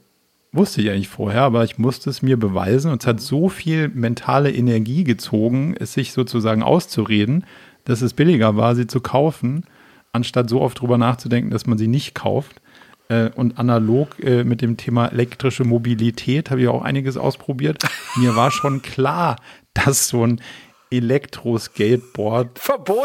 wusste 0.52 0.82
ich 0.82 0.92
eigentlich 0.92 1.10
vorher, 1.10 1.42
aber 1.42 1.64
ich 1.64 1.80
musste 1.80 2.10
es 2.12 2.22
mir 2.22 2.38
beweisen 2.38 2.92
und 2.92 3.02
es 3.02 3.08
hat 3.08 3.20
so 3.20 3.50
viel 3.50 3.90
mentale 3.90 4.52
Energie 4.52 5.04
gezogen, 5.04 5.76
es 5.78 5.94
sich 5.94 6.14
sozusagen 6.14 6.62
auszureden, 6.62 7.44
dass 7.84 8.02
es 8.02 8.14
billiger 8.14 8.56
war, 8.56 8.76
sie 8.76 8.88
zu 8.88 9.02
kaufen, 9.02 9.66
anstatt 10.12 10.50
so 10.50 10.62
oft 10.62 10.80
drüber 10.80 11.00
nachzudenken, 11.00 11.50
dass 11.50 11.66
man 11.66 11.78
sie 11.78 11.88
nicht 11.88 12.14
kauft. 12.16 12.62
Äh, 13.08 13.30
und 13.36 13.60
analog 13.60 14.18
äh, 14.24 14.44
mit 14.44 14.62
dem 14.62 14.78
Thema 14.78 15.08
elektrische 15.08 15.64
Mobilität 15.64 16.50
habe 16.50 16.62
ich 16.62 16.68
auch 16.68 16.82
einiges 16.82 17.18
ausprobiert. 17.18 17.84
Mir 18.16 18.36
war 18.36 18.50
schon 18.50 18.82
klar, 18.82 19.36
dass 19.76 20.08
so 20.08 20.26
ein 20.26 20.42
Elektro-Skateboard 20.90 22.60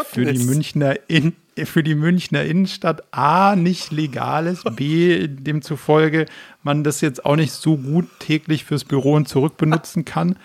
für 0.05 0.25
die 0.25 0.43
Münchner 0.43 0.95
in, 1.07 1.35
für 1.65 1.83
die 1.83 1.95
Münchner 1.95 2.43
Innenstadt 2.43 3.03
A 3.11 3.55
nicht 3.55 3.91
legal 3.91 4.47
ist, 4.47 4.63
B 4.75 5.27
demzufolge 5.27 6.25
man 6.63 6.83
das 6.83 7.01
jetzt 7.01 7.25
auch 7.25 7.35
nicht 7.35 7.51
so 7.51 7.77
gut 7.77 8.07
täglich 8.19 8.65
fürs 8.65 8.85
Büro 8.85 9.13
und 9.13 9.27
zurück 9.27 9.57
benutzen 9.57 10.05
kann 10.05 10.35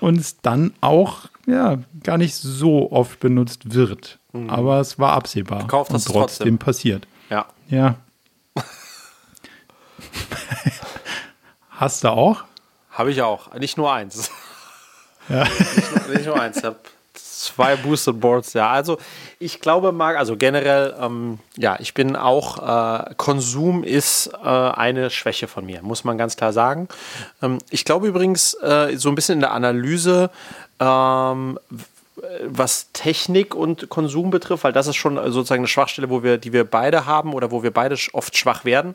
und 0.00 0.18
es 0.18 0.40
dann 0.40 0.72
auch 0.80 1.28
ja 1.46 1.78
gar 2.02 2.18
nicht 2.18 2.34
so 2.34 2.90
oft 2.92 3.20
benutzt 3.20 3.74
wird. 3.74 4.18
Mhm. 4.32 4.50
Aber 4.50 4.80
es 4.80 4.98
war 4.98 5.12
absehbar 5.12 5.62
Gekauft 5.62 5.90
und 5.90 6.04
trotzdem, 6.04 6.20
trotzdem 6.20 6.58
passiert. 6.58 7.06
Ja. 7.30 7.46
Ja. 7.68 7.96
Hast 11.70 12.04
du 12.04 12.08
auch? 12.08 12.44
Habe 12.90 13.10
ich 13.10 13.22
auch. 13.22 13.52
Nicht 13.54 13.76
nur 13.76 13.92
eins. 13.92 14.30
Ja. 15.28 15.44
Nicht, 15.44 15.94
nur, 15.94 16.16
nicht 16.16 16.26
nur 16.26 16.40
eins. 16.40 16.56
Ich 16.56 16.64
habe 16.64 16.78
zwei 17.14 17.76
Boosted 17.76 18.20
Boards, 18.20 18.52
ja. 18.52 18.70
Also 18.70 18.98
ich 19.38 19.60
glaube, 19.60 19.92
Marc, 19.92 20.16
also 20.16 20.36
generell, 20.36 20.94
ähm, 21.00 21.38
ja, 21.56 21.76
ich 21.78 21.94
bin 21.94 22.16
auch, 22.16 22.58
äh, 22.58 23.14
Konsum 23.16 23.84
ist 23.84 24.30
äh, 24.42 24.46
eine 24.46 25.10
Schwäche 25.10 25.48
von 25.48 25.64
mir, 25.64 25.82
muss 25.82 26.04
man 26.04 26.18
ganz 26.18 26.36
klar 26.36 26.52
sagen. 26.52 26.88
Ähm, 27.42 27.58
ich 27.70 27.84
glaube 27.84 28.08
übrigens, 28.08 28.54
äh, 28.54 28.96
so 28.96 29.08
ein 29.08 29.14
bisschen 29.14 29.34
in 29.34 29.40
der 29.40 29.52
Analyse, 29.52 30.30
ähm, 30.80 31.58
was 32.46 32.92
Technik 32.92 33.54
und 33.54 33.88
Konsum 33.88 34.30
betrifft, 34.30 34.64
weil 34.64 34.72
das 34.72 34.86
ist 34.86 34.96
schon 34.96 35.16
sozusagen 35.16 35.60
eine 35.60 35.68
Schwachstelle, 35.68 36.10
wo 36.10 36.22
wir, 36.22 36.38
die 36.38 36.52
wir 36.52 36.64
beide 36.64 37.06
haben 37.06 37.34
oder 37.34 37.50
wo 37.50 37.62
wir 37.62 37.70
beide 37.70 37.96
oft 38.12 38.36
schwach 38.36 38.64
werden. 38.64 38.94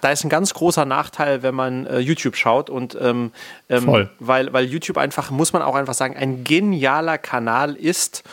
Da 0.00 0.10
ist 0.10 0.24
ein 0.24 0.30
ganz 0.30 0.54
großer 0.54 0.84
Nachteil, 0.84 1.42
wenn 1.42 1.54
man 1.54 1.86
äh, 1.86 1.98
YouTube 1.98 2.36
schaut 2.36 2.70
und 2.70 2.96
ähm, 3.00 3.32
ähm, 3.68 4.08
weil, 4.18 4.52
weil 4.52 4.64
YouTube 4.64 4.98
einfach, 4.98 5.30
muss 5.30 5.52
man 5.52 5.62
auch 5.62 5.74
einfach 5.74 5.94
sagen, 5.94 6.16
ein 6.16 6.44
genialer 6.44 7.18
Kanal 7.18 7.74
ist, 7.74 8.24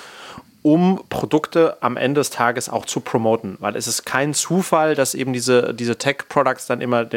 um 0.62 1.02
Produkte 1.10 1.78
am 1.80 1.96
Ende 1.96 2.20
des 2.20 2.32
Tages 2.32 2.68
auch 2.68 2.86
zu 2.86 3.00
promoten. 3.00 3.56
Weil 3.60 3.78
es 3.78 3.88
ist 3.88 4.06
kein 4.06 4.34
Zufall, 4.34 4.94
dass 4.94 5.16
eben 5.16 5.32
diese, 5.32 5.74
diese 5.74 5.98
Tech-Products 5.98 6.68
dann 6.68 6.82
immer 6.82 7.08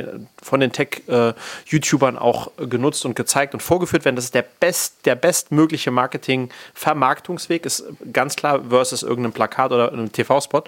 von 0.40 0.60
den 0.60 0.70
Tech-YouTubern 0.70 2.18
auch 2.18 2.52
genutzt 2.56 3.04
und 3.04 3.16
gezeigt 3.16 3.54
und 3.54 3.60
vorgeführt 3.60 4.04
werden. 4.04 4.14
Das 4.14 4.26
ist 4.26 4.34
der, 4.34 4.42
best, 4.42 5.06
der 5.06 5.16
bestmögliche 5.16 5.90
Marketing-Vermarktungsweg, 5.90 7.66
ist 7.66 7.84
ganz 8.12 8.36
klar 8.36 8.62
versus 8.68 9.02
irgendeinem 9.02 9.32
Plakat 9.32 9.72
oder 9.72 9.92
einem 9.92 10.12
TV-Spot. 10.12 10.62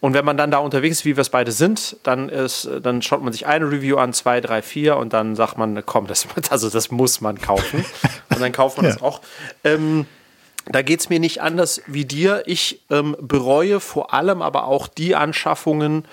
Und 0.00 0.14
wenn 0.14 0.24
man 0.24 0.36
dann 0.36 0.52
da 0.52 0.58
unterwegs 0.58 0.98
ist, 0.98 1.04
wie 1.04 1.16
wir 1.16 1.22
es 1.22 1.30
beide 1.30 1.50
sind, 1.50 1.96
dann, 2.04 2.28
ist, 2.28 2.68
dann 2.82 3.02
schaut 3.02 3.22
man 3.22 3.32
sich 3.32 3.46
eine 3.46 3.68
Review 3.68 3.96
an, 3.96 4.12
zwei, 4.12 4.40
drei, 4.40 4.62
vier 4.62 4.96
und 4.96 5.12
dann 5.12 5.34
sagt 5.34 5.58
man, 5.58 5.84
komm, 5.84 6.06
das, 6.06 6.28
also 6.50 6.70
das 6.70 6.92
muss 6.92 7.20
man 7.20 7.40
kaufen. 7.40 7.84
und 8.30 8.40
dann 8.40 8.52
kauft 8.52 8.76
man 8.76 8.86
ja. 8.86 8.92
das 8.92 9.02
auch. 9.02 9.20
Ähm, 9.64 10.06
da 10.72 10.82
geht 10.82 11.00
es 11.00 11.08
mir 11.08 11.18
nicht 11.18 11.40
anders 11.40 11.82
wie 11.86 12.04
dir. 12.04 12.44
Ich 12.46 12.80
ähm, 12.90 13.16
bereue 13.20 13.80
vor 13.80 14.14
allem 14.14 14.40
aber 14.40 14.66
auch 14.66 14.86
die 14.86 15.16
Anschaffungen, 15.16 16.04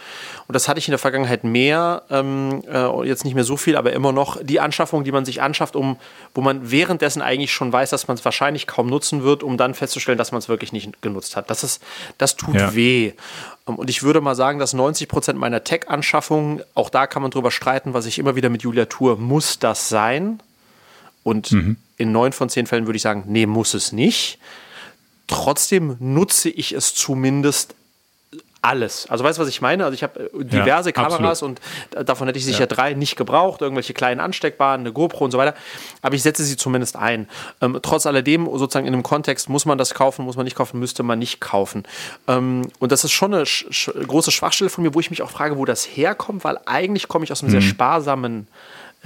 und 0.48 0.54
das 0.54 0.68
hatte 0.68 0.80
ich 0.80 0.88
in 0.88 0.92
der 0.92 1.00
Vergangenheit 1.00 1.44
mehr, 1.44 2.04
ähm, 2.10 2.64
äh, 2.68 3.08
jetzt 3.08 3.24
nicht 3.24 3.36
mehr 3.36 3.44
so 3.44 3.56
viel, 3.56 3.76
aber 3.76 3.94
immer 3.94 4.12
noch, 4.12 4.42
die 4.42 4.60
Anschaffungen, 4.60 5.04
die 5.04 5.12
man 5.12 5.26
sich 5.26 5.42
anschafft, 5.42 5.76
um, 5.76 5.98
wo 6.34 6.42
man 6.42 6.72
währenddessen 6.72 7.22
eigentlich 7.22 7.52
schon 7.52 7.72
weiß, 7.72 7.92
dass 7.92 8.08
man 8.08 8.16
es 8.18 8.26
wahrscheinlich 8.26 8.66
kaum 8.66 8.88
nutzen 8.88 9.24
wird, 9.24 9.44
um 9.44 9.58
dann 9.58 9.76
festzustellen, 9.76 10.18
dass 10.18 10.32
man 10.32 10.40
es 10.40 10.50
wirklich 10.50 10.72
nicht 10.74 11.02
genutzt 11.02 11.36
hat. 11.36 11.50
Das, 11.50 11.64
ist, 11.64 11.84
das 12.18 12.36
tut 12.36 12.56
ja. 12.56 12.74
weh. 12.74 13.14
Ähm, 13.68 13.76
und 13.76 13.90
ich 13.90 14.02
würde 14.02 14.22
mal 14.22 14.36
sagen, 14.36 14.58
dass 14.58 14.74
90 14.74 15.08
Prozent 15.08 15.40
meiner 15.40 15.64
Tech-Anschaffungen, 15.64 16.64
auch 16.74 16.90
da 16.90 17.06
kann 17.06 17.22
man 17.22 17.30
drüber 17.32 17.52
streiten, 17.52 17.94
was 17.94 18.06
ich 18.06 18.18
immer 18.18 18.36
wieder 18.36 18.50
mit 18.50 18.64
Julia 18.64 18.86
tue, 18.86 19.18
muss 19.18 19.60
das 19.60 19.90
sein? 19.90 20.40
Und 21.24 21.52
mhm. 21.52 21.78
In 21.98 22.12
neun 22.12 22.32
von 22.32 22.50
zehn 22.50 22.68
Fällen 22.68 22.86
würde 22.86 22.98
ich 22.98 23.04
sagen, 23.04 23.24
nee, 23.28 23.46
muss 23.46 23.74
es 23.74 23.92
nicht. 23.92 24.40
Trotzdem 25.28 25.98
nutze 26.00 26.50
ich 26.50 26.72
es 26.72 26.96
zumindest 26.96 27.76
alles. 28.62 29.10
Also 29.10 29.24
weißt 29.24 29.38
du, 29.38 29.44
was 29.44 29.50
ich 29.50 29.62
meine? 29.62 29.86
Also 29.86 29.94
ich 29.94 30.04
habe 30.04 30.20
äh, 30.20 30.44
diverse 30.44 30.90
ja, 30.90 30.94
Kameras 30.94 31.44
absolut. 31.44 31.60
und 31.96 32.10
davon 32.10 32.28
hätte 32.28 32.40
ich 32.40 32.46
sicher 32.46 32.62
ja. 32.62 32.66
drei 32.66 32.94
nicht 32.94 33.16
gebraucht, 33.16 33.62
irgendwelche 33.62 33.94
kleinen 33.94 34.20
Ansteckbaren, 34.20 34.82
eine 34.82 34.92
GoPro 34.92 35.26
und 35.26 35.32
so 35.32 35.38
weiter. 35.38 35.56
Aber 36.02 36.16
ich 36.16 36.24
setze 36.24 36.44
sie 36.44 36.58
zumindest 36.58 36.96
ein. 36.96 37.30
Ähm, 37.62 37.80
trotz 37.82 38.06
alledem, 38.06 38.46
sozusagen 38.46 38.88
in 38.88 38.94
einem 38.94 39.04
Kontext, 39.04 39.48
muss 39.48 39.66
man 39.66 39.78
das 39.78 39.94
kaufen, 39.94 40.26
muss 40.26 40.36
man 40.36 40.44
nicht 40.44 40.56
kaufen, 40.56 40.80
müsste 40.80 41.04
man 41.04 41.20
nicht 41.20 41.40
kaufen. 41.40 41.84
Ähm, 42.28 42.70
und 42.80 42.92
das 42.92 43.04
ist 43.04 43.12
schon 43.12 43.34
eine 43.34 43.46
sch 43.46 43.92
große 44.08 44.32
Schwachstelle 44.32 44.70
von 44.70 44.84
mir, 44.84 44.94
wo 44.94 45.00
ich 45.00 45.10
mich 45.10 45.22
auch 45.22 45.32
frage, 45.32 45.58
wo 45.58 45.66
das 45.66 45.86
herkommt, 45.86 46.44
weil 46.44 46.60
eigentlich 46.66 47.08
komme 47.08 47.26
ich 47.26 47.32
aus 47.32 47.42
einem 47.42 47.50
mhm. 47.50 47.62
sehr 47.62 47.70
sparsamen 47.70 48.48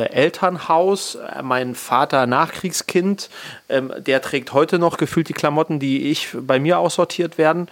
Elternhaus. 0.10 1.16
Äh, 1.16 1.42
mein 1.44 1.76
Vater 1.76 2.26
Nachkriegskind, 2.28 3.30
ähm, 3.70 3.94
der 3.98 4.22
trägt 4.22 4.54
heute 4.54 4.80
noch 4.80 4.98
gefühlt 4.98 5.30
die 5.30 5.34
Klamotten, 5.34 5.80
die 5.80 6.10
ich 6.10 6.30
bei 6.34 6.60
mir 6.60 6.80
aussortiert 6.80 7.38
werden, 7.38 7.68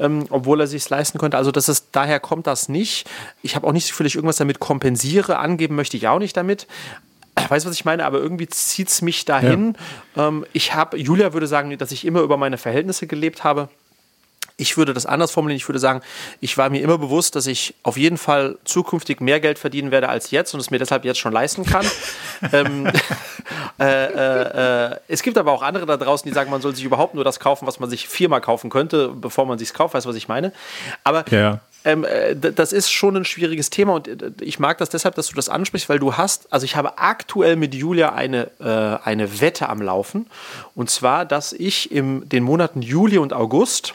ähm, 0.00 0.26
obwohl 0.30 0.60
er 0.60 0.66
sich 0.66 0.88
leisten 0.88 1.18
könnte. 1.18 1.36
Also 1.36 1.50
das 1.50 1.68
ist, 1.68 1.88
daher 1.92 2.20
kommt 2.20 2.46
das 2.46 2.68
nicht. 2.68 3.08
Ich 3.42 3.56
habe 3.56 3.66
auch 3.66 3.72
nicht 3.72 3.86
so 3.86 3.94
viel, 3.94 4.06
ich 4.06 4.14
irgendwas 4.14 4.36
damit 4.36 4.60
kompensiere. 4.60 5.38
Angeben 5.38 5.76
möchte 5.76 5.96
ich 5.96 6.08
auch 6.08 6.18
nicht 6.18 6.36
damit. 6.36 6.66
Weißt 7.48 7.64
du, 7.64 7.68
was 7.68 7.76
ich 7.76 7.84
meine? 7.84 8.04
Aber 8.04 8.18
irgendwie 8.18 8.48
zieht 8.48 8.88
es 8.88 9.02
mich 9.02 9.24
dahin. 9.24 9.76
Ja. 10.16 10.28
Ähm, 10.28 10.46
ich 10.52 10.74
habe, 10.74 10.96
Julia 10.96 11.32
würde 11.32 11.46
sagen, 11.46 11.76
dass 11.76 11.92
ich 11.92 12.04
immer 12.06 12.20
über 12.20 12.36
meine 12.36 12.58
Verhältnisse 12.58 13.06
gelebt 13.06 13.44
habe. 13.44 13.68
Ich 14.56 14.76
würde 14.76 14.94
das 14.94 15.04
anders 15.04 15.32
formulieren. 15.32 15.56
Ich 15.56 15.68
würde 15.68 15.80
sagen, 15.80 16.00
ich 16.40 16.56
war 16.56 16.70
mir 16.70 16.80
immer 16.80 16.96
bewusst, 16.96 17.34
dass 17.34 17.46
ich 17.48 17.74
auf 17.82 17.96
jeden 17.96 18.18
Fall 18.18 18.56
zukünftig 18.64 19.20
mehr 19.20 19.40
Geld 19.40 19.58
verdienen 19.58 19.90
werde 19.90 20.08
als 20.08 20.30
jetzt 20.30 20.54
und 20.54 20.60
es 20.60 20.70
mir 20.70 20.78
deshalb 20.78 21.04
jetzt 21.04 21.18
schon 21.18 21.32
leisten 21.32 21.64
kann. 21.64 21.84
ähm, 22.52 22.86
äh, 23.80 24.04
äh, 24.04 24.92
äh, 24.92 24.96
es 25.08 25.22
gibt 25.22 25.38
aber 25.38 25.50
auch 25.50 25.62
andere 25.62 25.86
da 25.86 25.96
draußen, 25.96 26.28
die 26.28 26.34
sagen, 26.34 26.50
man 26.50 26.60
soll 26.60 26.74
sich 26.74 26.84
überhaupt 26.84 27.14
nur 27.14 27.24
das 27.24 27.40
kaufen, 27.40 27.66
was 27.66 27.80
man 27.80 27.90
sich 27.90 28.08
viermal 28.08 28.40
kaufen 28.40 28.70
könnte, 28.70 29.08
bevor 29.08 29.44
man 29.44 29.58
sich 29.58 29.74
kauft. 29.74 29.94
Weißt 29.94 30.06
du, 30.06 30.10
was 30.10 30.16
ich 30.16 30.28
meine? 30.28 30.52
Aber 31.02 31.24
ja. 31.30 31.60
Ähm, 31.84 32.04
äh, 32.04 32.34
das 32.34 32.72
ist 32.72 32.90
schon 32.90 33.14
ein 33.14 33.24
schwieriges 33.26 33.68
Thema 33.68 33.94
und 33.94 34.08
äh, 34.08 34.30
ich 34.40 34.58
mag 34.58 34.78
das 34.78 34.88
deshalb, 34.88 35.16
dass 35.16 35.28
du 35.28 35.34
das 35.34 35.50
ansprichst, 35.50 35.88
weil 35.90 35.98
du 35.98 36.16
hast, 36.16 36.50
also 36.50 36.64
ich 36.64 36.76
habe 36.76 36.98
aktuell 36.98 37.56
mit 37.56 37.74
Julia 37.74 38.14
eine, 38.14 38.50
äh, 38.58 39.04
eine 39.06 39.40
Wette 39.40 39.68
am 39.68 39.82
Laufen 39.82 40.26
und 40.74 40.88
zwar, 40.88 41.26
dass 41.26 41.52
ich 41.52 41.92
in 41.92 42.26
den 42.28 42.42
Monaten 42.42 42.80
Juli 42.80 43.18
und 43.18 43.34
August 43.34 43.94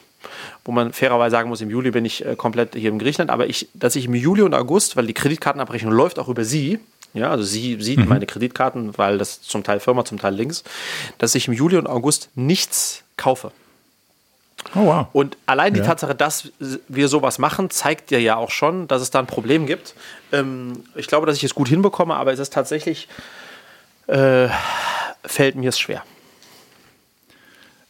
wo 0.70 0.72
man 0.72 0.94
fairerweise 0.94 1.32
sagen 1.32 1.50
muss, 1.50 1.62
im 1.62 1.72
Juli 1.72 1.90
bin 1.90 2.06
ich 2.06 2.24
äh, 2.24 2.36
komplett 2.36 2.76
hier 2.76 2.92
in 2.92 3.00
Griechenland, 3.00 3.32
aber 3.32 3.48
ich, 3.48 3.70
dass 3.74 3.96
ich 3.96 4.06
im 4.06 4.14
Juli 4.14 4.44
und 4.44 4.54
August, 4.54 4.96
weil 4.96 5.08
die 5.08 5.16
Kreditkartenabrechnung 5.16 5.92
läuft 5.92 6.20
auch 6.20 6.28
über 6.28 6.46
sie, 6.46 6.78
ja, 7.16 7.32
also 7.32 7.44
sie 7.44 7.82
sieht 7.82 7.98
mhm. 7.98 8.08
meine 8.08 8.28
Kreditkarten, 8.28 8.96
weil 8.96 9.18
das 9.18 9.42
zum 9.42 9.64
Teil 9.64 9.80
Firma, 9.80 10.06
zum 10.06 10.20
Teil 10.20 10.36
links, 10.36 10.64
dass 11.18 11.34
ich 11.34 11.48
im 11.48 11.56
Juli 11.56 11.76
und 11.76 11.88
August 11.88 12.30
nichts 12.36 13.02
kaufe. 13.18 13.52
Oh, 14.76 14.86
wow. 14.86 15.08
Und 15.12 15.38
allein 15.48 15.74
die 15.74 15.80
ja. 15.80 15.88
Tatsache, 15.88 16.14
dass 16.14 16.52
wir 16.88 17.08
sowas 17.08 17.40
machen, 17.40 17.72
zeigt 17.72 18.12
dir 18.12 18.22
ja 18.22 18.36
auch 18.36 18.52
schon, 18.52 18.88
dass 18.88 19.02
es 19.02 19.10
da 19.10 19.18
ein 19.18 19.26
Problem 19.26 19.66
gibt. 19.66 19.96
Ähm, 20.32 20.84
ich 20.94 21.08
glaube, 21.08 21.26
dass 21.26 21.38
ich 21.38 21.44
es 21.46 21.56
gut 21.56 21.68
hinbekomme, 21.68 22.14
aber 22.14 22.32
es 22.32 22.38
ist 22.38 22.54
tatsächlich, 22.54 23.08
äh, 24.06 24.50
fällt 25.26 25.56
mir 25.56 25.70
es 25.70 25.80
schwer. 25.80 26.04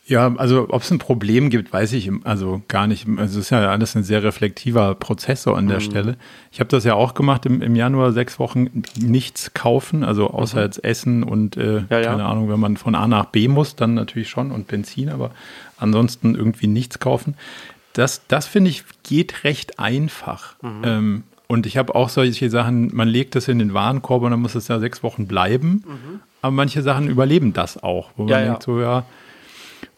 Ja, 0.10 0.34
also 0.38 0.66
ob 0.70 0.82
es 0.82 0.89
ein 0.89 0.97
Problem 0.97 1.51
gibt, 1.51 1.72
weiß 1.72 1.93
ich 1.93 2.12
also 2.24 2.64
gar 2.68 2.88
nicht. 2.88 3.07
Also 3.18 3.38
es 3.39 3.45
ist 3.45 3.49
ja 3.51 3.70
alles 3.70 3.95
ein 3.95 4.03
sehr 4.03 4.24
reflektiver 4.24 4.95
Prozessor 4.95 5.55
an 5.55 5.68
der 5.68 5.78
mhm. 5.78 5.82
Stelle. 5.82 6.18
Ich 6.51 6.60
habe 6.60 6.68
das 6.68 6.84
ja 6.84 6.95
auch 6.95 7.14
gemacht 7.14 7.45
im, 7.45 7.62
im 7.62 7.76
Januar, 7.76 8.12
sechs 8.12 8.39
Wochen 8.39 8.82
nichts 8.97 9.53
kaufen, 9.53 10.03
also 10.03 10.32
außer 10.32 10.57
mhm. 10.57 10.64
jetzt 10.64 10.84
Essen 10.84 11.22
und 11.22 11.57
äh, 11.57 11.84
ja, 11.91 11.99
ja. 11.99 12.01
keine 12.01 12.26
Ahnung, 12.26 12.49
wenn 12.49 12.60
man 12.60 12.76
von 12.76 12.95
A 12.95 13.07
nach 13.07 13.26
B 13.26 13.47
muss, 13.47 13.76
dann 13.76 13.93
natürlich 13.93 14.30
schon 14.30 14.49
und 14.49 14.68
Benzin, 14.68 15.10
aber 15.10 15.30
ansonsten 15.78 16.34
irgendwie 16.34 16.68
nichts 16.68 16.97
kaufen. 16.97 17.36
Das, 17.93 18.26
das 18.28 18.47
finde 18.47 18.72
ich 18.72 18.84
geht 19.03 19.43
recht 19.43 19.78
einfach. 19.78 20.55
Mhm. 20.64 20.82
Ähm, 20.84 21.24
und 21.45 21.68
ich 21.68 21.78
habe 21.78 21.93
auch 21.93 22.10
solche 22.10 22.49
Sachen, 22.49 22.89
man 22.95 23.07
legt 23.07 23.36
das 23.36 23.47
in 23.47 23.60
den 23.60 23.76
Warenkorb 23.76 24.24
und 24.24 24.32
dann 24.32 24.41
muss 24.41 24.55
es 24.55 24.68
ja 24.70 24.80
sechs 24.80 25.03
Wochen 25.03 25.28
bleiben. 25.28 25.84
Mhm. 25.86 26.20
Aber 26.41 26.51
manche 26.51 26.82
Sachen 26.82 27.10
überleben 27.10 27.53
das 27.53 27.84
auch, 27.84 28.10
wo 28.16 28.24
man 28.24 28.32
ja, 28.32 28.43
denkt 28.43 28.64
so, 28.64 28.80
ja, 28.80 29.05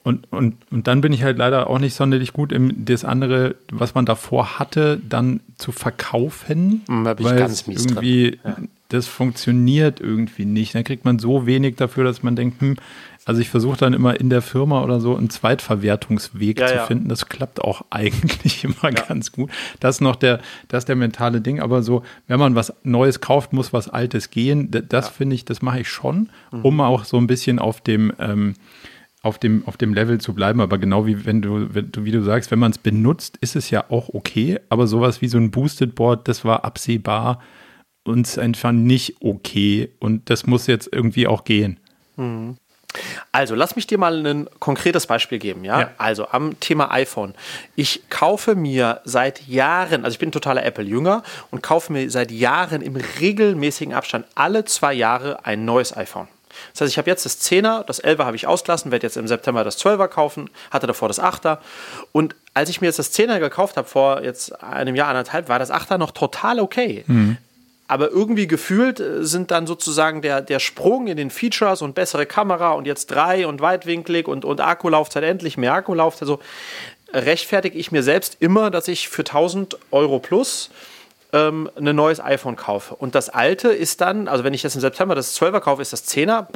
und, 0.03 0.31
und, 0.31 0.55
und 0.71 0.87
dann 0.87 1.01
bin 1.01 1.13
ich 1.13 1.23
halt 1.23 1.37
leider 1.37 1.69
auch 1.69 1.77
nicht 1.77 1.93
sonderlich 1.93 2.33
gut 2.33 2.51
im 2.51 2.85
das 2.85 3.05
andere, 3.05 3.55
was 3.71 3.93
man 3.93 4.05
davor 4.05 4.57
hatte, 4.57 4.99
dann 5.07 5.41
zu 5.57 5.71
verkaufen. 5.71 6.81
Hm, 6.87 7.03
da 7.03 7.13
bin 7.13 7.27
ich 7.27 7.35
ganz 7.35 7.67
mies 7.67 7.85
irgendwie, 7.85 8.39
ja. 8.43 8.57
das 8.89 9.05
funktioniert 9.05 9.99
irgendwie 9.99 10.45
nicht. 10.45 10.73
Dann 10.73 10.83
kriegt 10.83 11.05
man 11.05 11.19
so 11.19 11.45
wenig 11.45 11.75
dafür, 11.75 12.03
dass 12.03 12.23
man 12.23 12.35
denkt, 12.35 12.61
hm, 12.61 12.77
also 13.25 13.39
ich 13.41 13.49
versuche 13.49 13.77
dann 13.77 13.93
immer 13.93 14.19
in 14.19 14.31
der 14.31 14.41
Firma 14.41 14.83
oder 14.83 14.99
so 14.99 15.15
einen 15.15 15.29
Zweitverwertungsweg 15.29 16.59
ja, 16.59 16.67
zu 16.67 16.73
ja. 16.73 16.85
finden. 16.87 17.07
Das 17.07 17.29
klappt 17.29 17.61
auch 17.61 17.85
eigentlich 17.91 18.63
immer 18.63 18.91
ganz 18.91 19.31
gut. 19.31 19.51
Das 19.79 19.97
ist 19.97 20.01
noch 20.01 20.15
der, 20.15 20.39
das 20.67 20.79
ist 20.79 20.89
der 20.89 20.95
mentale 20.95 21.41
Ding. 21.41 21.59
Aber 21.59 21.83
so, 21.83 22.01
wenn 22.27 22.39
man 22.39 22.55
was 22.55 22.73
Neues 22.83 23.21
kauft, 23.21 23.53
muss 23.53 23.71
was 23.71 23.87
Altes 23.87 24.31
gehen. 24.31 24.71
Das 24.89 25.09
finde 25.09 25.35
ich, 25.35 25.45
das 25.45 25.61
mache 25.61 25.81
ich 25.81 25.89
schon, 25.89 26.29
mhm. 26.51 26.65
um 26.65 26.81
auch 26.81 27.05
so 27.05 27.17
ein 27.17 27.27
bisschen 27.27 27.59
auf 27.59 27.81
dem 27.81 28.11
ähm, 28.17 28.55
auf 29.23 29.37
dem, 29.37 29.67
auf 29.67 29.77
dem 29.77 29.93
Level 29.93 30.19
zu 30.19 30.33
bleiben. 30.33 30.61
Aber 30.61 30.77
genau 30.77 31.05
wie 31.05 31.25
wenn 31.25 31.41
du, 31.41 31.73
wenn 31.73 31.91
du 31.91 32.05
wie 32.05 32.11
du 32.11 32.21
sagst, 32.21 32.51
wenn 32.51 32.59
man 32.59 32.71
es 32.71 32.77
benutzt, 32.77 33.37
ist 33.41 33.55
es 33.55 33.69
ja 33.69 33.85
auch 33.89 34.09
okay. 34.09 34.59
Aber 34.69 34.87
sowas 34.87 35.21
wie 35.21 35.27
so 35.27 35.37
ein 35.37 35.51
Boosted 35.51 35.95
Board, 35.95 36.27
das 36.27 36.43
war 36.43 36.65
absehbar 36.65 37.39
und 38.03 38.37
einfach 38.37 38.71
nicht 38.71 39.15
okay. 39.21 39.91
Und 39.99 40.29
das 40.29 40.47
muss 40.47 40.67
jetzt 40.67 40.89
irgendwie 40.91 41.27
auch 41.27 41.43
gehen. 41.43 41.79
Mhm. 42.17 42.57
Also, 43.31 43.55
lass 43.55 43.77
mich 43.77 43.87
dir 43.87 43.97
mal 43.97 44.25
ein 44.25 44.49
konkretes 44.59 45.07
Beispiel 45.07 45.39
geben, 45.39 45.63
ja? 45.63 45.79
ja? 45.79 45.91
Also 45.97 46.27
am 46.27 46.59
Thema 46.59 46.91
iPhone. 46.91 47.35
Ich 47.75 48.09
kaufe 48.09 48.55
mir 48.55 48.99
seit 49.05 49.47
Jahren, 49.47 50.03
also 50.03 50.15
ich 50.15 50.19
bin 50.19 50.31
totaler 50.31 50.65
Apple-Jünger 50.65 51.23
und 51.51 51.63
kaufe 51.63 51.93
mir 51.93 52.09
seit 52.11 52.31
Jahren 52.31 52.81
im 52.81 52.97
regelmäßigen 52.97 53.93
Abstand 53.93 54.25
alle 54.35 54.65
zwei 54.65 54.93
Jahre 54.93 55.45
ein 55.45 55.63
neues 55.63 55.95
iPhone. 55.95 56.27
Das 56.71 56.81
heißt, 56.81 56.91
ich 56.91 56.97
habe 56.97 57.09
jetzt 57.09 57.25
das 57.25 57.41
10er, 57.41 57.83
das 57.83 58.03
11er 58.03 58.25
habe 58.25 58.35
ich 58.35 58.47
ausgelassen, 58.47 58.91
werde 58.91 59.05
jetzt 59.05 59.17
im 59.17 59.27
September 59.27 59.63
das 59.63 59.79
12er 59.79 60.07
kaufen, 60.07 60.49
hatte 60.69 60.87
davor 60.87 61.07
das 61.07 61.21
8er. 61.21 61.57
Und 62.11 62.35
als 62.53 62.69
ich 62.69 62.81
mir 62.81 62.87
jetzt 62.87 62.99
das 62.99 63.13
10er 63.13 63.39
gekauft 63.39 63.77
habe, 63.77 63.87
vor 63.87 64.23
jetzt 64.23 64.63
einem 64.63 64.95
Jahr, 64.95 65.09
anderthalb, 65.09 65.49
war 65.49 65.59
das 65.59 65.71
8er 65.71 65.97
noch 65.97 66.11
total 66.11 66.59
okay. 66.59 67.03
Mhm. 67.07 67.37
Aber 67.87 68.09
irgendwie 68.09 68.47
gefühlt 68.47 69.01
äh, 69.01 69.25
sind 69.25 69.51
dann 69.51 69.67
sozusagen 69.67 70.21
der, 70.21 70.41
der 70.41 70.59
Sprung 70.59 71.07
in 71.07 71.17
den 71.17 71.29
Features 71.29 71.81
und 71.81 71.93
bessere 71.93 72.25
Kamera 72.25 72.71
und 72.71 72.87
jetzt 72.87 73.07
3 73.07 73.47
und 73.47 73.59
weitwinklig 73.59 74.27
und, 74.29 74.45
und 74.45 74.61
Akkulaufzeit, 74.61 75.23
endlich 75.23 75.57
mehr 75.57 75.73
Akkulaufzeit. 75.73 76.27
So 76.27 76.39
rechtfertige 77.13 77.77
ich 77.77 77.91
mir 77.91 78.03
selbst 78.03 78.37
immer, 78.39 78.71
dass 78.71 78.87
ich 78.87 79.09
für 79.09 79.23
1000 79.23 79.77
Euro 79.91 80.19
plus 80.19 80.69
ähm, 81.33 81.69
ein 81.75 81.95
neues 81.95 82.19
iPhone 82.19 82.55
kaufe. 82.55 82.95
Und 82.95 83.15
das 83.15 83.29
alte 83.29 83.69
ist 83.69 84.01
dann, 84.01 84.27
also 84.27 84.43
wenn 84.43 84.53
ich 84.53 84.63
jetzt 84.63 84.75
im 84.75 84.81
September 84.81 85.15
das 85.15 85.39
12er 85.39 85.59
kaufe, 85.59 85.81
ist 85.81 85.93
das 85.93 86.07
10er. 86.07 86.47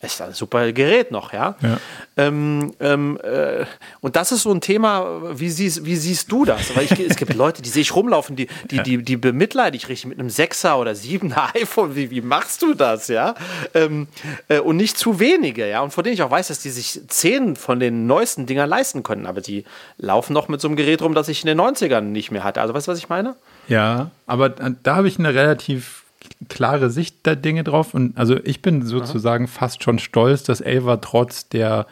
ist 0.00 0.20
ein 0.20 0.32
super 0.32 0.72
Gerät 0.72 1.10
noch, 1.10 1.32
ja. 1.32 1.56
ja. 1.62 1.78
Ähm, 2.16 2.74
ähm, 2.80 3.18
äh, 3.22 3.64
und 4.00 4.16
das 4.16 4.32
ist 4.32 4.42
so 4.42 4.52
ein 4.52 4.60
Thema, 4.60 5.38
wie 5.38 5.50
siehst, 5.50 5.84
wie 5.84 5.96
siehst 5.96 6.30
du 6.30 6.44
das? 6.44 6.74
Weil 6.76 6.84
ich, 6.84 6.98
es 6.98 7.16
gibt 7.16 7.34
Leute, 7.36 7.62
die 7.62 7.68
sehe 7.68 7.82
ich 7.82 7.94
rumlaufen, 7.94 8.36
die, 8.36 8.48
die, 8.70 8.76
ja. 8.76 8.82
die, 8.82 9.02
die 9.02 9.16
bemitleide 9.16 9.76
ich 9.76 9.88
richtig 9.88 10.06
mit 10.06 10.18
einem 10.18 10.28
6er 10.28 10.76
oder 10.76 10.92
7er 10.92 11.54
iPhone. 11.60 11.94
Wie, 11.96 12.10
wie 12.10 12.20
machst 12.20 12.62
du 12.62 12.74
das, 12.74 13.08
ja? 13.08 13.34
Ähm, 13.74 14.08
äh, 14.48 14.60
und 14.60 14.76
nicht 14.76 14.96
zu 14.96 15.20
wenige, 15.20 15.68
ja. 15.68 15.80
Und 15.80 15.92
von 15.92 16.04
denen 16.04 16.14
ich 16.14 16.22
auch 16.22 16.30
weiß, 16.30 16.48
dass 16.48 16.60
die 16.60 16.70
sich 16.70 17.00
zehn 17.08 17.56
von 17.56 17.78
den 17.80 18.06
neuesten 18.06 18.46
Dingern 18.46 18.68
leisten 18.68 19.02
können. 19.02 19.26
Aber 19.26 19.40
die 19.40 19.64
laufen 19.98 20.32
noch 20.32 20.48
mit 20.48 20.60
so 20.60 20.68
einem 20.68 20.76
Gerät 20.76 21.02
rum, 21.02 21.14
das 21.14 21.28
ich 21.28 21.42
in 21.42 21.46
den 21.46 21.60
90ern 21.60 22.00
nicht 22.00 22.30
mehr 22.30 22.44
hatte. 22.44 22.60
Also 22.60 22.72
weißt 22.74 22.88
du, 22.88 22.92
was 22.92 22.98
ich 22.98 23.08
meine? 23.08 23.36
Ja, 23.68 24.10
aber 24.26 24.48
da 24.48 24.96
habe 24.96 25.08
ich 25.08 25.18
eine 25.18 25.34
relativ 25.34 26.04
klare 26.48 26.90
Sicht 26.90 27.26
der 27.26 27.36
Dinge 27.36 27.64
drauf. 27.64 27.94
Und 27.94 28.16
also 28.16 28.36
ich 28.44 28.62
bin 28.62 28.82
sozusagen 28.82 29.44
Aha. 29.44 29.52
fast 29.52 29.82
schon 29.82 29.98
stolz, 29.98 30.42
das 30.42 30.60
Elva 30.60 30.96
trotz 30.98 31.48
der 31.48 31.86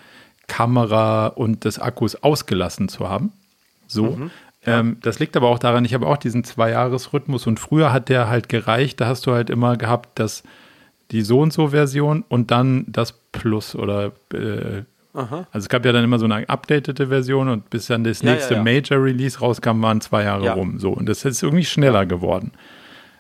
Kamera 0.47 1.29
und 1.29 1.65
des 1.65 1.79
Akkus 1.79 2.23
ausgelassen 2.23 2.89
zu 2.89 3.09
haben. 3.09 3.33
So. 3.87 4.17
Mhm. 4.17 4.31
Ja. 4.65 4.81
Ähm, 4.81 4.99
das 5.03 5.19
liegt 5.19 5.37
aber 5.37 5.49
auch 5.49 5.59
daran, 5.59 5.85
ich 5.85 5.95
habe 5.95 6.07
auch 6.07 6.17
diesen 6.17 6.45
Zwei-Jahres-Rhythmus 6.45 7.47
und 7.47 7.59
früher 7.59 7.93
hat 7.93 8.09
der 8.09 8.29
halt 8.29 8.49
gereicht, 8.49 9.01
da 9.01 9.07
hast 9.07 9.27
du 9.27 9.33
halt 9.33 9.51
immer 9.51 9.77
gehabt, 9.77 10.19
dass 10.19 10.45
die 11.11 11.23
so 11.23 11.41
und 11.41 11.53
so 11.53 11.69
Version 11.69 12.25
und 12.29 12.51
dann 12.51 12.85
das 12.87 13.13
Plus 13.13 13.75
oder 13.75 14.13
äh, 14.33 14.83
also 15.53 15.65
es 15.65 15.69
gab 15.69 15.85
ja 15.85 15.93
dann 15.93 16.05
immer 16.05 16.19
so 16.19 16.25
eine 16.25 16.49
updatete 16.49 17.09
Version 17.09 17.49
und 17.49 17.69
bis 17.71 17.87
dann 17.87 18.05
das 18.05 18.23
nächste 18.23 18.55
ja, 18.55 18.59
ja, 18.59 18.65
Major 18.65 19.03
Release 19.03 19.39
rauskam, 19.41 19.83
waren 19.83 20.01
zwei 20.01 20.25
Jahre 20.25 20.51
rum. 20.53 20.79
So 20.79 20.91
und 20.91 21.09
das 21.09 21.25
ist 21.25 21.43
irgendwie 21.43 21.65
schneller 21.65 22.07
geworden. 22.07 22.53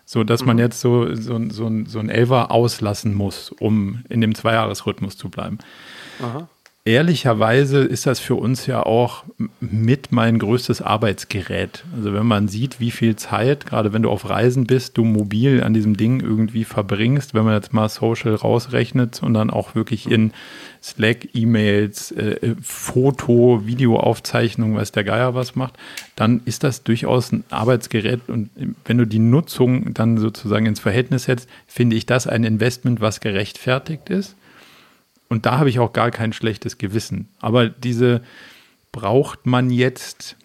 So 0.05 0.24
dass 0.24 0.40
mhm. 0.40 0.47
man 0.49 0.59
jetzt 0.59 0.80
so, 0.80 1.14
so, 1.14 1.38
so, 1.51 1.70
so 1.84 1.99
ein 1.99 2.09
Elfer 2.09 2.51
auslassen 2.51 3.14
muss, 3.14 3.51
um 3.51 4.05
in 4.09 4.20
dem 4.20 4.34
Zweijahresrhythmus 4.34 5.16
zu 5.16 5.28
bleiben. 5.28 5.59
Aha. 6.20 6.49
Ehrlicherweise 6.85 7.78
ist 7.78 8.07
das 8.07 8.18
für 8.18 8.35
uns 8.35 8.66
ja 8.66 8.83
auch 8.83 9.22
mit 9.61 10.11
mein 10.11 10.41
größtes 10.41 10.83
Arbeitsgerät. 10.83 11.85
Also 11.95 12.12
wenn 12.12 12.26
man 12.26 12.49
sieht, 12.49 12.80
wie 12.80 12.91
viel 12.91 13.14
Zeit, 13.14 13.66
gerade 13.66 13.93
wenn 13.93 14.03
du 14.03 14.11
auf 14.11 14.28
Reisen 14.28 14.66
bist, 14.66 14.99
du 14.99 15.05
mobil 15.05 15.62
an 15.62 15.74
diesem 15.74 15.97
Ding 15.97 16.18
irgendwie 16.18 16.64
verbringst, 16.64 17.35
wenn 17.35 17.45
man 17.45 17.55
jetzt 17.55 17.72
mal 17.72 17.89
Social 17.89 18.35
rausrechnet 18.35 19.22
und 19.22 19.35
dann 19.35 19.51
auch 19.51 19.76
wirklich 19.76 20.11
in 20.11 20.33
Slack, 20.83 21.28
E-Mails, 21.35 22.11
äh, 22.11 22.57
Foto, 22.61 23.62
Videoaufzeichnung, 23.64 24.74
weiß 24.74 24.91
der 24.91 25.05
Geier 25.05 25.37
was 25.37 25.55
macht, 25.55 25.74
dann 26.16 26.41
ist 26.47 26.64
das 26.64 26.83
durchaus 26.83 27.30
ein 27.30 27.45
Arbeitsgerät. 27.51 28.22
Und 28.26 28.51
wenn 28.85 28.99
du 28.99 29.07
die 29.07 29.20
Nutzung 29.20 29.95
dann 29.95 30.18
sozusagen 30.18 30.66
ins 30.66 30.80
Verhältnis 30.80 31.24
setzt, 31.24 31.49
finde 31.68 31.95
ich 31.95 32.07
das 32.07 32.26
ein 32.26 32.43
Investment, 32.43 33.01
was 33.01 33.20
gerechtfertigt 33.20 34.11
ist. 34.11 34.35
Und 35.33 35.47
da 35.47 35.59
habe 35.59 35.70
ich 35.70 35.78
auch 35.78 35.95
gar 35.95 36.11
kein 36.11 36.35
schlechtes 36.35 36.76
Gewissen. 36.76 37.26
Aber 37.41 37.70
diese 37.70 38.20
braucht 38.93 39.47
man 39.47 39.70
jetzt 39.70 40.37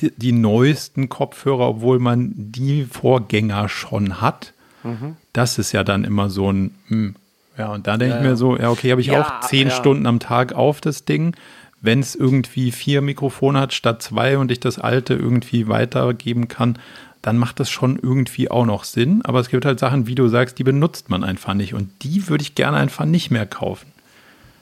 die, 0.00 0.10
die 0.16 0.32
neuesten 0.32 1.10
Kopfhörer, 1.10 1.68
obwohl 1.68 1.98
man 1.98 2.32
die 2.34 2.84
Vorgänger 2.86 3.68
schon 3.68 4.22
hat. 4.22 4.54
Mhm. 4.82 5.16
Das 5.34 5.58
ist 5.58 5.72
ja 5.72 5.84
dann 5.84 6.04
immer 6.04 6.30
so 6.30 6.50
ein, 6.50 6.74
hm, 6.88 7.16
ja, 7.58 7.70
und 7.70 7.86
da 7.86 7.98
denke 7.98 8.14
ja, 8.14 8.22
ich 8.22 8.26
mir 8.26 8.36
so, 8.36 8.56
ja, 8.56 8.70
okay, 8.70 8.92
habe 8.92 9.02
ich 9.02 9.08
ja, 9.08 9.20
auch 9.20 9.46
zehn 9.46 9.68
ja. 9.68 9.74
Stunden 9.74 10.06
am 10.06 10.20
Tag 10.20 10.54
auf 10.54 10.80
das 10.80 11.04
Ding. 11.04 11.36
Wenn 11.82 12.00
es 12.00 12.14
irgendwie 12.14 12.72
vier 12.72 13.02
Mikrofone 13.02 13.60
hat 13.60 13.74
statt 13.74 14.00
zwei 14.00 14.38
und 14.38 14.50
ich 14.50 14.60
das 14.60 14.78
alte 14.78 15.12
irgendwie 15.12 15.68
weitergeben 15.68 16.48
kann, 16.48 16.78
dann 17.26 17.38
macht 17.38 17.58
das 17.58 17.68
schon 17.68 17.98
irgendwie 18.00 18.52
auch 18.52 18.64
noch 18.64 18.84
Sinn. 18.84 19.20
Aber 19.24 19.40
es 19.40 19.48
gibt 19.48 19.64
halt 19.64 19.80
Sachen, 19.80 20.06
wie 20.06 20.14
du 20.14 20.28
sagst, 20.28 20.60
die 20.60 20.64
benutzt 20.64 21.10
man 21.10 21.24
einfach 21.24 21.54
nicht. 21.54 21.74
Und 21.74 21.90
die 22.04 22.28
würde 22.28 22.42
ich 22.42 22.54
gerne 22.54 22.76
einfach 22.76 23.04
nicht 23.04 23.32
mehr 23.32 23.46
kaufen. 23.46 23.92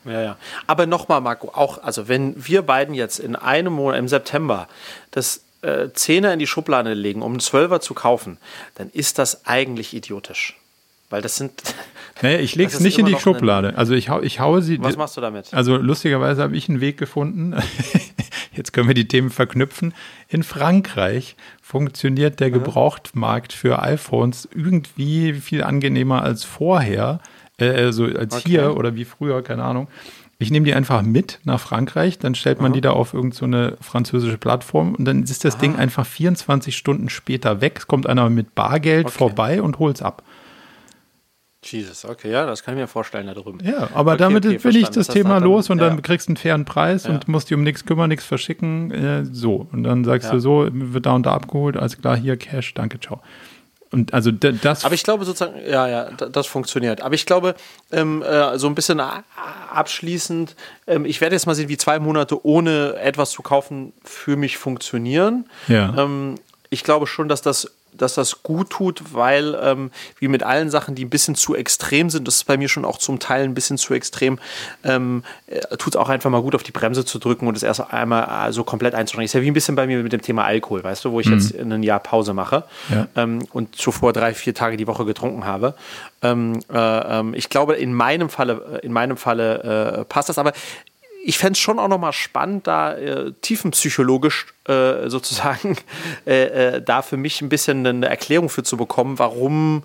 Ja, 0.07 0.23
ja. 0.23 0.37
Aber 0.67 0.87
nochmal, 0.87 1.21
Marco, 1.21 1.49
auch, 1.49 1.83
also 1.83 2.09
wenn 2.09 2.35
wir 2.47 2.63
beiden 2.63 2.95
jetzt 2.95 3.19
in 3.19 3.37
einem 3.37 3.75
Monat, 3.75 3.99
im 3.99 4.09
September, 4.09 4.67
das 5.11 5.45
äh, 5.61 5.91
Zehner 5.93 6.33
in 6.33 6.39
die 6.39 6.47
Schublade 6.47 6.95
legen, 6.95 7.21
um 7.21 7.33
einen 7.33 7.41
Zwölfer 7.41 7.83
zu 7.83 7.93
kaufen, 7.93 8.39
dann 8.77 8.89
ist 8.89 9.19
das 9.19 9.45
eigentlich 9.45 9.93
idiotisch. 9.93 10.59
Weil 11.11 11.21
das 11.21 11.37
sind. 11.37 11.53
Naja, 12.23 12.39
ich 12.39 12.55
lege 12.55 12.71
es 12.73 12.81
nicht 12.81 12.99
in 12.99 13.07
die 13.07 13.19
Schublade. 13.19 13.77
Also 13.77 13.95
ich, 13.95 14.09
hau, 14.09 14.21
ich 14.21 14.41
haue 14.41 14.63
sie. 14.63 14.81
Was 14.81 14.97
machst 14.97 15.17
du 15.17 15.21
damit? 15.21 15.53
Also 15.53 15.77
lustigerweise 15.77 16.43
habe 16.43 16.57
ich 16.57 16.69
einen 16.69 16.81
Weg 16.81 16.97
gefunden. 16.97 17.55
Jetzt 18.53 18.73
können 18.73 18.87
wir 18.87 18.95
die 18.95 19.09
Themen 19.09 19.31
verknüpfen. 19.31 19.95
In 20.29 20.43
Frankreich 20.45 21.37
funktioniert 21.61 22.39
der 22.39 22.51
Gebrauchtmarkt 22.51 23.53
für 23.53 23.83
iPhones 23.83 24.49
irgendwie 24.55 25.35
viel 25.35 25.65
angenehmer 25.65 26.23
als 26.23 26.45
vorher. 26.45 27.21
Äh, 27.59 27.71
also 27.71 28.05
als 28.05 28.37
okay. 28.37 28.49
hier 28.49 28.77
oder 28.77 28.95
wie 28.95 29.05
früher, 29.05 29.43
keine 29.43 29.65
Ahnung. 29.65 29.89
Ich 30.39 30.51
nehme 30.51 30.67
die 30.67 30.75
einfach 30.75 31.03
mit 31.03 31.41
nach 31.45 31.61
Frankreich, 31.61 32.19
dann 32.19 32.35
stellt 32.35 32.59
man 32.59 32.73
Aha. 32.73 32.75
die 32.75 32.81
da 32.81 32.91
auf 32.91 33.15
irgendeine 33.15 33.71
so 33.71 33.77
französische 33.81 34.37
Plattform 34.37 34.95
und 34.95 35.05
dann 35.05 35.23
ist 35.23 35.45
das 35.45 35.55
Aha. 35.55 35.61
Ding 35.61 35.77
einfach 35.77 36.05
24 36.05 36.77
Stunden 36.77 37.09
später 37.09 37.61
weg. 37.61 37.77
Es 37.79 37.87
kommt 37.87 38.09
einer 38.09 38.29
mit 38.31 38.55
Bargeld 38.55 39.07
okay. 39.07 39.17
vorbei 39.17 39.63
und 39.63 39.79
holt 39.79 39.97
es 39.97 40.03
ab. 40.03 40.23
Jesus, 41.65 42.05
okay, 42.05 42.31
ja, 42.31 42.47
das 42.47 42.63
kann 42.63 42.75
ich 42.75 42.81
mir 42.81 42.87
vorstellen 42.87 43.27
da 43.27 43.35
drüben. 43.35 43.59
Ja, 43.63 43.89
aber 43.95 44.13
okay, 44.13 44.19
damit 44.19 44.47
okay, 44.47 44.63
will 44.63 44.77
ich 44.77 44.87
das, 44.87 45.07
das 45.07 45.09
Thema 45.09 45.39
los 45.39 45.71
und 45.71 45.79
ja. 45.79 45.89
dann 45.89 46.03
kriegst 46.03 46.29
du 46.29 46.31
einen 46.31 46.37
fairen 46.37 46.65
Preis 46.65 47.05
ja. 47.05 47.11
und 47.11 47.29
musst 47.29 47.51
dir 47.51 47.57
um 47.57 47.63
nichts 47.63 47.85
kümmern, 47.85 48.09
nichts 48.09 48.25
verschicken. 48.25 48.91
Äh, 48.91 49.25
so. 49.25 49.67
Und 49.73 49.85
dann 49.85 50.05
sagst 50.05 50.29
ja. 50.29 50.35
du 50.35 50.41
so, 50.41 50.69
wird 50.71 51.07
da 51.07 51.13
und 51.13 51.27
da 51.27 51.35
abgeholt, 51.35 51.77
alles 51.77 52.01
klar, 52.01 52.17
hier 52.17 52.37
Cash, 52.37 52.75
danke, 52.75 53.01
ciao. 53.01 53.21
Und 53.95 54.13
also 54.13 54.33
das. 54.33 54.85
Aber 54.85 54.95
ich 54.95 55.05
glaube 55.05 55.25
sozusagen, 55.25 55.55
ja, 55.69 55.87
ja, 55.87 56.11
das 56.11 56.49
funktioniert. 56.49 57.01
Aber 57.01 57.15
ich 57.15 57.27
glaube, 57.27 57.55
ähm, 57.93 58.23
äh, 58.23 58.59
so 58.59 58.67
ein 58.67 58.75
bisschen 58.75 59.01
abschließend, 59.73 60.57
ähm, 60.89 61.05
ich 61.05 61.21
werde 61.21 61.37
jetzt 61.37 61.47
mal 61.47 61.55
sehen, 61.55 61.69
wie 61.69 61.77
zwei 61.77 62.01
Monate 62.01 62.45
ohne 62.45 62.97
etwas 62.97 63.31
zu 63.31 63.43
kaufen 63.43 63.93
für 64.03 64.37
mich 64.37 64.59
funktionieren. 64.59 65.49
Ja. 65.69 65.95
Ähm, 65.97 66.35
ich 66.71 66.83
glaube 66.83 67.07
schon, 67.07 67.29
dass 67.29 67.41
das 67.41 67.71
dass 67.97 68.15
das 68.15 68.43
gut 68.43 68.71
tut, 68.71 69.03
weil 69.13 69.59
ähm, 69.63 69.91
wie 70.19 70.29
mit 70.29 70.43
allen 70.43 70.71
Sachen, 70.71 70.95
die 70.95 71.05
ein 71.05 71.11
bisschen 71.11 71.35
zu 71.35 71.55
extrem 71.55 72.11
sind, 72.11 72.27
das 72.27 72.37
ist 72.37 72.45
bei 72.45 72.57
mir 72.57 72.69
schon 72.69 72.85
auch 72.85 72.99
zum 72.99 73.19
Teil 73.19 73.45
ein 73.45 73.55
bisschen 73.55 73.79
zu 73.79 73.95
extrem, 73.95 74.39
ähm, 74.85 75.25
äh, 75.47 75.61
tut 75.77 75.95
es 75.95 75.97
auch 75.97 76.09
einfach 76.09 76.31
mal 76.31 76.43
gut 76.43 76.55
auf 76.55 76.63
die 76.63 76.73
Bremse 76.73 77.05
zu 77.05 77.19
drücken 77.19 77.47
und 77.47 77.57
es 77.57 77.63
erst 77.63 77.93
einmal 77.93 78.49
äh, 78.49 78.53
so 78.53 78.65
komplett 78.65 78.95
einzusteigen. 78.95 79.25
Ist 79.25 79.35
ja 79.35 79.43
wie 79.43 79.51
ein 79.51 79.55
bisschen 79.55 79.77
bei 79.77 79.87
mir 79.87 80.03
mit 80.03 80.13
dem 80.13 80.23
Thema 80.23 80.45
Alkohol, 80.45 80.83
weißt 80.83 81.05
du, 81.05 81.13
wo 81.13 81.21
ich 81.21 81.27
mhm. 81.27 81.35
jetzt 81.35 81.59
ein 81.59 81.83
Jahr 81.83 82.01
Pause 82.01 82.35
mache 82.35 82.65
ja. 82.91 83.07
ähm, 83.17 83.47
und 83.53 83.77
zuvor 83.77 84.13
drei, 84.13 84.35
vier 84.35 84.55
Tage 84.55 84.77
die 84.77 84.87
Woche 84.87 85.05
getrunken 85.05 85.45
habe. 85.45 85.75
Ähm, 86.23 86.61
äh, 86.73 86.79
ähm, 86.79 87.35
ich 87.35 87.49
glaube, 87.49 87.75
in 87.75 87.93
meinem 87.93 88.29
Falle, 88.29 88.81
äh, 88.83 88.87
in 88.87 88.93
meinem 88.93 89.17
Falle 89.17 89.99
äh, 90.01 90.05
passt 90.05 90.29
das, 90.29 90.39
aber 90.39 90.53
ich 91.27 91.39
fände 91.39 91.53
es 91.53 91.59
schon 91.59 91.79
auch 91.79 91.89
nochmal 91.89 92.13
spannend, 92.13 92.67
da 92.67 92.95
äh, 92.95 93.33
tiefenpsychologisch 93.41 94.47
äh, 94.69 95.09
sozusagen 95.09 95.77
äh, 96.27 96.77
äh, 96.77 96.83
da 96.83 97.01
für 97.01 97.17
mich 97.17 97.41
ein 97.41 97.49
bisschen 97.49 97.87
eine 97.87 98.09
Erklärung 98.09 98.51
für 98.51 98.63
zu 98.63 98.77
bekommen, 98.77 99.19
warum 99.19 99.85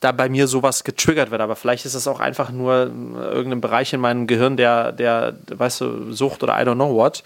da 0.00 0.12
bei 0.12 0.28
mir 0.28 0.46
sowas 0.46 0.84
getriggert 0.84 1.32
wird. 1.32 1.40
Aber 1.40 1.56
vielleicht 1.56 1.86
ist 1.86 1.94
es 1.94 2.06
auch 2.06 2.20
einfach 2.20 2.50
nur 2.50 2.74
äh, 2.74 3.34
irgendein 3.34 3.60
Bereich 3.60 3.92
in 3.92 4.00
meinem 4.00 4.28
Gehirn, 4.28 4.56
der, 4.56 4.92
der, 4.92 5.34
weißt 5.48 5.80
du, 5.80 6.12
Sucht 6.12 6.44
oder 6.44 6.54
I 6.54 6.64
don't 6.64 6.74
know 6.74 6.94
what, 6.94 7.24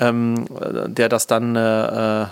ähm, 0.00 0.46
der 0.88 1.08
das 1.08 1.28
dann 1.28 1.54
äh, 1.54 2.26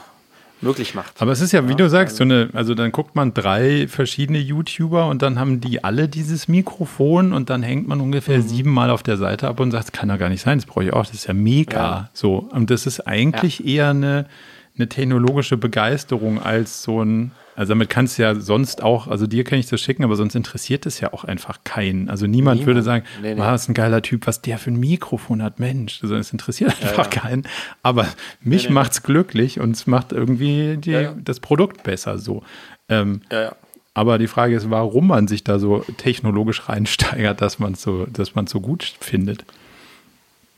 möglich 0.64 0.94
macht. 0.94 1.20
Aber 1.20 1.30
es 1.30 1.40
ist 1.40 1.52
ja, 1.52 1.66
wie 1.66 1.72
ja, 1.72 1.76
du 1.76 1.88
sagst, 1.88 2.16
so 2.16 2.24
eine, 2.24 2.48
also 2.52 2.74
dann 2.74 2.90
guckt 2.90 3.14
man 3.14 3.32
drei 3.32 3.86
verschiedene 3.86 4.38
YouTuber 4.38 5.06
und 5.06 5.22
dann 5.22 5.38
haben 5.38 5.60
die 5.60 5.84
alle 5.84 6.08
dieses 6.08 6.48
Mikrofon 6.48 7.32
und 7.32 7.50
dann 7.50 7.62
hängt 7.62 7.86
man 7.86 8.00
ungefähr 8.00 8.38
mhm. 8.38 8.48
siebenmal 8.48 8.90
auf 8.90 9.02
der 9.02 9.16
Seite 9.16 9.46
ab 9.46 9.60
und 9.60 9.70
sagt, 9.70 9.84
das 9.84 9.92
kann 9.92 10.08
doch 10.08 10.18
gar 10.18 10.28
nicht 10.28 10.42
sein, 10.42 10.58
das 10.58 10.66
brauche 10.66 10.84
ich 10.84 10.92
auch, 10.92 11.06
das 11.06 11.14
ist 11.14 11.26
ja 11.26 11.34
mega. 11.34 11.76
Ja. 11.76 12.10
So. 12.12 12.48
Und 12.50 12.70
das 12.70 12.86
ist 12.86 13.06
eigentlich 13.06 13.60
ja. 13.60 13.66
eher 13.66 13.90
eine, 13.90 14.26
eine 14.76 14.88
technologische 14.88 15.56
Begeisterung 15.56 16.42
als 16.42 16.82
so 16.82 17.02
ein 17.02 17.30
also 17.56 17.70
damit 17.72 17.88
kannst 17.90 18.18
du 18.18 18.22
ja 18.22 18.34
sonst 18.34 18.82
auch, 18.82 19.06
also 19.06 19.26
dir 19.26 19.44
kann 19.44 19.58
ich 19.58 19.66
das 19.66 19.80
schicken, 19.80 20.04
aber 20.04 20.16
sonst 20.16 20.34
interessiert 20.34 20.86
es 20.86 21.00
ja 21.00 21.12
auch 21.12 21.24
einfach 21.24 21.60
keinen. 21.64 22.08
Also 22.08 22.26
niemand, 22.26 22.60
niemand. 22.60 22.66
würde 22.66 22.82
sagen, 22.82 23.04
nee, 23.22 23.34
nee. 23.34 23.40
war 23.40 23.52
das 23.52 23.68
ein 23.68 23.74
geiler 23.74 24.02
Typ, 24.02 24.26
was 24.26 24.42
der 24.42 24.58
für 24.58 24.70
ein 24.70 24.80
Mikrofon 24.80 25.42
hat, 25.42 25.60
Mensch. 25.60 26.00
Also 26.02 26.16
es 26.16 26.32
interessiert 26.32 26.70
einfach 26.82 27.12
ja, 27.12 27.12
ja. 27.14 27.20
keinen. 27.20 27.42
Aber 27.82 28.08
mich 28.40 28.68
nee, 28.68 28.74
macht's 28.74 29.02
glücklich 29.02 29.60
und 29.60 29.72
es 29.72 29.86
macht 29.86 30.12
irgendwie 30.12 30.76
die, 30.76 30.90
ja, 30.90 31.14
das 31.22 31.40
Produkt 31.40 31.82
besser 31.82 32.18
so. 32.18 32.42
Ähm, 32.88 33.20
aber 33.94 34.18
die 34.18 34.26
Frage 34.26 34.56
ist, 34.56 34.70
warum 34.70 35.06
man 35.06 35.28
sich 35.28 35.44
da 35.44 35.60
so 35.60 35.84
technologisch 35.96 36.68
reinsteigert, 36.68 37.40
dass 37.40 37.60
man 37.60 37.74
so, 37.74 38.06
dass 38.06 38.34
man 38.34 38.48
so 38.48 38.60
gut 38.60 38.82
findet. 39.00 39.44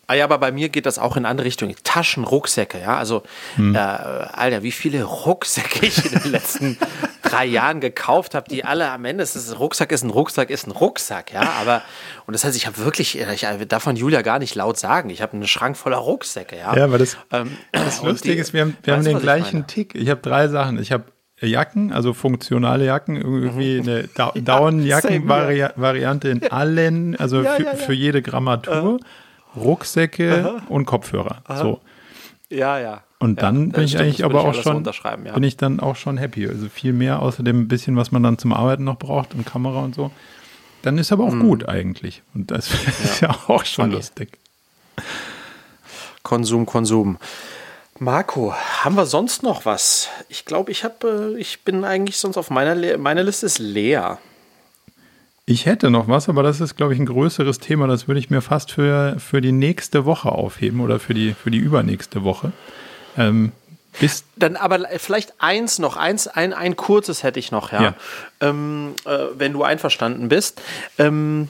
Ah 0.09 0.15
ja, 0.15 0.25
aber 0.25 0.39
bei 0.39 0.53
mir 0.53 0.69
geht 0.69 0.87
das 0.87 0.99
auch 0.99 1.17
in 1.17 1.27
andere 1.27 1.47
Richtungen. 1.47 1.75
Taschen, 1.83 2.25
Rucksäcke, 2.25 2.81
ja. 2.81 2.97
Also, 2.97 3.23
hm. 3.57 3.75
äh, 3.75 3.79
Alter, 3.79 4.63
wie 4.63 4.71
viele 4.71 5.03
Rucksäcke 5.03 5.85
ich 5.85 6.13
in 6.13 6.21
den 6.21 6.31
letzten 6.31 6.79
drei 7.23 7.45
Jahren 7.45 7.81
gekauft 7.81 8.35
habe, 8.35 8.49
die 8.49 8.65
alle 8.65 8.91
am 8.91 9.05
Ende, 9.05 9.25
ist, 9.25 9.59
Rucksack 9.59 9.91
ist 9.91 10.05
ein 10.05 10.11
Rucksack, 10.11 10.51
ist 10.51 10.67
ein 10.69 10.71
Rucksack, 10.71 11.33
ja. 11.33 11.43
Aber, 11.61 11.83
und 12.27 12.35
das 12.35 12.45
heißt, 12.45 12.57
ich 12.57 12.67
habe 12.67 12.79
wirklich, 12.79 13.19
ich 13.19 13.47
darf 13.67 13.83
von 13.83 13.97
Julia 13.97 14.23
gar 14.23 14.39
nicht 14.39 14.55
laut 14.55 14.79
sagen, 14.79 15.11
ich 15.11 15.23
habe 15.23 15.33
einen 15.33 15.49
Schrank 15.49 15.77
voller 15.77 15.99
Rucksäcke, 15.99 16.57
ja. 16.57 16.77
Ja, 16.77 16.85
aber 16.85 16.99
das, 16.99 17.17
ähm, 17.33 17.57
das 17.73 18.03
Lustige 18.03 18.41
ist, 18.41 18.53
wir 18.53 18.63
haben, 18.63 18.77
wir 18.85 18.95
haben 18.95 19.05
den 19.05 19.19
gleichen 19.19 19.67
Tick. 19.67 19.95
Ich 19.95 20.09
habe 20.09 20.21
drei 20.21 20.47
Sachen. 20.47 20.81
Ich 20.81 20.93
habe 20.93 21.05
Jacken, 21.41 21.93
also 21.93 22.15
funktionale 22.15 22.87
Jacken, 22.87 23.17
irgendwie 23.17 23.81
eine 23.81 24.09
da 24.15 24.33
Down-Jacken-Variante 24.35 26.29
in 26.29 26.41
für, 26.41 27.21
also 27.21 27.43
ja, 27.43 27.53
für, 27.53 27.63
ja, 27.63 27.73
ja. 27.73 27.77
für, 27.77 27.93
jede 27.93 28.23
Grammatur, 28.23 28.95
uh. 28.95 28.99
Rucksäcke 29.57 30.61
uh 30.69 30.73
und 30.73 30.87
Kopfhörer. 30.87 31.43
Uh 31.49 31.57
So. 31.57 31.81
Ja, 32.49 32.79
ja. 32.79 33.03
Und 33.19 33.43
dann 33.43 33.71
bin 33.71 33.85
ich 33.85 33.93
stimmt, 33.93 34.05
eigentlich 34.05 34.25
aber 34.25 34.45
auch 34.45 34.55
schon, 34.55 34.83
bin 34.83 35.43
ich 35.43 35.57
dann 35.57 35.81
auch 35.81 35.97
schon 35.97 36.19
happy. 36.19 36.47
Also 36.47 36.69
viel 36.69 36.93
mehr, 36.93 37.23
außerdem 37.23 37.63
ein 37.63 37.69
bisschen, 37.69 37.97
was 37.97 38.13
man 38.13 38.23
dann 38.23 38.39
zum 38.39 38.53
Arbeiten 38.53 38.85
noch 38.85 38.99
braucht 38.99 39.35
und 39.35 39.47
Kamera 39.47 39.81
und 39.81 39.95
so. 39.95 40.11
Dann 40.83 40.99
ist 40.99 41.11
aber 41.13 41.25
auch 41.25 41.35
mm. 41.35 41.41
gut 41.41 41.69
eigentlich. 41.69 42.23
Und 42.35 42.51
das 42.51 42.69
ist 43.05 43.21
ja 43.21 43.31
auch 43.49 43.65
schon 43.65 43.87
okay. 43.87 43.97
lustig. 43.97 44.39
Konsum, 46.23 46.67
Konsum. 46.67 47.19
Marco, 47.99 48.55
haben 48.55 48.97
wir 48.97 49.07
sonst 49.07 49.43
noch 49.43 49.65
was? 49.65 50.09
Ich 50.29 50.45
glaube, 50.45 50.71
ich 50.71 50.85
habe, 50.85 51.35
äh, 51.35 51.41
ich 51.41 51.65
bin 51.65 51.85
eigentlich 51.85 52.19
sonst 52.19 52.37
auf 52.37 52.51
meiner, 52.51 52.75
Le 52.75 52.99
meine 52.99 53.23
Liste 53.23 53.47
ist 53.47 53.59
leer. 53.59 54.19
Ich 55.49 55.65
hätte 55.65 55.91
noch 55.91 56.09
was, 56.09 56.29
aber 56.29 56.43
das 56.43 56.61
ist, 56.61 56.77
glaube 56.77 56.93
ich, 56.93 56.99
ein 56.99 57.07
größeres 57.07 57.61
Thema. 57.61 57.87
Das 57.87 58.09
würde 58.09 58.19
ich 58.19 58.31
mir 58.31 58.43
fast 58.43 58.73
für, 58.73 59.17
für 59.21 59.41
die 59.41 59.53
nächste 59.53 60.05
Woche 60.05 60.33
aufheben 60.33 60.81
oder 60.81 60.99
für 60.99 61.15
die, 61.15 61.35
für 61.35 61.53
die 61.53 61.59
übernächste 61.59 62.25
Woche. 62.25 62.53
Ähm, 63.17 63.53
bis 64.01 64.25
Dann 64.35 64.57
aber 64.57 64.81
vielleicht 64.99 65.35
eins 65.39 65.79
noch, 65.79 65.97
eins, 65.97 66.27
ein, 66.27 66.53
ein 66.53 66.75
kurzes 66.75 67.23
hätte 67.23 67.39
ich 67.39 67.53
noch, 67.53 67.71
ja. 67.71 67.81
ja. 67.81 67.95
Ähm, 68.41 68.95
äh, 69.05 69.19
wenn 69.35 69.53
du 69.53 69.63
einverstanden 69.63 70.29
bist. 70.29 70.61
Ähm, 70.99 71.49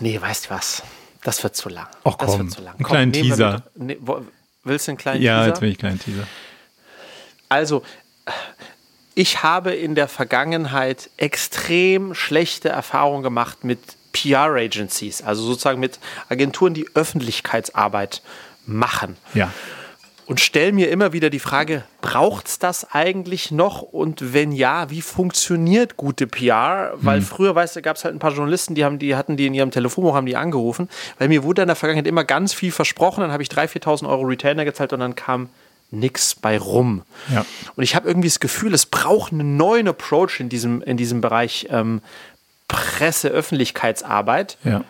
nee, 0.00 0.20
weißt 0.20 0.46
du 0.46 0.50
was? 0.50 0.82
Das 1.22 1.42
wird 1.42 1.56
zu 1.56 1.70
lang. 1.70 1.88
Ach 2.04 2.18
komm, 2.18 2.26
das 2.26 2.38
wird 2.38 2.50
zu 2.50 2.60
lang. 2.60 2.74
einen 2.74 2.82
komm, 2.82 2.92
kleinen 2.92 3.12
Teaser. 3.14 3.62
Mit, 3.76 4.06
ne, 4.06 4.26
willst 4.62 4.86
du 4.86 4.90
einen 4.90 4.98
kleinen 4.98 5.22
ja, 5.22 5.36
Teaser? 5.36 5.42
Ja, 5.42 5.48
jetzt 5.48 5.60
will 5.62 5.68
ich 5.70 5.82
einen 5.82 5.98
kleinen 5.98 6.00
Teaser. 6.00 6.28
Also, 7.48 7.82
ich 9.18 9.42
habe 9.42 9.72
in 9.72 9.96
der 9.96 10.06
Vergangenheit 10.06 11.10
extrem 11.16 12.14
schlechte 12.14 12.68
Erfahrungen 12.68 13.24
gemacht 13.24 13.64
mit 13.64 13.80
PR-Agencies, 14.12 15.22
also 15.22 15.42
sozusagen 15.42 15.80
mit 15.80 15.98
Agenturen, 16.28 16.72
die 16.72 16.86
Öffentlichkeitsarbeit 16.94 18.22
machen. 18.64 19.16
Ja 19.34 19.52
und 20.28 20.40
stelle 20.40 20.72
mir 20.72 20.90
immer 20.90 21.14
wieder 21.14 21.30
die 21.30 21.38
Frage, 21.38 21.84
braucht 22.02 22.48
es 22.48 22.58
das 22.58 22.92
eigentlich 22.92 23.50
noch? 23.50 23.80
Und 23.80 24.34
wenn 24.34 24.52
ja, 24.52 24.90
wie 24.90 25.00
funktioniert 25.00 25.96
gute 25.96 26.26
PR? 26.26 26.92
Weil 26.96 27.20
mhm. 27.20 27.24
früher, 27.24 27.54
weißt 27.54 27.76
du, 27.76 27.82
gab 27.82 27.96
es 27.96 28.04
halt 28.04 28.14
ein 28.14 28.18
paar 28.18 28.34
Journalisten, 28.34 28.74
die, 28.74 28.84
haben, 28.84 28.98
die 28.98 29.16
hatten 29.16 29.38
die 29.38 29.46
in 29.46 29.54
ihrem 29.54 29.70
Telefonbuch, 29.70 30.14
haben 30.14 30.26
die 30.26 30.36
angerufen, 30.36 30.90
weil 31.18 31.28
mir 31.28 31.44
wurde 31.44 31.62
in 31.62 31.68
der 31.68 31.76
Vergangenheit 31.76 32.06
immer 32.06 32.24
ganz 32.24 32.52
viel 32.52 32.72
versprochen, 32.72 33.22
dann 33.22 33.32
habe 33.32 33.42
ich 33.42 33.48
3.000, 33.48 33.82
4.000 33.82 34.08
Euro 34.10 34.24
Retainer 34.24 34.66
gezahlt 34.66 34.92
und 34.92 35.00
dann 35.00 35.14
kam 35.14 35.48
nichts 35.90 36.34
bei 36.34 36.58
rum. 36.58 37.02
Ja. 37.32 37.44
Und 37.76 37.82
ich 37.82 37.94
habe 37.94 38.08
irgendwie 38.08 38.28
das 38.28 38.40
Gefühl, 38.40 38.74
es 38.74 38.86
braucht 38.86 39.32
einen 39.32 39.56
neuen 39.56 39.88
Approach 39.88 40.40
in 40.40 40.48
diesem, 40.48 40.82
in 40.82 40.96
diesem 40.96 41.20
Bereich 41.20 41.68
ähm, 41.70 42.02
Presse, 42.68 43.28
Öffentlichkeitsarbeit. 43.28 44.58
Ja 44.64 44.84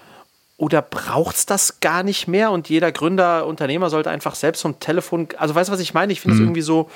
oder 0.59 0.83
braucht 0.83 1.37
es 1.37 1.47
das 1.47 1.79
gar 1.81 2.03
nicht 2.03 2.27
mehr 2.27 2.51
und 2.51 2.69
jeder 2.69 2.91
Gründer, 2.91 3.47
Unternehmer 3.47 3.91
sollte 3.91 4.11
einfach 4.11 4.35
selbst 4.35 4.61
vom 4.61 4.81
Telefon, 4.81 5.29
also 5.39 5.55
weißt 5.55 5.69
du, 5.69 5.73
was 5.73 5.81
ich 5.81 5.95
meine? 5.95 6.13
Ich 6.13 6.21
finde 6.21 6.35
es 6.35 6.41
mhm. 6.41 6.47
irgendwie 6.47 6.63
so 6.63 6.91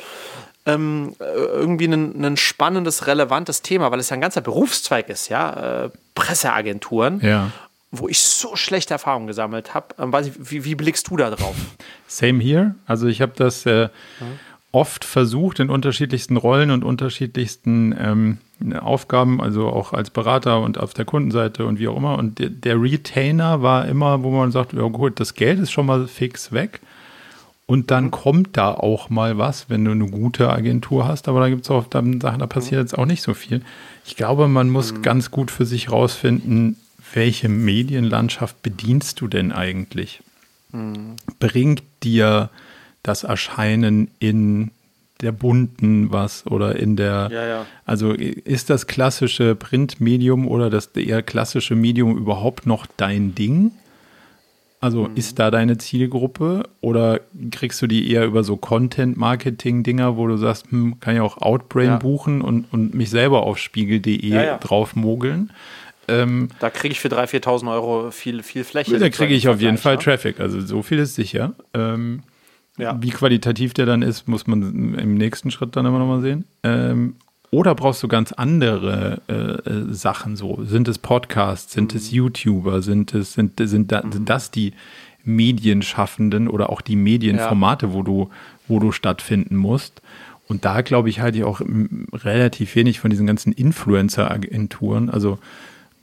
ähm, 0.66 1.14
äh, 1.20 1.24
irgendwie 1.24 1.86
ein, 1.86 2.24
ein, 2.24 2.36
spannendes, 2.36 3.07
relevantes 3.07 3.62
Thema, 3.62 3.92
weil 3.92 4.00
es 4.00 4.11
ja 4.11 4.14
ein 4.14 4.20
ganzer 4.20 4.40
Berufszweig 4.40 5.09
ist, 5.09 5.28
ja, 5.28 5.84
äh, 5.84 5.90
Presseagenturen. 6.16 7.20
Ja. 7.20 7.50
Wo 7.93 8.09
ich 8.09 8.20
so 8.20 8.57
schlechte 8.57 8.95
Erfahrungen 8.95 9.26
gesammelt 9.26 9.74
habe. 9.74 9.95
Ähm, 9.99 10.12
wie, 10.38 10.64
wie, 10.64 10.74
blickst 10.74 11.09
du 11.09 11.16
da 11.16 11.30
drauf? 11.30 11.55
Same 12.09 12.43
here. 12.43 12.74
Also 12.86 13.07
ich 13.07 13.20
habe 13.20 13.32
das 13.36 13.66
äh, 13.66 13.88
mhm 14.18 14.38
oft 14.72 15.05
versucht, 15.05 15.61
in 15.61 15.68
unterschiedlichsten 15.68 16.38
Rollen 16.38 16.70
und 16.70 16.82
unterschiedlichsten 16.82 17.95
ähm, 17.99 18.38
Aufgaben, 18.80 19.40
also 19.40 19.68
auch 19.68 19.93
als 19.93 20.11
Berater 20.11 20.61
und 20.61 20.80
auf 20.80 20.95
der 20.95 21.05
Kundenseite 21.05 21.66
und 21.66 21.78
wie 21.78 21.88
auch 21.88 21.97
immer. 21.97 22.18
Und 22.18 22.38
der, 22.38 22.49
der 22.49 22.80
Retainer 22.80 23.61
war 23.61 23.86
immer, 23.86 24.22
wo 24.22 24.30
man 24.30 24.51
sagt, 24.51 24.72
ja 24.72 24.88
gut, 24.88 25.20
das 25.20 25.34
Geld 25.34 25.59
ist 25.61 25.72
schon 25.72 25.86
mal 25.86 26.09
fix 26.09 26.53
weg. 26.53 26.80
Und 27.66 27.90
dann 27.90 28.05
mhm. 28.05 28.11
kommt 28.11 28.57
da 28.57 28.72
auch 28.72 29.11
mal 29.11 29.36
was, 29.38 29.68
wenn 29.68 29.84
du 29.84 29.90
eine 29.90 30.07
gute 30.07 30.51
Agentur 30.51 31.07
hast. 31.07 31.28
Aber 31.28 31.40
da 31.40 31.49
gibt 31.49 31.64
es 31.64 31.70
auch 31.70 31.86
dann 31.86 32.20
Sachen, 32.20 32.40
da 32.40 32.47
passiert 32.47 32.80
mhm. 32.80 32.86
jetzt 32.86 32.99
auch 32.99 33.07
nicht 33.07 33.22
so 33.22 33.34
viel. 33.34 33.62
Ich 34.07 34.16
glaube, 34.16 34.49
man 34.49 34.70
muss 34.70 34.93
mhm. 34.93 35.03
ganz 35.03 35.30
gut 35.30 35.51
für 35.51 35.66
sich 35.66 35.93
rausfinden, 35.93 36.76
welche 37.14 37.48
Medienlandschaft 37.48 38.62
bedienst 38.62 39.20
du 39.20 39.28
denn 39.28 39.52
eigentlich? 39.52 40.20
Mhm. 40.72 41.16
Bringt 41.38 41.82
dir 42.02 42.50
das 43.02 43.24
Erscheinen 43.24 44.10
in 44.18 44.70
der 45.20 45.32
bunten 45.32 46.10
was 46.10 46.46
oder 46.46 46.76
in 46.76 46.96
der, 46.96 47.28
ja, 47.32 47.46
ja. 47.46 47.66
also 47.84 48.12
ist 48.12 48.70
das 48.70 48.86
klassische 48.86 49.54
Printmedium 49.54 50.48
oder 50.48 50.68
das 50.68 50.86
eher 50.86 51.22
klassische 51.22 51.76
Medium 51.76 52.16
überhaupt 52.16 52.66
noch 52.66 52.86
dein 52.96 53.34
Ding? 53.34 53.70
Also 54.80 55.04
mhm. 55.04 55.16
ist 55.16 55.38
da 55.38 55.52
deine 55.52 55.78
Zielgruppe 55.78 56.64
oder 56.80 57.20
kriegst 57.52 57.80
du 57.82 57.86
die 57.86 58.10
eher 58.10 58.26
über 58.26 58.42
so 58.42 58.56
Content-Marketing-Dinger, 58.56 60.16
wo 60.16 60.26
du 60.26 60.36
sagst, 60.36 60.72
hm, 60.72 60.98
kann 60.98 61.14
ich 61.14 61.20
auch 61.20 61.38
Outbrain 61.38 61.86
ja. 61.86 61.96
buchen 61.98 62.42
und, 62.42 62.64
und 62.72 62.92
mich 62.92 63.08
selber 63.08 63.44
auf 63.44 63.58
spiegel.de 63.58 64.26
ja, 64.26 64.58
drauf 64.58 64.96
mogeln? 64.96 65.52
Ähm, 66.09 66.48
da 66.59 66.70
kriege 66.70 66.92
ich 66.92 67.00
für 67.00 67.09
3.000, 67.09 67.44
4.000 67.44 67.72
Euro 67.72 68.11
viel, 68.11 68.42
viel 68.42 68.64
Fläche. 68.64 68.98
Da 68.98 69.09
kriege 69.09 69.34
ich 69.34 69.48
auf 69.48 69.61
jeden 69.61 69.78
Fall 69.78 69.98
Traffic, 69.98 70.40
also 70.40 70.61
so 70.61 70.82
viel 70.82 70.98
ist 70.98 71.14
sicher. 71.14 71.55
Ähm, 71.74 72.22
ja. 72.78 72.96
Wie 73.00 73.11
qualitativ 73.11 73.74
der 73.74 73.86
dann 73.86 74.03
ist, 74.03 74.28
muss 74.28 74.46
man 74.46 74.96
im 74.98 75.14
nächsten 75.14 75.50
Schritt 75.50 75.76
dann 75.76 75.86
immer 75.86 75.98
nochmal 75.98 76.22
sehen. 76.22 76.44
Ähm, 76.62 77.16
oder 77.50 77.74
brauchst 77.74 78.03
du 78.03 78.09
ganz 78.09 78.32
andere 78.32 79.20
äh, 79.28 79.70
äh, 79.70 79.92
Sachen 79.92 80.36
so? 80.36 80.64
Sind 80.64 80.88
es 80.88 80.98
Podcasts, 80.98 81.72
sind 81.72 81.92
mhm. 81.92 81.98
es 81.98 82.11
YouTuber, 82.11 82.80
sind 82.80 83.14
es, 83.14 83.34
sind, 83.34 83.61
sind, 83.62 83.92
da, 83.92 84.03
mhm. 84.03 84.12
sind 84.12 84.28
das 84.28 84.50
die 84.50 84.72
Medienschaffenden 85.24 86.48
oder 86.48 86.70
auch 86.70 86.80
die 86.80 86.96
Medienformate, 86.96 87.86
ja. 87.86 87.92
wo 87.92 88.03
du, 88.03 88.30
wo 88.68 88.78
du 88.78 88.90
stattfinden 88.90 89.57
musst? 89.57 90.00
Und 90.48 90.64
da 90.64 90.80
glaube 90.80 91.11
ich, 91.11 91.20
halte 91.20 91.38
ich 91.38 91.44
auch 91.44 91.61
relativ 92.12 92.74
wenig 92.74 93.00
von 93.00 93.11
diesen 93.11 93.26
ganzen 93.26 93.53
Influencer-Agenturen. 93.53 95.11
Also 95.11 95.38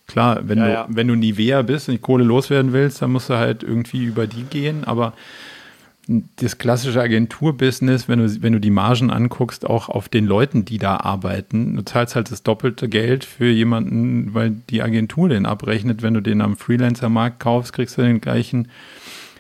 klar, 0.09 0.41
wenn, 0.49 0.57
ja, 0.57 0.65
du, 0.65 0.71
ja. 0.71 0.87
wenn 0.89 1.07
du 1.07 1.15
Nivea 1.15 1.61
bist 1.61 1.87
und 1.87 1.93
die 1.93 2.01
Kohle 2.01 2.23
loswerden 2.23 2.73
willst, 2.73 3.01
dann 3.01 3.11
musst 3.11 3.29
du 3.29 3.35
halt 3.35 3.63
irgendwie 3.63 4.03
über 4.03 4.27
die 4.27 4.43
gehen. 4.43 4.83
Aber 4.83 5.13
das 6.37 6.57
klassische 6.57 6.99
Agenturbusiness, 6.99 8.09
wenn 8.09 8.19
du, 8.19 8.41
wenn 8.41 8.53
du 8.53 8.59
die 8.59 8.71
Margen 8.71 9.11
anguckst, 9.11 9.65
auch 9.65 9.89
auf 9.89 10.09
den 10.09 10.25
Leuten, 10.25 10.65
die 10.65 10.79
da 10.79 10.97
arbeiten. 10.97 11.75
Du 11.75 11.85
zahlst 11.85 12.15
halt 12.15 12.31
das 12.31 12.41
doppelte 12.41 12.89
Geld 12.89 13.23
für 13.23 13.45
jemanden, 13.45 14.33
weil 14.33 14.49
die 14.49 14.81
Agentur 14.81 15.29
den 15.29 15.45
abrechnet. 15.45 16.01
Wenn 16.01 16.15
du 16.15 16.21
den 16.21 16.41
am 16.41 16.57
Freelancer-Markt 16.57 17.39
kaufst, 17.39 17.73
kriegst 17.73 17.97
du 17.97 18.01
den 18.01 18.21
gleichen, 18.21 18.69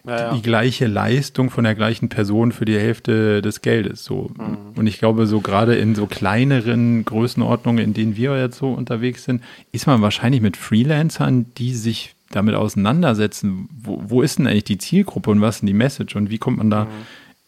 ja, 0.09 0.33
die 0.33 0.41
gleiche 0.41 0.87
Leistung 0.87 1.49
von 1.49 1.63
der 1.63 1.75
gleichen 1.75 2.09
Person 2.09 2.51
für 2.51 2.65
die 2.65 2.77
Hälfte 2.77 3.41
des 3.41 3.61
Geldes. 3.61 4.03
So. 4.03 4.31
Mhm. 4.37 4.57
Und 4.75 4.87
ich 4.87 4.99
glaube, 4.99 5.27
so 5.27 5.41
gerade 5.41 5.75
in 5.75 5.95
so 5.95 6.07
kleineren 6.07 7.05
Größenordnungen, 7.05 7.83
in 7.83 7.93
denen 7.93 8.15
wir 8.15 8.39
jetzt 8.39 8.57
so 8.57 8.71
unterwegs 8.71 9.23
sind, 9.23 9.43
ist 9.71 9.87
man 9.87 10.01
wahrscheinlich 10.01 10.41
mit 10.41 10.57
Freelancern, 10.57 11.45
die 11.57 11.73
sich 11.73 12.15
damit 12.31 12.55
auseinandersetzen, 12.55 13.69
wo, 13.71 14.01
wo 14.05 14.21
ist 14.21 14.39
denn 14.39 14.47
eigentlich 14.47 14.63
die 14.65 14.77
Zielgruppe 14.77 15.31
und 15.31 15.41
was 15.41 15.55
ist 15.55 15.61
denn 15.61 15.67
die 15.67 15.73
Message 15.73 16.15
und 16.15 16.29
wie 16.29 16.37
kommt 16.37 16.57
man 16.57 16.69
da 16.69 16.87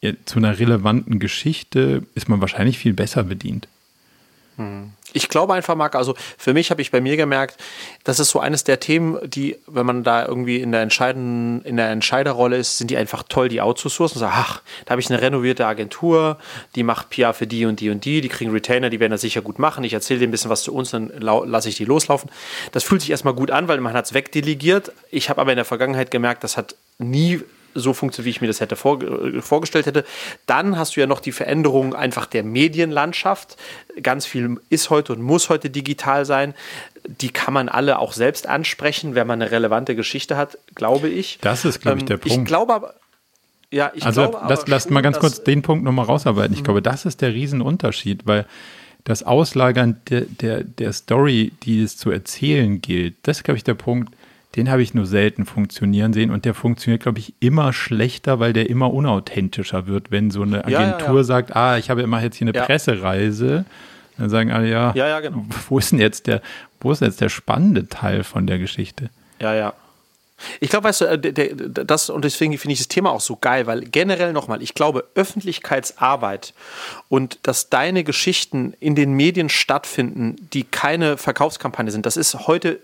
mhm. 0.01 0.17
zu 0.25 0.39
einer 0.39 0.57
relevanten 0.57 1.19
Geschichte, 1.19 2.03
ist 2.15 2.29
man 2.29 2.41
wahrscheinlich 2.41 2.77
viel 2.77 2.93
besser 2.93 3.23
bedient. 3.23 3.67
Mhm. 4.57 4.91
Ich 5.13 5.27
glaube 5.27 5.53
einfach, 5.53 5.75
Marc, 5.75 5.95
also 5.95 6.15
für 6.37 6.53
mich 6.53 6.71
habe 6.71 6.81
ich 6.81 6.91
bei 6.91 7.01
mir 7.01 7.17
gemerkt, 7.17 7.57
das 8.05 8.19
ist 8.19 8.29
so 8.29 8.39
eines 8.39 8.63
der 8.63 8.79
Themen, 8.79 9.17
die, 9.29 9.57
wenn 9.67 9.85
man 9.85 10.03
da 10.03 10.25
irgendwie 10.25 10.61
in 10.61 10.71
der, 10.71 10.81
entscheidenden, 10.81 11.65
in 11.65 11.75
der 11.75 11.89
Entscheiderrolle 11.89 12.55
ist, 12.55 12.77
sind 12.77 12.91
die 12.91 12.97
einfach 12.97 13.23
toll, 13.27 13.49
die 13.49 13.61
outzusourcen 13.61 14.15
und 14.15 14.19
sagen, 14.21 14.33
ach, 14.35 14.61
da 14.85 14.91
habe 14.91 15.01
ich 15.01 15.09
eine 15.09 15.21
renovierte 15.21 15.65
Agentur, 15.65 16.37
die 16.75 16.83
macht 16.83 17.09
PR 17.09 17.33
für 17.33 17.45
die 17.45 17.65
und 17.65 17.81
die 17.81 17.89
und 17.89 18.05
die, 18.05 18.21
die 18.21 18.29
kriegen 18.29 18.51
Retainer, 18.51 18.89
die 18.89 19.01
werden 19.01 19.11
das 19.11 19.21
sicher 19.21 19.41
gut 19.41 19.59
machen. 19.59 19.83
Ich 19.83 19.93
erzähle 19.93 20.19
denen 20.19 20.29
ein 20.29 20.31
bisschen 20.31 20.51
was 20.51 20.63
zu 20.63 20.73
uns, 20.73 20.91
dann 20.91 21.11
lasse 21.19 21.67
ich 21.67 21.75
die 21.75 21.85
loslaufen. 21.85 22.29
Das 22.71 22.83
fühlt 22.83 23.01
sich 23.01 23.11
erstmal 23.11 23.33
gut 23.33 23.51
an, 23.51 23.67
weil 23.67 23.81
man 23.81 23.93
hat 23.93 24.05
es 24.05 24.13
wegdelegiert. 24.13 24.93
Ich 25.09 25.29
habe 25.29 25.41
aber 25.41 25.51
in 25.51 25.57
der 25.57 25.65
Vergangenheit 25.65 26.09
gemerkt, 26.09 26.43
das 26.45 26.55
hat 26.55 26.75
nie 26.99 27.41
so 27.73 27.93
funktioniert, 27.93 28.25
wie 28.25 28.29
ich 28.29 28.41
mir 28.41 28.47
das 28.47 28.59
hätte 28.59 28.75
vor, 28.75 28.99
vorgestellt 29.41 29.85
hätte. 29.85 30.05
Dann 30.45 30.77
hast 30.77 30.95
du 30.95 30.99
ja 30.99 31.07
noch 31.07 31.19
die 31.19 31.31
Veränderung 31.31 31.95
einfach 31.95 32.25
der 32.25 32.43
Medienlandschaft. 32.43 33.57
Ganz 34.01 34.25
viel 34.25 34.57
ist 34.69 34.89
heute 34.89 35.13
und 35.13 35.21
muss 35.21 35.49
heute 35.49 35.69
digital 35.69 36.25
sein. 36.25 36.53
Die 37.05 37.29
kann 37.29 37.53
man 37.53 37.69
alle 37.69 37.99
auch 37.99 38.13
selbst 38.13 38.47
ansprechen, 38.47 39.15
wenn 39.15 39.27
man 39.27 39.41
eine 39.41 39.51
relevante 39.51 39.95
Geschichte 39.95 40.37
hat, 40.37 40.57
glaube 40.75 41.09
ich. 41.09 41.39
Das 41.41 41.65
ist, 41.65 41.81
glaube 41.81 41.99
ich, 41.99 42.05
der 42.05 42.15
ähm, 42.15 42.21
Punkt. 42.21 42.37
Ich 42.37 42.45
glaube 42.45 42.73
aber, 42.73 42.93
ja, 43.71 43.91
ich 43.95 44.05
also 44.05 44.29
glaube 44.29 44.45
das, 44.47 44.67
lasst 44.67 44.91
mal 44.91 45.01
ganz 45.01 45.17
kurz 45.17 45.43
den 45.43 45.61
Punkt 45.61 45.83
nochmal 45.83 46.05
rausarbeiten. 46.05 46.53
Ich 46.53 46.59
mhm. 46.59 46.65
glaube, 46.65 46.81
das 46.81 47.05
ist 47.05 47.21
der 47.21 47.33
Riesenunterschied, 47.33 48.27
weil 48.27 48.45
das 49.03 49.23
Auslagern 49.23 50.01
der, 50.09 50.21
der, 50.21 50.63
der 50.63 50.93
Story, 50.93 51.53
die 51.63 51.81
es 51.81 51.97
zu 51.97 52.11
erzählen 52.11 52.81
gilt, 52.81 53.15
das 53.23 53.37
ist, 53.37 53.43
glaube 53.43 53.57
ich, 53.57 53.63
der 53.63 53.73
Punkt, 53.73 54.13
den 54.55 54.69
habe 54.69 54.81
ich 54.81 54.93
nur 54.93 55.05
selten 55.05 55.45
funktionieren 55.45 56.11
sehen 56.11 56.29
und 56.29 56.43
der 56.43 56.53
funktioniert, 56.53 57.03
glaube 57.03 57.19
ich, 57.19 57.33
immer 57.39 57.71
schlechter, 57.71 58.39
weil 58.39 58.51
der 58.51 58.69
immer 58.69 58.93
unauthentischer 58.93 59.87
wird, 59.87 60.11
wenn 60.11 60.29
so 60.29 60.41
eine 60.41 60.65
Agentur 60.65 61.09
ja, 61.09 61.15
ja, 61.15 61.23
sagt, 61.23 61.55
ah, 61.55 61.77
ich 61.77 61.89
habe 61.89 62.01
immer 62.01 62.21
jetzt 62.21 62.35
hier 62.35 62.47
eine 62.47 62.59
Pressereise. 62.59 63.65
Dann 64.17 64.29
sagen 64.29 64.51
alle, 64.51 64.69
ja, 64.69 64.91
ja, 64.93 65.07
ja 65.07 65.19
genau. 65.21 65.45
wo 65.69 65.79
ist 65.79 65.93
denn 65.93 65.99
jetzt 65.99 66.27
der, 66.27 66.41
wo 66.81 66.91
ist 66.91 67.01
jetzt 67.01 67.21
der 67.21 67.29
spannende 67.29 67.87
Teil 67.87 68.23
von 68.23 68.45
der 68.45 68.59
Geschichte? 68.59 69.09
Ja, 69.39 69.53
ja. 69.53 69.73
Ich 70.59 70.69
glaube, 70.69 70.85
weißt 70.85 71.01
du, 71.01 71.05
äh, 71.05 71.55
das 71.85 72.09
und 72.09 72.25
deswegen 72.25 72.57
finde 72.57 72.73
ich 72.73 72.79
das 72.79 72.87
Thema 72.87 73.11
auch 73.11 73.21
so 73.21 73.35
geil, 73.35 73.67
weil 73.67 73.81
generell 73.81 74.33
nochmal, 74.33 74.61
ich 74.61 74.73
glaube, 74.73 75.05
Öffentlichkeitsarbeit 75.15 76.53
und 77.09 77.39
dass 77.43 77.69
deine 77.69 78.03
Geschichten 78.03 78.73
in 78.79 78.95
den 78.95 79.13
Medien 79.13 79.49
stattfinden, 79.49 80.35
die 80.53 80.63
keine 80.63 81.17
Verkaufskampagne 81.17 81.91
sind, 81.91 82.05
das 82.05 82.17
ist 82.17 82.47
heute 82.47 82.79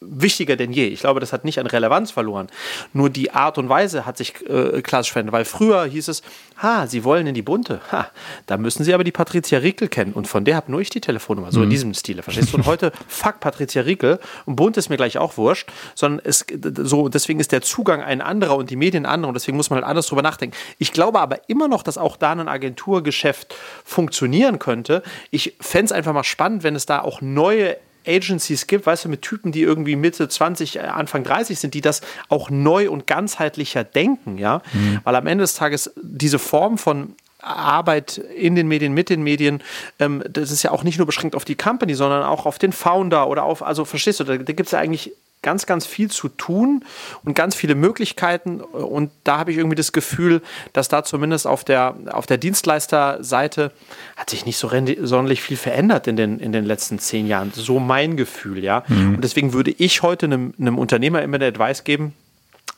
wichtiger 0.00 0.56
denn 0.56 0.72
je. 0.72 0.86
Ich 0.86 1.00
glaube, 1.00 1.20
das 1.20 1.32
hat 1.32 1.44
nicht 1.44 1.58
an 1.58 1.66
Relevanz 1.66 2.10
verloren. 2.10 2.48
Nur 2.92 3.10
die 3.10 3.30
Art 3.30 3.58
und 3.58 3.68
Weise 3.68 4.06
hat 4.06 4.16
sich 4.16 4.34
äh, 4.48 4.82
klassisch 4.82 5.12
verändert, 5.12 5.32
weil 5.32 5.44
früher 5.44 5.84
hieß 5.84 6.08
es, 6.08 6.22
ha, 6.62 6.86
Sie 6.86 7.04
wollen 7.04 7.26
in 7.26 7.34
die 7.34 7.42
Bunte, 7.42 7.80
ha, 7.92 8.10
da 8.46 8.56
müssen 8.56 8.84
Sie 8.84 8.94
aber 8.94 9.04
die 9.04 9.12
Patricia 9.12 9.58
Riekel 9.58 9.88
kennen 9.88 10.12
und 10.12 10.26
von 10.26 10.44
der 10.44 10.56
habe 10.56 10.70
nur 10.70 10.80
ich 10.80 10.90
die 10.90 11.00
Telefonnummer, 11.00 11.52
so 11.52 11.58
mhm. 11.58 11.64
in 11.64 11.70
diesem 11.70 11.94
Stile, 11.94 12.22
verstehst 12.22 12.52
du? 12.52 12.56
Und 12.56 12.66
heute, 12.66 12.92
fuck 13.06 13.40
Patricia 13.40 13.82
Riekel 13.82 14.18
und 14.46 14.56
Bunt 14.56 14.76
ist 14.76 14.88
mir 14.88 14.96
gleich 14.96 15.18
auch 15.18 15.36
wurscht, 15.36 15.70
sondern 15.94 16.24
es, 16.24 16.44
so, 16.78 16.97
deswegen 17.06 17.38
ist 17.38 17.52
der 17.52 17.62
Zugang 17.62 18.02
ein 18.02 18.20
anderer 18.20 18.56
und 18.56 18.70
die 18.70 18.76
Medien 18.76 19.06
andere 19.06 19.28
und 19.28 19.34
deswegen 19.34 19.56
muss 19.56 19.70
man 19.70 19.78
halt 19.78 19.86
anders 19.86 20.08
drüber 20.08 20.22
nachdenken. 20.22 20.56
Ich 20.78 20.92
glaube 20.92 21.20
aber 21.20 21.48
immer 21.48 21.68
noch, 21.68 21.84
dass 21.84 21.98
auch 21.98 22.16
da 22.16 22.32
ein 22.32 22.48
Agenturgeschäft 22.48 23.54
funktionieren 23.84 24.58
könnte. 24.58 25.04
Ich 25.30 25.54
fände 25.60 25.86
es 25.86 25.92
einfach 25.92 26.12
mal 26.12 26.24
spannend, 26.24 26.64
wenn 26.64 26.74
es 26.74 26.86
da 26.86 27.00
auch 27.02 27.20
neue 27.20 27.76
Agencies 28.06 28.66
gibt, 28.66 28.86
weißt 28.86 29.04
du, 29.04 29.08
mit 29.08 29.22
Typen, 29.22 29.52
die 29.52 29.62
irgendwie 29.62 29.94
Mitte 29.94 30.28
20, 30.28 30.76
äh, 30.76 30.80
Anfang 30.80 31.24
30 31.24 31.58
sind, 31.58 31.74
die 31.74 31.80
das 31.80 32.00
auch 32.28 32.50
neu 32.50 32.90
und 32.90 33.06
ganzheitlicher 33.06 33.84
denken, 33.84 34.38
ja. 34.38 34.62
Mhm. 34.72 35.00
Weil 35.04 35.14
am 35.14 35.26
Ende 35.26 35.42
des 35.42 35.54
Tages 35.54 35.92
diese 36.00 36.38
Form 36.38 36.78
von 36.78 37.14
Arbeit 37.40 38.18
in 38.18 38.54
den 38.54 38.66
Medien, 38.66 38.94
mit 38.94 39.10
den 39.10 39.22
Medien, 39.22 39.62
ähm, 39.98 40.24
das 40.28 40.50
ist 40.50 40.62
ja 40.62 40.70
auch 40.72 40.82
nicht 40.82 40.98
nur 40.98 41.06
beschränkt 41.06 41.36
auf 41.36 41.44
die 41.44 41.54
Company, 41.54 41.94
sondern 41.94 42.24
auch 42.24 42.46
auf 42.46 42.58
den 42.58 42.72
Founder 42.72 43.28
oder 43.28 43.44
auf, 43.44 43.62
also 43.62 43.84
verstehst 43.84 44.20
du, 44.20 44.24
da, 44.24 44.36
da 44.36 44.52
gibt 44.52 44.66
es 44.66 44.72
ja 44.72 44.78
eigentlich 44.78 45.12
ganz, 45.42 45.66
ganz 45.66 45.86
viel 45.86 46.10
zu 46.10 46.28
tun 46.28 46.84
und 47.24 47.34
ganz 47.34 47.54
viele 47.54 47.74
Möglichkeiten. 47.74 48.60
Und 48.60 49.10
da 49.24 49.38
habe 49.38 49.52
ich 49.52 49.58
irgendwie 49.58 49.76
das 49.76 49.92
Gefühl, 49.92 50.42
dass 50.72 50.88
da 50.88 51.04
zumindest 51.04 51.46
auf 51.46 51.64
der, 51.64 51.94
auf 52.10 52.26
der 52.26 52.38
Dienstleisterseite 52.38 53.72
hat 54.16 54.30
sich 54.30 54.46
nicht 54.46 54.58
so 54.58 54.68
sonderlich 54.68 55.42
viel 55.42 55.56
verändert 55.56 56.06
in 56.06 56.16
den, 56.16 56.38
in 56.40 56.52
den 56.52 56.64
letzten 56.64 56.98
zehn 56.98 57.26
Jahren. 57.26 57.52
So 57.54 57.78
mein 57.78 58.16
Gefühl, 58.16 58.64
ja. 58.64 58.84
Mhm. 58.88 59.16
Und 59.16 59.24
deswegen 59.24 59.52
würde 59.52 59.70
ich 59.70 60.02
heute 60.02 60.26
einem, 60.26 60.54
einem 60.58 60.78
Unternehmer 60.78 61.22
immer 61.22 61.38
den 61.38 61.48
Advice 61.48 61.84
geben, 61.84 62.14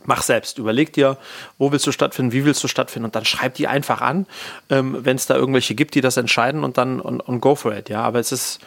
Mach 0.05 0.23
selbst, 0.23 0.57
überleg 0.59 0.95
dir, 0.95 1.19
wo 1.59 1.73
willst 1.73 1.87
du 1.87 1.93
stattfinden, 1.93 2.33
wie 2.33 2.47
willst 2.47 2.65
du 2.65 2.69
stattfinden 2.69 3.05
und 3.05 3.17
dann 3.17 3.27
schreib 3.27 3.55
die 3.55 3.69
einfach 3.69 4.01
an, 4.01 4.27
ähm, 4.71 4.97
wenn 5.01 5.17
es 5.17 5.27
da 5.27 5.35
irgendwelche 5.37 5.75
gibt, 5.75 5.95
die 5.95 6.01
das 6.01 6.17
entscheiden 6.17 6.65
und 6.65 6.79
dann 6.79 7.01
und, 7.01 7.21
und 7.21 7.41
go 7.41 7.55
for 7.55 7.77
it, 7.77 7.91
ja. 7.91 8.01
Aber 8.01 8.19
es 8.19 8.33
ist, 8.33 8.61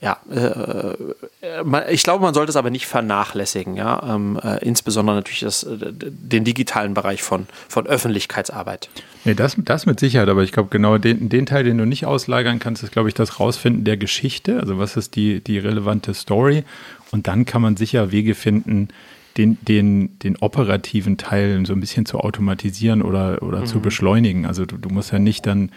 ja, 0.00 0.18
äh, 0.30 1.92
ich 1.92 2.04
glaube, 2.04 2.22
man 2.22 2.32
sollte 2.32 2.50
es 2.50 2.56
aber 2.56 2.70
nicht 2.70 2.86
vernachlässigen, 2.86 3.74
ja, 3.74 4.14
ähm, 4.14 4.38
äh, 4.42 4.64
insbesondere 4.64 5.16
natürlich 5.16 5.40
das, 5.40 5.64
äh, 5.64 5.76
den 5.92 6.44
digitalen 6.44 6.94
Bereich 6.94 7.22
von, 7.22 7.46
von 7.68 7.86
Öffentlichkeitsarbeit. 7.86 8.90
Nee, 9.24 9.34
das, 9.34 9.56
das 9.58 9.86
mit 9.86 9.98
Sicherheit, 9.98 10.28
aber 10.28 10.44
ich 10.44 10.52
glaube, 10.52 10.68
genau 10.70 10.98
den, 10.98 11.28
den 11.28 11.46
Teil, 11.46 11.64
den 11.64 11.78
du 11.78 11.84
nicht 11.84 12.06
auslagern 12.06 12.60
kannst, 12.60 12.84
ist, 12.84 12.92
glaube 12.92 13.08
ich, 13.08 13.14
das 13.14 13.40
Rausfinden 13.40 13.82
der 13.84 13.96
Geschichte, 13.96 14.60
also 14.60 14.78
was 14.78 14.96
ist 14.96 15.16
die, 15.16 15.40
die 15.40 15.58
relevante 15.58 16.14
Story 16.14 16.62
und 17.10 17.26
dann 17.26 17.44
kann 17.44 17.60
man 17.60 17.76
sicher 17.76 18.12
Wege 18.12 18.36
finden, 18.36 18.88
den, 19.36 19.58
den, 19.62 20.18
den 20.20 20.36
operativen 20.36 21.16
Teil 21.16 21.64
so 21.66 21.72
ein 21.72 21.80
bisschen 21.80 22.06
zu 22.06 22.18
automatisieren 22.18 23.02
oder, 23.02 23.42
oder 23.42 23.60
mhm. 23.60 23.66
zu 23.66 23.80
beschleunigen. 23.80 24.46
Also 24.46 24.66
du, 24.66 24.76
du 24.76 24.88
musst 24.88 25.12
ja 25.12 25.18
nicht 25.18 25.46
dann 25.46 25.70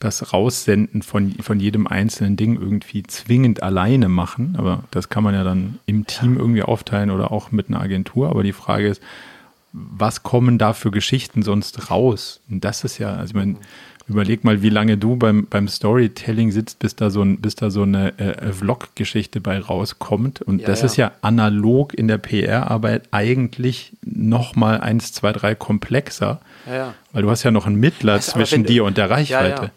das 0.00 0.32
Raussenden 0.32 1.02
von, 1.02 1.32
von 1.40 1.60
jedem 1.60 1.86
einzelnen 1.86 2.36
Ding 2.36 2.58
irgendwie 2.58 3.02
zwingend 3.02 3.62
alleine 3.62 4.08
machen. 4.08 4.56
Aber 4.58 4.84
das 4.90 5.10
kann 5.10 5.22
man 5.22 5.34
ja 5.34 5.44
dann 5.44 5.78
im 5.86 6.06
Team 6.06 6.38
irgendwie 6.38 6.62
aufteilen 6.62 7.10
oder 7.10 7.30
auch 7.30 7.52
mit 7.52 7.68
einer 7.68 7.80
Agentur. 7.80 8.30
Aber 8.30 8.42
die 8.42 8.54
Frage 8.54 8.88
ist, 8.88 9.02
was 9.72 10.22
kommen 10.22 10.58
da 10.58 10.72
für 10.72 10.90
Geschichten 10.90 11.42
sonst 11.42 11.90
raus? 11.90 12.40
Und 12.50 12.64
das 12.64 12.82
ist 12.82 12.96
ja, 12.98 13.12
also 13.12 13.30
ich 13.30 13.34
meine, 13.34 13.56
überleg 14.08 14.42
mal, 14.42 14.62
wie 14.62 14.70
lange 14.70 14.96
du 14.96 15.16
beim, 15.16 15.46
beim 15.46 15.68
Storytelling 15.68 16.50
sitzt, 16.50 16.78
bis 16.78 16.96
da 16.96 17.10
so, 17.10 17.22
ein, 17.22 17.38
bis 17.40 17.54
da 17.54 17.70
so 17.70 17.82
eine 17.82 18.18
äh, 18.18 18.52
Vlog-Geschichte 18.52 19.42
bei 19.42 19.58
rauskommt. 19.58 20.40
Und 20.40 20.62
ja, 20.62 20.66
das 20.66 20.80
ja. 20.80 20.86
ist 20.86 20.96
ja 20.96 21.12
analog 21.20 21.92
in 21.92 22.08
der 22.08 22.18
PR-Arbeit 22.18 23.08
eigentlich 23.10 23.92
noch 24.02 24.56
mal 24.56 24.80
eins, 24.80 25.12
zwei, 25.12 25.32
drei 25.32 25.54
komplexer. 25.54 26.40
Ja, 26.66 26.94
weil 27.12 27.22
du 27.22 27.30
hast 27.30 27.42
ja 27.42 27.50
noch 27.50 27.66
einen 27.66 27.76
Mittler 27.76 28.16
weißt, 28.16 28.30
zwischen 28.30 28.64
dir 28.64 28.84
und 28.84 28.96
der 28.96 29.10
Reichweite. 29.10 29.72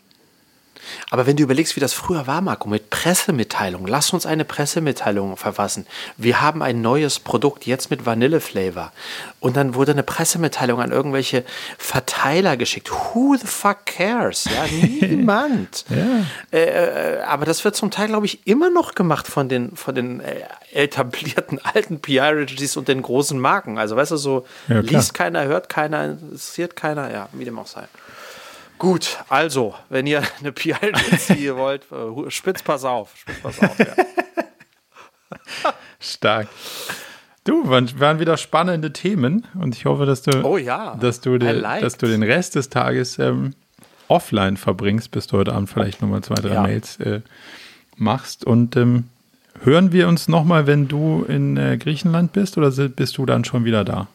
Aber 1.10 1.28
wenn 1.28 1.36
du 1.36 1.44
überlegst, 1.44 1.76
wie 1.76 1.80
das 1.80 1.94
früher 1.94 2.28
war, 2.28 2.42
Marco, 2.42 2.68
mit 2.68 2.90
Pressemitteilungen, 2.90 3.88
lass 3.88 4.14
uns 4.14 4.26
eine 4.26 4.46
Pressemitteilung 4.46 5.38
verfassen. 5.38 5.86
Wir 6.18 6.42
haben 6.42 6.62
ein 6.62 6.82
neues 6.82 7.20
Produkt, 7.20 7.66
jetzt 7.66 7.90
mit 7.90 8.06
Vanilleflavor. 8.06 8.92
Und 9.40 9.58
dann 9.58 9.76
wurde 9.76 9.92
eine 9.92 10.04
Pressemitteilung 10.04 10.82
an 10.82 10.92
irgendwelche 10.92 11.44
Verteiler 11.78 12.58
geschickt. 12.58 12.92
Who 12.92 13.36
the 13.36 13.48
fuck 13.48 13.86
cares? 13.86 14.46
Ja, 14.46 14.66
niemand. 15.08 15.86
ja. 15.90 16.58
Äh, 16.58 17.18
äh, 17.18 17.22
aber 17.24 17.46
das 17.46 17.64
wird 17.66 17.76
zum 17.76 17.92
Teil, 17.92 18.08
glaube 18.08 18.26
ich, 18.26 18.48
immer 18.48 18.70
noch 18.70 18.96
gemacht 18.96 19.28
von 19.28 19.50
den, 19.50 19.76
von 19.76 19.96
den 19.96 20.20
äh, 20.20 20.44
etablierten 20.72 21.60
alten 21.64 22.00
PR-Agencies 22.00 22.78
und 22.78 22.88
den 22.88 23.02
großen 23.02 23.40
Marken. 23.40 23.78
Also, 23.78 23.96
weißt 23.96 24.12
du, 24.12 24.18
so 24.18 24.46
ja, 24.68 24.80
liest 24.80 25.14
keiner, 25.14 25.46
hört 25.46 25.70
keiner, 25.70 26.06
interessiert 26.06 26.76
keiner, 26.76 27.12
ja, 27.12 27.30
wie 27.34 27.46
dem 27.46 27.60
auch 27.60 27.68
sei. 27.68 27.84
Gut, 28.84 29.20
also, 29.30 29.76
wenn 29.88 30.06
ihr 30.08 30.22
eine 30.42 30.52
PR-Agency 30.52 31.56
wollt, 31.56 31.84
äh, 31.90 32.30
spitz 32.30 32.62
pass 32.62 32.84
auf. 32.84 33.16
Spitz 33.16 33.40
pass 33.42 33.62
auf 33.62 33.80
ja. 33.80 33.86
Stark. 36.02 36.50
Du, 37.46 37.70
waren 37.70 38.20
wieder 38.20 38.36
spannende 38.36 38.92
Themen 38.92 39.48
und 39.58 39.74
ich 39.74 39.86
hoffe, 39.86 40.06
dass 40.06 40.22
du, 40.22 40.44
oh 40.44 40.58
ja, 40.58 40.98
dass 41.00 41.22
du, 41.22 41.38
de, 41.38 41.62
dass 41.62 41.96
du 41.96 42.08
den 42.08 42.24
Rest 42.24 42.56
des 42.56 42.70
Tages 42.70 43.20
ähm, 43.20 43.54
offline 44.10 44.58
verbringst, 44.58 45.12
bis 45.12 45.28
du 45.28 45.38
heute 45.38 45.54
Abend 45.54 45.70
vielleicht 45.70 46.02
nochmal 46.02 46.22
zwei, 46.22 46.36
drei 46.36 46.56
ja. 46.56 46.62
Mails 46.64 47.00
äh, 47.00 47.22
machst. 47.96 48.44
Und 48.44 48.76
ähm, 48.76 49.06
hören 49.62 49.94
wir 49.94 50.10
uns 50.10 50.28
nochmal, 50.28 50.68
wenn 50.68 50.90
du 50.90 51.24
in 51.26 51.56
äh, 51.56 51.78
Griechenland 51.78 52.34
bist 52.34 52.58
oder 52.58 52.70
bist 52.90 53.18
du 53.18 53.26
dann 53.26 53.46
schon 53.46 53.64
wieder 53.64 53.86
da? 53.86 54.10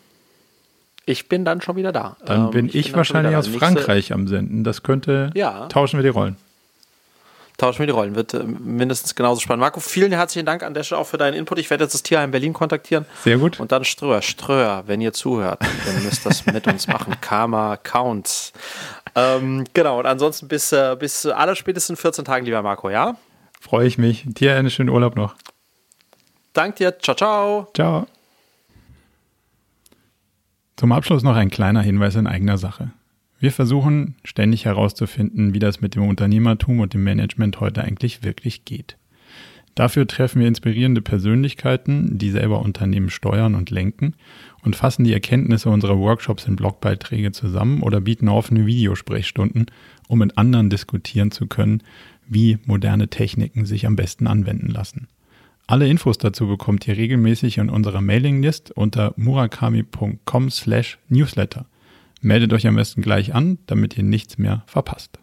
Ich 1.08 1.26
bin 1.26 1.46
dann 1.46 1.62
schon 1.62 1.76
wieder 1.76 1.90
da. 1.90 2.18
Dann 2.26 2.44
ähm, 2.44 2.50
bin 2.50 2.66
ich, 2.66 2.74
ich 2.74 2.86
bin 2.88 2.96
wahrscheinlich 2.96 3.34
aus 3.34 3.48
Frankreich 3.48 4.12
am 4.12 4.28
Senden. 4.28 4.62
Das 4.62 4.82
könnte. 4.82 5.30
Ja. 5.34 5.66
Tauschen 5.68 5.98
wir 5.98 6.02
die 6.02 6.10
Rollen. 6.10 6.36
Tauschen 7.56 7.78
wir 7.78 7.86
die 7.86 7.92
Rollen. 7.92 8.14
Wird 8.14 8.34
äh, 8.34 8.44
mindestens 8.44 9.14
genauso 9.14 9.40
spannend. 9.40 9.62
Marco, 9.62 9.80
vielen 9.80 10.12
herzlichen 10.12 10.44
Dank 10.44 10.62
an 10.62 10.74
der 10.74 10.82
Stelle 10.82 11.00
auch 11.00 11.06
für 11.06 11.16
deinen 11.16 11.32
Input. 11.32 11.58
Ich 11.58 11.70
werde 11.70 11.84
jetzt 11.84 11.94
das 11.94 12.02
Tierheim 12.02 12.30
Berlin 12.30 12.52
kontaktieren. 12.52 13.06
Sehr 13.24 13.38
gut. 13.38 13.58
Und 13.58 13.72
dann 13.72 13.86
Ströer, 13.86 14.20
Ströer, 14.20 14.84
wenn 14.86 15.00
ihr 15.00 15.14
zuhört, 15.14 15.62
dann 15.62 16.04
müsst 16.04 16.26
das 16.26 16.44
mit 16.44 16.66
uns 16.66 16.86
machen. 16.88 17.14
Karma 17.22 17.78
counts. 17.78 18.52
Ähm, 19.14 19.64
genau, 19.72 20.00
und 20.00 20.04
ansonsten 20.04 20.46
bis, 20.46 20.72
äh, 20.72 20.94
bis 21.00 21.24
aller 21.24 21.56
spätestens 21.56 21.98
14 21.98 22.26
Tagen, 22.26 22.44
lieber 22.44 22.60
Marco, 22.60 22.90
ja? 22.90 23.16
Freue 23.62 23.86
ich 23.86 23.96
mich. 23.96 24.24
Dir 24.26 24.56
einen 24.56 24.68
schönen 24.68 24.90
Urlaub 24.90 25.16
noch. 25.16 25.36
Dank 26.52 26.76
dir. 26.76 26.98
Ciao, 26.98 27.16
ciao. 27.16 27.68
Ciao. 27.72 28.06
Zum 30.78 30.92
Abschluss 30.92 31.24
noch 31.24 31.34
ein 31.34 31.50
kleiner 31.50 31.82
Hinweis 31.82 32.14
in 32.14 32.28
eigener 32.28 32.56
Sache. 32.56 32.92
Wir 33.40 33.50
versuchen 33.50 34.14
ständig 34.22 34.64
herauszufinden, 34.64 35.52
wie 35.52 35.58
das 35.58 35.80
mit 35.80 35.96
dem 35.96 36.06
Unternehmertum 36.06 36.78
und 36.78 36.94
dem 36.94 37.02
Management 37.02 37.58
heute 37.58 37.82
eigentlich 37.82 38.22
wirklich 38.22 38.64
geht. 38.64 38.96
Dafür 39.74 40.06
treffen 40.06 40.38
wir 40.38 40.46
inspirierende 40.46 41.02
Persönlichkeiten, 41.02 42.16
die 42.16 42.30
selber 42.30 42.60
Unternehmen 42.60 43.10
steuern 43.10 43.56
und 43.56 43.70
lenken 43.70 44.14
und 44.62 44.76
fassen 44.76 45.02
die 45.02 45.12
Erkenntnisse 45.12 45.68
unserer 45.68 45.98
Workshops 45.98 46.44
in 46.44 46.54
Blogbeiträge 46.54 47.32
zusammen 47.32 47.82
oder 47.82 48.00
bieten 48.00 48.28
offene 48.28 48.64
Videosprechstunden, 48.64 49.66
um 50.06 50.20
mit 50.20 50.38
anderen 50.38 50.70
diskutieren 50.70 51.32
zu 51.32 51.48
können, 51.48 51.82
wie 52.28 52.58
moderne 52.66 53.08
Techniken 53.08 53.66
sich 53.66 53.84
am 53.84 53.96
besten 53.96 54.28
anwenden 54.28 54.68
lassen. 54.68 55.08
Alle 55.70 55.86
Infos 55.86 56.16
dazu 56.16 56.46
bekommt 56.46 56.88
ihr 56.88 56.96
regelmäßig 56.96 57.58
in 57.58 57.68
unserer 57.68 58.00
Mailinglist 58.00 58.70
unter 58.70 59.12
murakami.com 59.16 60.50
slash 60.50 60.98
newsletter. 61.10 61.66
Meldet 62.22 62.54
euch 62.54 62.66
am 62.66 62.76
besten 62.76 63.02
gleich 63.02 63.34
an, 63.34 63.58
damit 63.66 63.98
ihr 63.98 64.02
nichts 64.02 64.38
mehr 64.38 64.64
verpasst. 64.66 65.17